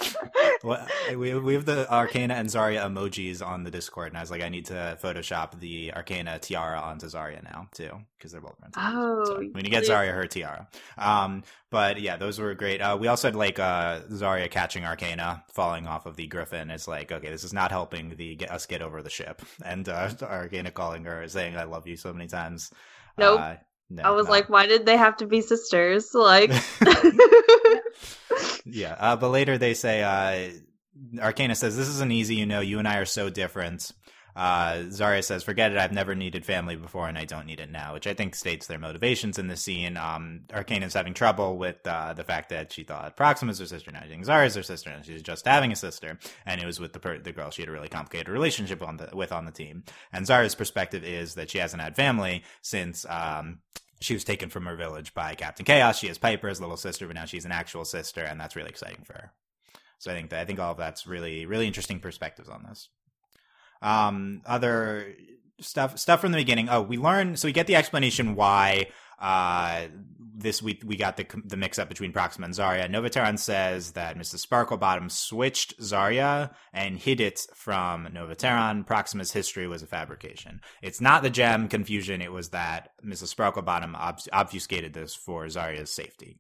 well, 0.64 0.86
we, 1.16 1.34
we 1.34 1.55
have 1.55 1.64
the 1.64 1.91
Arcana 1.93 2.34
and 2.34 2.49
Zarya 2.49 2.82
emojis 2.82 3.47
on 3.47 3.64
the 3.64 3.70
Discord, 3.70 4.09
and 4.09 4.16
I 4.16 4.20
was 4.20 4.30
like, 4.30 4.43
I 4.43 4.49
need 4.49 4.66
to 4.66 4.99
Photoshop 5.03 5.59
the 5.61 5.93
Arcana 5.93 6.38
tiara 6.38 6.80
onto 6.80 7.07
Zarya 7.07 7.43
now 7.43 7.68
too, 7.72 7.91
because 8.16 8.32
they're 8.32 8.41
both 8.41 8.59
princesses. 8.59 8.91
Oh, 8.95 9.24
so 9.24 9.36
when 9.53 9.64
you 9.64 9.70
get? 9.70 9.84
Zarya 9.84 10.14
her 10.14 10.26
tiara. 10.26 10.68
Um, 10.97 11.45
but 11.70 12.01
yeah, 12.01 12.16
those 12.16 12.38
were 12.38 12.55
great. 12.55 12.80
Uh, 12.80 12.97
we 12.99 13.09
also 13.09 13.28
had 13.28 13.36
like 13.36 13.59
uh 13.59 14.01
Zarya 14.11 14.51
catching 14.51 14.84
Arcana 14.84 15.45
falling 15.53 15.86
off 15.86 16.07
of 16.07 16.16
the 16.16 16.26
Griffin. 16.26 16.70
It's 16.70 16.88
like, 16.88 17.12
okay, 17.12 17.30
this 17.30 17.45
is 17.45 17.53
not 17.53 17.70
helping 17.70 18.16
the 18.16 18.36
get 18.36 18.51
us 18.51 18.66
get 18.66 18.82
over 18.82 19.03
the 19.03 19.11
ship, 19.11 19.43
and 19.64 19.88
uh, 19.88 20.11
Arcana 20.22 20.70
calling 20.70 21.05
her 21.05 21.28
saying, 21.28 21.57
"I 21.57 21.64
love 21.64 21.86
you" 21.86 21.97
so 21.97 22.12
many 22.12 22.28
times. 22.28 22.70
Nope. 23.18 23.41
Uh, 23.41 23.55
no, 23.91 24.03
i 24.05 24.11
was 24.11 24.26
no. 24.26 24.32
like 24.32 24.49
why 24.49 24.66
did 24.66 24.86
they 24.86 24.97
have 24.97 25.16
to 25.16 25.26
be 25.26 25.41
sisters 25.41 26.14
like 26.14 26.51
yeah, 28.64 28.97
uh, 28.99 29.16
but 29.16 29.28
later 29.30 29.59
they 29.59 29.74
say, 29.74 30.03
uh, 30.03 30.51
Arcana 31.20 31.55
says, 31.55 31.76
"This 31.76 31.88
isn't 31.88 32.12
easy. 32.12 32.36
You 32.36 32.47
know, 32.47 32.61
you 32.61 32.78
and 32.78 32.88
I 32.88 32.99
are 32.99 33.07
so 33.07 33.30
different." 33.30 33.93
Uh, 34.36 34.84
Zarya 34.88 35.24
says, 35.24 35.43
"Forget 35.43 35.72
it. 35.72 35.78
I've 35.78 35.93
never 35.93 36.14
needed 36.14 36.47
family 36.47 36.76
before, 36.76 37.09
and 37.09 37.18
I 37.18 37.24
don't 37.24 37.47
need 37.47 37.61
it 37.61 37.70
now," 37.70 37.95
which 37.95 38.07
I 38.07 38.14
think 38.14 38.34
states 38.34 38.66
their 38.66 38.78
motivations 38.78 39.38
in 39.38 39.49
the 39.49 39.57
scene. 39.57 39.97
Um, 39.97 40.43
Arcana's 40.53 40.95
having 40.95 41.14
trouble 41.14 41.59
with 41.59 41.84
uh, 41.86 42.14
the 42.14 42.24
fact 42.24 42.51
that 42.51 42.72
she 42.72 42.84
thought 42.84 43.16
Proxima's 43.16 43.59
her 43.59 43.66
sister, 43.66 43.91
now 43.91 44.03
she 44.03 44.11
thinks 44.11 44.28
Zarya's 44.28 44.55
her 44.55 44.62
sister, 44.62 44.91
and 44.91 45.05
she's 45.05 45.22
just 45.22 45.47
having 45.47 45.72
a 45.72 45.76
sister, 45.76 46.18
and 46.47 46.61
it 46.61 46.66
was 46.66 46.78
with 46.78 46.93
the 46.93 47.01
per- 47.01 47.18
the 47.18 47.32
girl 47.32 47.51
she 47.51 47.62
had 47.62 47.68
a 47.68 47.72
really 47.72 47.88
complicated 47.88 48.28
relationship 48.28 48.82
on 48.82 48.99
the 48.99 49.09
with 49.14 49.32
on 49.32 49.47
the 49.47 49.53
team. 49.53 49.84
And 50.12 50.26
Zarya's 50.26 50.55
perspective 50.55 51.05
is 51.05 51.34
that 51.34 51.51
she 51.51 51.59
hasn't 51.59 51.82
had 51.82 51.97
family 51.97 52.45
since. 52.62 53.05
Um, 53.09 53.61
she 54.01 54.15
was 54.15 54.25
taken 54.25 54.49
from 54.49 54.67
her 54.67 54.77
village 54.77 55.13
by 55.15 55.35
Captain 55.35 55.67
Chaos. 55.67 55.99
She 55.99 56.09
has 56.09 56.19
Piper's 56.19 56.61
little 56.61 56.77
sister, 56.77 57.07
but 57.07 57.17
now 57.17 57.27
she's 57.27 57.45
an 57.45 57.53
actual 57.53 57.85
sister, 57.85 58.23
and 58.23 58.41
that's 58.41 58.57
really 58.57 58.71
exciting 58.71 59.05
for 59.05 59.13
her. 59.15 59.33
So 59.99 60.11
I 60.11 60.15
think 60.15 60.31
that 60.31 60.41
I 60.41 60.45
think 60.45 60.59
all 60.59 60.73
of 60.73 60.79
that's 60.79 61.07
really 61.07 61.45
really 61.47 61.67
interesting 61.67 62.01
perspectives 62.01 62.49
on 62.49 62.65
this. 62.69 62.89
Um, 63.83 64.43
other 64.47 65.15
stuff 65.61 65.99
stuff 65.99 66.21
from 66.21 66.33
the 66.33 66.39
beginning. 66.39 66.69
Oh, 66.69 66.83
we 66.83 66.97
learn 66.97 67.37
so 67.37 67.47
we 67.47 67.53
get 67.53 67.67
the 67.67 67.77
explanation 67.77 68.35
why 68.35 68.89
uh 69.21 69.87
this 70.37 70.62
week 70.62 70.83
we 70.87 70.97
got 70.97 71.16
the 71.18 71.27
the 71.45 71.57
mix 71.57 71.79
up 71.79 71.89
between 71.89 72.12
Proxima 72.12 72.47
and 72.47 72.55
Zarya. 72.55 72.89
Novateron 72.91 73.39
says 73.39 73.93
that 73.93 74.16
Mrs. 74.16 74.47
Sparklebottom 74.47 75.11
switched 75.11 75.79
Zarya 75.81 76.51
and 76.73 76.97
hid 76.99 77.21
it 77.21 77.41
from 77.55 78.07
Novateron. 78.07 78.87
Proxima's 78.87 79.33
history 79.33 79.68
was 79.68 79.83
a 79.83 79.87
fabrication. 79.87 80.61
It's 80.83 81.01
not 81.01 81.23
the 81.23 81.31
gem 81.31 81.68
confusion. 81.68 82.23
It 82.23 82.33
was 82.33 82.51
that 82.51 82.91
Mrs. 83.05 83.35
Sparklebottom 83.35 83.95
ob- 83.95 84.21
obfuscated 84.33 84.95
this 84.95 85.14
for 85.14 85.45
Zarya's 85.47 85.93
safety. 85.95 86.39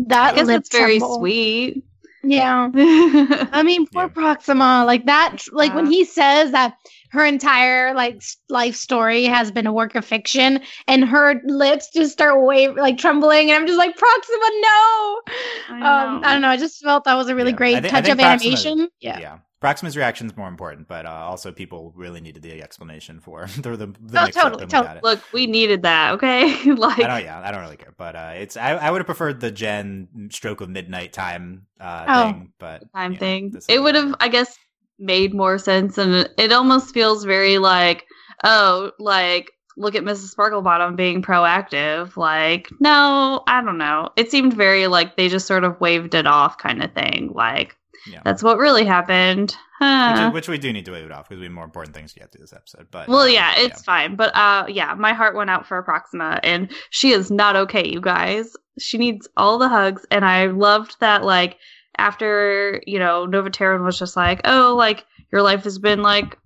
that 0.00 0.34
i 0.34 0.36
guess 0.36 0.48
it's 0.48 0.70
very 0.70 1.00
sweet 1.00 1.84
Yeah. 2.24 2.70
I 3.52 3.62
mean, 3.64 3.86
poor 3.86 4.04
Yeah. 4.04 4.08
Proxima, 4.08 4.84
like 4.84 5.06
that, 5.06 5.36
like 5.52 5.74
when 5.74 5.86
he 5.86 6.04
says 6.04 6.50
that 6.52 6.74
her 7.10 7.24
entire 7.24 7.94
like 7.94 8.20
life 8.48 8.74
story 8.74 9.24
has 9.24 9.50
been 9.50 9.66
a 9.66 9.72
work 9.72 9.94
of 9.94 10.04
fiction, 10.04 10.60
and 10.88 11.04
her 11.04 11.40
lips 11.46 11.88
just 11.94 12.12
start 12.12 12.42
wave 12.42 12.74
like 12.76 12.98
trembling, 12.98 13.50
and 13.50 13.56
I'm 13.60 13.66
just 13.66 13.78
like, 13.78 13.96
Proxima, 13.96 14.50
no. 14.60 15.20
I 15.70 15.78
Um, 15.80 16.24
I 16.24 16.32
don't 16.32 16.42
know. 16.42 16.48
I 16.48 16.56
just 16.56 16.82
felt 16.82 17.04
that 17.04 17.14
was 17.14 17.28
a 17.28 17.34
really 17.34 17.50
Yeah. 17.52 17.56
great 17.56 17.76
I 17.76 17.80
touch 17.88 18.08
of 18.08 18.18
Proxima- 18.18 18.28
animation. 18.28 18.88
Yeah. 19.00 19.18
yeah. 19.20 19.38
Proxima's 19.60 19.96
reaction 19.96 20.26
is 20.28 20.36
more 20.36 20.48
important, 20.48 20.86
but 20.86 21.04
uh, 21.04 21.10
also 21.10 21.50
people 21.50 21.92
really 21.96 22.20
needed 22.20 22.42
the 22.42 22.62
explanation 22.62 23.20
for 23.20 23.46
the 23.56 23.76
the, 23.76 23.86
the 23.86 24.18
Oh, 24.20 24.26
totally, 24.30 24.66
totally. 24.66 25.00
look 25.02 25.20
we 25.32 25.46
needed 25.46 25.82
that 25.82 26.14
okay 26.14 26.72
like 26.72 26.98
I 27.00 27.06
don't, 27.06 27.24
yeah, 27.24 27.40
I 27.40 27.50
don't 27.50 27.60
really 27.60 27.76
care, 27.76 27.94
but 27.96 28.14
uh, 28.16 28.32
it's 28.36 28.56
I, 28.56 28.70
I 28.72 28.90
would 28.90 28.98
have 29.00 29.06
preferred 29.06 29.40
the 29.40 29.50
Gen 29.50 30.28
stroke 30.30 30.60
of 30.60 30.68
midnight 30.70 31.12
time 31.12 31.66
uh, 31.80 32.06
Oh. 32.08 32.24
thing, 32.24 32.52
but 32.58 32.84
time 32.94 33.12
you 33.12 33.16
know, 33.18 33.20
thing. 33.20 33.56
It 33.68 33.80
would 33.82 33.94
have. 33.94 34.14
I 34.20 34.28
guess, 34.28 34.56
made 34.98 35.34
more 35.34 35.58
sense, 35.58 35.98
and 35.98 36.14
it- 36.14 36.32
it 36.38 36.52
almost 36.52 36.94
feels 36.94 37.24
very 37.24 37.58
like, 37.58 38.04
oh, 38.44 38.92
like 38.98 39.50
look 39.76 39.94
at 39.94 40.02
Mrs. 40.02 40.34
Sparklebottom 40.34 40.96
being 40.96 41.22
proactive. 41.22 42.16
Like, 42.16 42.68
no, 42.80 43.42
I 43.46 43.62
don't 43.62 43.78
know. 43.78 44.08
It 44.16 44.30
seemed 44.30 44.54
very 44.54 44.86
like 44.88 45.16
they 45.16 45.28
just 45.28 45.46
sort 45.46 45.62
of 45.64 45.80
waved 45.80 46.14
it 46.14 46.26
off, 46.26 46.58
kind 46.58 46.82
of 46.82 46.92
thing. 46.92 47.30
Like 47.32 47.76
Yeah. 48.10 48.20
that's 48.24 48.42
what 48.42 48.58
really 48.58 48.84
happened. 48.84 49.50
which, 49.50 49.56
Huh. 49.88 50.30
which 50.32 50.48
we 50.48 50.58
do 50.58 50.72
need 50.72 50.84
to 50.86 50.92
wave 50.92 51.04
it 51.06 51.12
off 51.12 51.28
because 51.28 51.38
we 51.38 51.46
have 51.46 51.52
more 51.52 51.64
important 51.64 51.94
things 51.94 52.12
to 52.14 52.18
get 52.20 52.32
to 52.32 52.38
this 52.38 52.52
episode. 52.52 52.88
But 52.90 53.06
Well, 53.08 53.20
uh, 53.20 53.26
yeah, 53.26 53.54
it's 53.56 53.82
fine, 53.82 54.16
but 54.16 54.34
uh, 54.34 54.66
yeah, 54.68 54.94
my 54.94 55.12
heart 55.12 55.36
went 55.36 55.50
out 55.50 55.66
for 55.66 55.80
Proxima, 55.82 56.40
and 56.42 56.72
she 56.90 57.12
is 57.12 57.30
not 57.30 57.54
okay, 57.54 57.86
you 57.88 58.00
guys. 58.00 58.56
She 58.78 58.98
needs 58.98 59.28
all 59.36 59.58
the 59.58 59.68
hugs, 59.68 60.04
and 60.10 60.24
I 60.24 60.46
loved 60.46 60.96
that. 61.00 61.22
Like 61.24 61.58
after 61.96 62.82
you 62.86 62.98
know, 62.98 63.26
Nova 63.26 63.50
Terran 63.50 63.84
was 63.84 63.98
just 63.98 64.16
like, 64.16 64.40
"Oh, 64.44 64.74
like 64.76 65.04
your 65.32 65.42
life 65.42 65.64
has 65.64 65.78
been 65.78 66.02
like 66.02 66.36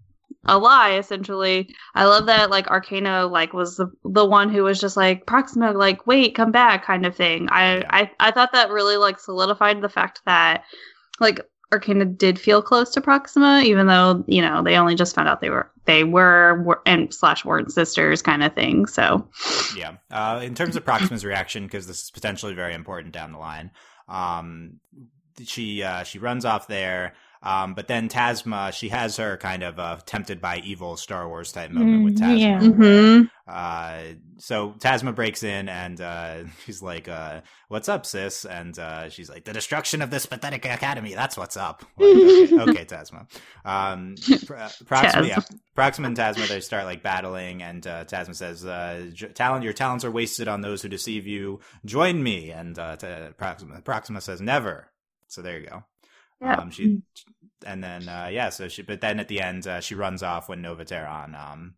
a 0.46 0.58
lie, 0.58 0.96
essentially." 0.96 1.74
I 1.94 2.04
love 2.04 2.26
that. 2.26 2.50
Like 2.50 2.68
Arcana, 2.68 3.26
like 3.26 3.52
was 3.52 3.76
the 3.76 3.90
the 4.04 4.26
one 4.26 4.50
who 4.50 4.64
was 4.64 4.80
just 4.80 4.96
like 4.96 5.26
Proxima, 5.26 5.72
like 5.72 6.06
wait, 6.06 6.34
come 6.34 6.52
back, 6.52 6.84
kind 6.84 7.06
of 7.06 7.16
thing. 7.16 7.48
I 7.50 7.78
Yeah. 7.78 7.86
I 7.90 8.10
I 8.20 8.30
thought 8.30 8.52
that 8.52 8.70
really 8.70 8.96
like 8.96 9.18
solidified 9.20 9.80
the 9.80 9.88
fact 9.88 10.20
that 10.26 10.64
like 11.20 11.40
Arcana 11.72 12.04
did 12.04 12.38
feel 12.38 12.62
close 12.62 12.90
to 12.90 13.00
Proxima, 13.00 13.62
even 13.64 13.86
though 13.86 14.22
you 14.26 14.42
know 14.42 14.62
they 14.62 14.76
only 14.76 14.94
just 14.94 15.14
found 15.14 15.28
out 15.28 15.40
they 15.40 15.50
were 15.50 15.70
they 15.86 16.04
were, 16.04 16.62
were 16.62 16.82
and 16.86 17.12
slash 17.12 17.44
weren't 17.44 17.72
sisters 17.72 18.22
kind 18.22 18.44
of 18.44 18.54
thing. 18.54 18.86
So 18.86 19.26
yeah, 19.76 19.96
uh, 20.10 20.40
in 20.42 20.54
terms 20.54 20.76
of 20.76 20.84
Proxima's 20.84 21.24
reaction, 21.24 21.64
because 21.64 21.86
this 21.86 22.04
is 22.04 22.10
potentially 22.10 22.54
very 22.54 22.74
important 22.74 23.12
down 23.14 23.32
the 23.32 23.38
line. 23.38 23.70
Um, 24.08 24.80
she 25.44 25.82
uh, 25.82 26.02
she 26.04 26.18
runs 26.18 26.44
off 26.44 26.68
there. 26.68 27.14
Um, 27.43 27.74
but 27.74 27.88
then 27.88 28.09
Tasma, 28.09 28.72
she 28.72 28.88
has 28.90 29.16
her 29.16 29.36
kind 29.36 29.62
of 29.64 29.78
uh, 29.78 29.99
tempted 30.07 30.40
by 30.40 30.59
evil 30.59 30.97
Star 30.97 31.28
Wars 31.28 31.51
type 31.51 31.70
moment 31.70 32.03
mm, 32.03 32.05
with 32.05 32.18
Tasma. 32.18 32.40
Yeah. 32.40 32.61
Mm-hmm. 32.61 33.22
Uh, 33.49 34.14
so 34.38 34.74
Tasma 34.78 35.12
breaks 35.12 35.43
in 35.43 35.68
and 35.68 36.01
uh, 36.01 36.45
she's 36.64 36.82
like, 36.82 37.09
uh, 37.09 37.40
"What's 37.68 37.88
up, 37.88 38.07
sis?" 38.07 38.45
And 38.45 38.78
uh, 38.78 39.09
she's 39.09 39.28
like, 39.28 39.45
"The 39.45 39.53
destruction 39.53 40.03
of 40.03 40.11
this 40.11 40.24
pathetic 40.24 40.64
academy. 40.64 41.14
That's 41.14 41.36
what's 41.36 41.57
up." 41.57 41.84
Like, 41.99 42.53
okay, 42.53 42.70
okay, 42.70 42.84
Tasma. 42.84 43.26
Um, 43.64 44.14
Proxima, 44.86 45.26
yeah, 45.26 45.40
Proxima 45.74 46.09
and 46.09 46.16
Tasma 46.16 46.47
they 46.49 46.61
start 46.61 46.84
like 46.84 47.03
battling, 47.03 47.62
and 47.62 47.86
uh, 47.86 48.05
Tasma 48.05 48.34
says, 48.34 48.64
uh 48.64 49.11
"Talent, 49.34 49.64
your 49.64 49.72
talents 49.72 50.05
are 50.05 50.11
wasted 50.11 50.49
on 50.49 50.61
those 50.61 50.82
who 50.82 50.88
deceive 50.88 51.26
you. 51.26 51.61
Join 51.84 52.22
me." 52.22 52.51
And 52.51 52.78
uh 52.78 52.97
Proxima, 53.36 53.80
Proxima 53.82 54.20
says, 54.20 54.40
"Never." 54.40 54.90
So 55.28 55.43
there 55.43 55.59
you 55.59 55.66
go. 55.66 55.84
Yeah. 56.43 56.57
Um, 56.57 56.70
she, 56.70 57.01
and 57.64 57.82
then 57.82 58.09
uh, 58.09 58.28
yeah, 58.30 58.51
so 58.51 58.68
she, 58.68 58.82
but 58.82 59.01
then 59.01 59.20
at 59.20 59.28
the 59.28 59.40
end 59.40 59.66
uh, 59.66 59.80
she 59.80 59.95
runs 59.95 60.22
off 60.22 60.49
when 60.49 60.61
Nova 60.61 60.84
Terran 60.84 61.34
um 61.34 61.74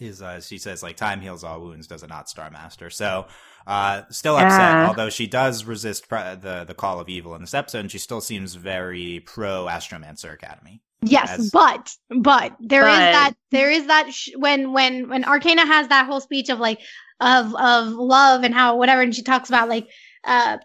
is 0.00 0.22
uh, 0.22 0.40
she 0.40 0.58
says 0.58 0.82
like 0.82 0.96
time 0.96 1.20
heals 1.20 1.42
all 1.42 1.60
wounds, 1.60 1.86
does 1.86 2.02
it 2.02 2.08
not, 2.08 2.28
Star 2.28 2.50
Master? 2.50 2.90
So 2.90 3.26
uh, 3.66 4.02
still 4.10 4.36
upset, 4.36 4.60
yeah. 4.60 4.86
although 4.86 5.10
she 5.10 5.26
does 5.26 5.64
resist 5.64 6.08
the 6.08 6.64
the 6.66 6.74
call 6.74 7.00
of 7.00 7.08
evil 7.08 7.34
in 7.34 7.40
this 7.40 7.54
episode, 7.54 7.80
and 7.80 7.90
she 7.90 7.98
still 7.98 8.20
seems 8.20 8.54
very 8.54 9.20
pro 9.26 9.66
Astromancer 9.66 10.32
Academy. 10.32 10.80
Yes, 11.02 11.38
As, 11.38 11.50
but 11.50 11.94
but 12.08 12.56
there 12.60 12.82
but, 12.82 12.92
is 12.92 12.98
that 12.98 13.32
there 13.50 13.70
is 13.70 13.86
that 13.86 14.12
sh- 14.12 14.30
when 14.36 14.72
when 14.72 15.08
when 15.08 15.24
Arcana 15.24 15.66
has 15.66 15.88
that 15.88 16.06
whole 16.06 16.20
speech 16.20 16.48
of 16.48 16.58
like 16.58 16.80
of 17.20 17.54
of 17.54 17.88
love 17.92 18.42
and 18.42 18.54
how 18.54 18.76
whatever, 18.76 19.02
and 19.02 19.14
she 19.14 19.22
talks 19.22 19.48
about 19.48 19.68
like 19.68 19.88
uh 20.24 20.58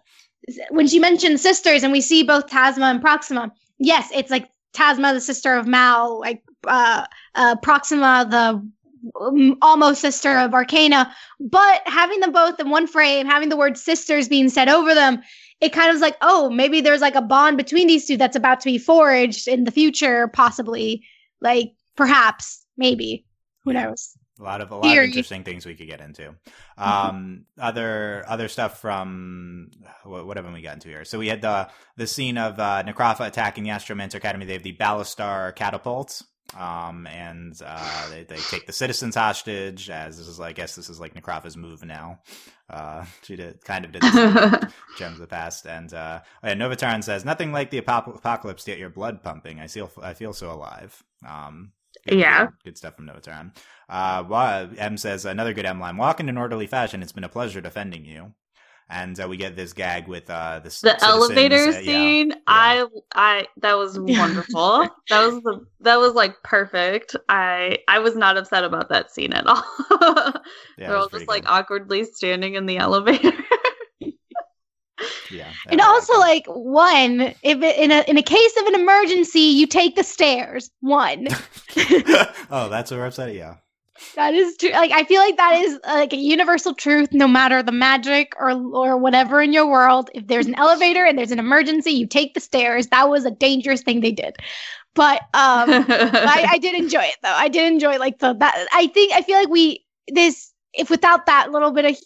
when 0.69 0.87
she 0.87 0.99
mentioned 0.99 1.39
sisters 1.39 1.83
and 1.83 1.91
we 1.91 2.01
see 2.01 2.23
both 2.23 2.47
Tasma 2.47 2.91
and 2.91 3.01
Proxima, 3.01 3.51
yes, 3.77 4.09
it's 4.13 4.31
like 4.31 4.49
Tasma, 4.73 5.13
the 5.13 5.21
sister 5.21 5.55
of 5.55 5.67
Mal, 5.67 6.19
like 6.19 6.43
uh, 6.67 7.05
uh, 7.35 7.55
Proxima, 7.57 8.27
the 8.29 8.69
um, 9.19 9.57
almost 9.61 10.01
sister 10.01 10.37
of 10.37 10.53
Arcana. 10.53 11.13
But 11.39 11.81
having 11.85 12.19
them 12.19 12.31
both 12.31 12.59
in 12.59 12.69
one 12.69 12.87
frame, 12.87 13.25
having 13.25 13.49
the 13.49 13.57
word 13.57 13.77
sisters 13.77 14.27
being 14.27 14.49
said 14.49 14.69
over 14.69 14.93
them, 14.93 15.21
it 15.61 15.71
kind 15.71 15.89
of 15.89 15.95
was 15.95 16.01
like, 16.01 16.17
oh, 16.21 16.49
maybe 16.49 16.81
there's 16.81 17.01
like 17.01 17.15
a 17.15 17.21
bond 17.21 17.57
between 17.57 17.87
these 17.87 18.05
two 18.05 18.17
that's 18.17 18.35
about 18.35 18.59
to 18.61 18.65
be 18.65 18.77
forged 18.77 19.47
in 19.47 19.63
the 19.63 19.71
future, 19.71 20.27
possibly. 20.27 21.03
Like, 21.39 21.73
perhaps, 21.95 22.65
maybe. 22.77 23.25
Who 23.63 23.73
knows? 23.73 24.17
A 24.39 24.43
lot 24.43 24.61
of 24.61 24.71
a 24.71 24.75
lot 24.75 24.83
Theory. 24.83 25.05
of 25.05 25.09
interesting 25.09 25.43
things 25.43 25.65
we 25.65 25.75
could 25.75 25.87
get 25.87 26.01
into. 26.01 26.23
Mm-hmm. 26.23 26.83
Um, 26.83 27.45
other 27.59 28.25
other 28.27 28.47
stuff 28.47 28.79
from 28.79 29.69
what, 30.03 30.25
what 30.25 30.37
haven't 30.37 30.53
we 30.53 30.63
gotten 30.63 30.79
to 30.79 30.89
here? 30.89 31.05
So 31.05 31.19
we 31.19 31.27
had 31.27 31.41
the 31.41 31.69
the 31.97 32.07
scene 32.07 32.37
of 32.39 32.59
uh, 32.59 32.83
attacking 33.19 33.63
the 33.63 33.69
Astromancer 33.69 34.15
Academy. 34.15 34.45
They 34.45 34.53
have 34.53 34.63
the 34.63 34.75
Ballastar 34.75 35.55
catapults, 35.55 36.23
um, 36.57 37.05
and 37.05 37.53
uh, 37.63 38.09
they 38.09 38.23
they 38.23 38.37
take 38.37 38.65
the 38.65 38.73
citizens 38.73 39.13
hostage. 39.13 39.91
As 39.91 40.17
this 40.17 40.27
is, 40.27 40.39
I 40.39 40.51
guess, 40.51 40.75
this 40.75 40.89
is 40.89 40.99
like 40.99 41.13
Necrofa's 41.13 41.55
move 41.55 41.83
now. 41.85 42.19
Uh, 42.67 43.05
she 43.21 43.35
did 43.35 43.63
kind 43.63 43.85
of 43.85 43.91
did 43.91 44.01
gems 44.97 45.13
of 45.13 45.19
the 45.19 45.27
past, 45.27 45.67
and 45.67 45.93
uh, 45.93 46.21
oh 46.43 46.47
yeah, 46.47 46.55
Nova 46.55 46.75
Terran 46.75 47.03
says 47.03 47.23
nothing 47.23 47.51
like 47.51 47.69
the 47.69 47.77
apocalypse 47.77 48.63
to 48.63 48.71
get 48.71 48.79
your 48.79 48.89
blood 48.89 49.21
pumping. 49.21 49.59
I 49.59 49.67
feel 49.67 49.91
I 50.01 50.15
feel 50.15 50.33
so 50.33 50.51
alive. 50.51 51.03
Um, 51.27 51.71
Good, 52.07 52.19
yeah. 52.19 52.45
Good, 52.45 52.53
good, 52.63 52.77
stuff 52.77 52.95
from 52.95 53.05
Nova 53.05 53.21
Terran. 53.21 53.53
Uh, 53.89 54.67
M 54.77 54.97
says, 54.97 55.25
another 55.25 55.53
good 55.53 55.65
M 55.65 55.79
line. 55.79 55.97
Walk 55.97 56.19
in 56.19 56.29
an 56.29 56.37
orderly 56.37 56.67
fashion. 56.67 57.01
It's 57.01 57.11
been 57.11 57.23
a 57.23 57.29
pleasure 57.29 57.61
defending 57.61 58.05
you. 58.05 58.33
And 58.89 59.19
uh, 59.19 59.27
we 59.27 59.37
get 59.37 59.55
this 59.55 59.73
gag 59.73 60.07
with 60.07 60.29
uh, 60.29 60.59
this 60.59 60.81
the 60.81 61.01
elevator 61.03 61.69
uh, 61.69 61.71
scene. 61.71 62.29
Yeah. 62.31 62.35
I, 62.47 62.85
I, 63.15 63.47
that 63.61 63.77
was 63.77 63.97
wonderful. 63.99 64.89
that 65.09 65.25
was 65.25 65.41
the, 65.41 65.65
that 65.79 65.95
was 65.95 66.13
like 66.13 66.35
perfect. 66.43 67.15
I, 67.29 67.79
I 67.87 67.99
was 67.99 68.15
not 68.15 68.37
upset 68.37 68.65
about 68.65 68.89
that 68.89 69.11
scene 69.11 69.33
at 69.33 69.47
all. 69.47 69.63
yeah, 70.01 70.31
They're 70.77 70.97
all 70.97 71.09
just 71.09 71.25
good. 71.25 71.27
like 71.27 71.49
awkwardly 71.49 72.03
standing 72.03 72.55
in 72.55 72.65
the 72.65 72.77
elevator. 72.77 73.31
yeah. 75.33 75.51
And 75.67 75.81
also, 75.81 76.17
like 76.19 76.45
one, 76.47 77.33
if 77.41 77.61
it, 77.61 77.77
in 77.77 77.91
a 77.91 78.03
in 78.07 78.17
a 78.17 78.23
case 78.23 78.57
of 78.61 78.67
an 78.67 78.75
emergency, 78.75 79.39
you 79.39 79.67
take 79.67 79.95
the 79.95 80.03
stairs. 80.03 80.69
One. 80.81 81.27
oh, 82.51 82.67
that's 82.69 82.91
a 82.91 82.95
website. 82.95 83.35
Yeah. 83.35 83.55
That 84.15 84.33
is 84.33 84.57
true. 84.57 84.71
Like 84.71 84.91
I 84.91 85.03
feel 85.03 85.21
like 85.21 85.37
that 85.37 85.61
is 85.61 85.79
uh, 85.83 85.93
like 85.93 86.13
a 86.13 86.17
universal 86.17 86.73
truth. 86.73 87.09
No 87.13 87.27
matter 87.27 87.61
the 87.63 87.71
magic 87.71 88.33
or 88.37 88.51
or 88.51 88.97
whatever 88.97 89.41
in 89.41 89.53
your 89.53 89.67
world, 89.67 90.09
if 90.13 90.27
there's 90.27 90.47
an 90.47 90.55
elevator 90.55 91.05
and 91.05 91.17
there's 91.17 91.31
an 91.31 91.39
emergency, 91.39 91.91
you 91.91 92.07
take 92.07 92.33
the 92.33 92.39
stairs. 92.39 92.87
That 92.87 93.09
was 93.09 93.25
a 93.25 93.31
dangerous 93.31 93.81
thing 93.81 94.01
they 94.01 94.11
did, 94.11 94.35
but 94.93 95.21
um, 95.33 95.69
I, 95.69 96.47
I 96.51 96.57
did 96.57 96.75
enjoy 96.75 97.03
it 97.03 97.15
though. 97.21 97.29
I 97.29 97.47
did 97.49 97.71
enjoy 97.71 97.97
like 97.97 98.19
the 98.19 98.33
that. 98.33 98.67
I 98.73 98.87
think 98.87 99.13
I 99.13 99.21
feel 99.21 99.37
like 99.37 99.49
we 99.49 99.85
this 100.07 100.51
if 100.73 100.89
without 100.89 101.25
that 101.27 101.51
little 101.51 101.71
bit 101.71 101.85
of 101.85 101.97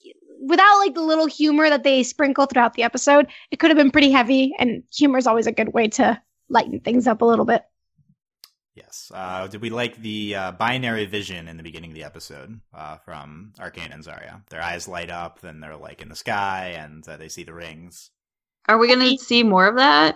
without 0.42 0.78
like 0.80 0.94
the 0.94 1.02
little 1.02 1.28
humor 1.28 1.70
that 1.70 1.84
they 1.84 2.04
sprinkle 2.04 2.46
throughout 2.46 2.74
the 2.74 2.84
episode, 2.84 3.28
it 3.52 3.60
could 3.60 3.70
have 3.70 3.78
been 3.78 3.92
pretty 3.92 4.12
heavy. 4.12 4.54
And 4.60 4.84
humor 4.94 5.18
is 5.18 5.28
always 5.28 5.48
a 5.48 5.52
good 5.52 5.74
way 5.74 5.88
to 5.90 6.22
lighten 6.50 6.80
things 6.80 7.08
up 7.08 7.22
a 7.22 7.26
little 7.26 7.46
bit. 7.46 7.64
Yes. 8.76 9.12
Uh, 9.14 9.48
did 9.48 9.62
we 9.62 9.72
like 9.72 9.98
the 9.98 10.36
uh, 10.36 10.52
binary 10.52 11.06
vision 11.06 11.48
in 11.48 11.58
the 11.58 11.64
beginning 11.64 11.90
of 11.90 11.96
the 11.96 12.04
episode 12.04 12.62
uh, 12.76 12.98
from 12.98 13.54
Arcana 13.60 13.96
and 13.96 14.04
Zarya? 14.04 14.48
Their 14.50 14.62
eyes 14.62 14.88
light 14.88 15.10
up, 15.10 15.42
then 15.42 15.60
they're 15.60 15.76
like 15.76 16.02
in 16.02 16.10
the 16.10 16.16
sky, 16.16 16.76
and 16.78 17.08
uh, 17.10 17.18
they 17.18 17.28
see 17.28 17.44
the 17.44 17.56
rings. 17.56 18.12
Are 18.68 18.78
we 18.78 18.88
going 18.88 19.00
to 19.00 19.24
see 19.24 19.42
more 19.42 19.66
of 19.66 19.78
that? 19.78 20.16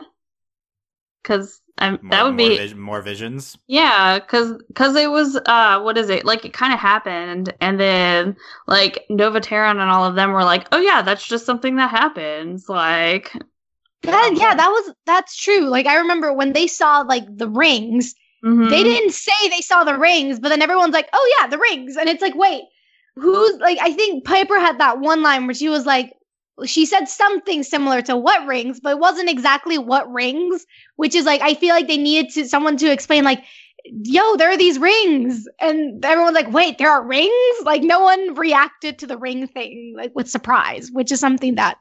Because 1.21 1.61
um, 1.77 1.99
that 2.11 2.23
would 2.23 2.35
more 2.35 2.49
be 2.49 2.57
vis- 2.57 2.75
more 2.75 3.01
visions. 3.01 3.57
Yeah, 3.67 4.19
because 4.19 4.53
because 4.67 4.95
it 4.95 5.09
was 5.09 5.35
uh, 5.45 5.81
what 5.81 5.97
is 5.97 6.09
it 6.09 6.25
like? 6.25 6.45
It 6.45 6.53
kind 6.53 6.73
of 6.73 6.79
happened, 6.79 7.53
and 7.59 7.79
then 7.79 8.35
like 8.67 9.05
Nova 9.09 9.39
Terran 9.39 9.79
and 9.79 9.89
all 9.89 10.05
of 10.05 10.15
them 10.15 10.31
were 10.31 10.43
like, 10.43 10.67
"Oh 10.71 10.79
yeah, 10.79 11.01
that's 11.01 11.27
just 11.27 11.45
something 11.45 11.77
that 11.77 11.89
happens." 11.89 12.69
Like 12.69 13.33
that, 14.03 14.33
yeah, 14.35 14.53
that 14.53 14.69
was 14.69 14.93
that's 15.07 15.35
true. 15.35 15.69
Like 15.69 15.87
I 15.87 15.97
remember 15.97 16.33
when 16.33 16.53
they 16.53 16.67
saw 16.67 16.99
like 16.99 17.23
the 17.35 17.49
rings, 17.49 18.13
mm-hmm. 18.43 18.69
they 18.69 18.83
didn't 18.83 19.13
say 19.13 19.49
they 19.49 19.61
saw 19.61 19.83
the 19.83 19.97
rings, 19.97 20.39
but 20.39 20.49
then 20.49 20.61
everyone's 20.61 20.93
like, 20.93 21.09
"Oh 21.13 21.37
yeah, 21.39 21.47
the 21.47 21.57
rings," 21.57 21.97
and 21.97 22.07
it's 22.07 22.21
like, 22.21 22.35
wait, 22.35 22.63
who's 23.15 23.59
like? 23.59 23.79
I 23.81 23.93
think 23.93 24.23
Piper 24.23 24.59
had 24.59 24.79
that 24.79 24.99
one 24.99 25.23
line 25.23 25.47
where 25.47 25.55
she 25.55 25.69
was 25.69 25.85
like, 25.85 26.13
she 26.65 26.85
said 26.85 27.05
something 27.05 27.63
similar 27.63 28.01
to 28.03 28.15
what 28.17 28.45
rings, 28.47 28.79
but 28.79 28.91
it 28.91 28.99
wasn't 28.99 29.29
exactly 29.29 29.77
what 29.77 30.11
rings, 30.11 30.65
which 30.95 31.15
is 31.15 31.25
like 31.25 31.41
I 31.41 31.53
feel 31.53 31.75
like 31.75 31.87
they 31.87 31.97
needed 31.97 32.31
to 32.33 32.47
someone 32.47 32.77
to 32.77 32.91
explain 32.91 33.23
like 33.23 33.43
yo, 33.85 34.35
there 34.37 34.49
are 34.49 34.57
these 34.57 34.79
rings. 34.79 35.47
And 35.59 36.03
everyone's 36.05 36.35
like, 36.35 36.51
wait, 36.51 36.77
there 36.77 36.91
are 36.91 37.05
rings? 37.05 37.31
Like 37.63 37.81
no 37.81 37.99
one 37.99 38.35
reacted 38.35 38.99
to 38.99 39.07
the 39.07 39.17
ring 39.17 39.47
thing 39.47 39.93
like 39.95 40.11
with 40.15 40.29
surprise, 40.29 40.89
which 40.91 41.11
is 41.11 41.19
something 41.19 41.55
that 41.55 41.77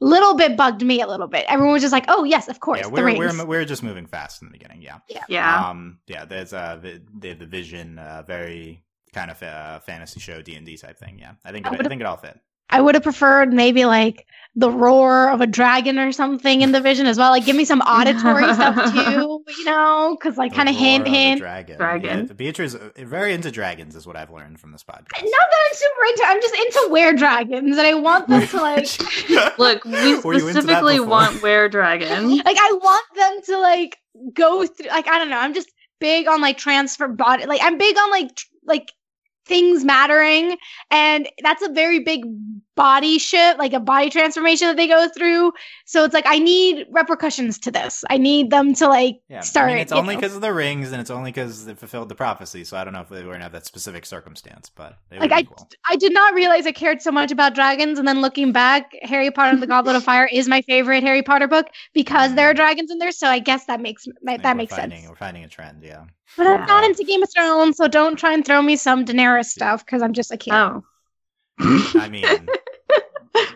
little 0.00 0.34
bit 0.34 0.56
bugged 0.56 0.82
me 0.82 1.00
a 1.00 1.06
little 1.06 1.26
bit. 1.26 1.44
Everyone 1.48 1.72
was 1.72 1.82
just 1.82 1.92
like, 1.92 2.04
"Oh 2.08 2.24
yes, 2.24 2.48
of 2.48 2.60
course." 2.60 2.80
Yeah, 2.80 2.88
we're 2.88 3.16
we're, 3.16 3.46
we're 3.46 3.64
just 3.64 3.82
moving 3.82 4.06
fast 4.06 4.42
in 4.42 4.48
the 4.48 4.52
beginning. 4.52 4.82
Yeah, 4.82 4.98
yeah, 5.08 5.24
yeah. 5.28 5.68
Um, 5.68 5.98
yeah. 6.06 6.24
There's 6.24 6.52
uh 6.52 6.78
the 6.82 7.02
the, 7.18 7.32
the 7.32 7.46
vision, 7.46 7.98
uh, 7.98 8.22
very 8.26 8.84
kind 9.14 9.30
of 9.30 9.42
uh, 9.42 9.80
fantasy 9.80 10.20
show 10.20 10.42
D 10.42 10.54
and 10.54 10.66
D 10.66 10.76
type 10.76 10.98
thing. 10.98 11.18
Yeah, 11.18 11.32
I 11.44 11.52
think 11.52 11.66
it, 11.66 11.72
I, 11.72 11.76
I 11.76 11.88
think 11.88 12.00
it 12.00 12.06
all 12.06 12.18
fit. 12.18 12.38
I 12.70 12.80
would 12.80 12.94
have 12.94 13.04
preferred 13.04 13.52
maybe 13.52 13.84
like 13.84 14.26
the 14.58 14.70
roar 14.70 15.28
of 15.30 15.42
a 15.42 15.46
dragon 15.46 15.98
or 15.98 16.10
something 16.12 16.62
in 16.62 16.72
the 16.72 16.80
vision 16.80 17.06
as 17.06 17.18
well. 17.18 17.30
Like, 17.30 17.44
give 17.44 17.54
me 17.54 17.66
some 17.66 17.82
auditory 17.82 18.42
stuff 18.54 18.90
too, 18.90 19.44
you 19.46 19.64
know, 19.66 20.16
because 20.18 20.38
like 20.38 20.54
kind 20.54 20.70
of 20.70 20.74
hint, 20.74 21.06
hint. 21.06 21.40
Dragon. 21.40 21.76
dragon. 21.76 22.26
Yeah, 22.26 22.32
Beatrice 22.32 22.74
uh, 22.74 22.88
very 22.96 23.34
into 23.34 23.50
dragons 23.50 23.94
is 23.94 24.06
what 24.06 24.16
I've 24.16 24.30
learned 24.30 24.58
from 24.58 24.72
this 24.72 24.82
podcast. 24.82 25.22
Not 25.22 25.30
that 25.30 25.68
I'm 25.68 25.74
super 25.74 26.04
into. 26.08 26.22
I'm 26.24 26.40
just 26.40 26.54
into 26.54 26.88
were 26.90 27.12
dragons, 27.12 27.76
and 27.76 27.86
I 27.86 27.94
want 27.94 28.28
them 28.28 28.46
to 28.46 28.56
like. 28.56 29.58
Look, 29.58 29.84
we 29.84 30.16
specifically 30.16 31.00
want 31.00 31.42
were 31.42 31.68
dragon. 31.68 32.40
Like, 32.46 32.58
I 32.58 32.78
want 32.80 33.04
them 33.14 33.42
to 33.46 33.58
like 33.58 33.98
go 34.32 34.64
through. 34.66 34.88
Like, 34.88 35.08
I 35.08 35.18
don't 35.18 35.28
know. 35.28 35.38
I'm 35.38 35.52
just 35.52 35.68
big 36.00 36.28
on 36.28 36.40
like 36.40 36.56
transfer 36.56 37.08
body. 37.08 37.44
Like, 37.44 37.60
I'm 37.62 37.76
big 37.76 37.96
on 37.98 38.10
like 38.10 38.34
tr- 38.34 38.46
like 38.64 38.92
things 39.46 39.84
mattering 39.84 40.56
and 40.90 41.28
that's 41.42 41.62
a 41.62 41.72
very 41.72 42.00
big 42.00 42.24
body 42.76 43.18
shift, 43.18 43.58
like 43.58 43.72
a 43.72 43.80
body 43.80 44.10
transformation 44.10 44.68
that 44.68 44.76
they 44.76 44.86
go 44.86 45.08
through. 45.08 45.52
So 45.86 46.04
it's 46.04 46.14
like 46.14 46.26
I 46.26 46.38
need 46.38 46.86
repercussions 46.90 47.58
to 47.60 47.70
this. 47.70 48.04
I 48.10 48.18
need 48.18 48.50
them 48.50 48.74
to 48.74 48.86
like 48.86 49.16
Yeah, 49.28 49.40
start. 49.40 49.70
I 49.70 49.72
mean, 49.74 49.82
it's 49.82 49.92
only 49.92 50.14
because 50.14 50.36
of 50.36 50.42
the 50.42 50.52
rings, 50.52 50.92
and 50.92 51.00
it's 51.00 51.10
only 51.10 51.32
because 51.32 51.64
they 51.64 51.74
fulfilled 51.74 52.08
the 52.08 52.14
prophecy. 52.14 52.62
So 52.64 52.76
I 52.76 52.84
don't 52.84 52.92
know 52.92 53.00
if 53.00 53.08
they 53.08 53.24
were 53.24 53.32
gonna 53.32 53.44
have 53.44 53.52
that 53.52 53.66
specific 53.66 54.06
circumstance, 54.06 54.70
but 54.70 54.98
it 55.10 55.20
Like, 55.20 55.34
be 55.34 55.44
cool. 55.44 55.68
I 55.88 55.96
did 55.96 56.12
not 56.12 56.34
realize 56.34 56.66
I 56.66 56.72
cared 56.72 57.02
so 57.02 57.10
much 57.10 57.32
about 57.32 57.54
dragons, 57.54 57.98
and 57.98 58.06
then 58.06 58.20
looking 58.20 58.52
back, 58.52 58.92
Harry 59.02 59.30
Potter 59.30 59.54
and 59.54 59.62
the 59.62 59.66
Goblet 59.66 59.96
of 59.96 60.04
Fire 60.10 60.28
is 60.30 60.46
my 60.46 60.60
favorite 60.62 61.02
Harry 61.02 61.22
Potter 61.22 61.48
book 61.48 61.66
because 61.94 62.34
there 62.34 62.48
are 62.50 62.52
mm. 62.52 62.56
dragons 62.56 62.90
in 62.90 62.98
there. 62.98 63.12
So 63.12 63.26
I 63.26 63.38
guess 63.38 63.64
that 63.66 63.80
makes 63.80 64.06
I 64.28 64.36
that 64.36 64.44
we're 64.44 64.54
makes 64.54 64.76
finding, 64.76 64.98
sense. 64.98 65.08
We're 65.08 65.16
finding 65.16 65.44
a 65.44 65.48
trend, 65.48 65.82
yeah. 65.82 66.04
But 66.36 66.46
I'm 66.46 66.66
not 66.66 66.84
into 66.84 67.04
Game 67.04 67.22
of 67.22 67.32
Thrones, 67.32 67.78
so 67.78 67.88
don't 67.88 68.16
try 68.16 68.34
and 68.34 68.44
throw 68.44 68.60
me 68.60 68.76
some 68.76 69.06
Daenerys 69.06 69.46
stuff 69.46 69.84
because 69.84 70.02
I'm 70.02 70.12
just 70.12 70.30
a 70.30 70.36
kid. 70.36 70.52
Oh. 70.52 70.84
I 71.58 72.08
mean, 72.10 72.24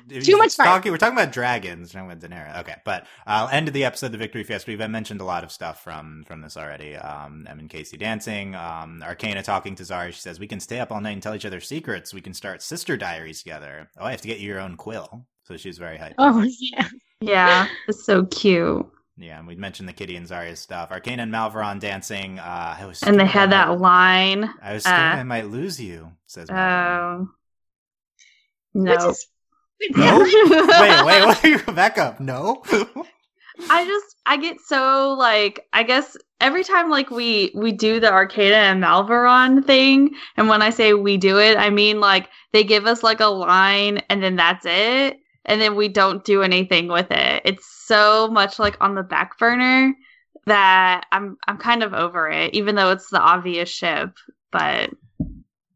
if 0.08 0.24
Too 0.24 0.32
you- 0.32 0.38
much 0.38 0.54
fire. 0.54 0.66
talking. 0.66 0.90
We're 0.92 0.98
talking 0.98 1.16
about 1.18 1.32
dragons. 1.32 1.94
We're 1.94 2.00
talking 2.00 2.16
about 2.16 2.30
Daenerys. 2.30 2.60
Okay, 2.60 2.76
but 2.84 3.06
I'll 3.26 3.48
end 3.48 3.68
the 3.68 3.84
episode, 3.84 4.12
the 4.12 4.18
victory 4.18 4.42
fiesta. 4.44 4.70
We've 4.70 4.90
mentioned 4.90 5.20
a 5.20 5.24
lot 5.24 5.44
of 5.44 5.52
stuff 5.52 5.82
from 5.84 6.24
from 6.26 6.40
this 6.40 6.56
already. 6.56 6.96
Um, 6.96 7.46
Em 7.48 7.58
and 7.58 7.70
Casey 7.70 7.96
dancing. 7.96 8.54
Um, 8.54 9.02
Arcana 9.02 9.42
talking 9.42 9.74
to 9.76 9.82
Zari. 9.82 10.12
She 10.12 10.20
says 10.20 10.40
we 10.40 10.46
can 10.48 10.60
stay 10.60 10.80
up 10.80 10.90
all 10.92 11.00
night 11.00 11.12
and 11.12 11.22
tell 11.22 11.34
each 11.34 11.44
other 11.46 11.60
secrets. 11.60 12.12
We 12.14 12.20
can 12.20 12.34
start 12.34 12.62
sister 12.62 12.96
diaries 12.96 13.42
together. 13.42 13.88
Oh, 13.98 14.04
I 14.06 14.10
have 14.12 14.20
to 14.22 14.28
get 14.28 14.38
you 14.40 14.48
your 14.48 14.60
own 14.60 14.76
quill. 14.76 15.26
So 15.44 15.56
she's 15.56 15.78
very 15.78 15.98
hyped. 15.98 16.14
Oh 16.18 16.42
yeah. 16.58 16.88
Yeah, 17.22 17.68
it's 17.86 18.04
so 18.06 18.24
cute. 18.26 18.86
Yeah, 19.18 19.38
and 19.38 19.46
we 19.46 19.54
mentioned 19.54 19.86
the 19.86 19.92
Kitty 19.92 20.16
and 20.16 20.26
Zarya 20.26 20.56
stuff. 20.56 20.90
Arcana 20.90 21.24
and 21.24 21.32
Malveron 21.32 21.78
dancing. 21.78 22.38
Uh, 22.38 22.76
I 22.80 22.86
was 22.86 23.02
And 23.02 23.20
they 23.20 23.26
had 23.26 23.52
I 23.52 23.66
that 23.68 23.78
line. 23.80 24.48
I 24.62 24.72
was 24.74 24.84
scared 24.84 24.98
uh, 24.98 25.16
I 25.18 25.22
might 25.24 25.46
lose 25.48 25.78
you. 25.78 26.12
Says 26.26 26.48
Malveron. 26.48 27.28
No. 28.74 28.92
Which 28.92 29.16
is 29.16 29.26
No? 29.96 30.18
wait, 30.20 31.04
wait, 31.04 31.42
wait, 31.66 31.66
back 31.74 31.98
up. 31.98 32.20
No. 32.20 32.62
I 33.68 33.84
just 33.84 34.16
I 34.26 34.36
get 34.36 34.60
so 34.60 35.14
like 35.18 35.66
I 35.72 35.82
guess 35.82 36.16
every 36.40 36.64
time 36.64 36.90
like 36.90 37.10
we 37.10 37.50
we 37.54 37.72
do 37.72 38.00
the 38.00 38.12
Arcana 38.12 38.56
and 38.56 38.82
Malveron 38.82 39.64
thing, 39.66 40.14
and 40.36 40.48
when 40.48 40.62
I 40.62 40.70
say 40.70 40.92
we 40.94 41.16
do 41.16 41.38
it, 41.38 41.56
I 41.56 41.70
mean 41.70 42.00
like 42.00 42.28
they 42.52 42.64
give 42.64 42.86
us 42.86 43.02
like 43.02 43.20
a 43.20 43.26
line 43.26 43.98
and 44.08 44.22
then 44.22 44.36
that's 44.36 44.64
it, 44.66 45.18
and 45.44 45.60
then 45.60 45.76
we 45.76 45.88
don't 45.88 46.24
do 46.24 46.42
anything 46.42 46.88
with 46.88 47.10
it. 47.10 47.42
It's 47.44 47.66
so 47.86 48.28
much 48.28 48.58
like 48.58 48.76
on 48.80 48.94
the 48.94 49.02
back 49.02 49.38
burner 49.38 49.94
that 50.46 51.04
I'm 51.12 51.36
I'm 51.46 51.58
kind 51.58 51.82
of 51.82 51.94
over 51.94 52.28
it, 52.28 52.54
even 52.54 52.74
though 52.74 52.90
it's 52.90 53.10
the 53.10 53.20
obvious 53.20 53.68
ship. 53.68 54.16
But 54.52 54.90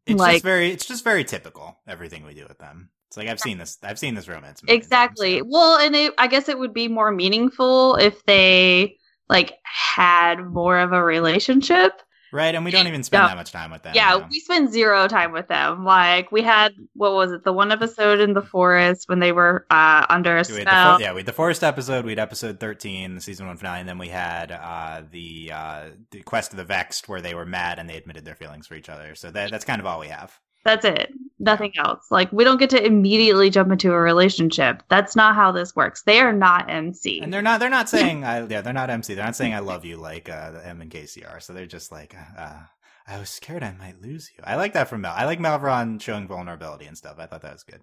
It's 0.05 0.19
Like- 0.19 0.33
just 0.35 0.43
very 0.43 0.71
it's 0.71 0.85
just 0.85 1.03
very 1.03 1.23
typical 1.23 1.79
everything 1.87 2.25
we 2.25 2.33
do 2.33 2.45
with 2.47 2.59
them. 2.59 2.89
It's 3.07 3.17
like 3.17 3.27
I've 3.27 3.39
seen 3.39 3.57
this 3.57 3.77
I've 3.83 3.99
seen 3.99 4.15
this 4.15 4.27
romance. 4.27 4.61
exactly. 4.67 5.39
times, 5.39 5.47
Well, 5.51 5.77
and 5.79 5.95
it, 5.95 6.13
I 6.17 6.27
guess 6.27 6.49
it 6.49 6.57
would 6.59 6.73
be 6.73 6.87
more 6.87 7.11
meaningful 7.11 7.95
if 7.95 8.23
they 8.25 8.97
like 9.29 9.53
had 9.63 10.45
more 10.45 10.77
of 10.79 10.91
a 10.93 11.03
relationship. 11.03 11.93
So. 12.35 12.37
Right, 12.37 12.53
and 12.55 12.65
we 12.65 12.71
don't 12.71 12.87
even 12.87 13.03
spend 13.03 13.23
Yeah. 13.23 13.27
that 13.29 13.37
much 13.37 13.51
time 13.51 13.71
with 13.71 13.83
them. 13.83 13.93
yeah, 13.95 14.17
know? 14.17 14.27
we 14.29 14.39
spend 14.39 14.71
zero 14.71 15.07
time 15.07 15.31
with 15.31 15.47
them. 15.47 15.85
Like 15.85 16.31
we 16.31 16.41
had 16.41 16.73
what 16.93 17.13
was 17.13 17.31
it? 17.31 17.43
The 17.43 17.53
one 17.53 17.71
episode 17.71 18.19
in 18.19 18.33
the 18.33 18.41
forest 18.41 19.07
when 19.07 19.19
they 19.19 19.31
were 19.31 19.65
uh 19.69 20.05
under 20.09 20.33
a 20.35 20.43
We 20.47 20.55
the 20.55 20.61
spell. 20.61 20.97
fo- 20.97 21.01
yeah, 21.03 21.13
we 21.13 21.19
had 21.19 21.25
the 21.25 21.33
forest 21.33 21.63
episode. 21.63 22.05
We 22.05 22.11
had 22.11 22.19
episode 22.19 22.59
thirteen, 22.59 23.15
the 23.15 23.21
season 23.21 23.47
one 23.47 23.57
finale, 23.57 23.79
and 23.79 23.89
then 23.89 23.97
we 23.97 24.09
had 24.09 24.51
uh, 24.51 25.03
the 25.11 25.51
uh, 25.53 25.81
the 26.11 26.21
quest 26.23 26.51
of 26.51 26.57
the 26.57 26.63
vexed, 26.65 27.07
where 27.09 27.21
they 27.21 27.33
were 27.35 27.45
mad 27.45 27.79
and 27.79 27.89
they 27.89 27.97
admitted 27.97 28.25
their 28.25 28.35
feelings 28.35 28.67
for 28.67 28.75
each 28.75 28.89
other. 28.89 29.15
So 29.15 29.31
that, 29.31 29.51
that's 29.51 29.65
kind 29.65 29.79
of 29.79 29.85
all 29.85 29.99
we 29.99 30.07
have. 30.07 30.37
That's 30.63 30.83
it. 30.85 31.11
Nothing 31.37 31.73
else. 31.77 32.05
Like 32.11 32.31
we 32.31 32.43
don't 32.45 32.57
get 32.59 32.69
to 32.71 32.81
immediately 32.85 33.49
jump 33.49 33.71
into 33.71 33.91
a 33.91 33.99
relationship. 33.99 34.81
That's 34.89 35.15
not 35.15 35.35
how 35.35 35.51
this 35.51 35.75
works. 35.75 36.03
They 36.03 36.19
are 36.21 36.31
not 36.31 36.69
MC. 36.69 37.19
And 37.21 37.33
they're 37.33 37.41
not 37.41 37.59
they're 37.59 37.69
not 37.69 37.89
saying 37.89 38.23
I 38.23 38.45
yeah 38.47 38.61
they're 38.61 38.71
not 38.73 38.89
MC. 38.89 39.13
They're 39.15 39.25
not 39.25 39.35
saying 39.35 39.53
I 39.53 39.59
love 39.59 39.83
you 39.83 39.97
like 39.97 40.29
uh, 40.29 40.51
the 40.51 40.65
M 40.67 40.81
and 40.81 40.89
Casey 40.89 41.25
are. 41.25 41.39
So 41.41 41.51
they're 41.53 41.65
just 41.65 41.91
like 41.91 42.15
uh, 42.37 42.59
I 43.07 43.19
was 43.19 43.29
scared 43.29 43.63
I 43.63 43.73
might 43.77 44.01
lose 44.01 44.31
you. 44.37 44.43
I 44.47 44.55
like 44.55 44.73
that 44.73 44.87
from 44.87 45.01
Mel. 45.01 45.13
I 45.15 45.25
like 45.25 45.39
Malveron 45.39 46.01
showing 46.01 46.27
vulnerability 46.27 46.85
and 46.85 46.97
stuff. 46.97 47.17
I 47.19 47.25
thought 47.25 47.41
that 47.41 47.53
was 47.53 47.63
good. 47.63 47.81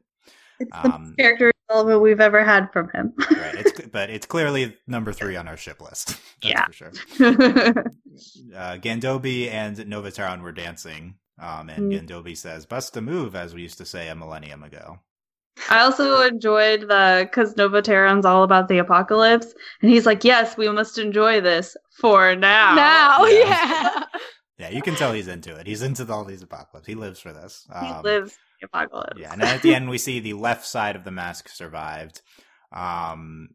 it's 0.59 0.71
the 0.71 0.87
Um, 0.89 1.05
best 1.05 1.19
character 1.19 1.53
development 1.69 2.01
we've 2.01 2.21
ever 2.21 2.43
had 2.43 2.73
from 2.73 2.89
him. 2.95 3.13
right. 3.31 3.55
It's 3.55 3.83
but 3.89 4.09
it's 4.09 4.25
clearly 4.27 4.77
number 4.87 5.13
three 5.13 5.37
on 5.37 5.47
our 5.47 5.59
ship 5.59 5.81
list. 5.83 6.09
That's 6.43 6.43
Yeah. 6.43 6.65
for 6.67 6.73
sure. 6.73 6.93
uh, 8.57 8.77
Gandobi 8.79 9.51
and 9.51 9.87
Nova 9.87 10.11
Terran 10.11 10.43
were 10.43 10.53
dancing, 10.53 11.15
um, 11.39 11.69
and 11.71 11.91
Mm. 11.93 12.07
Gandobi 12.09 12.37
says, 12.37 12.67
"Bust 12.67 12.97
a 12.97 13.01
move," 13.01 13.35
as 13.35 13.55
we 13.55 13.63
used 13.63 13.79
to 13.79 13.87
say 13.87 14.09
a 14.09 14.15
millennium 14.15 14.63
ago. 14.63 15.01
I 15.69 15.81
also 15.81 16.23
enjoyed 16.23 16.83
the 16.89 17.29
because 17.29 17.57
Nova 17.57 17.83
Terran's 17.83 18.25
all 18.25 18.43
about 18.43 18.69
the 18.69 18.79
apocalypse, 18.79 19.53
and 19.81 19.91
he's 19.91 20.07
like, 20.07 20.25
"Yes, 20.25 20.57
we 20.57 20.69
must 20.71 20.99
enjoy 20.99 21.41
this 21.41 21.77
for 22.01 22.35
now." 22.35 22.75
now, 22.75 23.25
Yeah. 23.27 23.45
yeah. 23.49 24.05
Yeah, 24.59 24.69
you 24.71 24.83
can 24.83 24.95
tell 24.95 25.13
he's 25.13 25.29
into 25.29 25.57
it. 25.57 25.67
He's 25.67 25.83
into 25.83 26.11
all 26.13 26.25
these 26.25 26.43
apocalypse. 26.43 26.87
He 26.87 26.95
lives 26.95 27.19
for 27.21 27.33
this. 27.33 27.67
he 27.81 27.89
Um, 27.89 28.03
lives 28.03 28.39
the 28.61 28.67
apocalypse. 28.67 29.19
Yeah, 29.19 29.33
and 29.33 29.43
then 29.43 29.55
at 29.55 29.63
the 29.63 29.75
end 29.75 29.89
we 29.89 29.99
see 29.99 30.21
the 30.21 30.35
left 30.35 30.65
side 30.67 30.95
of 30.95 31.03
the 31.05 31.11
mask 31.11 31.49
survived. 31.49 32.23
Um, 32.71 33.49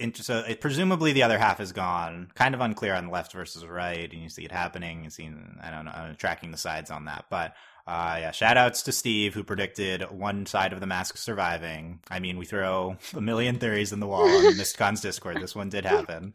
int- 0.00 0.16
so 0.16 0.38
it, 0.40 0.60
presumably 0.60 1.12
the 1.12 1.22
other 1.22 1.38
half 1.38 1.60
is 1.60 1.72
gone. 1.72 2.30
Kind 2.34 2.54
of 2.54 2.60
unclear 2.60 2.94
on 2.94 3.06
the 3.06 3.12
left 3.12 3.32
versus 3.32 3.64
right, 3.66 4.10
and 4.12 4.22
you 4.22 4.28
see 4.28 4.44
it 4.44 4.52
happening. 4.52 5.04
You 5.04 5.10
see, 5.10 5.30
I 5.62 5.70
don't 5.70 5.84
know, 5.84 5.90
uh, 5.90 6.12
tracking 6.14 6.50
the 6.50 6.58
sides 6.58 6.90
on 6.90 7.04
that, 7.06 7.26
but. 7.30 7.54
Uh, 7.86 8.18
yeah, 8.20 8.30
shout 8.30 8.56
outs 8.56 8.82
to 8.82 8.92
Steve 8.92 9.34
who 9.34 9.42
predicted 9.42 10.02
one 10.12 10.46
side 10.46 10.72
of 10.72 10.78
the 10.78 10.86
mask 10.86 11.16
surviving. 11.16 11.98
I 12.08 12.20
mean, 12.20 12.38
we 12.38 12.44
throw 12.44 12.96
a 13.16 13.20
million 13.20 13.58
theories 13.58 13.90
in 13.90 13.98
the 13.98 14.06
wall 14.06 14.28
on 14.28 14.54
Mysticons' 14.54 15.02
Discord. 15.02 15.40
This 15.40 15.56
one 15.56 15.70
did 15.70 15.84
happen. 15.86 16.34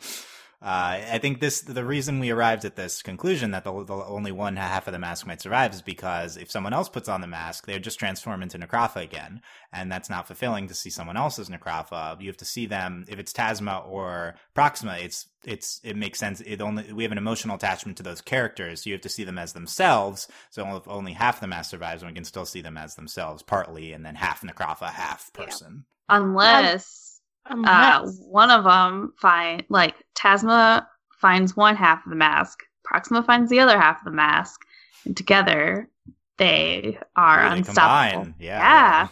Uh, 0.66 0.98
I 1.12 1.20
think 1.20 1.42
this 1.42 1.62
the 1.62 1.86
reason 1.86 2.20
we 2.20 2.32
arrived 2.32 2.66
at 2.66 2.76
this 2.76 3.04
conclusion 3.04 3.52
that 3.52 3.64
the, 3.64 3.84
the 3.84 3.94
only 3.94 4.32
one 4.32 4.56
half 4.56 4.88
of 4.88 4.94
the 4.94 5.00
mask 5.00 5.28
might 5.28 5.40
survive 5.40 5.76
is 5.76 5.84
because 5.84 6.38
if 6.38 6.50
someone 6.50 6.74
else 6.74 6.90
puts 6.90 7.08
on 7.08 7.22
the 7.22 7.28
mask, 7.28 7.68
they 7.68 7.74
would 7.74 7.84
just 7.84 8.00
transform 8.00 8.42
into 8.42 8.58
Necrofa 8.58 9.04
again, 9.04 9.42
and 9.72 9.92
that's 9.92 10.10
not 10.10 10.26
fulfilling 10.26 10.68
to 10.68 10.74
see 10.74 10.90
someone 10.90 11.18
else's 11.18 11.50
Necrofa. 11.50 12.20
You 12.20 12.26
have 12.26 12.38
to 12.38 12.46
see 12.46 12.66
them 12.66 13.06
if 13.08 13.20
it's 13.20 13.32
Tasma 13.32 13.88
or 13.88 14.38
Proxima. 14.56 14.98
It's 15.00 15.28
it's 15.44 15.80
it 15.84 15.96
makes 15.96 16.18
sense. 16.18 16.42
It 16.42 16.60
only 16.62 16.92
we 16.92 17.04
have 17.04 17.12
an 17.12 17.20
emotional 17.20 17.58
attachment 17.58 17.98
to 17.98 18.04
those 18.04 18.22
characters. 18.22 18.82
So 18.82 18.90
you 18.90 18.96
have 18.96 19.02
to 19.02 19.10
see 19.10 19.24
them 19.24 19.38
as 19.38 19.54
themselves. 19.54 20.28
So 20.50 20.78
if 20.78 20.88
only 20.88 21.14
half 21.14 21.42
the 21.42 21.46
mask 21.46 21.70
survives, 21.70 22.02
and 22.02 22.10
we 22.10 22.16
can 22.16 22.26
still 22.26 22.46
see 22.48 22.62
them 22.62 22.76
as 22.76 22.96
themselves 22.96 23.44
partly, 23.44 23.94
and 23.94 24.04
then 24.04 24.16
half 24.16 24.42
Necropha, 24.42 24.90
half 24.90 25.32
person. 25.32 25.86
Unless 26.10 27.15
uh, 27.50 28.06
one 28.30 28.50
of 28.52 28.64
them 28.64 29.14
find 29.20 29.64
like 29.70 29.96
Tasma 30.18 30.86
finds 31.22 31.56
one 31.56 31.76
half 31.76 32.04
of 32.06 32.10
the 32.10 32.16
mask, 32.16 32.60
Proxima 32.84 33.24
finds 33.24 33.50
the 33.50 33.60
other 33.60 33.80
half 33.80 34.00
of 34.00 34.06
the 34.06 34.12
mask, 34.12 34.62
and 35.06 35.16
together 35.16 35.90
they 36.38 36.98
are 37.16 37.44
Really 37.44 37.58
unstoppable. 37.60 38.24
combine. 38.24 38.36
Yeah. 38.40 39.08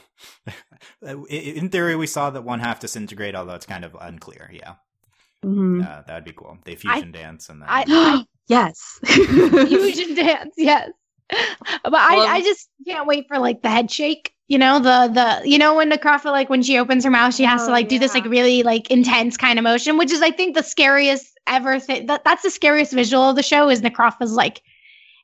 Yeah. 0.47 0.53
Uh, 1.05 1.23
in 1.25 1.69
theory, 1.69 1.95
we 1.95 2.07
saw 2.07 2.29
that 2.29 2.43
one 2.43 2.59
half 2.59 2.79
disintegrate, 2.81 3.35
although 3.35 3.53
it's 3.55 3.65
kind 3.65 3.85
of 3.85 3.95
unclear. 4.01 4.49
Yeah, 4.53 4.73
Mhm. 5.43 5.81
uh, 5.85 6.01
that 6.07 6.13
would 6.13 6.23
be 6.25 6.33
cool. 6.33 6.57
They 6.65 6.75
fusion 6.75 7.11
dance 7.13 7.47
and 7.49 7.61
then 7.61 7.67
I- 7.69 8.25
yes. 8.47 8.99
fusion 9.05 10.13
dance, 10.15 10.53
yes. 10.57 10.89
But 11.29 11.93
I, 11.93 12.15
Well- 12.17 12.27
I 12.27 12.41
just 12.41 12.69
can't 12.85 13.07
wait 13.07 13.27
for 13.29 13.37
like 13.39 13.61
the 13.61 13.69
head 13.69 13.89
shake. 13.91 14.33
You 14.53 14.59
know, 14.59 14.77
the 14.77 15.09
the 15.11 15.49
you 15.49 15.57
know 15.57 15.73
when 15.73 15.91
Necrofa 15.91 16.25
like 16.25 16.47
when 16.47 16.61
she 16.61 16.77
opens 16.77 17.03
her 17.05 17.09
mouth, 17.09 17.33
she 17.33 17.43
has 17.43 17.63
Oh, 17.63 17.65
to 17.65 17.71
like 17.71 17.87
do 17.87 17.97
this 17.97 18.13
like 18.13 18.25
really 18.25 18.61
like 18.61 18.91
intense 18.91 19.35
kind 19.35 19.57
of 19.57 19.63
motion, 19.63 19.97
which 19.97 20.11
is 20.11 20.21
I 20.21 20.29
think 20.29 20.55
the 20.55 20.61
scariest 20.61 21.39
ever 21.47 21.79
thing. 21.79 22.05
That 22.05 22.23
that's 22.23 22.43
the 22.43 22.51
scariest 22.51 22.93
visual 22.93 23.31
of 23.31 23.35
the 23.35 23.41
show 23.41 23.67
is 23.67 23.81
Necrofa's 23.81 24.33
like 24.33 24.61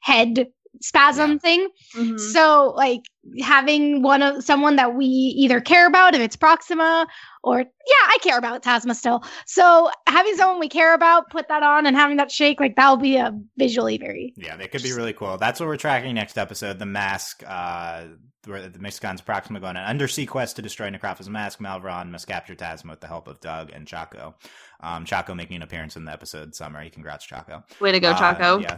head 0.01 0.47
spasm 0.81 1.31
Yeah. 1.33 1.37
thing. 1.39 1.67
Mhm. 1.95 2.19
So 2.19 2.73
like 2.75 3.01
having 3.41 4.01
one 4.01 4.21
of 4.21 4.43
someone 4.43 4.75
that 4.77 4.95
we 4.95 5.05
either 5.05 5.59
care 5.61 5.87
about, 5.87 6.15
if 6.15 6.21
it's 6.21 6.35
Proxima 6.35 7.05
or 7.43 7.59
yeah, 7.59 7.65
I 8.07 8.17
care 8.21 8.37
about 8.37 8.63
Tasma 8.63 8.95
still. 8.95 9.23
So 9.45 9.89
having 10.07 10.35
someone 10.35 10.59
we 10.59 10.69
care 10.69 10.93
about 10.93 11.29
put 11.29 11.47
that 11.49 11.63
on 11.63 11.85
and 11.85 11.95
having 11.95 12.17
that 12.17 12.31
shake, 12.31 12.59
like 12.59 12.75
that'll 12.75 12.97
be 12.97 13.17
a 13.17 13.31
visually 13.57 13.97
very 13.97 14.33
yeah, 14.37 14.55
that 14.55 14.71
could 14.71 14.83
be 14.83 14.93
really 14.93 15.13
cool. 15.13 15.37
That's 15.37 15.59
what 15.59 15.67
we're 15.67 15.77
tracking 15.77 16.15
next 16.15 16.37
episode. 16.37 16.79
The 16.79 16.85
mask, 16.85 17.43
uh, 17.45 18.03
where 18.45 18.69
the 18.69 18.79
Mexican's 18.79 19.19
Proxima 19.21 19.59
going 19.59 19.75
on 19.75 19.83
an 19.83 19.85
undersea 19.89 20.25
quest 20.25 20.55
to 20.55 20.61
destroy 20.61 20.89
Necrofa's 20.89 21.29
mask. 21.29 21.59
Malveron 21.59 22.09
must 22.09 22.25
capture 22.25 22.55
Tasma 22.55 22.91
with 22.91 23.01
the 23.01 23.07
help 23.07 23.27
of 23.27 23.41
Doug 23.41 23.69
and 23.73 23.85
Choko. 23.85 24.33
Um, 24.79 25.03
Choko 25.03 25.35
making 25.35 25.57
an 25.57 25.61
appearance 25.61 25.97
in 25.97 26.05
the 26.05 26.11
episode 26.13 26.55
summary. 26.55 26.89
Congrats, 26.89 27.25
Choko. 27.25 27.63
Way 27.81 27.91
to 27.91 27.99
go, 27.99 28.11
Uh, 28.11 28.33
Choko. 28.33 28.59
yeah. 28.59 28.77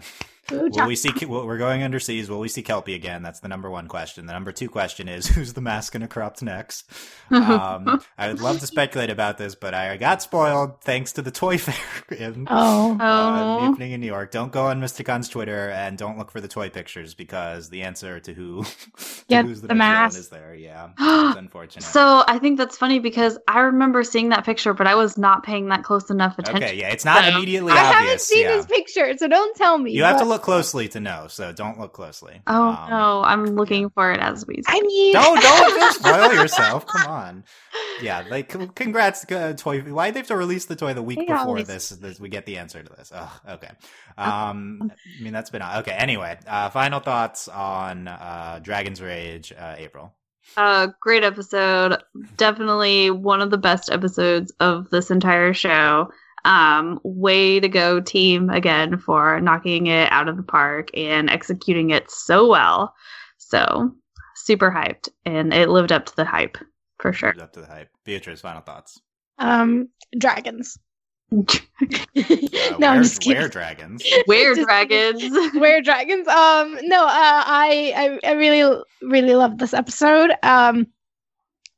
Ooh, 0.52 0.70
Will 0.74 0.88
we 0.88 0.96
see? 0.96 1.12
Will, 1.26 1.46
we're 1.46 1.58
going 1.58 1.82
underseas. 1.82 2.30
Will 2.30 2.40
we 2.40 2.48
see 2.50 2.62
Kelpie 2.62 2.94
again? 2.96 3.24
That's 3.24 3.40
the 3.40 3.48
number 3.48 3.70
one 3.70 3.88
question. 3.88 4.26
The 4.26 4.34
number 4.34 4.52
two 4.52 4.70
question 4.70 5.08
is 5.08 5.28
who's 5.36 5.54
the 5.54 5.62
mask 5.62 5.94
gonna 5.94 6.08
corrupt 6.08 6.42
next? 6.44 6.90
Um, 7.32 8.02
I 8.18 8.28
would 8.28 8.42
love 8.42 8.60
to 8.60 8.68
speculate 8.68 9.10
about 9.10 9.38
this, 9.38 9.56
but 9.56 9.74
I 9.74 9.96
got 9.96 10.22
spoiled 10.22 10.82
thanks 10.82 11.14
to 11.14 11.22
the 11.22 11.32
toy 11.32 11.58
fair 11.58 11.76
in 12.18 12.46
Oh. 12.50 12.98
uh, 13.00 13.60
Oh. 13.62 13.72
evening 13.72 13.94
in 13.94 14.02
New 14.02 14.08
York. 14.08 14.32
Don't 14.32 14.52
go 14.52 14.66
on 14.66 14.82
Mysticon's 14.82 15.30
Twitter 15.30 15.70
and 15.70 15.98
don't 15.98 16.18
look 16.18 16.30
for 16.30 16.42
the 16.42 16.48
toy 16.50 16.70
pictures 16.70 17.14
because 17.14 17.70
the 17.70 17.84
answer 17.84 18.20
to 18.20 18.34
who 18.34 18.64
to 18.64 19.26
Get 19.30 19.46
who's 19.46 19.62
the, 19.62 19.68
the 19.70 19.76
mask. 19.76 20.20
is 20.20 20.28
there. 20.30 20.54
Yeah, 20.56 20.90
it's 21.00 21.38
unfortunate. 21.38 21.84
So 21.84 22.24
I 22.28 22.38
think 22.40 22.58
that's 22.58 22.78
funny 22.78 23.00
because 23.00 23.38
I 23.48 23.60
remember 23.62 24.04
seeing 24.04 24.30
that 24.30 24.44
picture, 24.46 24.74
but 24.74 24.86
I 24.88 24.96
was 24.96 25.18
not 25.18 25.44
paying 25.44 25.70
that 25.70 25.84
close 25.84 26.10
enough 26.10 26.38
attention. 26.38 26.64
okay, 26.64 26.76
yeah, 26.78 26.90
it's 26.90 27.06
not 27.06 27.24
So- 27.24 27.30
immediately 27.38 27.72
I 27.72 27.78
obvious. 27.78 27.96
haven't 27.96 28.22
seen 28.22 28.44
yeah. 28.44 28.58
this 28.58 28.66
picture, 28.66 29.18
so 29.18 29.28
don't 29.30 29.56
tell 29.56 29.78
me. 29.78 29.92
You 29.92 30.04
have 30.04 30.18
to 30.18 30.24
but- 30.26 30.30
look 30.42 30.46
closely 30.46 30.88
to 30.90 31.00
know, 31.00 31.28
so 31.28 31.52
don't 31.52 31.80
look 31.80 31.94
closely. 31.94 32.42
Oh 32.48 32.70
Um, 32.70 32.90
no, 32.90 33.24
I'm 33.24 33.46
looking 33.46 33.90
for 33.90 34.12
it 34.12 34.20
as 34.20 34.46
we. 34.46 34.62
I 34.68 34.82
mean, 34.82 35.14
Don't 35.14 35.42
don't 35.42 35.80
don't 35.80 35.94
spoil 36.04 36.34
yourself. 36.34 36.86
Come 36.88 37.08
on. 37.08 37.44
Yeah, 38.02 38.24
like 38.30 38.50
congrats, 38.76 39.30
uh, 39.32 39.54
toy. 39.58 39.82
Why 39.82 40.10
do 40.10 40.14
they 40.14 40.20
have 40.20 40.28
to 40.28 40.38
release 40.38 40.66
the 40.66 40.76
toy 40.76 40.94
the 40.94 41.02
week 41.04 41.20
They 41.20 41.26
before 41.26 41.62
this, 41.64 41.90
this? 41.90 42.20
We 42.20 42.30
get 42.30 42.46
the 42.46 42.58
answer 42.58 42.82
to 42.82 42.90
this. 42.90 43.12
Oh, 43.14 43.40
okay. 43.50 43.70
Um, 44.18 44.92
I 45.20 45.24
mean 45.24 45.34
that's 45.34 45.50
been 45.50 45.62
okay. 45.62 45.92
Anyway, 45.92 46.38
uh, 46.48 46.70
final 46.70 47.00
thoughts 47.00 47.48
on 47.48 48.08
uh, 48.08 48.60
Dragon's 48.62 49.02
Rage, 49.02 49.54
uh, 49.58 49.76
April. 49.78 50.14
Uh, 50.58 50.88
great 51.00 51.24
episode. 51.24 52.02
Definitely 52.36 53.10
one 53.12 53.42
of 53.42 53.52
the 53.52 53.58
best 53.58 53.90
episodes 53.92 54.52
of 54.60 54.90
this 54.90 55.12
entire 55.12 55.54
show. 55.54 56.10
Um, 56.46 57.00
way 57.04 57.60
to 57.60 57.68
go, 57.70 58.00
team, 58.02 58.50
again, 58.50 58.98
for 58.98 59.40
knocking 59.42 59.88
it 59.88 60.12
out 60.12 60.28
of 60.28 60.38
the 60.38 60.44
park 60.44 60.90
and 60.96 61.30
executing 61.30 61.92
it 61.92 62.10
so 62.10 62.48
well. 62.48 62.94
So, 63.38 63.94
super 64.36 64.72
hyped, 64.72 65.10
and 65.26 65.54
it 65.54 65.70
lived 65.70 65.92
up 65.92 66.06
to 66.08 66.16
the 66.16 66.26
hype 66.26 66.58
for 67.00 67.14
sure. 67.14 67.30
Lives 67.30 67.42
Up 67.44 67.54
to 67.54 67.62
the 67.62 67.68
hype. 67.68 67.90
Beatrice, 68.06 68.42
final 68.42 68.62
thoughts. 68.62 69.00
um, 69.40 69.90
dragons. 70.18 70.78
Uh, 71.34 71.44
no, 72.16 72.24
where, 72.78 72.90
I'm 72.90 73.04
just 73.04 73.22
kidding. 73.22 73.40
Where 73.40 73.48
dragons? 73.50 74.04
Where 74.26 74.54
Just- 74.56 74.68
dragons? 74.68 75.54
Where 75.56 75.82
dragons? 75.82 76.28
Um, 76.28 76.78
no, 76.84 77.06
uh, 77.06 77.08
I, 77.46 78.20
I, 78.24 78.30
I 78.30 78.32
really, 78.34 78.82
really 79.02 79.36
loved 79.36 79.60
this 79.60 79.74
episode. 79.74 80.32
Um, 80.44 80.88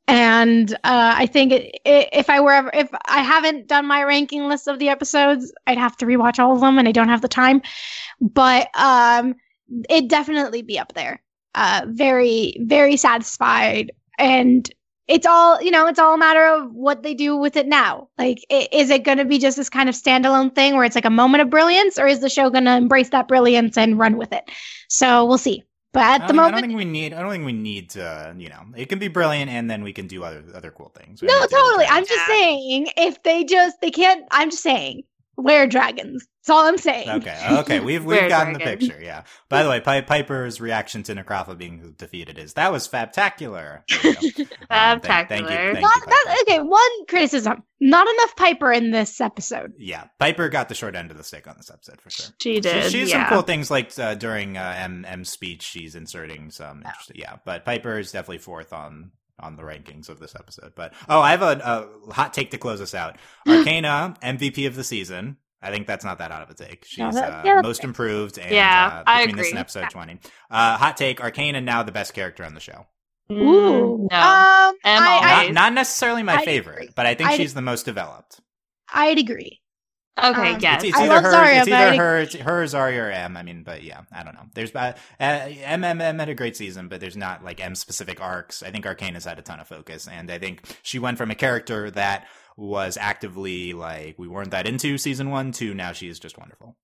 and 0.06 0.72
uh, 0.74 1.14
I 1.16 1.26
think 1.26 1.52
it, 1.52 1.80
i 1.86 2.08
if 2.12 2.28
I 2.30 2.40
were 2.40 2.52
ever, 2.52 2.70
if 2.74 2.88
I 3.06 3.22
haven't 3.22 3.66
done 3.68 3.86
my 3.86 4.02
ranking 4.04 4.44
list 4.48 4.68
of 4.68 4.78
the 4.78 4.88
episodes, 4.90 5.52
I'd 5.66 5.78
have 5.78 5.96
to 5.98 6.06
rewatch 6.06 6.38
all 6.38 6.54
of 6.54 6.60
them, 6.60 6.78
and 6.78 6.86
I 6.88 6.92
don't 6.92 7.08
have 7.08 7.22
the 7.22 7.28
time. 7.28 7.62
But 8.20 8.68
um, 8.78 9.34
it'd 9.88 10.10
definitely 10.10 10.62
be 10.62 10.78
up 10.78 10.92
there. 10.94 11.22
Uh, 11.54 11.82
very, 11.88 12.56
very 12.60 12.96
satisfied, 12.96 13.92
and 14.18 14.68
it's 15.08 15.26
all 15.26 15.60
you 15.62 15.70
know. 15.70 15.86
It's 15.86 15.98
all 15.98 16.14
a 16.14 16.18
matter 16.18 16.44
of 16.44 16.72
what 16.72 17.02
they 17.02 17.14
do 17.14 17.36
with 17.36 17.56
it 17.56 17.66
now. 17.66 18.08
Like, 18.18 18.44
i- 18.50 18.68
is 18.72 18.90
it 18.90 19.04
going 19.04 19.18
to 19.18 19.24
be 19.24 19.38
just 19.38 19.56
this 19.56 19.70
kind 19.70 19.88
of 19.88 19.94
standalone 19.94 20.54
thing 20.54 20.74
where 20.74 20.84
it's 20.84 20.96
like 20.96 21.04
a 21.04 21.10
moment 21.10 21.42
of 21.42 21.50
brilliance, 21.50 21.98
or 21.98 22.06
is 22.06 22.20
the 22.20 22.28
show 22.28 22.50
going 22.50 22.64
to 22.64 22.76
embrace 22.76 23.10
that 23.10 23.28
brilliance 23.28 23.78
and 23.78 23.98
run 23.98 24.16
with 24.16 24.32
it? 24.32 24.50
So 24.88 25.24
we'll 25.26 25.38
see. 25.38 25.62
But 25.94 26.02
at 26.02 26.18
don't, 26.18 26.26
the 26.26 26.32
think- 26.34 26.40
I 26.40 26.42
don't 26.42 26.52
moment, 26.52 26.66
think 26.66 26.76
we 26.76 26.84
need. 26.84 27.14
I 27.14 27.22
don't 27.22 27.30
think 27.30 27.46
we 27.46 27.52
need 27.52 27.90
to. 27.90 28.34
You 28.36 28.48
know, 28.50 28.62
it 28.76 28.86
can 28.90 28.98
be 28.98 29.08
brilliant, 29.08 29.50
and 29.50 29.70
then 29.70 29.82
we 29.82 29.92
can 29.94 30.06
do 30.08 30.24
other 30.24 30.42
other 30.54 30.70
cool 30.70 30.90
things. 30.94 31.22
We 31.22 31.28
no, 31.28 31.34
don't 31.34 31.42
need 31.42 31.48
to 31.48 31.54
do 31.54 31.60
totally. 31.62 31.86
I'm 31.86 32.04
just 32.04 32.20
Yeah. 32.20 32.26
saying 32.26 32.88
if 32.98 33.22
they 33.22 33.44
just 33.44 33.80
they 33.80 33.90
can't. 33.92 34.26
I'm 34.30 34.50
just 34.50 34.62
saying 34.62 35.04
wear 35.36 35.66
dragons. 35.66 36.26
That's 36.46 36.50
all 36.50 36.66
I'm 36.66 36.76
saying. 36.76 37.08
Okay, 37.08 37.46
okay, 37.60 37.80
we've 37.80 38.04
we've 38.04 38.28
gotten 38.28 38.52
the 38.52 38.58
dragon? 38.58 38.78
picture. 38.88 39.02
Yeah. 39.02 39.22
By 39.48 39.62
the 39.62 39.68
way, 39.70 39.80
Pi- 39.80 40.02
Piper's 40.02 40.60
reaction 40.60 41.02
to 41.04 41.14
Necrofa 41.14 41.56
being 41.56 41.94
defeated 41.96 42.38
is 42.38 42.52
that 42.54 42.70
was 42.70 42.86
fabtacular. 42.86 43.80
There 44.02 44.14
you 44.20 44.32
go. 44.32 44.44
Um, 44.70 45.00
thank- 45.00 45.28
thank 45.28 45.42
you, 45.42 45.56
thank 45.56 45.80
Not, 45.80 45.96
you, 45.96 46.06
that, 46.06 46.38
okay, 46.48 46.60
one 46.60 47.06
criticism. 47.08 47.62
Not 47.80 48.06
enough 48.08 48.34
Piper 48.36 48.72
in 48.72 48.90
this 48.90 49.20
episode. 49.20 49.72
Yeah, 49.78 50.04
Piper 50.18 50.48
got 50.48 50.68
the 50.68 50.74
short 50.74 50.96
end 50.96 51.10
of 51.10 51.16
the 51.16 51.24
stick 51.24 51.46
on 51.46 51.54
this 51.56 51.70
episode 51.70 52.00
for 52.00 52.10
sure. 52.10 52.26
She 52.40 52.54
She, 52.56 52.60
did. 52.60 52.90
she 52.90 53.00
has 53.00 53.10
yeah. 53.10 53.28
some 53.28 53.34
cool 53.36 53.42
things 53.42 53.70
like 53.70 53.96
uh, 53.98 54.14
during 54.14 54.56
uh, 54.56 54.74
M 54.78 55.04
M 55.06 55.24
speech, 55.24 55.62
she's 55.62 55.94
inserting 55.94 56.50
some 56.50 56.78
interesting. 56.78 57.16
Yeah, 57.18 57.36
but 57.44 57.64
Piper 57.64 57.98
is 57.98 58.10
definitely 58.12 58.38
fourth 58.38 58.72
on 58.72 59.12
on 59.40 59.56
the 59.56 59.62
rankings 59.62 60.08
of 60.08 60.20
this 60.20 60.34
episode. 60.34 60.72
But 60.76 60.94
oh, 61.08 61.20
I 61.20 61.30
have 61.32 61.42
a, 61.42 61.88
a 62.08 62.12
hot 62.12 62.32
take 62.34 62.50
to 62.52 62.58
close 62.58 62.80
us 62.80 62.94
out. 62.94 63.16
Arcana 63.48 64.14
MVP 64.22 64.66
of 64.66 64.74
the 64.76 64.84
season. 64.84 65.36
I 65.62 65.70
think 65.70 65.86
that's 65.86 66.04
not 66.04 66.18
that 66.18 66.30
out 66.30 66.42
of 66.42 66.50
a 66.50 66.54
take. 66.54 66.84
She's 66.84 66.98
No, 66.98 67.10
that- 67.12 67.32
uh, 67.32 67.42
yeah, 67.44 67.54
that's 67.56 67.66
most 67.66 67.80
fair. 67.80 67.88
improved, 67.88 68.38
and 68.38 68.50
Yeah, 68.50 69.00
uh, 69.00 69.02
I 69.06 69.20
between 69.26 69.36
this 69.36 69.46
and 69.46 69.52
agree. 69.54 69.60
episode 69.60 69.90
twenty. 69.90 70.18
Uh, 70.50 70.76
hot 70.76 70.96
take: 70.98 71.20
Arcana 71.22 71.60
now 71.62 71.82
the 71.82 71.92
best 71.92 72.12
character 72.14 72.44
on 72.44 72.52
the 72.54 72.60
show. 72.60 72.86
Mm, 73.30 73.36
Ooh. 73.40 74.08
no. 74.10 74.16
Um, 74.16 74.18
I, 74.18 74.74
all 74.84 75.24
I, 75.24 75.44
Not, 75.46 75.52
not 75.54 75.72
necessarily 75.72 76.22
my 76.22 76.34
I'd 76.36 76.44
favorite, 76.44 76.74
agree. 76.76 76.90
but 76.94 77.06
I 77.06 77.14
think 77.14 77.30
I'd- 77.30 77.42
she's 77.42 77.54
the 77.54 77.62
most 77.62 77.84
developed. 77.86 78.40
I'd 78.92 79.18
agree. 79.18 79.60
Okay, 80.16 80.54
um, 80.54 80.60
yes. 80.60 80.84
It's, 80.84 80.90
it's 80.90 80.96
I 80.98 81.02
either 81.06 81.14
love 81.14 81.24
her, 81.24 81.32
Zarya, 81.32 81.58
it's 81.58 81.66
either 81.68 81.76
I- 81.92 81.96
her, 81.96 82.18
it's 82.18 82.34
her, 82.36 82.62
Zarya, 82.64 83.08
or 83.08 83.10
M. 83.10 83.36
I 83.36 83.42
mean, 83.42 83.64
but 83.64 83.82
yeah, 83.82 84.02
I 84.12 84.22
don't 84.22 84.34
know. 84.34 84.44
There's 84.54 84.72
uh, 84.74 84.92
uh, 85.18 85.22
M, 85.22 85.82
M, 85.82 86.00
M 86.00 86.18
had 86.20 86.28
a 86.28 86.34
great 86.34 86.56
season, 86.56 86.86
but 86.88 87.00
there's 87.00 87.16
not 87.16 87.44
like 87.44 87.60
M 87.60 87.74
specific 87.74 88.20
arcs. 88.20 88.62
I 88.62 88.70
think 88.70 88.86
Arcana 88.86 89.14
has 89.14 89.24
had 89.24 89.40
a 89.40 89.42
ton 89.42 89.58
of 89.58 89.66
focus, 89.66 90.06
and 90.06 90.30
I 90.30 90.38
think 90.38 90.62
she 90.82 91.00
went 91.00 91.18
from 91.18 91.32
a 91.32 91.34
character 91.34 91.90
that 91.92 92.28
was 92.56 92.96
actively 92.96 93.72
like 93.72 94.16
we 94.16 94.28
weren't 94.28 94.52
that 94.52 94.68
into 94.68 94.96
season 94.98 95.30
one 95.30 95.50
to 95.52 95.74
now 95.74 95.90
she 95.90 96.06
is 96.08 96.20
just 96.20 96.38
wonderful. 96.38 96.76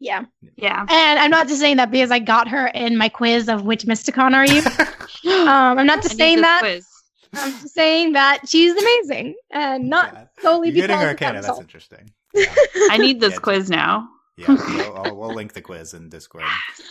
Yeah. 0.00 0.24
yeah. 0.56 0.86
And 0.88 1.18
I'm 1.20 1.30
not 1.30 1.46
just 1.46 1.60
saying 1.60 1.76
that 1.76 1.90
because 1.90 2.10
I 2.10 2.18
got 2.20 2.48
her 2.48 2.66
in 2.68 2.96
my 2.96 3.10
quiz 3.10 3.48
of 3.50 3.62
which 3.64 3.84
Mysticon 3.84 4.32
are 4.34 4.46
you. 4.46 4.62
um, 5.46 5.78
I'm 5.78 5.86
not 5.86 6.02
just 6.02 6.16
saying 6.16 6.40
that. 6.40 6.60
quiz. 6.62 6.86
I'm 7.34 7.52
just 7.52 7.74
saying 7.74 8.14
that 8.14 8.48
she's 8.48 8.72
amazing 8.72 9.34
and 9.50 9.88
not 9.90 10.12
Yeah. 10.14 10.24
solely 10.40 10.68
You're 10.70 10.86
getting 10.88 10.96
because 10.96 11.02
of 11.04 11.08
Arcana. 11.10 11.42
that 11.42 11.46
That's 11.48 11.60
interesting. 11.60 12.10
Yeah. 12.34 12.54
I 12.90 12.98
need 12.98 13.20
this 13.20 13.34
Yeah, 13.34 13.38
quiz 13.40 13.70
now. 13.70 14.08
Yeah, 14.36 14.46
we'll, 14.48 14.96
I'll, 15.06 15.16
we'll 15.16 15.34
link 15.34 15.52
the 15.52 15.60
quiz 15.60 15.92
in 15.92 16.08
Discord. 16.08 16.44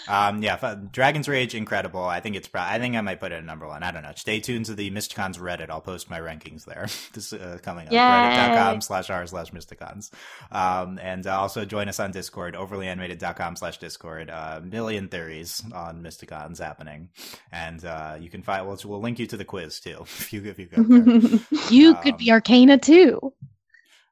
Um, 0.08 0.44
yeah, 0.44 0.76
Dragon's 0.92 1.28
Rage, 1.28 1.56
incredible. 1.56 2.04
I 2.04 2.20
think 2.20 2.36
it's. 2.36 2.48
Pro- 2.48 2.62
I 2.62 2.78
think 2.78 2.96
I 2.96 3.02
might 3.02 3.20
put 3.20 3.32
it 3.32 3.36
at 3.36 3.44
number 3.46 3.66
one. 3.68 3.82
I 3.82 3.90
don't 3.90 4.04
know. 4.04 4.12
Stay 4.16 4.40
tuned 4.40 4.66
to 4.68 4.76
the 4.76 4.92
Mysticons 4.92 5.40
Reddit. 5.40 5.72
I'll 5.72 5.82
post 5.82 6.12
my 6.12 6.20
rankings 6.20 6.66
there. 6.66 6.88
this 7.14 7.34
uh, 7.34 7.58
coming 7.64 7.88
up. 7.88 7.94
Yay. 7.94 7.98
Reddit.com 8.00 8.82
slash 8.82 9.10
r 9.10 9.26
slash 9.26 9.50
Mysticons. 9.52 10.12
Um, 10.52 11.00
and 11.02 11.26
uh, 11.26 11.40
also 11.40 11.66
join 11.66 11.90
us 11.90 12.00
on 12.00 12.12
Discord. 12.12 12.54
Overlyanimated.com 12.54 13.56
slash 13.56 13.80
Discord. 13.80 14.30
Uh, 14.30 14.62
million 14.64 15.08
theories 15.08 15.64
on 15.74 16.04
Mysticons 16.04 16.60
happening, 16.60 17.10
and 17.52 17.84
uh, 17.84 18.18
you 18.20 18.30
can 18.30 18.44
find. 18.44 18.68
We'll, 18.68 18.80
we'll 18.86 19.02
link 19.02 19.18
you 19.18 19.26
to 19.26 19.38
the 19.38 19.46
quiz 19.46 19.80
too 19.80 19.98
if 20.02 20.32
you 20.34 20.44
if 20.46 20.60
you 20.60 20.68
go 20.68 20.84
there. 20.84 21.40
You 21.72 21.96
Um, 21.96 22.04
could 22.04 22.18
be 22.18 22.32
Arcana 22.32 22.78
too. 22.78 23.34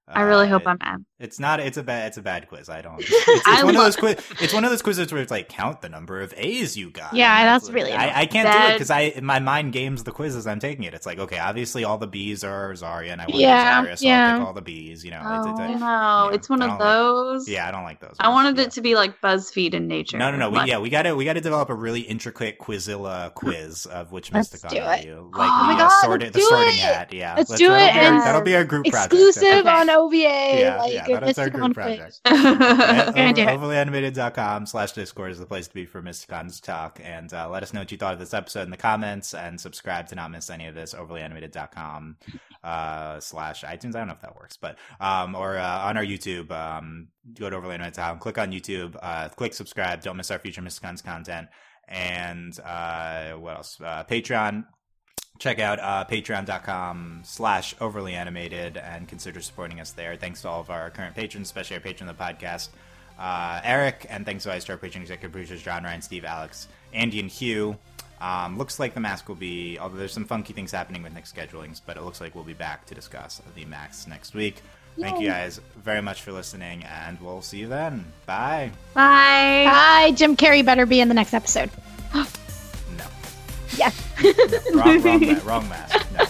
I 0.10 0.22
really 0.22 0.48
hope 0.48 0.66
Uh, 0.66 0.70
I'm 0.72 0.78
at. 0.82 1.00
it's 1.20 1.38
not. 1.40 1.60
It's 1.60 1.76
a 1.78 1.84
bad. 1.84 2.08
It's 2.08 2.18
a 2.18 2.22
bad 2.22 2.48
quiz. 2.48 2.70
I 2.70 2.82
don't. 2.82 2.98
It's, 3.10 3.12
it's 3.28 3.48
I 3.48 3.64
one 3.64 3.76
of 3.76 3.82
those 3.84 3.96
quiz. 3.98 4.16
It's 4.40 4.54
one 4.54 4.64
of 4.64 4.70
those 4.70 4.82
quizzes 4.82 5.12
where 5.12 5.22
it's 5.22 5.32
like 5.32 5.50
count 5.50 5.82
the 5.82 5.90
number 5.90 6.22
of 6.22 6.34
A's 6.38 6.78
you 6.78 6.90
got. 6.92 7.14
Yeah, 7.14 7.44
that's 7.46 7.70
really 7.70 7.92
I, 7.92 8.22
I 8.22 8.26
can't 8.26 8.50
do 8.52 8.58
it 8.70 8.74
because 8.74 8.90
I 8.90 9.20
my 9.22 9.40
mind 9.40 9.74
games 9.74 10.04
the 10.06 10.12
quizzes 10.12 10.48
I'm 10.48 10.60
taking 10.60 10.84
it. 10.86 10.94
It's 10.94 11.06
like 11.06 11.20
okay, 11.20 11.40
obviously 11.40 11.84
all 11.84 11.98
the 11.98 12.08
B's 12.08 12.44
are 12.46 12.72
Zarya, 12.74 13.12
and 13.12 13.22
I 13.22 13.26
want 13.26 13.36
Yeah, 13.36 13.84
Zarya, 13.84 13.98
so 13.98 14.08
I'll 14.08 14.12
yeah. 14.14 14.38
pick 14.38 14.48
all 14.48 14.54
the 14.54 14.62
B's. 14.62 15.04
You 15.04 15.12
know, 15.12 15.22
Oh 15.26 15.40
it's, 15.40 15.48
it's, 15.48 15.60
no, 15.60 15.88
yeah, 15.88 16.30
it's 16.36 16.50
one 16.50 16.62
of 16.62 16.70
don't 16.70 16.80
like- 16.80 16.88
those. 16.88 17.50
yeah, 17.50 17.68
I 17.68 17.72
don't 17.72 17.84
like 17.84 18.00
those. 18.00 18.16
I 18.20 18.30
wanted 18.30 18.58
Yeah. 18.58 18.64
it 18.64 18.72
to 18.72 18.82
be 18.82 18.96
like 18.96 19.20
BuzzFeed 19.22 19.74
in 19.74 19.88
nature. 19.88 20.18
No, 20.18 20.32
no, 20.32 20.38
no. 20.38 20.50
We, 20.50 20.64
yeah, 20.70 20.80
we 20.80 20.90
gotta 20.90 21.16
we 21.16 21.26
gotta 21.26 21.42
develop 21.42 21.70
a 21.70 21.76
really 21.76 22.02
intricate 22.02 22.60
Quizilla 22.60 23.34
quiz 23.34 23.86
of 23.88 24.12
which 24.14 24.32
Mysticon 24.32 24.86
are 24.86 24.96
it. 24.96 25.06
you? 25.06 25.30
Oh 25.34 25.38
Like 25.38 25.50
my 25.50 25.74
the, 25.74 25.80
God, 25.80 25.92
uh, 25.92 26.08
sorti- 26.08 26.20
let's 26.24 26.34
the 26.34 26.40
do 26.40 26.46
sorting 26.46 26.74
it. 26.76 26.80
hat. 26.80 27.14
Yeah, 27.14 27.36
Let's 27.38 27.56
do 27.56 27.74
it 27.74 27.94
that'll 27.94 28.42
be 28.42 28.56
our 28.56 28.64
group 28.64 28.86
project. 28.86 29.14
Exclusive 29.14 29.68
on 29.68 29.90
OVA. 29.98 30.16
Yeah, 30.16 30.78
like 30.78 30.94
yeah, 30.94 31.20
that's 31.20 31.40
our 31.40 31.50
group 31.50 31.74
project. 31.74 32.22
We're 32.30 32.34
gonna 32.34 33.34
do 33.34 33.42
it. 33.42 33.48
overlyanimated.com 33.48 34.66
slash 34.66 34.92
discord 34.92 35.32
is 35.32 35.40
the 35.40 35.46
place 35.46 35.68
to 35.68 35.74
be 35.74 35.86
for 35.86 36.02
mysticons 36.02 36.62
talk 36.62 37.00
and 37.04 37.34
uh, 37.34 37.50
let 37.50 37.64
us 37.64 37.74
know 37.74 37.82
what 37.82 37.92
you 37.92 37.98
thought 37.98 38.14
of 38.14 38.20
this 38.20 38.34
episode 38.34 38.62
in 38.64 38.70
the 38.72 38.78
comments 38.78 39.34
and 39.34 39.60
subscribe 39.60 40.08
to 40.08 40.16
not 40.16 40.32
miss 40.32 40.50
any 40.50 40.68
of 40.68 40.76
this 40.76 40.94
overlyanimated.com 40.94 42.18
uh, 42.64 43.20
slash 43.20 43.64
itunes 43.64 43.96
i 43.96 44.00
don't 44.00 44.08
know 44.08 44.14
if 44.14 44.22
that 44.22 44.36
works 44.36 44.58
but 44.58 44.78
um, 45.00 45.36
or 45.36 45.58
uh, 45.58 45.80
on 45.80 45.98
our 45.98 46.04
youtube 46.04 46.52
um, 46.52 47.08
go 47.40 47.50
to 47.50 47.56
overlyanimated.com 47.56 48.20
click 48.20 48.38
on 48.38 48.52
youtube 48.52 48.96
uh, 49.02 49.30
click 49.30 49.54
subscribe 49.54 50.02
don't 50.02 50.18
miss 50.18 50.32
our 50.32 50.40
future 50.40 50.62
mysticons 50.62 51.04
content 51.04 51.48
and 51.88 52.60
uh, 52.60 53.32
what 53.34 53.56
else 53.56 53.80
uh, 53.82 54.04
patreon 54.10 54.66
check 55.40 55.60
out 55.60 55.80
uh, 55.80 56.06
patreon.com 56.10 57.22
slash 57.24 57.76
overly 57.80 58.14
animated 58.14 58.78
and 58.78 59.08
consider 59.08 59.42
supporting 59.42 59.80
us 59.80 59.92
there. 59.92 60.16
Thanks 60.16 60.42
to 60.42 60.50
all 60.50 60.62
of 60.62 60.70
our 60.70 60.90
current 60.90 61.16
patrons 61.16 61.48
especially 61.48 61.76
our 61.76 61.82
patron 61.82 62.10
of 62.10 62.18
the 62.18 62.24
podcast 62.24 62.70
uh, 63.20 63.60
eric 63.64 64.06
and 64.10 64.26
thanks 64.26 64.44
to 64.44 64.60
to 64.60 64.72
our 64.72 64.78
patron 64.78 65.02
executive 65.02 65.32
producers 65.32 65.62
john 65.62 65.84
ryan 65.84 66.02
steve 66.02 66.26
alex 66.26 66.68
andy 66.94 67.20
and 67.20 67.30
hugh. 67.30 67.78
Um, 68.20 68.58
looks 68.58 68.80
like 68.80 68.96
the 68.96 69.00
mask 69.00 69.28
will 69.28 69.36
be 69.36 69.78
although 69.80 69.98
there's 69.98 70.14
some 70.14 70.26
funky 70.26 70.54
things 70.54 70.72
happening 70.72 71.04
with 71.04 71.14
next 71.14 71.36
schedulings 71.36 71.82
but 71.86 71.98
it 71.98 72.04
looks 72.04 72.20
like 72.20 72.34
we'll 72.36 72.44
be 72.44 72.54
back 72.54 72.86
to 72.88 72.96
discuss 72.96 73.42
the 73.56 73.66
max 73.66 74.08
next 74.08 74.34
week. 74.34 74.62
Thank 75.00 75.20
you 75.20 75.28
guys 75.28 75.62
very 75.76 76.02
much 76.02 76.24
for 76.24 76.32
listening 76.32 76.84
and 76.86 77.22
we'll 77.22 77.44
see 77.44 77.60
you 77.60 77.68
then. 77.68 78.04
Bye. 78.26 78.72
Bye. 78.96 79.66
Hi, 79.70 80.12
Jim 80.14 80.36
Carrey 80.36 80.66
better 80.66 80.88
be 80.88 81.00
in 81.00 81.08
the 81.08 81.14
next 81.14 81.36
episode. 81.36 81.70
Yes. 83.78 83.96
wrong, 84.74 85.02
wrong, 85.02 85.42
wrong 85.46 85.70
mask. 85.70 86.12
No. 86.14 86.26